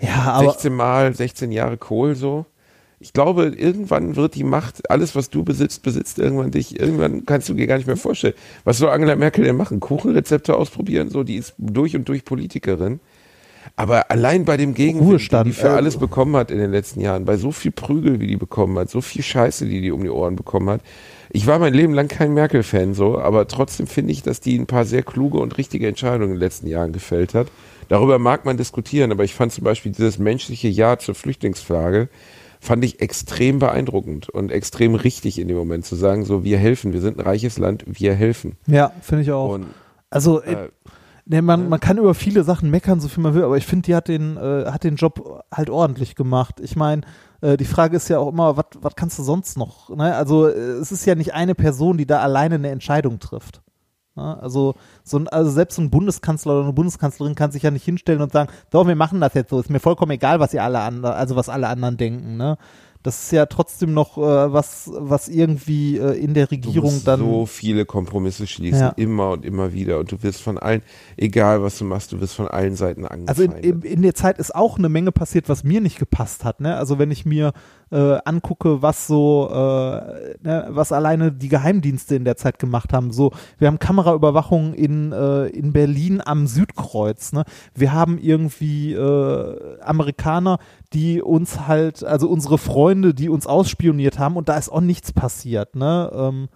ja, 0.00 0.32
aber 0.32 0.50
16 0.50 0.72
Mal, 0.72 1.14
16 1.14 1.50
Jahre 1.50 1.76
Kohl 1.76 2.14
so. 2.14 2.46
Ich 3.00 3.12
glaube, 3.12 3.46
irgendwann 3.56 4.14
wird 4.14 4.36
die 4.36 4.44
Macht, 4.44 4.88
alles, 4.88 5.16
was 5.16 5.28
du 5.28 5.42
besitzt, 5.42 5.82
besitzt 5.82 6.20
irgendwann 6.20 6.52
dich. 6.52 6.78
Irgendwann 6.78 7.26
kannst 7.26 7.48
du 7.48 7.54
dir 7.54 7.66
gar 7.66 7.76
nicht 7.76 7.88
mehr 7.88 7.96
vorstellen. 7.96 8.34
Was 8.62 8.78
soll 8.78 8.90
Angela 8.90 9.16
Merkel 9.16 9.44
denn 9.44 9.56
machen? 9.56 9.80
Kuchenrezepte 9.80 10.54
ausprobieren? 10.54 11.08
So, 11.08 11.24
die 11.24 11.34
ist 11.34 11.54
durch 11.58 11.96
und 11.96 12.08
durch 12.08 12.24
Politikerin. 12.24 13.00
Aber 13.76 14.10
allein 14.10 14.44
bei 14.44 14.56
dem 14.56 14.74
Gegenwind, 14.74 15.02
den 15.02 15.08
Ruhestand, 15.08 15.46
die 15.46 15.52
für 15.52 15.68
äh, 15.68 15.70
alles 15.70 15.96
bekommen 15.96 16.36
hat 16.36 16.50
in 16.50 16.58
den 16.58 16.70
letzten 16.70 17.00
Jahren, 17.00 17.24
bei 17.24 17.36
so 17.36 17.52
viel 17.52 17.70
Prügel, 17.70 18.20
wie 18.20 18.26
die 18.26 18.36
bekommen 18.36 18.78
hat, 18.78 18.90
so 18.90 19.00
viel 19.00 19.22
Scheiße, 19.22 19.66
die 19.66 19.80
die 19.80 19.92
um 19.92 20.02
die 20.02 20.10
Ohren 20.10 20.36
bekommen 20.36 20.68
hat. 20.68 20.80
Ich 21.30 21.46
war 21.46 21.58
mein 21.58 21.72
Leben 21.72 21.94
lang 21.94 22.08
kein 22.08 22.34
Merkel-Fan 22.34 22.92
so, 22.92 23.18
aber 23.18 23.48
trotzdem 23.48 23.86
finde 23.86 24.12
ich, 24.12 24.22
dass 24.22 24.40
die 24.40 24.58
ein 24.58 24.66
paar 24.66 24.84
sehr 24.84 25.02
kluge 25.02 25.38
und 25.38 25.56
richtige 25.56 25.88
Entscheidungen 25.88 26.24
in 26.24 26.34
den 26.34 26.40
letzten 26.40 26.66
Jahren 26.66 26.92
gefällt 26.92 27.32
hat. 27.34 27.48
Darüber 27.88 28.18
mag 28.18 28.44
man 28.44 28.56
diskutieren, 28.56 29.12
aber 29.12 29.24
ich 29.24 29.34
fand 29.34 29.52
zum 29.52 29.64
Beispiel 29.64 29.92
dieses 29.92 30.18
menschliche 30.18 30.68
Ja 30.68 30.98
zur 30.98 31.14
Flüchtlingsfrage, 31.14 32.08
fand 32.60 32.84
ich 32.84 33.00
extrem 33.00 33.58
beeindruckend 33.58 34.28
und 34.28 34.52
extrem 34.52 34.94
richtig 34.94 35.38
in 35.38 35.48
dem 35.48 35.56
Moment 35.56 35.84
zu 35.84 35.96
sagen, 35.96 36.24
so 36.24 36.44
wir 36.44 36.58
helfen, 36.58 36.92
wir 36.92 37.00
sind 37.00 37.18
ein 37.18 37.24
reiches 37.24 37.58
Land, 37.58 37.84
wir 37.86 38.14
helfen. 38.14 38.56
ja, 38.66 38.92
finde 39.00 39.22
ich 39.22 39.32
auch. 39.32 39.50
Und 39.54 39.66
also 40.10 40.42
äh, 40.42 40.52
äh, 40.52 40.68
Nee, 41.32 41.40
man, 41.40 41.70
man 41.70 41.80
kann 41.80 41.96
über 41.96 42.12
viele 42.12 42.44
Sachen 42.44 42.68
meckern, 42.68 43.00
so 43.00 43.08
viel 43.08 43.22
man 43.22 43.32
will, 43.32 43.44
aber 43.44 43.56
ich 43.56 43.64
finde, 43.64 43.86
die 43.86 43.94
hat 43.94 44.06
den, 44.06 44.36
äh, 44.36 44.66
hat 44.70 44.84
den 44.84 44.96
Job 44.96 45.42
halt 45.50 45.70
ordentlich 45.70 46.14
gemacht. 46.14 46.60
Ich 46.60 46.76
meine, 46.76 47.00
äh, 47.40 47.56
die 47.56 47.64
Frage 47.64 47.96
ist 47.96 48.10
ja 48.10 48.18
auch 48.18 48.28
immer, 48.28 48.58
was 48.58 48.96
kannst 48.96 49.18
du 49.18 49.22
sonst 49.22 49.56
noch? 49.56 49.88
Ne? 49.88 50.14
Also 50.14 50.46
äh, 50.46 50.50
es 50.52 50.92
ist 50.92 51.06
ja 51.06 51.14
nicht 51.14 51.32
eine 51.32 51.54
Person, 51.54 51.96
die 51.96 52.04
da 52.04 52.20
alleine 52.20 52.56
eine 52.56 52.68
Entscheidung 52.68 53.18
trifft. 53.18 53.62
Ne? 54.14 54.42
Also, 54.42 54.74
so 55.04 55.16
ein, 55.16 55.28
also 55.28 55.50
selbst 55.50 55.78
ein 55.78 55.88
Bundeskanzler 55.88 56.52
oder 56.52 56.64
eine 56.64 56.74
Bundeskanzlerin 56.74 57.34
kann 57.34 57.50
sich 57.50 57.62
ja 57.62 57.70
nicht 57.70 57.86
hinstellen 57.86 58.20
und 58.20 58.32
sagen, 58.32 58.52
doch, 58.68 58.86
wir 58.86 58.94
machen 58.94 59.22
das 59.22 59.32
jetzt 59.32 59.48
so. 59.48 59.58
Ist 59.58 59.70
mir 59.70 59.80
vollkommen 59.80 60.12
egal, 60.12 60.38
was 60.38 60.52
ihr 60.52 60.62
alle 60.62 60.80
anderen, 60.80 61.14
also 61.14 61.34
was 61.34 61.48
alle 61.48 61.68
anderen 61.68 61.96
denken. 61.96 62.36
Ne? 62.36 62.58
Das 63.02 63.24
ist 63.24 63.32
ja 63.32 63.46
trotzdem 63.46 63.92
noch 63.94 64.16
äh, 64.16 64.20
was, 64.52 64.88
was 64.94 65.28
irgendwie 65.28 65.98
äh, 65.98 66.12
in 66.22 66.34
der 66.34 66.46
Du 66.46 66.50
Regierung 66.54 66.92
musst 66.92 67.08
dann. 67.08 67.18
so 67.18 67.46
viele 67.46 67.84
Kompromisse 67.84 68.46
schließen, 68.46 68.78
Ja. 68.80 68.88
immer 68.90 69.30
und 69.30 69.44
immer 69.44 69.72
wieder. 69.72 69.98
Und 69.98 70.12
du 70.12 70.22
wirst 70.22 70.40
von 70.40 70.56
allen, 70.56 70.82
egal 71.16 71.62
was 71.62 71.78
du 71.78 71.84
machst, 71.84 72.12
du 72.12 72.20
wirst 72.20 72.34
von 72.34 72.46
allen 72.46 72.76
Seiten 72.76 73.04
Also 73.04 73.42
in, 73.42 73.50
angefeindet. 73.50 73.84
in, 73.86 73.92
in 73.96 74.02
der 74.02 74.14
Zeit 74.14 74.38
ist 74.38 74.54
auch 74.54 74.78
eine 74.78 74.88
Menge 74.88 75.10
passiert, 75.10 75.48
was 75.48 75.64
mir 75.64 75.80
nicht 75.80 75.98
gepasst 75.98 76.44
hat. 76.44 76.60
Ne? 76.60 76.76
Also 76.76 76.98
wenn 77.00 77.10
ich 77.10 77.26
mir 77.26 77.52
äh, 77.92 78.18
angucke, 78.24 78.82
was 78.82 79.06
so, 79.06 79.48
äh, 79.50 80.34
ne, 80.42 80.66
was 80.70 80.92
alleine 80.92 81.30
die 81.30 81.48
Geheimdienste 81.48 82.16
in 82.16 82.24
der 82.24 82.36
Zeit 82.36 82.58
gemacht 82.58 82.92
haben. 82.92 83.12
So, 83.12 83.32
wir 83.58 83.68
haben 83.68 83.78
Kameraüberwachung 83.78 84.74
in, 84.74 85.12
äh, 85.12 85.46
in 85.48 85.72
Berlin 85.72 86.22
am 86.24 86.46
Südkreuz. 86.46 87.32
Ne? 87.32 87.44
Wir 87.74 87.92
haben 87.92 88.18
irgendwie 88.18 88.94
äh, 88.94 89.80
Amerikaner, 89.80 90.58
die 90.92 91.20
uns 91.20 91.66
halt, 91.66 92.02
also 92.02 92.28
unsere 92.28 92.58
Freunde, 92.58 93.14
die 93.14 93.28
uns 93.28 93.46
ausspioniert 93.46 94.18
haben 94.18 94.36
und 94.36 94.48
da 94.48 94.56
ist 94.56 94.70
auch 94.70 94.80
nichts 94.80 95.12
passiert. 95.12 95.76
Ne? 95.76 96.10
Ähm, 96.14 96.48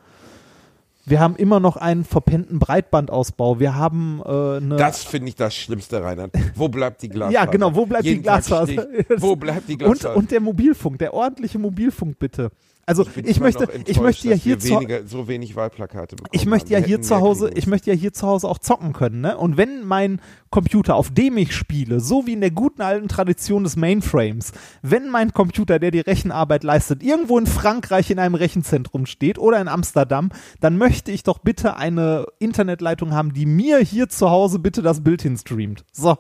wir 1.07 1.21
haben 1.21 1.37
immer 1.37 1.61
noch 1.61 1.77
einen 1.77 2.05
verpennten 2.05 2.59
Breitbandausbau. 2.59 3.61
Wir 3.61 3.77
haben 3.77 4.21
äh, 4.27 4.57
eine 4.57 4.77
das 4.77 5.05
finde 5.05 5.29
ich 5.29 5.37
das 5.37 5.55
Schlimmste, 5.55 6.03
Reinhard. 6.03 6.33
Wo 6.57 6.69
bleibt 6.69 7.01
die 7.01 7.09
Glasfaser? 7.09 7.45
Ja, 7.45 7.51
genau, 7.51 7.75
wo 7.75 7.87
bleibt 7.87 8.05
Jeden 8.05 8.19
die 8.19 8.23
Glasfaser? 8.25 8.87
Wo 9.19 9.37
bleibt 9.37 9.69
die 9.69 9.75
Und, 9.75 9.79
Glasfaser? 9.79 10.17
und 10.17 10.31
der 10.33 10.41
Mobilfunk, 10.41 10.99
der 10.99 11.15
ordentliche 11.15 11.59
Mobilfunk 11.61 12.19
bitte. 12.19 12.51
Also 12.89 13.05
ich, 13.17 13.39
immer 13.39 13.47
möchte, 13.47 13.69
ich 13.85 14.01
möchte 14.01 14.29
ja 14.29 14.37
hier 14.37 14.61
zu, 14.61 14.69
weniger, 14.69 15.05
so 15.09 15.27
wenig 15.27 15.57
Wahlplakate 15.57 16.15
bekommen. 16.15 16.31
ich 16.31 16.47
möchte 16.47 16.73
ja 16.73 16.79
hier 16.79 17.03
zu 17.03 17.17
Hause, 17.17 17.51
ich 17.53 17.67
möchte 17.67 17.91
ja 17.91 17.97
hier 17.97 18.13
zu 18.13 18.29
Hause 18.29 18.47
auch 18.47 18.59
zocken 18.59 18.93
können, 18.93 19.23
ne? 19.23 19.37
Und 19.37 19.57
wenn 19.57 19.85
mein 19.85 20.21
Computer, 20.51 20.95
auf 20.95 21.11
dem 21.11 21.37
ich 21.37 21.53
spiele, 21.53 21.99
so 21.99 22.29
wie 22.29 22.35
in 22.35 22.41
der 22.41 22.53
guten 22.53 22.83
alten 22.83 23.09
Tradition 23.09 23.65
des 23.65 23.75
Mainframes, 23.75 24.53
wenn 24.83 25.09
mein 25.09 25.33
Computer, 25.33 25.81
der 25.81 25.91
die 25.91 25.99
Rechenarbeit 25.99 26.63
leistet, 26.63 27.03
irgendwo 27.03 27.37
in 27.41 27.49
Frankreich 27.49 28.13
in 28.13 28.21
einem 28.21 28.37
Rechenzentrum 28.37 29.07
steht 29.07 29.37
oder 29.41 29.61
in 29.61 29.67
Amsterdam, 29.67 30.31
dann 30.61 30.79
möchte 30.79 31.11
ich 31.11 31.25
doch 31.25 31.39
bitte 31.39 31.77
eine 31.77 32.27
Internetleitung 32.39 33.13
haben, 33.13 33.33
die 33.33 33.47
mir 33.47 33.79
hier 33.79 34.09
zu 34.09 34.31
Hause 34.31 34.61
bitte 34.61 34.83
das 34.83 35.03
Bild 35.03 35.23
hinstreamt. 35.23 35.85
So. 35.91 36.17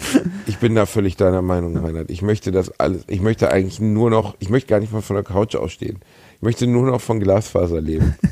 Ich 0.60 0.62
bin 0.62 0.74
da 0.74 0.84
völlig 0.84 1.16
deiner 1.16 1.40
Meinung, 1.40 1.74
Reinhard. 1.74 2.10
Ich 2.10 2.20
möchte 2.20 2.52
das 2.52 2.78
alles, 2.78 3.04
ich 3.06 3.22
möchte 3.22 3.50
eigentlich 3.50 3.80
nur 3.80 4.10
noch, 4.10 4.36
ich 4.40 4.50
möchte 4.50 4.68
gar 4.68 4.78
nicht 4.78 4.92
mal 4.92 5.00
von 5.00 5.16
der 5.16 5.24
Couch 5.24 5.56
ausstehen. 5.56 6.00
Ich 6.36 6.42
möchte 6.42 6.66
nur 6.66 6.84
noch 6.84 7.00
von 7.00 7.18
Glasfaser 7.18 7.80
leben. 7.80 8.14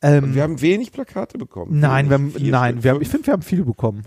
Ähm, 0.00 0.32
wir 0.32 0.44
haben 0.44 0.60
wenig 0.60 0.92
Plakate 0.92 1.38
bekommen. 1.38 1.80
nein, 1.80 2.08
wir 2.08 2.14
haben, 2.14 2.32
nein, 2.38 2.84
wir 2.84 2.92
haben, 2.92 3.02
ich 3.02 3.08
finde, 3.08 3.26
wir 3.26 3.32
haben 3.32 3.42
viele 3.42 3.64
bekommen. 3.64 4.04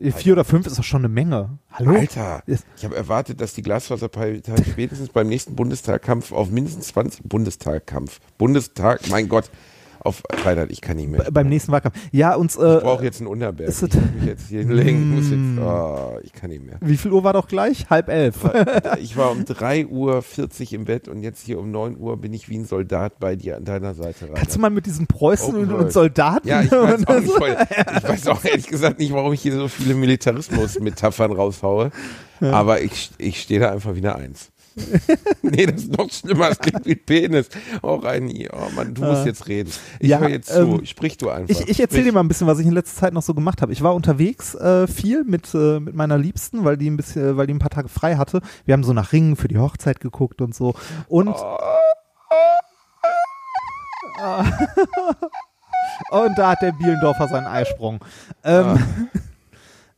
Vier 0.00 0.32
oder 0.32 0.44
fünf 0.44 0.66
ist 0.66 0.78
doch 0.78 0.84
schon 0.84 1.02
eine 1.02 1.10
Menge. 1.10 1.58
Hallo? 1.70 1.90
Alter, 1.90 2.42
ich 2.46 2.84
habe 2.84 2.96
erwartet, 2.96 3.42
dass 3.42 3.52
die 3.52 3.60
Glasfaserpartei 3.60 4.56
spätestens 4.70 5.10
beim 5.10 5.28
nächsten 5.28 5.54
Bundestagkampf 5.54 6.32
auf 6.32 6.50
mindestens 6.50 6.86
20 6.88 7.24
Bundestagkampf. 7.24 8.20
Bundestag, 8.38 9.10
mein 9.10 9.28
Gott, 9.28 9.50
auf 10.06 10.22
Reinhard, 10.44 10.70
ich 10.70 10.80
kann 10.80 10.96
nicht 10.96 11.10
mehr. 11.10 11.26
Beim 11.30 11.48
nächsten 11.48 11.72
Wahlkampf. 11.72 11.96
Ja, 12.12 12.34
uns, 12.34 12.56
äh, 12.56 12.76
Ich 12.76 12.82
brauche 12.82 13.04
jetzt 13.04 13.20
einen 13.20 13.26
Unterberg. 13.28 13.68
Ich 13.68 13.80
muss 13.82 13.90
jetzt 14.24 14.48
hier 14.48 14.60
hinlegen. 14.60 15.14
Muss 15.14 15.30
jetzt, 15.30 15.60
oh, 15.62 16.18
ich 16.22 16.32
kann 16.32 16.50
nicht 16.50 16.64
mehr. 16.64 16.76
wie 16.80 16.96
viel 16.96 17.12
Uhr 17.12 17.22
war 17.24 17.32
doch 17.32 17.48
gleich? 17.48 17.90
Halb 17.90 18.08
elf. 18.08 18.36
Ich 19.00 19.16
war 19.16 19.30
um 19.30 19.40
3.40 19.42 19.88
Uhr 19.90 20.72
im 20.72 20.84
Bett 20.84 21.08
und 21.08 21.22
jetzt 21.22 21.42
hier 21.44 21.58
um 21.58 21.70
9 21.70 21.98
Uhr 21.98 22.16
bin 22.16 22.32
ich 22.32 22.48
wie 22.48 22.56
ein 22.58 22.64
Soldat 22.64 23.18
bei 23.18 23.36
dir 23.36 23.56
an 23.56 23.64
deiner 23.64 23.94
Seite. 23.94 24.26
Kannst 24.26 24.32
du 24.32 24.40
Reinhard. 24.40 24.58
mal 24.58 24.70
mit 24.70 24.86
diesen 24.86 25.06
Preußen 25.06 25.48
Open 25.50 25.60
und, 25.64 25.70
World. 25.70 25.84
und 25.84 25.92
Soldaten? 25.92 26.48
ja, 26.48 26.62
ich 26.62 26.70
weiß, 26.72 27.06
auch 27.06 27.20
nicht, 27.20 27.32
voll- 27.32 27.56
ich 27.98 28.08
weiß 28.08 28.26
auch 28.28 28.44
ehrlich 28.44 28.66
gesagt 28.66 28.98
nicht, 28.98 29.12
warum 29.12 29.32
ich 29.32 29.42
hier 29.42 29.54
so 29.54 29.68
viele 29.68 29.94
Militarismus-Metaphern 29.94 31.32
raushaue. 31.32 31.90
Aber 32.40 32.80
ich, 32.82 33.10
ich 33.18 33.40
stehe 33.40 33.60
da 33.60 33.70
einfach 33.72 33.94
wieder 33.94 34.16
eins. 34.16 34.50
nee, 35.42 35.66
das 35.66 35.82
ist 35.84 35.96
noch 35.96 36.10
schlimmer. 36.10 36.48
Das 36.50 36.58
klingt 36.58 36.84
wie 36.84 36.96
Penis. 36.96 37.48
Auch 37.82 38.04
ein, 38.04 38.30
oh 38.52 38.70
Mann, 38.74 38.94
du 38.94 39.04
musst 39.04 39.26
jetzt 39.26 39.48
reden. 39.48 39.70
Ich 40.00 40.10
Ja, 40.10 40.18
höre 40.18 40.28
jetzt 40.28 40.48
zu. 40.52 40.60
ähm, 40.60 40.84
Sprich 40.86 41.16
du 41.16 41.30
einfach. 41.30 41.48
Ich, 41.48 41.68
ich 41.68 41.80
erzähle 41.80 42.04
dir 42.04 42.12
mal 42.12 42.20
ein 42.20 42.28
bisschen, 42.28 42.46
was 42.46 42.58
ich 42.58 42.66
in 42.66 42.72
letzter 42.72 43.00
Zeit 43.00 43.14
noch 43.14 43.22
so 43.22 43.34
gemacht 43.34 43.62
habe. 43.62 43.72
Ich 43.72 43.82
war 43.82 43.94
unterwegs 43.94 44.54
äh, 44.54 44.86
viel 44.86 45.24
mit, 45.24 45.52
äh, 45.54 45.80
mit 45.80 45.94
meiner 45.94 46.18
Liebsten, 46.18 46.64
weil 46.64 46.76
die 46.76 46.90
ein 46.90 46.96
bisschen, 46.96 47.36
weil 47.36 47.46
die 47.46 47.54
ein 47.54 47.58
paar 47.58 47.70
Tage 47.70 47.88
frei 47.88 48.16
hatte. 48.16 48.40
Wir 48.64 48.74
haben 48.74 48.84
so 48.84 48.92
nach 48.92 49.12
Ringen 49.12 49.36
für 49.36 49.48
die 49.48 49.58
Hochzeit 49.58 50.00
geguckt 50.00 50.40
und 50.42 50.54
so. 50.54 50.74
Und 51.08 51.28
und 56.10 56.38
da 56.38 56.50
hat 56.50 56.62
der 56.62 56.72
Bielendorfer 56.72 57.28
seinen 57.28 57.46
Eisprung. 57.46 58.00
Ähm, 58.44 58.78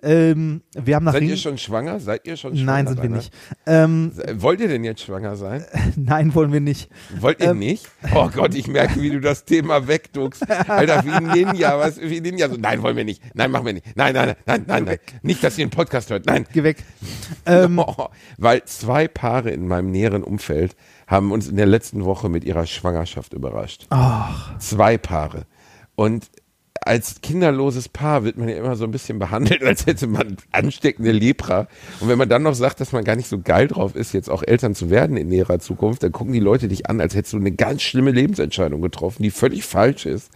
ähm, 0.03 0.63
wir 0.75 0.95
haben 0.97 1.05
nach 1.05 1.13
Seid 1.13 1.23
Ringen. 1.23 1.31
ihr 1.33 1.37
schon 1.39 1.59
schwanger? 1.59 1.99
Seid 2.01 2.27
ihr 2.27 2.37
schon 2.37 2.55
schwanger? 2.57 2.67
Nein, 2.73 2.87
sind 2.87 3.03
wir 3.03 3.09
nicht. 3.11 3.33
Ähm, 3.67 4.13
Wollt 4.35 4.61
ihr 4.61 4.69
denn 4.69 4.85
jetzt 4.85 5.03
schwanger 5.03 5.37
sein? 5.37 5.65
nein, 5.97 6.35
wollen 6.35 6.53
wir 6.53 6.61
nicht. 6.61 6.89
Wollt 7.21 7.41
ihr 7.41 7.51
Ähm. 7.51 7.59
nicht? 7.59 7.87
Oh 8.15 8.29
Gott, 8.29 8.55
ich 8.55 8.69
merke, 8.69 9.01
wie 9.03 9.11
du 9.11 9.21
das 9.21 9.45
Thema 9.45 9.89
wegduckst. 9.89 10.49
Alter, 10.71 11.05
wie 11.05 11.43
Ninja, 11.45 11.79
was, 11.79 12.01
wie 12.01 12.21
Ninja. 12.21 12.49
So, 12.49 12.57
nein, 12.57 12.83
wollen 12.83 12.97
wir 12.97 13.05
nicht. 13.05 13.23
Nein, 13.35 13.51
machen 13.51 13.67
wir 13.67 13.73
nicht. 13.73 13.97
Nein, 13.97 14.15
nein, 14.15 14.35
nein, 14.47 14.65
nein, 14.67 14.85
nein. 14.85 14.99
Nicht, 15.23 15.43
dass 15.43 15.59
ihr 15.59 15.65
einen 15.65 15.71
Podcast 15.71 16.11
hört. 16.11 16.27
Nein. 16.27 16.47
Geh 16.53 16.63
weg. 16.63 16.85
Ähm, 17.47 17.79
Oh, 17.89 18.09
weil 18.37 18.65
zwei 18.65 19.09
Paare 19.09 19.51
in 19.51 19.67
meinem 19.67 19.91
näheren 19.91 20.23
Umfeld 20.23 20.77
haben 21.07 21.33
uns 21.33 21.49
in 21.49 21.57
der 21.57 21.67
letzten 21.67 22.05
Woche 22.05 22.29
mit 22.29 22.45
ihrer 22.45 22.67
Schwangerschaft 22.67 23.33
überrascht. 23.33 23.87
ach, 23.91 24.59
Zwei 24.59 24.99
Paare. 24.99 25.45
Und 25.95 26.29
als 26.89 27.21
kinderloses 27.21 27.89
Paar 27.89 28.25
wird 28.25 28.39
man 28.39 28.49
ja 28.49 28.57
immer 28.57 28.75
so 28.75 28.85
ein 28.85 28.91
bisschen 28.91 29.19
behandelt, 29.19 29.63
als 29.65 29.87
hätte 29.87 30.07
man 30.07 30.39
ansteckende 30.53 31.13
Lepra. 31.13 31.69
Und 32.01 32.09
wenn 32.09 32.19
man 32.19 32.29
dann 32.29 32.43
noch 32.43 32.55
sagt, 32.55 32.81
dass 32.81 32.93
man 32.93 33.05
gar 33.05 33.15
nicht 33.15 33.29
so 33.29 33.39
geil 33.39 33.69
drauf 33.69 33.95
ist, 33.95 34.15
jetzt 34.15 34.31
auch 34.31 34.43
Eltern 34.43 34.75
zu 34.75 34.91
werden 34.91 35.17
in 35.17 35.29
näherer 35.29 35.59
Zukunft, 35.59 36.03
dann 36.03 36.13
gucken 36.13 36.33
die 36.33 36.41
Leute 36.41 36.67
dich 36.67 36.89
an, 36.89 37.01
als 37.01 37.15
hättest 37.15 37.35
du 37.35 37.39
eine 37.39 37.53
ganz 37.53 37.83
schlimme 37.83 38.11
Lebensentscheidung 38.11 38.81
getroffen, 38.81 39.23
die 39.23 39.31
völlig 39.31 39.65
falsch 39.65 40.07
ist. 40.07 40.31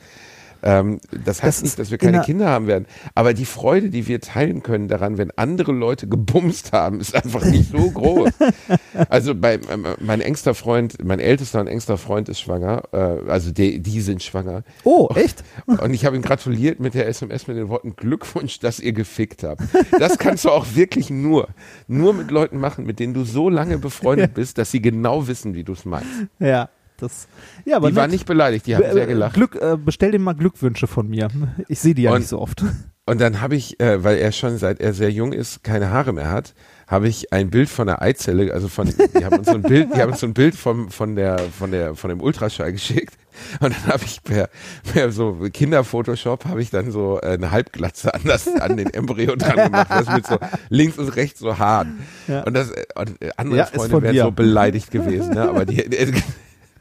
Ähm, 0.63 1.01
das 1.25 1.43
heißt 1.43 1.59
Das 1.59 1.63
nicht, 1.63 1.79
dass 1.79 1.91
wir 1.91 2.01
in 2.01 2.07
keine 2.07 2.19
der- 2.19 2.25
Kinder 2.25 2.49
haben 2.49 2.67
werden. 2.67 2.87
Aber 3.15 3.35
die 3.35 3.45
Freude, 3.45 3.91
die 3.91 4.07
wir 4.07 4.21
teilen 4.21 4.63
können 4.63 4.89
daran, 4.89 5.19
wenn 5.19 5.31
andere 5.37 5.73
Leute 5.73 6.07
gebumst 6.09 6.73
haben, 6.73 7.01
ist 7.01 7.15
einfach 7.15 7.45
nicht 7.45 7.71
so 7.71 7.91
groß. 7.91 8.31
also 9.09 9.35
bei 9.35 9.55
ähm, 9.71 9.87
mein 10.01 10.21
engster 10.21 10.55
Freund, 10.55 11.03
mein 11.05 11.19
ältester 11.21 11.61
und 11.61 11.67
engster 11.67 11.99
Freund 11.99 12.29
ist 12.29 12.41
schwanger. 12.41 12.83
Äh, 12.93 12.97
also 13.31 13.51
die, 13.53 13.81
die 13.81 14.01
sind 14.01 14.23
schwanger. 14.23 14.63
oh, 14.85 15.09
echt? 15.15 15.43
Und 15.67 15.95
ich 15.95 16.05
habe 16.05 16.17
ihn 16.17 16.23
gratuliert 16.23 16.81
mit 16.81 16.95
der 16.95 17.07
SMS 17.09 17.47
mit 17.47 17.57
den 17.57 17.69
Worten 17.69 17.97
Glückwunsch, 17.97 18.59
dass 18.61 18.79
ihr 18.81 18.93
gefickt 18.93 19.43
habt. 19.43 19.63
Das 19.99 20.19
kannst 20.19 20.45
du 20.45 20.51
auch 20.51 20.67
wirklich 20.75 21.11
nur, 21.11 21.49
nur 21.89 22.13
mit 22.15 22.31
Leuten 22.31 22.59
machen, 22.59 22.85
mit 22.85 22.99
denen 22.99 23.15
du 23.15 23.25
so 23.25 23.49
lange 23.49 23.79
befreundet 23.79 24.35
bist, 24.35 24.59
dass 24.59 24.71
sie 24.71 24.81
genau 24.83 25.27
wissen, 25.29 25.55
wie 25.55 25.65
du 25.65 25.73
es 25.73 25.85
meinst. 25.85 26.09
Ja, 26.39 26.69
das. 27.03 27.27
Ja, 27.65 27.77
aber 27.77 27.91
Die 27.91 27.97
waren 27.97 28.11
nicht 28.11 28.27
beleidigt, 28.27 28.67
die 28.67 28.75
haben 28.77 28.83
Äh, 28.85 28.93
sehr 28.93 29.07
gelacht. 29.07 29.35
Glück, 29.35 29.57
äh, 29.61 29.77
bestell 29.77 30.11
dem 30.13 30.23
mal 30.23 30.35
Glückwünsche 30.35 30.87
von 30.87 31.09
mir. 31.09 31.29
Ich 31.69 31.81
sehe 31.81 31.95
die 31.95 32.03
ja 32.03 32.13
Und- 32.13 32.19
nicht 32.21 32.29
so 32.29 32.39
oft. 32.41 32.63
Und 33.05 33.21
dann 33.21 33.41
habe 33.41 33.57
ich, 33.57 33.81
äh, 33.81 34.05
weil 34.05 34.19
er 34.19 34.31
schon 34.31 34.59
seit 34.59 34.81
er 34.81 34.93
sehr 34.95 35.11
jung 35.11 35.33
ist, 35.33 35.65
keine 35.65 35.91
Haare 35.91 36.13
mehr 36.13 36.31
hat, 36.31 36.55
habe 36.87 37.09
ich 37.09 37.33
ein 37.33 37.51
Bild 37.51 37.69
von 37.69 37.89
der 37.89 38.01
Eizelle, 38.01 38.53
also 38.55 38.69
von, 38.69 38.87
die 38.87 39.25
haben 39.25 39.39
uns 39.39 39.49
so 39.49 39.55
ein 39.55 39.63
Bild, 39.63 39.89
die 39.93 40.01
haben 40.01 40.13
uns 40.13 40.21
so 40.21 40.27
ein 40.29 40.35
Bild 40.35 40.55
vom, 40.55 40.89
von 40.89 41.17
der, 41.17 41.41
von 41.41 41.73
der, 41.73 41.97
von 41.97 42.11
dem 42.11 42.21
Ultraschall 42.21 42.71
geschickt. 42.71 43.15
Und 43.59 43.75
dann 43.75 43.95
habe 43.95 44.05
ich 44.05 44.23
per, 44.23 44.49
per 44.93 45.11
so 45.11 45.37
Kinderphotoshop 45.53 46.45
habe 46.45 46.63
ich 46.63 46.71
dann 46.71 46.93
so 46.93 47.19
äh, 47.21 47.31
eine 47.33 47.51
Halbglatze 47.51 48.15
an 48.15 48.21
das, 48.25 48.47
an 48.47 48.77
den 48.77 48.95
Embryo 48.95 49.35
dran 49.35 49.57
gemacht, 49.57 49.89
das 49.91 50.09
mit 50.15 50.25
so 50.27 50.39
links 50.69 50.97
und 50.99 51.09
rechts 51.17 51.41
so 51.41 51.59
Haaren. 51.59 51.99
Ja. 52.29 52.43
Und 52.45 52.55
das, 52.55 52.71
äh, 52.71 52.85
und 52.95 53.21
äh, 53.21 53.31
andere 53.37 53.59
Ja, 53.59 53.67
Freunde 53.67 54.01
wären 54.03 54.15
dir. 54.15 54.23
so 54.23 54.31
beleidigt 54.31 54.93
gewesen, 54.93 55.35
ne? 55.35 55.49
Aber 55.49 55.65
die, 55.65 55.83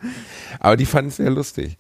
aber 0.60 0.78
die 0.78 0.86
fanden 0.86 1.10
es 1.10 1.18
sehr 1.18 1.30
lustig. 1.30 1.78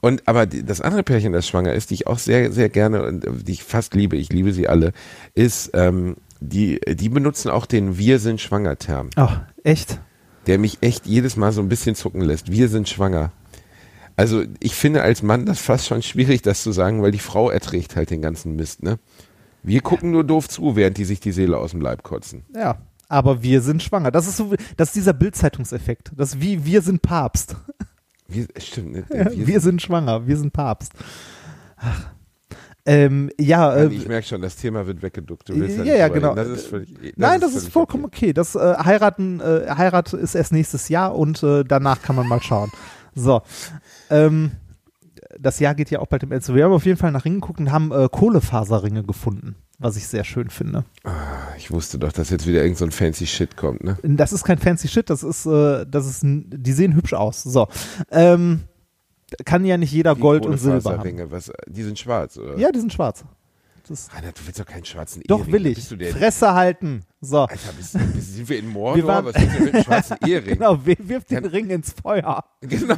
Und 0.00 0.26
aber 0.26 0.46
die, 0.46 0.64
das 0.64 0.80
andere 0.80 1.02
Pärchen, 1.02 1.32
das 1.32 1.46
schwanger 1.46 1.74
ist, 1.74 1.90
die 1.90 1.94
ich 1.94 2.06
auch 2.06 2.18
sehr, 2.18 2.52
sehr 2.52 2.68
gerne 2.68 3.02
und 3.04 3.24
äh, 3.24 3.30
die 3.32 3.52
ich 3.52 3.64
fast 3.64 3.94
liebe, 3.94 4.16
ich 4.16 4.32
liebe 4.32 4.52
sie 4.52 4.68
alle, 4.68 4.92
ist, 5.34 5.70
ähm, 5.74 6.16
die, 6.40 6.80
die 6.80 7.08
benutzen 7.10 7.50
auch 7.50 7.66
den 7.66 7.98
Wir 7.98 8.18
sind 8.18 8.40
schwanger 8.40 8.78
Term, 8.78 9.10
Ach, 9.16 9.40
echt? 9.62 10.00
der 10.46 10.58
mich 10.58 10.78
echt 10.80 11.06
jedes 11.06 11.36
Mal 11.36 11.52
so 11.52 11.60
ein 11.60 11.68
bisschen 11.68 11.94
zucken 11.94 12.22
lässt. 12.22 12.50
Wir 12.50 12.68
sind 12.68 12.88
schwanger. 12.88 13.30
Also 14.16 14.44
ich 14.58 14.74
finde 14.74 15.02
als 15.02 15.22
Mann 15.22 15.46
das 15.46 15.60
fast 15.60 15.86
schon 15.86 16.02
schwierig, 16.02 16.42
das 16.42 16.62
zu 16.62 16.72
sagen, 16.72 17.02
weil 17.02 17.10
die 17.10 17.18
Frau 17.18 17.50
erträgt 17.50 17.96
halt 17.96 18.10
den 18.10 18.22
ganzen 18.22 18.56
Mist, 18.56 18.82
ne? 18.82 18.98
Wir 19.62 19.82
gucken 19.82 20.10
nur 20.10 20.24
doof 20.24 20.48
zu, 20.48 20.74
während 20.74 20.96
die 20.96 21.04
sich 21.04 21.20
die 21.20 21.32
Seele 21.32 21.58
aus 21.58 21.72
dem 21.72 21.82
Leib 21.82 22.02
kotzen. 22.02 22.44
Ja. 22.54 22.78
Aber 23.10 23.42
wir 23.42 23.60
sind 23.60 23.82
schwanger. 23.82 24.12
Das 24.12 24.28
ist 24.28 24.36
so, 24.36 24.54
das 24.76 24.88
ist 24.88 24.96
dieser 24.96 25.12
Bildzeitungseffekt. 25.12 26.12
Das 26.16 26.34
ist 26.34 26.40
wie 26.40 26.64
wir 26.64 26.80
sind 26.80 27.02
Papst. 27.02 27.56
Wir, 28.28 28.46
stimmt, 28.56 28.92
ne? 28.92 29.04
Wir, 29.10 29.46
Wir, 29.48 29.60
sind 29.60 29.82
schwanger, 29.82 30.24
wir 30.28 30.36
sind 30.36 30.52
Papst. 30.52 30.92
Ach. 31.76 32.10
Ähm, 32.86 33.30
ja, 33.38 33.74
äh, 33.74 33.88
ich 33.88 34.06
merke 34.06 34.26
schon, 34.26 34.40
das 34.40 34.54
Thema 34.56 34.86
wird 34.86 35.02
weggeduckt. 35.02 35.48
Du 35.48 35.56
willst 35.56 35.78
ja, 35.78 35.96
ja, 35.96 36.08
drüber 36.08 36.20
genau. 36.20 36.34
Das 36.36 36.48
ist 36.48 36.66
völlig, 36.68 36.94
das 36.94 37.12
nein, 37.16 37.40
das 37.40 37.54
ist 37.54 37.68
vollkommen 37.68 38.04
okay. 38.04 38.26
okay. 38.26 38.32
Das 38.32 38.54
äh, 38.54 38.76
heiraten, 38.78 39.40
äh, 39.40 39.66
Heirat 39.76 40.12
ist 40.12 40.36
erst 40.36 40.52
nächstes 40.52 40.88
Jahr 40.88 41.16
und 41.16 41.42
äh, 41.42 41.64
danach 41.64 42.00
kann 42.00 42.14
man 42.16 42.28
mal 42.28 42.40
schauen. 42.40 42.70
So, 43.14 43.42
ähm, 44.08 44.52
das 45.38 45.58
Jahr 45.58 45.74
geht 45.74 45.90
ja 45.90 45.98
auch 45.98 46.06
bald 46.06 46.22
im 46.22 46.32
Ende. 46.32 46.54
Wir 46.54 46.64
haben 46.64 46.72
auf 46.72 46.86
jeden 46.86 46.96
Fall 46.96 47.12
nach 47.12 47.24
Ringen 47.24 47.40
geguckt 47.40 47.58
und 47.58 47.72
haben 47.72 47.90
äh, 47.90 48.08
Kohlefaserringe 48.10 49.02
gefunden, 49.02 49.56
was 49.80 49.96
ich 49.96 50.06
sehr 50.06 50.22
schön 50.24 50.50
finde. 50.50 50.84
Ich 51.58 51.70
wusste 51.72 51.98
doch, 51.98 52.12
dass 52.12 52.30
jetzt 52.30 52.46
wieder 52.46 52.62
irgend 52.62 52.78
so 52.78 52.84
ein 52.84 52.90
fancy 52.92 53.26
Shit 53.26 53.56
kommt, 53.56 53.82
ne? 53.82 53.96
Das 54.02 54.32
ist 54.32 54.44
kein 54.44 54.58
fancy 54.58 54.86
Shit, 54.88 55.10
das 55.10 55.22
ist, 55.24 55.46
äh, 55.46 55.84
das 55.86 56.06
ist, 56.06 56.20
die 56.22 56.72
sehen 56.72 56.94
hübsch 56.94 57.14
aus. 57.14 57.42
So, 57.42 57.66
ähm, 58.12 58.60
kann 59.44 59.64
ja 59.64 59.76
nicht 59.76 59.92
jeder 59.92 60.14
Die 60.14 60.20
Gold 60.20 60.46
und 60.46 60.58
Silber 60.58 60.98
haben. 60.98 61.30
Was, 61.30 61.50
die 61.66 61.82
sind 61.82 61.98
schwarz, 61.98 62.36
oder? 62.36 62.56
Ja, 62.58 62.70
die 62.70 62.80
sind 62.80 62.92
schwarz. 62.92 63.24
Das, 63.88 64.08
Rainer, 64.14 64.30
du 64.30 64.40
willst 64.46 64.60
doch 64.60 64.66
keinen 64.66 64.84
schwarzen 64.84 65.20
doch 65.26 65.38
Ehering. 65.48 65.52
will 65.52 65.64
Wer 65.64 65.70
ich. 65.72 65.88
Denn? 65.88 66.12
Fresse 66.14 66.54
halten. 66.54 67.02
So, 67.20 67.40
Alter, 67.40 67.72
bist, 67.76 67.96
bist, 68.14 68.34
sind 68.36 68.48
wir 68.48 68.58
in 68.60 68.68
Mordor? 68.68 68.96
Wir 68.96 69.06
waren- 69.06 69.24
Was 69.24 69.34
willst 69.34 69.58
du 69.58 69.62
mit 69.64 69.74
einem 69.74 69.84
schwarzen 69.84 70.16
Ehering? 70.26 70.54
genau, 70.58 70.86
wir- 70.86 70.96
wirf 71.00 71.24
den 71.24 71.42
Ja. 71.44 71.50
Ring 71.50 71.70
ins 71.70 71.92
Feuer. 72.00 72.44
Genau. 72.60 72.96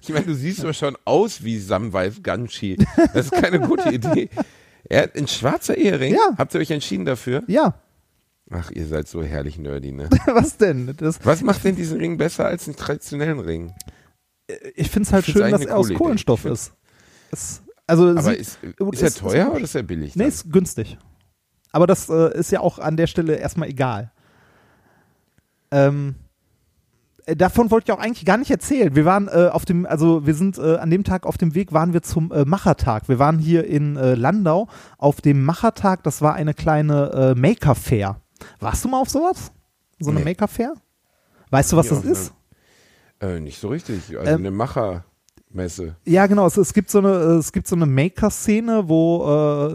Ich 0.00 0.08
meine, 0.08 0.24
du 0.24 0.34
siehst 0.34 0.64
doch 0.64 0.72
schon 0.72 0.96
aus 1.04 1.42
wie 1.44 1.58
Samwise 1.58 2.22
Gamgee. 2.22 2.78
Das 3.12 3.26
ist 3.26 3.32
keine 3.32 3.60
gute 3.60 3.90
Idee. 3.92 4.30
Er 4.88 5.02
hat 5.02 5.16
ein 5.16 5.28
schwarzer 5.28 5.76
Ehering? 5.76 6.14
Ja. 6.14 6.34
Habt 6.38 6.54
ihr 6.54 6.60
euch 6.60 6.70
entschieden 6.70 7.04
dafür? 7.04 7.42
Ja, 7.46 7.74
Ach, 8.50 8.70
ihr 8.70 8.86
seid 8.86 9.06
so 9.06 9.22
herrlich 9.22 9.58
nerdy, 9.58 9.92
ne? 9.92 10.08
was 10.26 10.56
denn? 10.56 10.94
Das, 10.96 11.18
Was 11.22 11.42
macht 11.42 11.64
denn 11.64 11.76
diesen 11.76 11.98
Ring 11.98 12.16
besser 12.16 12.46
als 12.46 12.66
einen 12.66 12.76
traditionellen 12.76 13.40
Ring? 13.40 13.74
ich 14.74 14.88
finde 14.90 15.06
es 15.06 15.12
halt 15.12 15.26
schön, 15.26 15.50
dass 15.50 15.66
er 15.66 15.76
aus 15.76 15.88
Idee. 15.90 15.98
Kohlenstoff 15.98 16.46
ist. 16.46 16.72
Es, 17.30 17.60
also 17.86 18.08
Aber 18.08 18.22
sie- 18.22 18.36
ist, 18.36 18.58
ist 18.62 19.02
er 19.02 19.08
ist- 19.08 19.18
teuer 19.18 19.44
ist- 19.48 19.52
oder 19.52 19.64
ist 19.64 19.74
er 19.74 19.82
billig? 19.82 20.16
nee, 20.16 20.22
dann? 20.22 20.28
ist 20.30 20.50
günstig. 20.50 20.96
Aber 21.72 21.86
das 21.86 22.08
äh, 22.08 22.38
ist 22.38 22.50
ja 22.50 22.60
auch 22.60 22.78
an 22.78 22.96
der 22.96 23.06
Stelle 23.06 23.34
erstmal 23.36 23.68
egal. 23.68 24.10
Ähm, 25.70 26.14
Äh, 26.14 26.27
davon 27.36 27.70
wollte 27.70 27.90
ich 27.92 27.98
auch 27.98 28.02
eigentlich 28.02 28.24
gar 28.24 28.36
nicht 28.38 28.50
erzählen. 28.50 28.94
Wir 28.94 29.04
waren 29.04 29.28
äh, 29.28 29.48
auf 29.52 29.64
dem, 29.64 29.86
also 29.86 30.26
wir 30.26 30.34
sind 30.34 30.58
äh, 30.58 30.76
an 30.76 30.90
dem 30.90 31.04
Tag 31.04 31.26
auf 31.26 31.36
dem 31.38 31.54
Weg, 31.54 31.72
waren 31.72 31.92
wir 31.92 32.02
zum 32.02 32.32
äh, 32.32 32.44
Machertag. 32.44 33.08
Wir 33.08 33.18
waren 33.18 33.38
hier 33.38 33.64
in 33.66 33.96
äh, 33.96 34.14
Landau 34.14 34.68
auf 34.98 35.20
dem 35.20 35.44
Machertag. 35.44 36.02
Das 36.04 36.22
war 36.22 36.34
eine 36.34 36.54
kleine 36.54 37.34
äh, 37.36 37.38
Maker 37.38 37.74
Fair. 37.74 38.20
Warst 38.60 38.84
du 38.84 38.88
mal 38.88 39.00
auf 39.00 39.10
sowas? 39.10 39.52
So 39.98 40.10
eine 40.10 40.20
Nee. 40.20 40.24
Maker 40.26 40.48
Fair? 40.48 40.74
Weißt 41.50 41.72
du, 41.72 41.76
was 41.76 41.88
das 41.88 42.04
ist? 42.04 42.32
Äh, 43.20 43.40
nicht 43.40 43.58
so 43.58 43.68
richtig. 43.68 44.16
Also 44.16 44.30
Ähm, 44.30 44.40
eine 44.40 44.50
Machermesse. 44.50 45.96
Ja, 46.04 46.26
genau. 46.26 46.46
Es, 46.46 46.56
es 46.56 46.72
gibt 46.72 46.90
so 46.90 46.98
eine, 46.98 47.08
äh, 47.10 47.36
es 47.38 47.52
gibt 47.52 47.66
so 47.66 47.74
eine 47.74 47.86
Maker-Szene, 47.86 48.88
wo 48.88 49.26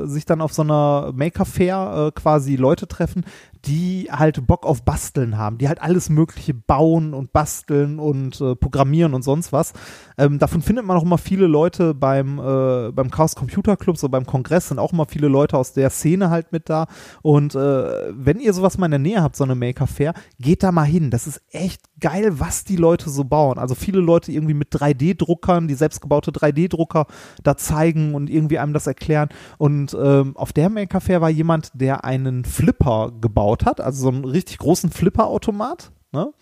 äh, 0.04 0.08
sich 0.08 0.26
dann 0.26 0.40
auf 0.42 0.54
so 0.54 0.62
einer 0.62 1.12
Maker-Fair 1.16 2.08
äh, 2.08 2.12
quasi 2.20 2.56
Leute 2.56 2.88
treffen, 2.88 3.26
die 3.66 4.10
halt 4.12 4.46
Bock 4.46 4.66
auf 4.66 4.84
Basteln 4.84 5.38
haben, 5.38 5.58
die 5.58 5.68
halt 5.68 5.82
alles 5.82 6.10
Mögliche 6.10 6.54
bauen 6.54 7.14
und 7.14 7.32
basteln 7.32 7.98
und 8.00 8.42
äh, 8.42 8.56
programmieren 8.56 9.14
und 9.14 9.24
sonst 9.24 9.54
was. 9.54 9.74
Ähm, 10.18 10.38
davon 10.38 10.62
findet 10.62 10.86
man 10.86 10.98
auch 10.98 11.04
immer 11.04 11.18
viele 11.18 11.48
Leute 11.48 11.94
beim, 11.94 12.40
äh, 12.40 12.92
beim 12.92 13.10
Chaos 13.10 13.36
Computer 13.36 13.78
Club, 13.78 13.98
so 13.98 14.10
beim 14.10 14.26
Kongress 14.26 14.68
sind 14.68 14.80
auch 14.80 14.92
immer 14.92 15.06
viele 15.06 15.30
Leute 15.30 15.58
aus 15.58 15.72
der 15.72 15.90
Szene 15.90 16.30
halt 16.30 16.52
mit 16.52 16.70
da. 16.70 16.88
Und 17.22 17.56
äh, 17.56 18.12
wenn 18.12 18.40
ihr 18.40 18.54
sowas 18.54 18.78
mal 18.78 18.88
in 18.88 18.92
der 18.92 19.00
Nähe 19.00 19.24
habt, 19.24 19.38
so 19.38 19.46
eine 19.46 19.56
Maker 19.56 19.88
Fair, 19.88 20.14
geht 20.40 20.64
da 20.64 20.72
mal 20.72 20.84
hin. 20.84 21.10
Das 21.10 21.26
ist 21.26 21.42
echt 21.52 21.82
geil, 22.02 22.40
was 22.40 22.66
die 22.66 22.76
Leute 22.76 23.10
so 23.10 23.24
bauen. 23.24 23.58
Also 23.58 23.76
viele 23.76 24.00
Leute 24.00 24.32
irgendwie 24.34 24.54
mit 24.54 24.74
3D-Druckern, 24.76 25.70
die 25.70 25.76
selbstgebaute 25.76 26.32
3D-Drucker 26.32 27.06
da 27.44 27.56
zeigen 27.56 28.14
und 28.14 28.30
irgendwie 28.30 28.60
einem 28.60 28.74
das 28.74 28.88
erklären. 28.88 29.30
Und 29.58 29.96
ähm, 30.00 30.36
auf 30.36 30.52
der 30.52 30.70
Maker 30.70 31.00
Fair 31.00 31.22
war 31.22 31.30
jemand, 31.30 31.72
der 31.74 32.04
einen 32.04 32.44
Flipper 32.44 33.12
gebaut 33.22 33.53
hat, 33.66 33.80
also 33.80 34.04
so 34.04 34.10
einen 34.10 34.26
richtig 34.26 34.58
großen 34.58 34.90
Flipper-Automat. 34.90 35.92
Ne? 36.12 36.34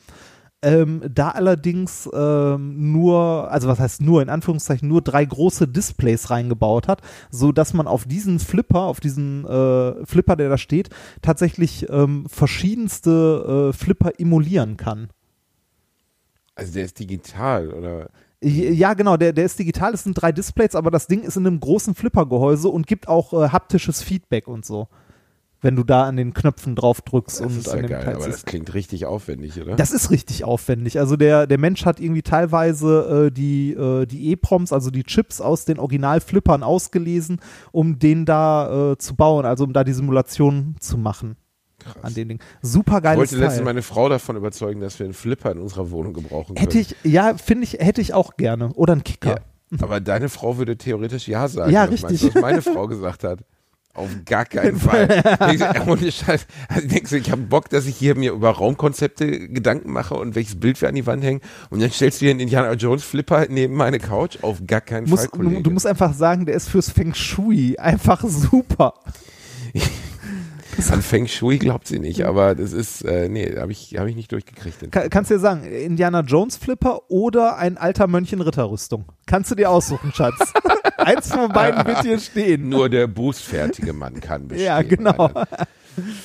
Ähm, 0.63 1.01
da 1.09 1.29
allerdings 1.29 2.07
ähm, 2.13 2.91
nur, 2.91 3.49
also 3.51 3.67
was 3.67 3.79
heißt 3.79 4.01
nur, 4.01 4.21
in 4.21 4.29
Anführungszeichen 4.29 4.87
nur 4.87 5.01
drei 5.01 5.25
große 5.25 5.67
Displays 5.67 6.29
reingebaut 6.29 6.87
hat, 6.87 7.01
so 7.31 7.51
dass 7.51 7.73
man 7.73 7.87
auf 7.87 8.05
diesen 8.05 8.39
Flipper, 8.39 8.81
auf 8.81 8.99
diesen 8.99 9.43
äh, 9.45 10.05
Flipper, 10.05 10.35
der 10.35 10.49
da 10.49 10.57
steht, 10.59 10.89
tatsächlich 11.23 11.89
ähm, 11.89 12.25
verschiedenste 12.27 13.71
äh, 13.71 13.73
Flipper 13.73 14.19
emulieren 14.19 14.77
kann. 14.77 15.09
Also 16.53 16.73
der 16.73 16.85
ist 16.85 16.99
digital, 16.99 17.71
oder? 17.73 18.09
Ja, 18.43 18.93
genau, 18.93 19.17
der, 19.17 19.33
der 19.33 19.45
ist 19.45 19.57
digital, 19.57 19.93
es 19.93 20.03
sind 20.03 20.13
drei 20.13 20.31
Displays, 20.31 20.75
aber 20.75 20.91
das 20.91 21.07
Ding 21.07 21.21
ist 21.23 21.37
in 21.37 21.45
einem 21.45 21.59
großen 21.59 21.95
Flippergehäuse 21.95 22.69
und 22.69 22.85
gibt 22.85 23.07
auch 23.07 23.33
äh, 23.33 23.49
haptisches 23.49 24.03
Feedback 24.03 24.47
und 24.47 24.65
so. 24.65 24.87
Wenn 25.61 25.75
du 25.75 25.83
da 25.83 26.05
an 26.05 26.17
den 26.17 26.33
Knöpfen 26.33 26.75
drauf 26.75 27.01
drückst 27.01 27.39
Das 27.39 27.47
und 27.47 27.57
ist 27.57 27.69
an 27.69 27.77
ja 27.77 27.81
dem 27.83 27.89
geil, 27.89 28.15
aber 28.15 28.27
das 28.27 28.45
klingt 28.45 28.73
richtig 28.73 29.05
aufwendig, 29.05 29.61
oder? 29.61 29.75
Das 29.75 29.91
ist 29.91 30.09
richtig 30.09 30.43
aufwendig. 30.43 30.99
Also 30.99 31.15
der, 31.15 31.45
der 31.45 31.59
Mensch 31.59 31.85
hat 31.85 31.99
irgendwie 31.99 32.23
teilweise 32.23 33.27
äh, 33.27 33.31
die, 33.31 33.73
äh, 33.73 34.05
die 34.07 34.31
EPROMs, 34.31 34.73
also 34.73 34.89
die 34.89 35.03
Chips 35.03 35.39
aus 35.39 35.65
den 35.65 35.77
Original-Flippern 35.79 36.63
ausgelesen, 36.63 37.39
um 37.71 37.99
den 37.99 38.25
da 38.25 38.93
äh, 38.93 38.97
zu 38.97 39.15
bauen, 39.15 39.45
also 39.45 39.63
um 39.63 39.73
da 39.73 39.83
die 39.83 39.93
Simulation 39.93 40.75
zu 40.79 40.97
machen 40.97 41.37
an 42.01 42.13
den 42.13 42.29
Dingen. 42.29 42.41
Super 42.61 42.97
ich 42.97 43.03
geiles 43.03 43.31
wollte 43.31 43.43
letztens 43.43 43.65
meine 43.65 43.81
Frau 43.81 44.09
davon 44.09 44.35
überzeugen, 44.35 44.81
dass 44.81 44.99
wir 44.99 45.05
einen 45.05 45.13
Flipper 45.13 45.51
in 45.51 45.59
unserer 45.59 45.91
Wohnung 45.91 46.13
gebrauchen 46.13 46.55
können. 46.55 46.57
Hätte 46.57 46.79
ich, 46.79 46.95
ja, 47.03 47.35
finde 47.35 47.63
ich, 47.63 47.73
hätte 47.73 48.01
ich 48.01 48.13
auch 48.13 48.37
gerne. 48.37 48.73
Oder 48.73 48.93
einen 48.93 49.03
Kicker. 49.03 49.41
Ja, 49.71 49.77
aber 49.81 49.99
deine 49.99 50.29
Frau 50.29 50.57
würde 50.57 50.77
theoretisch 50.77 51.27
Ja 51.27 51.47
sagen. 51.47 51.71
Ja, 51.71 51.85
richtig. 51.85 52.21
Meinst 52.21 52.35
was 52.35 52.41
meine 52.41 52.61
Frau 52.61 52.87
gesagt 52.87 53.23
hat? 53.23 53.39
Auf 53.93 54.09
gar 54.25 54.45
keinen 54.45 54.75
Fall. 54.79 55.21
Ohne 55.87 56.11
Scheiß. 56.11 56.47
Also 56.69 56.87
denkst 56.87 57.09
du, 57.09 57.17
ich 57.17 57.29
habe 57.31 57.41
Bock, 57.41 57.69
dass 57.69 57.85
ich 57.85 57.97
hier 57.97 58.15
mir 58.15 58.31
über 58.31 58.49
Raumkonzepte 58.51 59.49
Gedanken 59.49 59.91
mache 59.91 60.15
und 60.15 60.35
welches 60.35 60.59
Bild 60.59 60.81
wir 60.81 60.87
an 60.89 60.95
die 60.95 61.05
Wand 61.05 61.23
hängen 61.23 61.41
und 61.69 61.81
dann 61.81 61.91
stellst 61.91 62.21
du 62.21 62.25
hier 62.25 62.31
einen 62.31 62.39
Indiana 62.39 62.73
Jones 62.73 63.03
Flipper 63.03 63.47
neben 63.49 63.73
meine 63.75 63.99
Couch? 63.99 64.37
Auf 64.41 64.59
gar 64.65 64.81
keinen 64.81 65.09
Muss, 65.09 65.21
Fall, 65.21 65.29
du, 65.33 65.37
Kollege. 65.37 65.61
du 65.63 65.71
musst 65.71 65.85
einfach 65.85 66.13
sagen, 66.13 66.45
der 66.45 66.55
ist 66.55 66.69
fürs 66.69 66.89
Feng 66.89 67.13
Shui 67.13 67.77
einfach 67.77 68.23
super. 68.25 68.93
An 70.89 71.01
Feng 71.01 71.27
Shui 71.27 71.57
glaubt 71.57 71.87
sie 71.87 71.99
nicht, 71.99 72.23
aber 72.25 72.55
das 72.55 72.73
ist, 72.73 73.03
äh, 73.03 73.29
nee, 73.29 73.55
habe 73.57 73.71
ich, 73.71 73.95
hab 73.97 74.07
ich 74.07 74.15
nicht 74.15 74.31
durchgekriegt. 74.31 74.81
den 74.81 74.91
Ka 74.91 75.09
kannst 75.09 75.29
du 75.29 75.35
dir 75.35 75.39
sagen, 75.39 75.63
Indiana 75.63 76.21
Jones 76.21 76.57
Flipper 76.57 77.01
oder 77.09 77.57
ein 77.57 77.77
alter 77.77 78.07
Mönch 78.07 78.33
in 78.33 78.41
Ritterrüstung? 78.41 79.05
Kannst 79.25 79.51
du 79.51 79.55
dir 79.55 79.69
aussuchen, 79.69 80.11
Schatz. 80.13 80.33
Eins 81.05 81.31
von 81.31 81.49
beiden 81.49 81.85
wird 81.85 82.01
hier 82.01 82.19
stehen. 82.19 82.69
Nur 82.69 82.89
der 82.89 83.07
bußfertige 83.07 83.93
Mann 83.93 84.19
kann 84.21 84.47
bestehen. 84.47 84.65
Ja, 84.67 84.81
genau. 84.81 85.29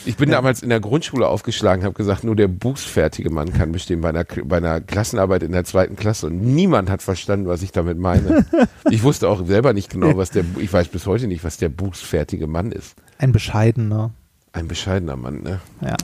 Ich 0.05 0.17
bin 0.17 0.31
damals 0.31 0.63
in 0.63 0.69
der 0.69 0.79
Grundschule 0.79 1.27
aufgeschlagen, 1.27 1.85
habe 1.85 1.95
gesagt, 1.95 2.23
nur 2.23 2.37
der 2.37 2.47
bußfertige 2.47 3.31
Mann 3.31 3.53
kann 3.53 3.73
bestehen 3.73 4.01
bei 4.01 4.11
einer, 4.11 4.25
bei 4.45 4.59
einer 4.59 4.81
Klassenarbeit 4.81 5.43
in 5.43 5.51
der 5.51 5.65
zweiten 5.65 5.97
Klasse 5.97 6.29
und 6.29 6.41
niemand 6.41 6.89
hat 6.89 7.03
verstanden, 7.03 7.49
was 7.49 7.63
ich 7.63 7.73
damit 7.73 7.99
meine. 7.99 8.47
Ich 8.91 9.03
wusste 9.03 9.29
auch 9.29 9.45
selber 9.45 9.73
nicht 9.73 9.91
genau, 9.91 10.17
was 10.17 10.31
der, 10.31 10.45
ich 10.59 10.73
weiß 10.73 10.87
bis 10.89 11.07
heute 11.07 11.27
nicht, 11.27 11.43
was 11.43 11.57
der 11.57 11.69
bußfertige 11.69 12.47
Mann 12.47 12.71
ist. 12.71 12.95
Ein 13.19 13.33
bescheidener, 13.33 14.13
Ein 14.53 14.69
bescheidener 14.69 15.17
Mann, 15.17 15.43
ne? 15.43 15.61
ja, 15.81 15.97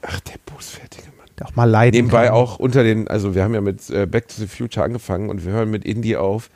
Ach, 0.00 0.20
der 0.20 0.36
bußfertige 0.46 1.08
Mann. 1.18 1.26
der 1.38 1.46
auch 1.48 1.56
mal 1.56 1.66
leiden 1.66 1.96
Nebenbei 1.96 2.26
kann. 2.26 2.34
auch 2.34 2.58
unter 2.58 2.82
den, 2.82 3.06
also 3.08 3.34
wir 3.34 3.44
haben 3.44 3.52
ja 3.52 3.60
mit 3.60 3.90
äh, 3.90 4.06
Back 4.06 4.28
to 4.28 4.36
the 4.38 4.46
Future 4.46 4.82
angefangen 4.86 5.28
und 5.28 5.44
wir 5.44 5.52
hören 5.52 5.70
mit 5.70 5.84
Indie 5.84 6.16
auf. 6.16 6.48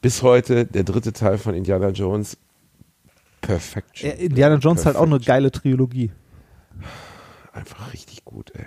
Bis 0.00 0.22
heute 0.22 0.64
der 0.66 0.84
dritte 0.84 1.12
Teil 1.12 1.38
von 1.38 1.54
Indiana 1.54 1.88
Jones. 1.88 2.36
Perfection. 3.40 4.10
Indiana 4.10 4.56
Jones 4.56 4.80
ist 4.80 4.86
halt 4.86 4.96
auch 4.96 5.02
eine 5.02 5.10
Perfection. 5.18 5.34
geile 5.34 5.50
Trilogie. 5.50 6.12
Einfach 7.52 7.92
richtig 7.92 8.24
gut, 8.24 8.52
ey. 8.54 8.66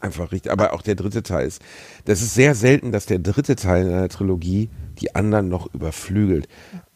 Einfach 0.00 0.30
richtig. 0.30 0.52
Aber 0.52 0.74
auch 0.74 0.82
der 0.82 0.94
dritte 0.94 1.22
Teil 1.22 1.46
ist. 1.46 1.62
Das 2.04 2.20
ist 2.20 2.34
sehr 2.34 2.54
selten, 2.54 2.92
dass 2.92 3.06
der 3.06 3.18
dritte 3.18 3.56
Teil 3.56 3.86
in 3.86 3.92
einer 3.92 4.08
Trilogie 4.08 4.68
die 4.98 5.14
anderen 5.14 5.48
noch 5.48 5.72
überflügelt. 5.74 6.48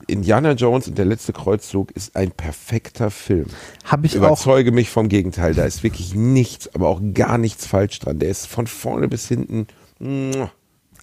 Indiana 0.06 0.52
Jones 0.52 0.88
und 0.88 0.98
der 0.98 1.06
letzte 1.06 1.32
Kreuzzug 1.32 1.90
ist 1.92 2.14
ein 2.14 2.30
perfekter 2.30 3.10
Film. 3.10 3.46
Habe 3.84 4.06
ich 4.06 4.14
auch, 4.18 4.26
Überzeuge 4.26 4.70
mich 4.70 4.90
vom 4.90 5.08
Gegenteil. 5.08 5.54
Da 5.54 5.64
ist 5.64 5.82
wirklich 5.82 6.14
nichts, 6.14 6.74
aber 6.74 6.88
auch 6.88 7.00
gar 7.14 7.38
nichts 7.38 7.66
falsch 7.66 7.98
dran. 8.00 8.18
Der 8.18 8.28
ist 8.28 8.46
von 8.46 8.66
vorne 8.66 9.08
bis 9.08 9.26
hinten. 9.28 9.66
muah. 9.98 10.52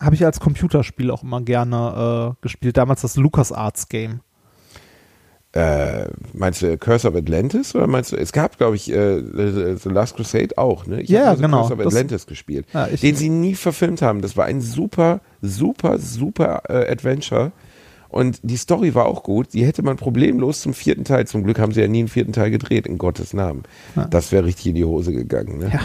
Habe 0.01 0.15
ich 0.15 0.23
als 0.25 0.39
Computerspiel 0.39 1.11
auch 1.11 1.23
immer 1.23 1.41
gerne 1.41 2.35
äh, 2.35 2.41
gespielt. 2.41 2.77
Damals 2.77 3.01
das 3.01 3.15
LucasArts 3.15 3.89
Game. 3.89 4.21
Äh, 5.53 6.09
meinst 6.33 6.61
du 6.61 6.77
Curse 6.77 7.07
of 7.07 7.15
Atlantis 7.15 7.73
oder 7.73 7.87
meinst 7.87 8.11
du, 8.11 8.17
es 8.17 8.31
gab, 8.31 8.57
glaube 8.57 8.75
ich, 8.75 8.91
äh, 8.91 9.21
The 9.75 9.89
Last 9.89 10.15
Crusade 10.17 10.57
auch, 10.57 10.85
ne? 10.85 11.01
Ich 11.01 11.09
Ja, 11.09 11.29
also 11.29 11.41
genau. 11.41 11.61
Curse 11.61 11.73
of 11.73 11.79
Das- 11.79 11.87
Atlantis 11.87 12.27
gespielt, 12.27 12.67
Ja, 12.73 12.85
den 12.87 13.15
sie 13.15 13.29
nie 13.29 13.55
verfilmt 13.55 14.01
haben. 14.01 14.21
Das 14.21 14.35
war 14.37 14.45
ein 14.45 14.61
super, 14.61 15.21
super, 15.41 15.97
super 15.99 16.63
äh, 16.69 16.91
Adventure. 16.91 17.53
Und 18.09 18.39
die 18.43 18.57
Story 18.57 18.93
war 18.93 19.05
auch 19.05 19.23
gut. 19.23 19.53
Die 19.53 19.65
hätte 19.65 19.81
man 19.83 19.95
problemlos 19.97 20.61
zum 20.61 20.73
vierten 20.73 21.05
Teil, 21.05 21.25
zum 21.27 21.43
Glück 21.43 21.59
haben 21.59 21.71
sie 21.71 21.81
ja 21.81 21.87
nie 21.87 21.99
einen 21.99 22.07
vierten 22.07 22.33
Teil 22.33 22.51
gedreht, 22.51 22.85
in 22.85 22.97
Gottes 22.97 23.33
Namen. 23.33 23.63
Ja. 23.95 24.05
Das 24.05 24.31
wäre 24.31 24.45
richtig 24.45 24.67
in 24.67 24.75
die 24.75 24.85
Hose 24.85 25.11
gegangen. 25.11 25.57
Ne? 25.59 25.71
Ja. 25.73 25.79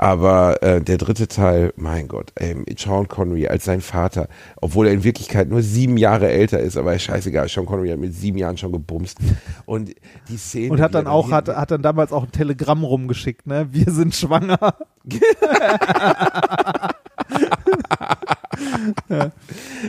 Aber 0.00 0.62
äh, 0.62 0.80
der 0.80 0.96
dritte 0.96 1.26
Teil, 1.26 1.72
mein 1.76 2.06
Gott, 2.06 2.30
ey, 2.36 2.54
mit 2.54 2.78
Sean 2.78 3.08
Connery 3.08 3.48
als 3.48 3.64
sein 3.64 3.80
Vater, 3.80 4.28
obwohl 4.60 4.86
er 4.86 4.92
in 4.92 5.02
Wirklichkeit 5.02 5.48
nur 5.48 5.60
sieben 5.60 5.96
Jahre 5.96 6.28
älter 6.30 6.60
ist, 6.60 6.76
aber 6.76 6.96
scheißegal, 6.96 7.48
Sean 7.48 7.66
Connery 7.66 7.88
hat 7.88 7.98
mit 7.98 8.14
sieben 8.14 8.38
Jahren 8.38 8.56
schon 8.56 8.70
gebumst. 8.70 9.18
Und 9.66 9.92
die 10.28 10.36
Szene. 10.36 10.70
Und 10.70 10.80
hat 10.80 10.94
dann 10.94 11.08
auch, 11.08 11.32
hat, 11.32 11.48
hat 11.48 11.72
dann 11.72 11.82
damals 11.82 12.12
auch 12.12 12.22
ein 12.22 12.32
Telegramm 12.32 12.84
rumgeschickt, 12.84 13.48
ne? 13.48 13.68
Wir 13.72 13.90
sind 13.90 14.14
schwanger. 14.14 14.58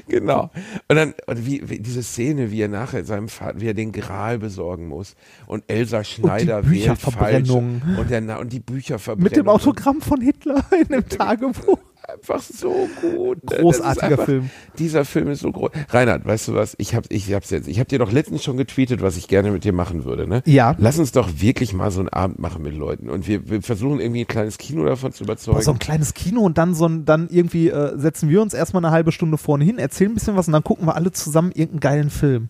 Genau. 0.08 0.52
Und 0.88 0.96
dann, 0.96 1.14
und 1.26 1.46
wie, 1.46 1.68
wie 1.70 1.80
diese 1.80 2.04
Szene, 2.04 2.52
wie 2.52 2.62
er 2.62 2.68
nachher 2.68 3.04
seinem 3.04 3.28
Vater, 3.28 3.60
wie 3.60 3.68
er 3.68 3.74
den 3.74 3.92
Gral 3.92 4.40
besorgen 4.40 4.88
muss. 4.88 5.16
Und 5.48 5.64
Elsa 5.68 6.04
Schneider 6.04 6.70
wählt 6.70 7.00
falsch. 7.00 7.50
Und, 7.50 8.10
der, 8.10 8.40
und 8.40 8.54
die 8.54 8.60
Bücherverbrennung. 8.60 9.24
Mit 9.24 9.36
dem 9.36 9.50
Autogramm 9.50 10.02
von 10.02 10.22
Hitler 10.22 10.64
in 10.80 10.88
dem 10.88 11.10
Tagebuch. 11.10 11.80
Einfach 12.14 12.42
so 12.42 12.88
gut. 13.02 13.44
ne? 13.50 13.58
Großartiger 13.58 14.08
einfach, 14.08 14.26
Film. 14.26 14.50
Dieser 14.78 15.06
Film 15.06 15.30
ist 15.30 15.42
so 15.42 15.52
groß. 15.52 15.70
Reinhard, 15.90 16.26
weißt 16.26 16.48
du 16.48 16.56
was? 16.56 16.76
Ich 16.80 16.96
hab, 16.96 17.06
ich 17.10 17.32
hab's 17.34 17.50
jetzt. 17.50 17.68
Ich 17.68 17.80
hab 17.80 17.88
dir 17.88 18.00
doch 18.00 18.12
letztens 18.12 18.44
schon 18.44 18.58
getweetet, 18.58 19.02
was 19.02 19.18
ich 19.18 19.28
gerne 19.28 19.52
mit 19.52 19.64
dir 19.64 19.74
machen 19.74 20.06
würde, 20.06 20.28
ne? 20.28 20.42
Ja. 20.46 20.76
Lass 20.80 20.98
uns 20.98 21.12
doch 21.12 21.30
wirklich 21.38 21.74
mal 21.74 21.92
so 21.92 22.00
einen 22.00 22.10
Abend 22.10 22.40
machen 22.40 22.64
mit 22.64 22.76
Leuten. 22.76 23.10
Und 23.10 23.28
wir, 23.28 23.50
wir 23.50 23.62
versuchen 23.62 24.00
irgendwie 24.00 24.22
ein 24.22 24.28
kleines 24.28 24.58
Kino 24.58 24.86
davon 24.86 25.12
zu 25.12 25.24
überzeugen. 25.24 25.58
Boah, 25.58 25.64
so 25.64 25.72
ein 25.72 25.80
kleines 25.80 26.14
Kino 26.14 26.42
und 26.42 26.58
dann 26.58 26.74
so 26.74 26.88
ein, 26.88 27.06
dann 27.06 27.30
irgendwie 27.30 27.70
äh, 27.70 27.98
setzen 27.98 28.30
wir 28.30 28.42
uns 28.42 28.54
erstmal 28.54 28.84
eine 28.84 28.92
halbe 28.92 29.12
Stunde 29.12 29.38
vorne 29.38 29.64
hin, 29.64 29.78
erzählen 29.78 30.12
ein 30.12 30.16
bisschen 30.16 30.36
was 30.36 30.48
und 30.48 30.54
dann 30.54 30.64
gucken 30.64 30.88
wir 30.88 30.96
alle 30.96 31.12
zusammen 31.12 31.52
irgendeinen 31.52 31.80
geilen 31.80 32.10
Film. 32.10 32.50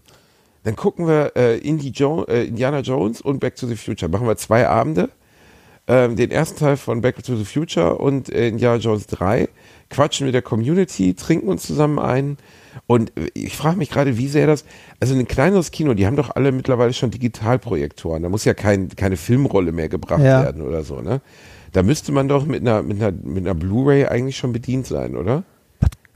Dann 0.63 0.75
gucken 0.75 1.07
wir 1.07 1.33
äh, 1.35 1.57
Indie 1.57 1.91
jo 1.91 2.25
äh, 2.25 2.45
Indiana 2.45 2.79
Jones 2.79 3.21
und 3.21 3.39
Back 3.39 3.55
to 3.55 3.67
the 3.67 3.75
Future. 3.75 4.11
Machen 4.11 4.27
wir 4.27 4.35
zwei 4.37 4.67
Abende. 4.67 5.09
Ähm, 5.91 6.15
den 6.15 6.29
ersten 6.29 6.59
Teil 6.59 6.77
von 6.77 7.01
Back 7.01 7.23
to 7.23 7.35
the 7.35 7.43
Future 7.45 7.95
und 7.95 8.29
äh, 8.31 8.47
Indiana 8.47 8.77
Jones 8.77 9.07
3. 9.07 9.49
Quatschen 9.89 10.27
mit 10.27 10.35
der 10.35 10.43
Community, 10.43 11.15
trinken 11.15 11.47
uns 11.49 11.63
zusammen 11.63 11.97
ein. 11.97 12.37
Und 12.85 13.11
äh, 13.17 13.31
ich 13.33 13.57
frage 13.57 13.77
mich 13.77 13.89
gerade, 13.89 14.15
wie 14.19 14.27
sehr 14.27 14.45
das. 14.45 14.65
Also 14.99 15.15
ein 15.15 15.27
kleineres 15.27 15.71
Kino, 15.71 15.95
die 15.95 16.05
haben 16.05 16.15
doch 16.15 16.35
alle 16.35 16.51
mittlerweile 16.51 16.93
schon 16.93 17.09
Digitalprojektoren. 17.09 18.21
Da 18.21 18.29
muss 18.29 18.45
ja 18.45 18.53
kein, 18.53 18.89
keine 18.89 19.17
Filmrolle 19.17 19.71
mehr 19.71 19.89
gebracht 19.89 20.21
Ja. 20.21 20.43
werden 20.43 20.61
oder 20.61 20.83
so, 20.83 21.01
ne? 21.01 21.21
Da 21.71 21.81
müsste 21.83 22.11
man 22.11 22.27
doch 22.27 22.45
mit 22.45 22.61
einer, 22.61 22.83
mit 22.83 23.01
einer, 23.01 23.11
mit 23.11 23.45
einer 23.45 23.55
Blu-ray 23.55 24.05
eigentlich 24.05 24.37
schon 24.37 24.53
bedient 24.53 24.85
sein, 24.85 25.15
oder? 25.15 25.43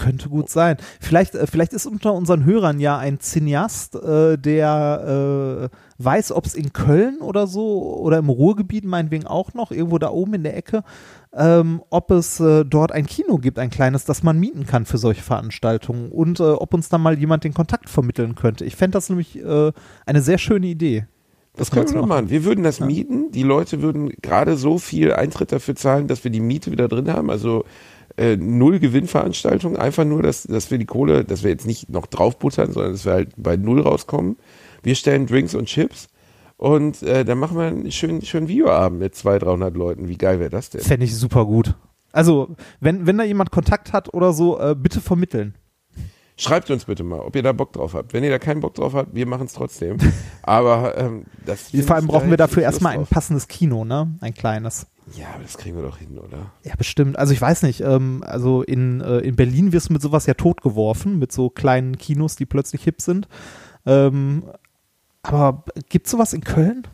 Könnte 0.04 0.28
gut 0.28 0.50
sein. 0.50 0.76
Vielleicht, 1.00 1.34
äh, 1.34 1.48
vielleicht 1.48 1.72
ist 1.72 1.86
unter 1.86 2.14
unseren 2.14 2.44
Hörern 2.44 2.82
ja 2.82 2.98
ein 2.98 3.20
Cineast, 3.22 3.96
äh, 3.96 4.38
der 4.38 5.70
äh, 5.72 6.04
weiß, 6.04 6.34
ob 6.34 6.46
es 6.46 6.56
in 6.56 6.74
Köln 6.74 7.20
oder 7.22 7.48
so 7.48 7.98
oder 8.00 8.18
im 8.18 8.28
Ruhrgebiet 8.28 8.84
meinetwegen 8.84 9.28
auch 9.28 9.54
noch, 9.54 9.72
irgendwo 9.72 10.00
da 10.00 10.10
oben 10.10 10.34
in 10.34 10.44
der 10.44 10.58
Ecke, 10.58 10.84
ähm, 11.34 11.82
ob 11.90 12.12
es 12.12 12.42
äh, 12.42 12.66
dort 12.66 12.92
ein 12.92 13.06
Kino 13.06 13.38
gibt, 13.38 13.60
ein 13.60 13.70
kleines, 13.70 14.04
das 14.04 14.24
man 14.24 14.38
mieten 14.38 14.66
kann 14.66 14.86
für 14.86 14.98
solche 14.98 15.22
Veranstaltungen 15.22 16.12
und 16.12 16.42
äh, 16.42 16.44
ob 16.44 16.74
uns 16.74 16.90
da 16.90 16.98
mal 16.98 17.18
jemand 17.18 17.46
den 17.46 17.54
Kontakt 17.54 17.90
vermitteln 17.90 18.36
könnte. 18.36 18.66
Ich 18.66 18.76
fände 18.76 18.98
das 18.98 19.10
nämlich 19.10 19.42
äh, 19.42 19.72
eine 20.06 20.22
sehr 20.22 20.38
schöne 20.38 20.68
Idee. 20.68 21.06
Das 21.56 21.70
können 21.70 21.88
wir 21.88 22.02
doch 22.02 22.08
machen. 22.08 22.30
Wir 22.30 22.46
würden 22.46 22.64
das 22.64 22.80
mieten. 22.80 23.32
Die 23.32 23.44
Leute 23.44 23.82
würden 23.82 24.12
gerade 24.22 24.58
so 24.58 24.80
viel 24.80 25.14
Eintritt 25.14 25.52
dafür 25.52 25.76
zahlen, 25.76 26.08
dass 26.08 26.24
wir 26.24 26.32
die 26.32 26.40
Miete 26.40 26.72
wieder 26.72 26.88
drin 26.88 27.14
haben. 27.14 27.30
Also 27.30 27.64
äh, 28.18 28.36
null 28.36 28.80
Gewinnveranstaltung. 28.80 29.78
Einfach 29.78 30.06
nur, 30.06 30.22
dass, 30.22 30.44
dass 30.44 30.72
wir 30.72 30.78
die 30.78 30.86
Kohle, 30.86 31.24
dass 31.24 31.44
wir 31.44 31.52
jetzt 31.52 31.66
nicht 31.66 31.90
noch 31.90 32.08
draufbuttern, 32.08 32.72
sondern 32.72 32.94
dass 32.94 33.06
wir 33.06 33.14
halt 33.14 33.32
bei 33.38 33.58
null 33.58 33.82
rauskommen. 33.82 34.38
Wir 34.84 34.96
stellen 34.96 35.28
Drinks 35.28 35.56
und 35.56 35.66
Chips. 35.66 36.08
Und 36.58 37.02
äh, 37.04 37.26
dann 37.26 37.40
machen 37.40 37.58
wir 37.58 37.66
einen 37.66 37.92
schönen, 37.92 38.22
schönen 38.22 38.48
Videoabend 38.48 39.00
mit 39.00 39.16
200, 39.16 39.44
300 39.44 39.76
Leuten. 39.76 40.08
Wie 40.08 40.18
geil 40.18 40.40
wäre 40.40 40.50
das 40.50 40.70
denn? 40.70 40.82
Fände 40.82 41.06
ich 41.06 41.16
super 41.16 41.46
gut. 41.46 41.76
Also, 42.12 42.56
wenn, 42.80 43.08
wenn 43.08 43.18
da 43.18 43.24
jemand 43.24 43.52
Kontakt 43.52 43.92
hat 43.92 44.14
oder 44.14 44.34
so, 44.34 44.60
äh, 44.60 44.76
bitte 44.76 45.02
vermitteln. 45.02 45.56
Schreibt 46.38 46.72
uns 46.72 46.86
bitte 46.86 47.04
mal, 47.04 47.20
ob 47.20 47.36
ihr 47.36 47.44
da 47.44 47.52
Bock 47.52 47.74
drauf 47.74 47.94
habt. 47.94 48.14
Wenn 48.14 48.24
ihr 48.24 48.30
da 48.30 48.40
keinen 48.40 48.60
Bock 48.60 48.74
drauf 48.74 48.94
habt, 48.94 49.14
wir 49.14 49.28
machen 49.28 49.46
es 49.46 49.54
trotzdem. 49.54 49.98
Aber 50.44 50.98
ähm, 50.98 51.26
das 51.46 51.70
Vor 51.70 51.96
allem 51.96 52.08
brauchen 52.08 52.30
wir 52.30 52.38
da 52.38 52.48
dafür 52.48 52.64
erstmal 52.64 52.98
ein 52.98 53.06
passendes 53.06 53.48
Kino, 53.48 53.86
ne? 53.86 54.16
Ein 54.22 54.34
kleines. 54.34 54.88
Ja, 55.16 55.28
aber 55.34 55.44
das 55.44 55.58
kriegen 55.58 55.76
wir 55.76 55.84
doch 55.84 55.98
hin, 55.98 56.18
oder? 56.18 56.52
Ja, 56.64 56.76
bestimmt. 56.76 57.18
Also 57.18 57.34
ich 57.34 57.42
weiß 57.42 57.64
nicht, 57.64 57.82
ähm, 57.82 58.24
also 58.26 58.64
in, 58.64 59.02
äh, 59.02 59.20
in 59.20 59.36
Berlin 59.36 59.72
wirst 59.72 59.90
du 59.90 59.94
mit 59.94 60.02
sowas 60.02 60.26
ja 60.26 60.34
totgeworfen, 60.34 61.20
mit 61.20 61.32
so 61.32 61.50
kleinen 61.50 61.98
Kinos, 61.98 62.36
die 62.36 62.46
plötzlich 62.46 62.84
hip 62.84 63.02
sind. 63.02 63.28
Ähm, 63.86 64.44
aber 65.22 65.64
gibt's 65.90 66.12
sowas 66.12 66.34
in 66.34 66.42
Köln? 66.42 66.88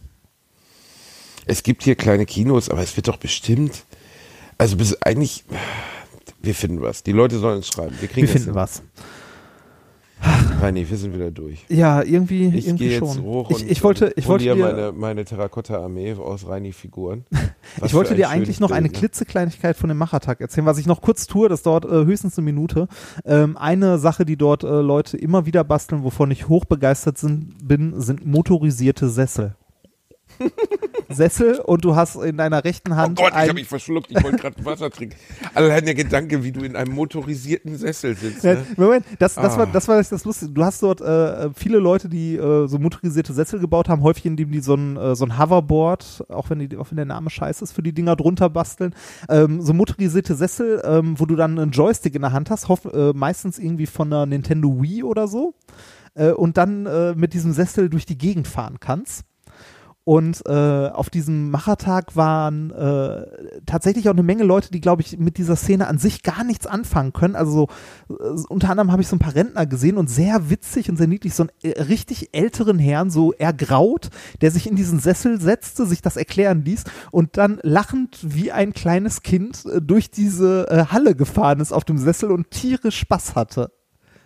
Es 1.46 1.64
gibt 1.64 1.84
hier 1.84 1.96
kleine 1.96 2.26
Kinos, 2.26 2.70
aber 2.70 2.82
es 2.82 2.96
wird 2.96 3.08
doch 3.08 3.18
bestimmt. 3.18 3.86
Also 4.58 4.78
bis 4.78 5.02
eigentlich. 5.02 5.46
Wir 6.42 6.56
finden 6.56 6.82
was. 6.82 7.04
Die 7.04 7.12
Leute 7.12 7.40
sollen 7.40 7.58
uns 7.58 7.68
schreiben. 7.68 7.96
Wir 8.00 8.08
kriegen 8.08 8.28
Wir 8.28 8.32
finden 8.32 8.54
das 8.54 8.56
was. 8.56 8.84
Nee, 10.72 10.86
wir 10.88 10.98
sind 10.98 11.14
wieder 11.14 11.32
durch. 11.32 11.66
Ja, 11.70 12.02
irgendwie, 12.02 12.48
Ich 12.48 12.68
irgendwie 12.68 12.90
gehe 12.90 13.00
jetzt 13.00 13.14
schon. 13.16 13.24
hoch 13.24 13.50
ich, 13.52 13.70
ich 13.70 13.84
wollte, 13.84 14.14
ich 14.16 14.28
wollte 14.28 14.44
dir, 14.44 14.56
meine, 14.56 14.92
meine 14.92 15.26
Terrakotta-Armee 15.26 16.14
aus 16.16 16.48
Reini-Figuren. 16.48 17.26
ich 17.86 17.94
wollte 17.94 18.16
dir 18.16 18.30
eigentlich 18.30 18.60
noch 18.60 18.72
eine 18.72 18.90
Klitzekleinigkeit 18.90 19.78
von 19.78 19.90
dem 19.90 19.98
Machertag 19.98 20.42
erzählen, 20.42 20.66
was 20.66 20.78
ich 20.78 20.86
noch 20.86 21.02
kurz 21.02 21.28
tue, 21.28 21.50
das 21.50 21.64
dauert 21.64 21.86
äh, 21.86 22.06
höchstens 22.06 22.38
eine 22.38 22.46
Minute. 22.46 22.88
Ähm, 23.26 23.58
eine 23.58 24.00
Sache, 24.00 24.26
die 24.26 24.38
dort 24.38 24.64
äh, 24.64 24.82
Leute 24.82 25.18
immer 25.18 25.46
wieder 25.46 25.64
basteln, 25.64 26.04
wovon 26.04 26.32
ich 26.32 26.48
hochbegeistert 26.48 27.18
sind, 27.18 27.56
bin, 27.68 28.00
sind 28.00 28.26
motorisierte 28.26 29.10
Sessel. 29.10 29.56
Sessel 31.10 31.60
und 31.60 31.84
du 31.86 31.96
hast 31.96 32.16
in 32.16 32.38
deiner 32.38 32.64
rechten 32.64 32.92
Oh 32.92 32.96
Hand 32.96 33.18
Gott, 33.18 33.30
ich 33.30 33.36
habe 33.36 33.54
mich 33.54 33.68
verschluckt. 33.68 34.12
Ich 34.12 34.24
wollte 34.24 34.38
gerade 34.38 34.66
Wasser 34.66 34.90
trinken. 34.90 35.16
Allein 35.54 35.86
der 35.86 35.96
Gedanke, 35.96 36.44
wie 36.44 36.52
du 36.52 36.62
in 36.62 36.76
einem 36.76 36.94
motorisierten 36.94 37.78
Sessel 37.78 38.16
sitzt. 38.16 38.44
Ne? 38.44 38.64
Moment, 38.78 39.06
das, 39.18 39.36
das, 39.36 39.58
war, 39.58 39.68
Ah. 39.68 39.70
das 39.72 39.88
war 39.88 40.02
das 40.02 40.26
Lustige. 40.26 40.52
Du 40.52 40.64
hast 40.64 40.84
dort 40.84 41.02
äh, 41.02 41.50
viele 41.56 41.80
Leute, 41.80 42.10
die 42.10 42.36
äh, 42.36 42.68
so 42.68 42.78
motorisierte 42.80 43.34
Sessel 43.34 43.60
gebaut 43.60 43.90
haben, 43.90 44.04
häufig 44.04 44.26
indem 44.26 44.52
die 44.52 44.60
so 44.60 44.76
ein, 44.76 44.98
äh, 44.98 45.16
so 45.16 45.26
ein 45.26 45.38
Hoverboard, 45.40 46.26
auch 46.30 46.50
wenn, 46.50 46.60
die, 46.60 46.78
auch 46.78 46.92
wenn 46.92 46.98
der 46.98 47.06
Name 47.06 47.30
scheiße 47.30 47.64
ist, 47.64 47.72
für 47.72 47.84
die 47.84 47.94
Dinger 47.94 48.16
drunter 48.16 48.50
basteln. 48.50 48.94
Ähm, 49.30 49.62
so 49.62 49.74
motorisierte 49.74 50.36
Sessel, 50.36 50.82
ähm, 50.86 51.20
wo 51.20 51.26
du 51.26 51.36
dann 51.36 51.58
einen 51.58 51.72
Joystick 51.72 52.16
in 52.16 52.22
der 52.22 52.32
Hand 52.32 52.50
hast, 52.50 52.68
hoff, 52.70 52.86
äh, 52.86 53.14
meistens 53.14 53.58
irgendwie 53.60 53.88
von 53.88 54.14
einer 54.14 54.26
Nintendo 54.26 54.82
Wii 54.82 55.04
oder 55.04 55.28
so. 55.28 55.54
Äh, 56.16 56.32
und 56.32 56.58
dann 56.58 56.84
mit 57.18 57.34
diesem 57.34 57.54
Sessel 57.54 57.90
durch 57.90 58.06
die 58.06 58.18
Gegend 58.18 58.48
fahren 58.48 58.78
kannst. 58.80 59.24
Und 60.10 60.42
äh, 60.48 60.90
auf 60.90 61.12
diesem 61.12 61.52
Machertag 61.52 62.16
waren 62.16 62.72
äh, 62.72 63.28
tatsächlich 63.68 64.10
auch 64.10 64.14
eine 64.14 64.24
Menge 64.24 64.44
Leute, 64.44 64.72
die, 64.72 64.82
glaube 64.82 65.04
ich, 65.04 65.20
mit 65.20 65.38
dieser 65.38 65.56
Szene 65.56 65.86
an 65.86 66.00
sich 66.00 66.24
gar 66.24 66.44
nichts 66.44 66.66
anfangen 66.66 67.14
können. 67.14 67.36
Also 67.36 67.68
so, 68.08 68.16
äh, 68.16 68.44
unter 68.50 68.72
anderem 68.72 68.92
habe 68.92 69.04
ich 69.04 69.08
so 69.08 69.16
ein 69.16 69.20
paar 69.20 69.36
Rentner 69.36 69.68
gesehen 69.68 69.98
und 69.98 70.10
sehr 70.10 70.50
witzig 70.50 70.90
und 70.90 70.98
sehr 70.98 71.06
niedlich, 71.06 71.36
so 71.36 71.44
einen 71.44 71.52
äh, 71.62 71.80
richtig 71.84 72.30
älteren 72.32 72.80
Herrn, 72.80 73.12
so 73.12 73.34
ergraut, 73.34 74.10
der 74.42 74.50
sich 74.50 74.66
in 74.66 74.76
diesen 74.76 75.00
Sessel 75.00 75.40
setzte, 75.40 75.86
sich 75.86 76.02
das 76.02 76.18
erklären 76.18 76.66
ließ 76.66 76.86
und 77.12 77.38
dann 77.38 77.60
lachend 77.62 78.18
wie 78.24 78.52
ein 78.52 78.74
kleines 78.74 79.22
Kind 79.22 79.64
äh, 79.68 79.80
durch 79.80 80.10
diese 80.10 80.68
äh, 80.72 80.86
Halle 80.86 81.14
gefahren 81.14 81.60
ist 81.60 81.72
auf 81.72 81.86
dem 81.86 82.00
Sessel 82.00 82.32
und 82.32 82.50
tierisch 82.50 82.98
Spaß 82.98 83.36
hatte. 83.36 83.70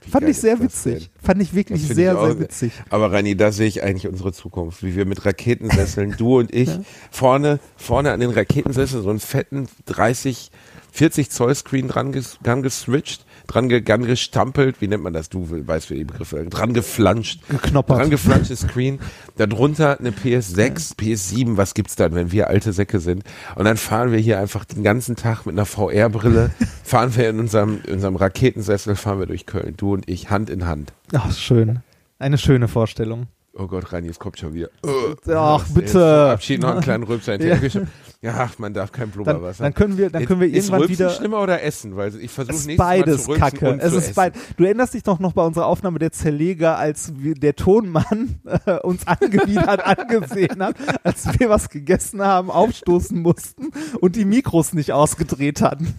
Wie 0.05 0.11
Fand 0.11 0.27
ich 0.27 0.37
sehr 0.37 0.59
witzig. 0.59 1.09
denn? 1.13 1.23
Fand 1.25 1.41
ich 1.41 1.53
wirklich 1.53 1.81
sehr, 1.81 2.13
ich 2.13 2.17
auch 2.17 2.25
sehr 2.27 2.39
witzig. 2.39 2.71
Aber 2.89 3.11
Reini, 3.11 3.35
da 3.35 3.51
sehe 3.51 3.67
ich 3.67 3.83
eigentlich 3.83 4.07
unsere 4.07 4.33
Zukunft, 4.33 4.83
wie 4.83 4.95
wir 4.95 5.05
mit 5.05 5.25
Raketensesseln, 5.25 6.15
du 6.17 6.39
und 6.39 6.53
ich, 6.53 6.69
vorne, 7.11 7.59
vorne 7.77 8.11
an 8.11 8.19
den 8.19 8.31
Raketensesseln 8.31 9.03
so 9.03 9.09
einen 9.09 9.19
fetten 9.19 9.67
30, 9.85 10.51
40 10.91 11.29
Zoll 11.31 11.55
Screen 11.55 11.87
dran, 11.87 12.11
ges, 12.11 12.37
dran 12.43 12.61
geswitcht, 12.61 13.25
dran, 13.47 13.69
ge, 13.69 13.81
dran 13.81 14.05
gestampelt, 14.05 14.79
wie 14.79 14.87
nennt 14.87 15.03
man 15.03 15.13
das? 15.13 15.29
Du 15.29 15.47
weißt 15.49 15.87
für 15.87 15.95
die 15.95 16.03
Begriffe, 16.05 16.45
dran 16.45 16.73
geflanscht. 16.73 17.41
Geknoppert. 17.49 17.99
Dran 17.99 18.09
geflanschtes 18.09 18.61
Screen, 18.61 18.99
darunter 19.37 19.99
eine 19.99 20.11
PS6, 20.11 20.95
PS7, 20.97 21.57
was 21.57 21.73
gibt's 21.73 21.95
dann, 21.95 22.13
wenn 22.15 22.31
wir 22.31 22.47
alte 22.47 22.73
Säcke 22.73 22.99
sind? 22.99 23.23
Und 23.55 23.65
dann 23.65 23.77
fahren 23.77 24.11
wir 24.11 24.19
hier 24.19 24.39
einfach 24.39 24.65
den 24.65 24.83
ganzen 24.83 25.15
Tag 25.15 25.45
mit 25.45 25.55
einer 25.55 25.65
VR-Brille, 25.65 26.51
fahren 26.83 27.15
wir 27.15 27.29
in 27.29 27.39
unserem, 27.39 27.81
in 27.87 27.93
unserem 27.95 28.15
Raketensessel, 28.15 28.95
fahren 28.95 29.19
wir 29.19 29.25
durch 29.25 29.45
Köln, 29.45 29.73
du 29.77 29.93
und 29.93 30.07
ich, 30.09 30.29
Hand 30.29 30.49
in 30.49 30.65
Hand. 30.65 30.93
Ach, 31.13 31.31
schön. 31.33 31.79
Eine 32.19 32.37
schöne 32.37 32.67
Vorstellung. 32.67 33.27
Oh 33.55 33.67
Gott, 33.67 33.93
Reini, 33.93 34.07
es 34.07 34.17
kommt 34.17 34.39
schon 34.39 34.55
wieder. 34.55 34.69
Ach, 34.83 35.59
Jetzt 35.59 35.73
bitte. 35.75 36.31
Abschied 36.31 36.59
noch 36.61 36.71
einen 36.71 36.81
kleinen 36.81 37.03
Rülpser 37.03 37.37
Ja. 38.21 38.35
ach, 38.39 38.57
man 38.57 38.73
darf 38.73 38.91
kein 38.91 39.03
Dann, 39.03 39.11
Blubberwasser. 39.11 39.63
dann 39.63 39.73
können 39.75 39.97
wir, 39.97 40.09
dann 40.09 40.25
können 40.25 40.39
wir 40.39 40.47
ist 40.47 40.55
irgendwann 40.55 40.79
Rülpsen 40.79 40.97
wieder. 40.97 41.09
schlimmer 41.09 41.41
oder 41.41 41.61
essen? 41.61 41.95
Weil 41.95 42.15
ich 42.15 42.31
versuche 42.31 42.53
Es 42.55 42.61
ist 42.61 42.67
nächstes 42.67 42.77
Mal 42.87 42.99
beides 43.01 43.23
zu 43.25 43.29
rülpsen 43.31 43.49
Kacke. 43.59 43.69
und 43.73 43.79
Es 43.81 43.91
zu 43.91 43.97
ist 43.97 44.03
essen. 44.05 44.15
beid 44.15 44.33
Du 44.57 44.63
erinnerst 44.63 44.93
dich 44.95 45.03
doch 45.03 45.19
noch 45.19 45.33
bei 45.33 45.45
unserer 45.45 45.65
Aufnahme 45.67 45.99
der 45.99 46.11
Zerleger, 46.13 46.77
als 46.79 47.13
wir, 47.17 47.35
der 47.35 47.55
Tonmann 47.55 48.39
äh, 48.65 48.77
uns 48.79 49.05
angewidert 49.05 49.85
angesehen 49.85 50.63
hat, 50.63 50.75
als 51.03 51.27
wir 51.37 51.49
was 51.49 51.69
gegessen 51.69 52.21
haben, 52.23 52.49
aufstoßen 52.49 53.21
mussten 53.21 53.69
und 53.99 54.15
die 54.15 54.25
Mikros 54.25 54.73
nicht 54.73 54.93
ausgedreht 54.93 55.61
hatten. 55.61 55.93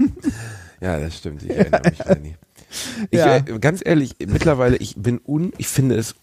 Ja, 0.85 0.99
das 1.01 1.17
stimmt. 1.17 1.43
Ich 1.43 1.51
erinnere 1.51 1.81
mich, 1.89 2.01
Reini. 2.07 2.35
Ich, 3.11 3.19
Ja. 3.19 3.37
äh, 3.37 3.43
ganz 3.59 3.81
ehrlich, 3.85 4.17
mittlerweile, 4.27 4.77
ich 4.77 4.97
bin 4.97 5.19
un, 5.27 5.53
ich 5.57 5.69
finde 5.69 5.95
es 5.97 6.15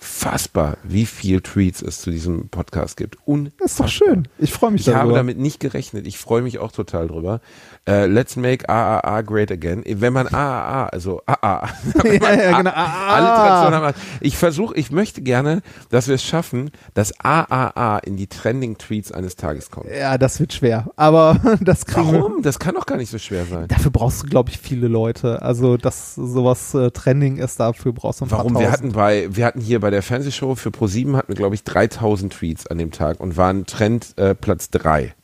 unfassbar, 0.00 0.76
wie 0.82 1.06
viel 1.06 1.40
Tweets 1.40 1.82
es 1.82 2.00
zu 2.00 2.10
diesem 2.10 2.48
Podcast 2.48 2.96
gibt. 2.96 3.16
Unfassbar. 3.26 3.50
Das 3.60 3.70
ist 3.72 3.80
doch 3.80 3.88
schön. 3.88 4.28
Ich 4.38 4.52
freue 4.52 4.70
mich 4.70 4.82
Ich 4.82 4.88
habe 4.88 4.98
darüber. 5.00 5.16
damit 5.18 5.38
nicht 5.38 5.60
gerechnet. 5.60 6.06
Ich 6.06 6.18
freue 6.18 6.42
mich 6.42 6.58
auch 6.58 6.72
total 6.72 7.08
drüber. 7.08 7.40
Äh, 7.86 8.06
let's 8.06 8.36
make 8.36 8.68
AAA 8.68 9.22
great 9.22 9.50
again. 9.50 9.82
Wenn 9.86 10.12
man 10.12 10.26
AAA, 10.28 10.86
also 10.86 11.20
AA, 11.26 11.68
wenn 12.02 12.18
man 12.18 12.22
ja, 12.38 12.42
ja, 12.50 12.56
genau. 12.58 12.70
A- 12.70 13.14
Alliteration 13.14 13.74
haben. 13.74 13.94
Ich 14.20 14.36
versuche, 14.36 14.74
ich 14.76 14.90
möchte 14.90 15.22
gerne, 15.22 15.60
dass 15.90 16.08
wir 16.08 16.14
es 16.14 16.22
schaffen, 16.22 16.70
dass 16.94 17.12
AAA 17.20 17.98
in 17.98 18.16
die 18.16 18.26
Trending 18.26 18.78
Tweets 18.78 19.12
eines 19.12 19.36
Tages 19.36 19.70
kommt. 19.70 19.90
ja, 19.90 20.18
das 20.18 20.40
wird 20.40 20.52
schwer. 20.52 20.90
Aber 20.96 21.38
das 21.60 21.86
wir. 21.86 21.96
Warum? 21.96 22.42
Das 22.42 22.58
kann 22.58 22.74
doch 22.74 22.86
gar 22.86 22.96
nicht 22.96 23.10
so 23.10 23.18
schwer 23.18 23.44
sein. 23.46 23.68
Dafür 23.68 23.90
brauchst 23.90 24.22
du, 24.22 24.26
glaube 24.28 24.50
ich, 24.50 24.58
viele 24.58 24.88
Leute. 24.88 25.42
Also, 25.42 25.76
dass 25.76 26.14
sowas 26.14 26.74
äh, 26.74 26.90
Trending 26.90 27.36
ist, 27.38 27.60
dafür 27.60 27.92
brauchst 27.92 28.20
du 28.20 28.24
ein 28.26 28.28
paar 28.28 28.38
Warum? 28.40 28.58
Wir 28.58 28.70
hatten 28.70 28.92
bei, 28.92 29.28
wir 29.30 29.44
hatten 29.44 29.60
hier 29.60 29.80
bei 29.80 29.89
der 29.90 30.02
Fernsehshow 30.02 30.54
für 30.54 30.70
Pro7 30.70 31.16
hatten 31.16 31.28
wir, 31.28 31.36
glaube 31.36 31.54
ich, 31.54 31.64
3000 31.64 32.32
Tweets 32.32 32.66
an 32.66 32.78
dem 32.78 32.90
Tag 32.90 33.20
und 33.20 33.36
waren 33.36 33.66
Trend 33.66 34.16
äh, 34.18 34.34
Platz 34.34 34.70
3. 34.70 35.14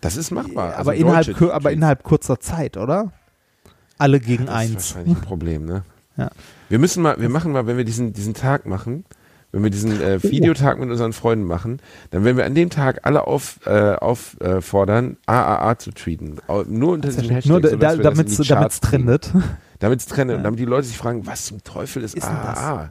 Das 0.00 0.16
ist 0.16 0.30
machbar. 0.30 0.70
aber, 0.74 0.78
Also 0.78 0.90
innerhalb, 0.92 1.26
deutsche 1.26 1.38
kür- 1.44 1.50
aber 1.52 1.70
innerhalb 1.72 2.02
kurzer 2.02 2.40
Zeit, 2.40 2.76
oder? 2.76 3.12
Alle 3.98 4.18
gegen 4.20 4.46
Das 4.46 4.54
ist 4.54 4.60
eins. 4.60 4.74
wahrscheinlich 4.74 5.16
ein 5.16 5.20
Problem, 5.22 5.64
ne? 5.64 5.84
Ja. 6.16 6.30
Wir 6.68 6.78
müssen 6.78 7.02
mal, 7.02 7.20
wir 7.20 7.28
machen 7.28 7.52
mal, 7.52 7.66
wenn 7.66 7.76
wir 7.76 7.84
diesen, 7.84 8.12
diesen 8.12 8.34
Tag 8.34 8.66
machen, 8.66 9.04
wenn 9.52 9.62
wir 9.62 9.70
diesen 9.70 10.00
äh, 10.00 10.18
Oh. 10.22 10.28
Videotag 10.30 10.78
mit 10.78 10.90
unseren 10.90 11.12
Freunden 11.12 11.44
machen, 11.44 11.80
dann 12.10 12.24
werden 12.24 12.36
wir 12.36 12.44
an 12.46 12.54
dem 12.54 12.68
Tag 12.70 13.00
alle 13.06 13.26
auf, 13.26 13.60
äh, 13.66 13.92
auffordern, 13.94 15.18
AAA 15.26 15.78
zu 15.78 15.92
tweeten. 15.92 16.38
Nur 16.66 16.92
unter 16.94 17.08
diesem 17.08 17.28
Hashtag, 17.30 17.50
Nur 17.50 17.60
da, 17.60 17.76
das 17.94 17.98
damit 18.00 18.28
es 18.28 18.48
Charts 18.48 18.80
kriegen. 18.80 19.18
Damit 19.82 19.98
es 19.98 20.06
trendet 20.06 20.36
und 20.36 20.44
damit 20.44 20.60
die 20.60 20.64
Leute 20.64 20.86
sich 20.86 20.96
fragen, 20.96 21.26
was 21.26 21.46
zum 21.46 21.64
Teufel 21.64 22.04
ist, 22.04 22.14
Ist 22.14 22.24
denn 22.24 22.36
das? 22.44 22.56
AAA? 22.56 22.88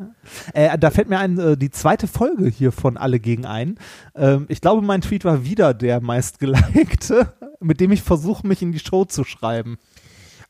Äh, 0.53 0.77
da 0.77 0.91
fällt 0.91 1.07
mir 1.07 1.19
ein, 1.19 1.39
äh, 1.39 1.55
die 1.55 1.71
zweite 1.71 2.05
Folge 2.05 2.49
hier 2.49 2.73
von 2.73 2.97
Alle 2.97 3.21
gegen 3.21 3.45
ein. 3.45 3.79
Ähm, 4.13 4.45
ich 4.49 4.59
glaube, 4.59 4.81
mein 4.81 4.99
Tweet 4.99 5.23
war 5.23 5.45
wieder 5.45 5.73
der 5.73 6.01
meistgelikte, 6.01 7.31
mit 7.61 7.79
dem 7.79 7.93
ich 7.93 8.01
versuche, 8.01 8.45
mich 8.45 8.61
in 8.61 8.73
die 8.73 8.79
Show 8.79 9.05
zu 9.05 9.23
schreiben. 9.23 9.77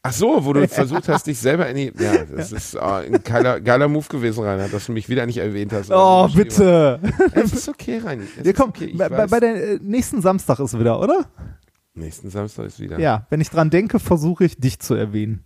Ach 0.01 0.13
so, 0.13 0.43
wo 0.43 0.53
du 0.53 0.67
versucht 0.67 1.09
hast, 1.09 1.27
dich 1.27 1.37
selber 1.37 1.69
in 1.69 1.77
die, 1.77 1.93
ja, 2.03 2.25
das 2.35 2.51
ist 2.51 2.73
äh, 2.73 2.79
ein 2.79 3.21
geiler, 3.23 3.61
geiler 3.61 3.87
Move 3.87 4.07
gewesen, 4.09 4.43
Rainer, 4.43 4.67
dass 4.67 4.87
du 4.87 4.93
mich 4.93 5.09
wieder 5.09 5.27
nicht 5.27 5.37
erwähnt 5.37 5.71
hast. 5.73 5.91
Oh, 5.91 6.27
bitte. 6.27 6.99
Es 7.33 7.53
ist 7.53 7.69
okay, 7.69 8.01
Wir 8.03 8.45
ist 8.45 8.57
kommen, 8.57 8.73
okay, 8.75 8.95
bei, 8.97 9.27
bei, 9.27 9.39
der 9.39 9.73
äh, 9.73 9.79
nächsten 9.79 10.23
Samstag 10.23 10.57
ist 10.57 10.79
wieder, 10.79 10.99
oder? 10.99 11.23
Nächsten 11.93 12.31
Samstag 12.31 12.65
ist 12.65 12.79
wieder. 12.79 12.99
Ja, 12.99 13.27
wenn 13.29 13.41
ich 13.41 13.51
dran 13.51 13.69
denke, 13.69 13.99
versuche 13.99 14.43
ich 14.43 14.57
dich 14.57 14.79
zu 14.79 14.95
erwähnen. 14.95 15.45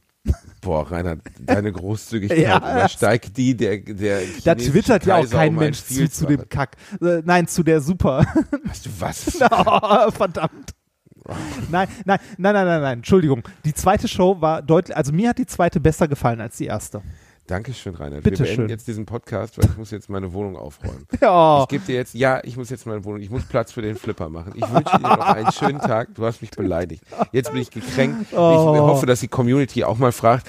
Boah, 0.62 0.90
Rainer, 0.90 1.18
deine 1.40 1.72
Großzügigkeit 1.72 2.40
Ja. 2.40 2.58
übersteigt 2.58 3.38
die 3.38 3.56
der, 3.56 3.78
der 3.78 4.22
Da 4.44 4.56
twittert 4.56 5.06
ja 5.06 5.18
auch 5.18 5.30
kein 5.30 5.50
um 5.50 5.56
Mensch 5.60 5.84
zu, 5.84 6.10
zu 6.10 6.26
dem. 6.26 6.50
Kack. 6.50 6.76
Äh, 7.02 7.22
nein, 7.24 7.48
zu 7.48 7.62
der 7.64 7.82
Super. 7.82 8.26
Was? 9.00 9.40
Oh, 9.52 10.12
verdammt. 10.12 10.72
Nein, 11.72 11.88
nein, 12.06 12.20
nein, 12.38 12.54
nein, 12.54 12.66
nein, 12.66 12.82
nein, 12.82 12.98
Entschuldigung. 13.00 13.44
Die 13.64 13.74
zweite 13.74 14.08
Show 14.08 14.42
war 14.42 14.62
deutlich, 14.62 14.96
also 14.96 15.12
mir 15.12 15.30
hat 15.30 15.38
die 15.40 15.46
zweite 15.48 15.80
besser 15.80 16.08
gefallen 16.08 16.40
als 16.42 16.58
die 16.58 16.66
erste. 16.66 17.02
Dankeschön, 17.48 17.94
Rainer. 17.94 18.22
Bitte 18.22 18.40
Wir 18.40 18.46
beenden 18.46 18.56
schön. 18.64 18.70
jetzt 18.70 18.88
diesen 18.88 19.06
Podcast, 19.06 19.58
weil 19.60 19.66
ich 19.70 19.78
muss 19.78 19.92
jetzt 19.92 20.10
meine 20.10 20.34
Wohnung 20.34 20.56
aufräumen. 20.58 21.06
Ja, 21.22 21.62
Ich 21.62 21.68
gebe 21.68 21.86
dir 21.86 21.94
jetzt, 21.96 22.16
ja, 22.16 22.40
ich 22.44 22.58
muss 22.58 22.72
jetzt 22.72 22.88
meine 22.88 23.04
Wohnung, 23.06 23.22
ich 23.22 23.30
muss 23.30 23.44
Platz 23.44 23.72
für 23.72 23.84
den 23.84 23.96
Flipper 23.96 24.30
machen. 24.30 24.54
Ich 24.56 24.62
wünsche 24.64 24.98
dir 24.98 25.04
noch 25.04 25.20
einen 25.20 25.52
schönen 25.52 25.80
Tag. 25.80 26.16
Du 26.16 26.26
hast 26.26 26.42
mich 26.42 26.50
beleidigt. 26.52 27.04
Jetzt 27.32 27.52
bin 27.52 27.62
ich 27.62 27.70
gekränkt. 27.70 28.32
Ich 28.32 28.38
Oh. 28.38 28.78
hoffe, 28.88 29.06
dass 29.06 29.20
die 29.20 29.28
Community 29.28 29.84
auch 29.84 29.98
mal 30.00 30.12
fragt, 30.12 30.48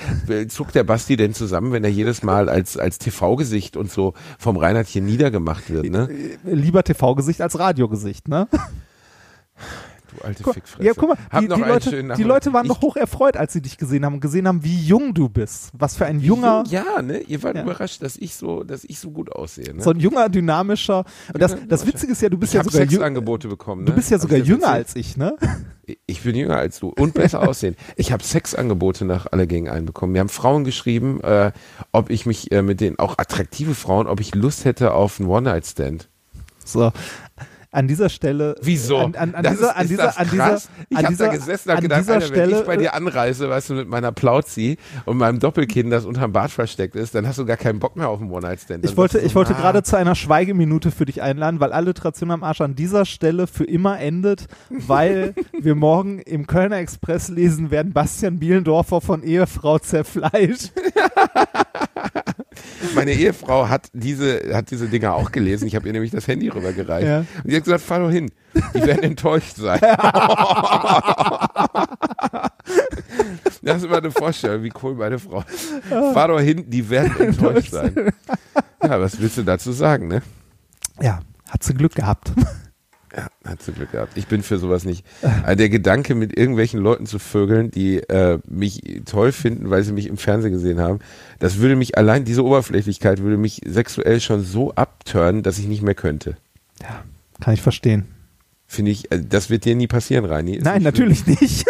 zuckt 0.48 0.74
der 0.74 0.84
Basti 0.84 1.16
denn 1.16 1.34
zusammen, 1.34 1.72
wenn 1.72 1.84
er 1.84 1.90
jedes 1.90 2.22
Mal 2.22 2.48
als, 2.48 2.78
als 2.78 2.98
TV-Gesicht 2.98 3.76
und 3.76 3.90
so 3.90 4.14
vom 4.38 4.56
Reinhard 4.56 4.86
hier 4.86 5.02
niedergemacht 5.02 5.68
wird, 5.68 5.90
ne? 5.90 6.08
lieber 6.44 6.82
TV-Gesicht 6.82 7.42
als 7.42 7.58
Radiogesicht, 7.58 8.28
ne? 8.28 8.48
Du 10.18 10.24
alte 10.24 10.42
Guck, 10.42 10.54
Fickfresse. 10.54 10.84
ja, 10.86 10.92
guck 10.96 11.08
mal, 11.10 11.16
Hab 11.30 11.40
die, 11.40 11.48
noch 11.48 11.56
die, 11.56 11.62
Leute, 11.62 12.14
die. 12.16 12.22
Leute 12.22 12.52
waren 12.52 12.66
doch 12.68 12.80
hoch 12.80 12.96
erfreut, 12.96 13.36
als 13.36 13.52
sie 13.52 13.60
dich 13.62 13.76
gesehen 13.78 14.04
haben 14.04 14.14
und 14.14 14.20
gesehen 14.20 14.46
haben, 14.48 14.64
wie 14.64 14.78
jung 14.80 15.14
du 15.14 15.28
bist. 15.28 15.70
Was 15.72 15.96
für 15.96 16.06
ein 16.06 16.20
junger, 16.20 16.64
Ja, 16.68 17.02
ne? 17.02 17.18
Ihr 17.20 17.42
wart 17.42 17.56
Ja. 17.56 17.62
überrascht, 17.62 18.02
dass 18.02 18.16
ich 18.16 18.34
so, 18.34 18.62
dass 18.64 18.84
ich 18.84 18.98
so 18.98 19.10
gut 19.10 19.30
aussehe, 19.32 19.74
ne? 19.74 19.82
so 19.82 19.90
ein 19.90 20.00
junger, 20.00 20.28
dynamischer. 20.28 21.04
Und 21.32 21.42
das, 21.42 21.56
das 21.68 21.86
Witzige 21.86 22.12
ist 22.12 22.22
ja, 22.22 22.28
du 22.28 22.38
bist 22.38 22.52
ich 22.54 22.58
ja 22.58 22.64
sogar 22.64 22.86
Sexangebote 22.88 23.48
bekommen, 23.48 23.82
ne? 23.84 23.90
Du 23.90 23.92
bist 23.94 24.10
ja 24.10 24.18
sogar 24.18 24.38
jünger 24.38 24.68
als 24.68 24.96
ich, 24.96 25.16
ne? 25.16 25.36
Ich 26.06 26.22
bin 26.24 26.34
jünger 26.34 26.56
als 26.56 26.80
du 26.80 26.88
und 26.88 27.14
besser 27.14 27.48
aussehen. 27.48 27.76
Ich 27.94 28.10
habe 28.10 28.20
Sexangebote 28.24 29.04
nach 29.04 29.26
alle 29.30 29.46
gegen 29.46 29.68
einen 29.68 29.86
bekommen. 29.86 30.14
Mir 30.14 30.18
haben 30.18 30.28
Frauen 30.28 30.64
geschrieben, 30.64 31.20
äh, 31.20 31.52
ob 31.92 32.10
ich 32.10 32.26
mich 32.26 32.50
äh, 32.50 32.62
mit 32.62 32.80
denen, 32.80 32.98
auch 32.98 33.18
attraktive 33.18 33.72
Frauen, 33.76 34.08
ob 34.08 34.18
ich 34.18 34.34
Lust 34.34 34.64
hätte 34.64 34.94
auf 34.94 35.20
einen 35.20 35.28
One-Night-Stand. 35.28 36.08
So. 36.64 36.90
An 37.76 37.88
dieser 37.88 38.08
Stelle. 38.08 38.54
Wieso? 38.62 38.96
An, 38.96 39.14
an, 39.16 39.34
an 39.34 39.42
Das 39.42 39.52
dieser, 39.52 39.68
ist, 39.68 39.76
an 39.76 39.88
dieser, 39.88 40.18
an 40.18 40.30
dieser, 40.30 40.56
ich 40.88 40.96
an 40.96 41.04
habe 41.04 41.08
dieser, 41.08 41.26
da 41.26 41.30
gesessen 41.30 41.70
und 41.72 41.80
gedacht, 41.82 42.08
Alter, 42.08 42.20
wenn 42.22 42.26
Stelle, 42.26 42.60
ich 42.60 42.66
bei 42.66 42.76
dir 42.78 42.94
anreise, 42.94 43.50
weißt 43.50 43.68
du, 43.68 43.74
mit 43.74 43.86
meiner 43.86 44.12
Plauzi 44.12 44.78
und 45.04 45.18
meinem 45.18 45.40
Doppelkinn, 45.40 45.90
das 45.90 46.06
unterm 46.06 46.32
Bart 46.32 46.50
versteckt 46.50 46.96
ist, 46.96 47.14
dann 47.14 47.26
hast 47.28 47.38
du 47.38 47.44
gar 47.44 47.58
keinen 47.58 47.78
Bock 47.78 47.94
mehr 47.94 48.08
auf 48.08 48.18
einen 48.18 48.30
One-Night-Stand. 48.30 48.82
Ich 48.82 48.96
wollte, 48.96 49.18
du 49.18 49.26
ich 49.26 49.32
so, 49.32 49.34
wollte 49.34 49.54
ah, 49.54 49.60
gerade 49.60 49.82
zu 49.82 49.94
einer 49.94 50.14
Schweigeminute 50.14 50.90
für 50.90 51.04
dich 51.04 51.20
einladen, 51.20 51.60
weil 51.60 51.74
Alliteration 51.74 52.30
am 52.30 52.44
Arsch 52.44 52.62
an 52.62 52.76
dieser 52.76 53.04
Stelle 53.04 53.46
für 53.46 53.64
immer 53.64 54.00
endet, 54.00 54.46
weil 54.70 55.34
wir 55.60 55.74
morgen 55.74 56.20
im 56.20 56.46
Kölner 56.46 56.78
Express 56.78 57.28
lesen 57.28 57.70
werden, 57.70 57.92
Bastian 57.92 58.38
Bielendorfer 58.38 59.02
von 59.02 59.22
Ehefrau 59.22 59.78
zerfleischt. 59.80 60.72
Meine 62.94 63.12
Ehefrau 63.12 63.68
hat 63.68 63.88
diese, 63.92 64.54
hat 64.54 64.70
diese 64.70 64.88
Dinger 64.88 65.14
auch 65.14 65.32
gelesen. 65.32 65.66
Ich 65.66 65.74
habe 65.76 65.86
ihr 65.86 65.92
nämlich 65.92 66.10
das 66.10 66.28
Handy 66.28 66.48
rübergereicht. 66.48 67.06
Ja. 67.06 67.18
Und 67.18 67.50
sie 67.50 67.56
hat 67.56 67.64
gesagt, 67.64 67.82
fahr 67.82 68.00
doch 68.00 68.10
hin. 68.10 68.30
Die 68.74 68.82
werden 68.82 69.02
enttäuscht 69.02 69.56
sein. 69.56 69.80
das 73.62 73.76
ist 73.78 73.84
immer 73.84 73.98
eine 73.98 74.10
Vorstellung, 74.10 74.62
wie 74.62 74.72
cool 74.82 74.94
meine 74.94 75.18
Frau. 75.18 75.44
Fahr 75.88 76.28
doch 76.28 76.40
hin, 76.40 76.64
die 76.68 76.88
werden 76.88 77.18
enttäuscht 77.20 77.72
sein. 77.72 77.94
Ja, 78.82 79.00
was 79.00 79.20
willst 79.20 79.38
du 79.38 79.42
dazu 79.42 79.72
sagen, 79.72 80.08
ne? 80.08 80.22
Ja, 81.00 81.20
hat 81.48 81.62
sie 81.62 81.74
Glück 81.74 81.94
gehabt. 81.94 82.32
Ja, 83.16 83.28
hat 83.46 83.62
sie 83.62 83.72
Glück 83.72 83.92
gehabt. 83.92 84.12
Ich 84.16 84.26
bin 84.26 84.42
für 84.42 84.58
sowas 84.58 84.84
nicht. 84.84 85.04
Also 85.42 85.56
der 85.56 85.70
Gedanke, 85.70 86.14
mit 86.14 86.36
irgendwelchen 86.36 86.80
Leuten 86.80 87.06
zu 87.06 87.18
vögeln, 87.18 87.70
die 87.70 87.96
äh, 87.96 88.38
mich 88.46 88.82
toll 89.06 89.32
finden, 89.32 89.70
weil 89.70 89.82
sie 89.82 89.92
mich 89.92 90.06
im 90.06 90.18
Fernsehen 90.18 90.52
gesehen 90.52 90.80
haben, 90.80 90.98
das 91.38 91.58
würde 91.58 91.76
mich 91.76 91.96
allein, 91.96 92.24
diese 92.24 92.44
Oberflächlichkeit 92.44 93.22
würde 93.22 93.38
mich 93.38 93.62
sexuell 93.66 94.20
schon 94.20 94.44
so 94.44 94.74
abturnen, 94.74 95.42
dass 95.42 95.58
ich 95.58 95.66
nicht 95.66 95.82
mehr 95.82 95.94
könnte. 95.94 96.36
Ja, 96.82 97.04
kann 97.40 97.54
ich 97.54 97.62
verstehen. 97.62 98.04
Finde 98.68 98.90
ich, 98.90 99.10
äh, 99.12 99.22
das 99.22 99.48
wird 99.48 99.64
dir 99.64 99.76
nie 99.76 99.86
passieren, 99.86 100.24
Reini. 100.24 100.56
Ist 100.56 100.64
Nein, 100.64 100.82
nicht 100.82 100.96
schlimm. 100.96 101.08
natürlich 101.08 101.40
nicht. 101.40 101.66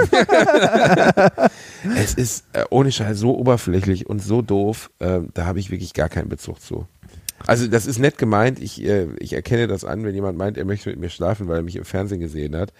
Es 1.96 2.14
ist 2.14 2.44
äh, 2.52 2.64
ohne 2.70 2.90
Scheiß 2.90 3.18
so 3.18 3.36
oberflächlich 3.38 4.06
und 4.06 4.20
so 4.20 4.42
doof, 4.42 4.90
äh, 4.98 5.20
da 5.34 5.46
habe 5.46 5.60
ich 5.60 5.70
wirklich 5.70 5.94
gar 5.94 6.08
keinen 6.08 6.28
Bezug 6.28 6.60
zu. 6.60 6.88
Also 7.46 7.66
das 7.66 7.86
ist 7.86 7.98
nett 7.98 8.18
gemeint, 8.18 8.60
ich, 8.60 8.82
äh, 8.84 9.08
ich 9.18 9.32
erkenne 9.32 9.66
das 9.66 9.84
an, 9.84 10.04
wenn 10.04 10.14
jemand 10.14 10.38
meint, 10.38 10.56
er 10.56 10.64
möchte 10.64 10.90
mit 10.90 10.98
mir 10.98 11.10
schlafen, 11.10 11.48
weil 11.48 11.56
er 11.58 11.62
mich 11.62 11.76
im 11.76 11.84
Fernsehen 11.84 12.20
gesehen 12.20 12.56
hat. 12.56 12.72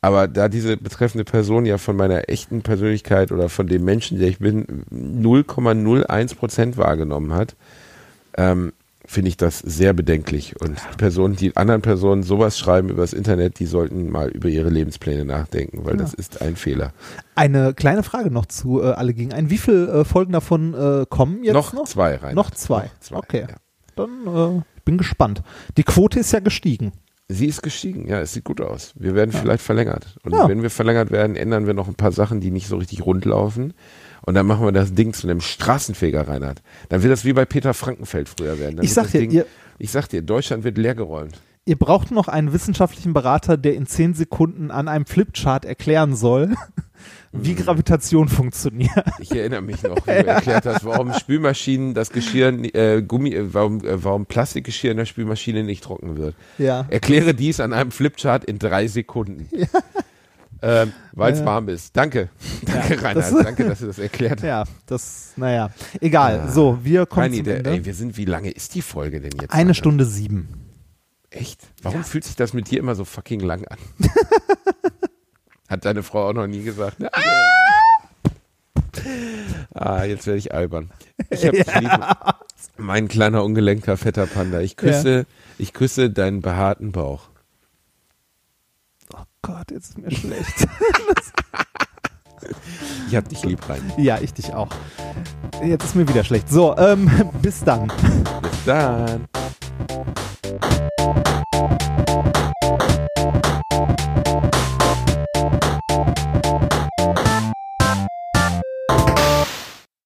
Aber 0.00 0.28
da 0.28 0.48
diese 0.48 0.76
betreffende 0.76 1.24
Person 1.24 1.66
ja 1.66 1.76
von 1.76 1.96
meiner 1.96 2.28
echten 2.28 2.62
Persönlichkeit 2.62 3.32
oder 3.32 3.48
von 3.48 3.66
dem 3.66 3.84
Menschen, 3.84 4.18
der 4.20 4.28
ich 4.28 4.38
bin, 4.38 4.84
0,01 4.92 6.36
Prozent 6.36 6.76
wahrgenommen 6.76 7.32
hat, 7.34 7.56
ähm, 8.36 8.72
finde 9.04 9.30
ich 9.30 9.36
das 9.38 9.58
sehr 9.58 9.94
bedenklich. 9.94 10.60
Und 10.60 10.78
die 10.78 10.96
Personen, 10.98 11.34
die 11.34 11.56
anderen 11.56 11.80
Personen 11.82 12.22
sowas 12.22 12.58
schreiben 12.58 12.90
über 12.90 13.00
das 13.00 13.14
Internet, 13.14 13.58
die 13.58 13.66
sollten 13.66 14.10
mal 14.10 14.28
über 14.28 14.48
ihre 14.48 14.68
Lebenspläne 14.68 15.24
nachdenken, 15.24 15.84
weil 15.84 15.94
Ja. 15.96 16.02
das 16.02 16.14
ist 16.14 16.42
ein 16.42 16.56
Fehler. 16.56 16.92
Eine 17.34 17.72
kleine 17.74 18.02
Frage 18.02 18.30
noch 18.30 18.46
zu 18.46 18.82
äh, 18.82 18.92
Alle 18.92 19.14
gegen 19.14 19.32
ein. 19.32 19.50
Wie 19.50 19.58
viele 19.58 19.88
äh, 19.88 20.04
Folgen 20.04 20.32
davon 20.32 20.74
äh, 20.74 21.06
kommen 21.08 21.42
jetzt 21.42 21.54
noch? 21.54 21.72
noch, 21.72 21.84
zwei 21.88 22.16
rein. 22.16 22.34
Noch 22.34 22.50
zwei. 22.50 22.90
Okay. 23.10 23.46
Ja. 23.48 23.56
Dann 23.98 24.58
äh, 24.58 24.62
bin 24.84 24.96
gespannt. 24.98 25.42
Die 25.76 25.82
Quote 25.84 26.20
ist 26.20 26.32
ja 26.32 26.40
gestiegen. 26.40 26.92
Sie 27.30 27.44
ist 27.46 27.62
gestiegen, 27.62 28.08
ja, 28.08 28.20
es 28.20 28.32
sieht 28.32 28.44
gut 28.44 28.60
aus. 28.62 28.92
Wir 28.96 29.14
werden 29.14 29.32
vielleicht 29.32 29.62
verlängert. 29.62 30.16
Und 30.24 30.32
Ja. 30.32 30.48
wenn 30.48 30.62
wir 30.62 30.70
verlängert 30.70 31.10
werden, 31.10 31.36
ändern 31.36 31.66
wir 31.66 31.74
noch 31.74 31.86
ein 31.88 31.94
paar 31.94 32.12
Sachen, 32.12 32.40
die 32.40 32.50
nicht 32.50 32.68
so 32.68 32.76
richtig 32.78 33.04
rund 33.04 33.26
laufen. 33.26 33.74
Und 34.22 34.34
dann 34.34 34.46
machen 34.46 34.64
wir 34.64 34.72
das 34.72 34.94
Ding 34.94 35.12
zu 35.12 35.26
einem 35.28 35.42
Straßenfeger, 35.42 36.26
Reinhard. 36.26 36.62
Dann 36.88 37.02
wird 37.02 37.12
das 37.12 37.26
wie 37.26 37.34
bei 37.34 37.44
Peter 37.44 37.74
Frankenfeld 37.74 38.30
früher 38.30 38.58
werden. 38.58 38.76
Dann 38.76 38.84
Ich 38.84 38.94
sag 38.94 39.10
dir, 39.10 39.20
Ding, 39.20 39.30
ihr- 39.30 39.46
ich 39.78 39.90
sag 39.90 40.08
dir, 40.08 40.22
Deutschland 40.22 40.64
wird 40.64 40.78
leergeräumt. 40.78 41.38
Ihr 41.66 41.76
braucht 41.76 42.10
noch 42.10 42.28
einen 42.28 42.54
wissenschaftlichen 42.54 43.12
Berater, 43.12 43.58
der 43.58 43.74
in 43.74 43.86
zehn 43.86 44.14
Sekunden 44.14 44.70
an 44.70 44.88
einem 44.88 45.04
Flipchart 45.04 45.66
erklären 45.66 46.16
soll, 46.16 46.54
wie 47.32 47.54
Gravitation 47.54 48.28
funktioniert. 48.28 48.90
Ich 49.18 49.30
erinnere 49.32 49.60
mich 49.62 49.82
noch, 49.82 49.96
wie 50.06 50.22
du 50.22 50.26
erklärt 50.26 50.64
hast, 50.66 50.84
warum 50.84 51.12
Spülmaschinen 51.12 51.94
das 51.94 52.10
Geschirr, 52.10 52.48
äh, 52.74 53.02
Gummi, 53.02 53.34
äh, 53.34 53.52
warum, 53.52 53.84
äh, 53.84 54.02
warum 54.02 54.26
Plastikgeschirr 54.26 54.92
in 54.92 54.96
der 54.96 55.04
Spülmaschine 55.04 55.62
nicht 55.64 55.84
trocken 55.84 56.16
wird. 56.16 56.34
Ja. 56.58 56.86
Erkläre 56.88 57.34
dies 57.34 57.60
an 57.60 57.72
einem 57.72 57.90
Flipchart 57.90 58.44
in 58.44 58.58
drei 58.58 58.86
Sekunden. 58.88 59.48
Ähm, 60.60 60.92
Weil 61.12 61.34
es 61.34 61.38
Ja. 61.38 61.44
warm 61.46 61.68
ist. 61.68 61.96
Danke. 61.96 62.30
Danke, 62.64 62.94
Ja, 62.96 63.00
Reinhard. 63.00 63.16
das- 63.16 63.30
Danke, 63.44 63.64
dass 63.64 63.78
du 63.78 63.86
das 63.86 63.98
erklärt 64.00 64.40
hast. 64.40 64.46
Ja, 64.46 64.64
das, 64.86 65.32
naja. 65.36 65.70
Egal. 66.00 66.48
So, 66.50 66.78
wir 66.82 67.06
kommen 67.06 67.32
zum 67.32 67.46
Ende. 67.46 67.70
ey, 67.70 67.84
wir 67.84 67.94
sind, 67.94 68.16
wie 68.16 68.24
lange 68.24 68.50
ist 68.50 68.74
die 68.74 68.82
Folge 68.82 69.20
denn 69.20 69.30
jetzt? 69.40 69.52
Eine 69.52 69.60
Alter? 69.68 69.74
Stunde 69.74 70.04
sieben. 70.04 70.48
Echt? 71.30 71.60
Warum 71.82 72.02
fühlt 72.02 72.24
sich 72.24 72.34
das 72.34 72.54
mit 72.54 72.70
dir 72.70 72.80
immer 72.80 72.94
so 72.96 73.04
fucking 73.04 73.38
lang 73.40 73.66
an? 73.68 73.78
Hat 75.68 75.84
deine 75.84 76.02
Frau 76.02 76.28
auch 76.28 76.32
noch 76.32 76.46
nie 76.46 76.62
gesagt. 76.62 76.98
Ne? 77.00 77.10
Ah, 79.74 80.04
jetzt 80.04 80.26
werde 80.26 80.38
ich 80.38 80.52
albern. 80.54 80.90
Ich 81.30 81.44
hab 81.46 81.52
dich 81.52 81.80
lieb. 81.80 81.90
Mein 82.78 83.08
kleiner 83.08 83.44
ungelenkter 83.44 83.96
fetter 83.96 84.26
Panda. 84.26 84.60
Ich 84.60 84.76
küsse, 84.76 85.26
ich 85.58 85.72
küsse 85.72 86.10
deinen 86.10 86.40
behaarten 86.40 86.92
Bauch. 86.92 87.28
Oh 89.14 89.22
Gott, 89.42 89.70
jetzt 89.70 89.90
ist 89.90 89.98
mir 89.98 90.10
schlecht. 90.10 90.66
Ich 93.08 93.16
hab 93.16 93.28
dich 93.28 93.44
lieb 93.44 93.68
rein. 93.68 93.92
ja, 93.98 94.18
ich 94.20 94.32
dich 94.32 94.54
auch. 94.54 94.68
Jetzt 95.62 95.84
ist 95.84 95.94
mir 95.96 96.08
wieder 96.08 96.24
schlecht. 96.24 96.48
So, 96.48 96.76
ähm, 96.76 97.10
bis 97.42 97.62
dann. 97.64 97.92
Bis 98.42 98.64
dann. 98.64 99.26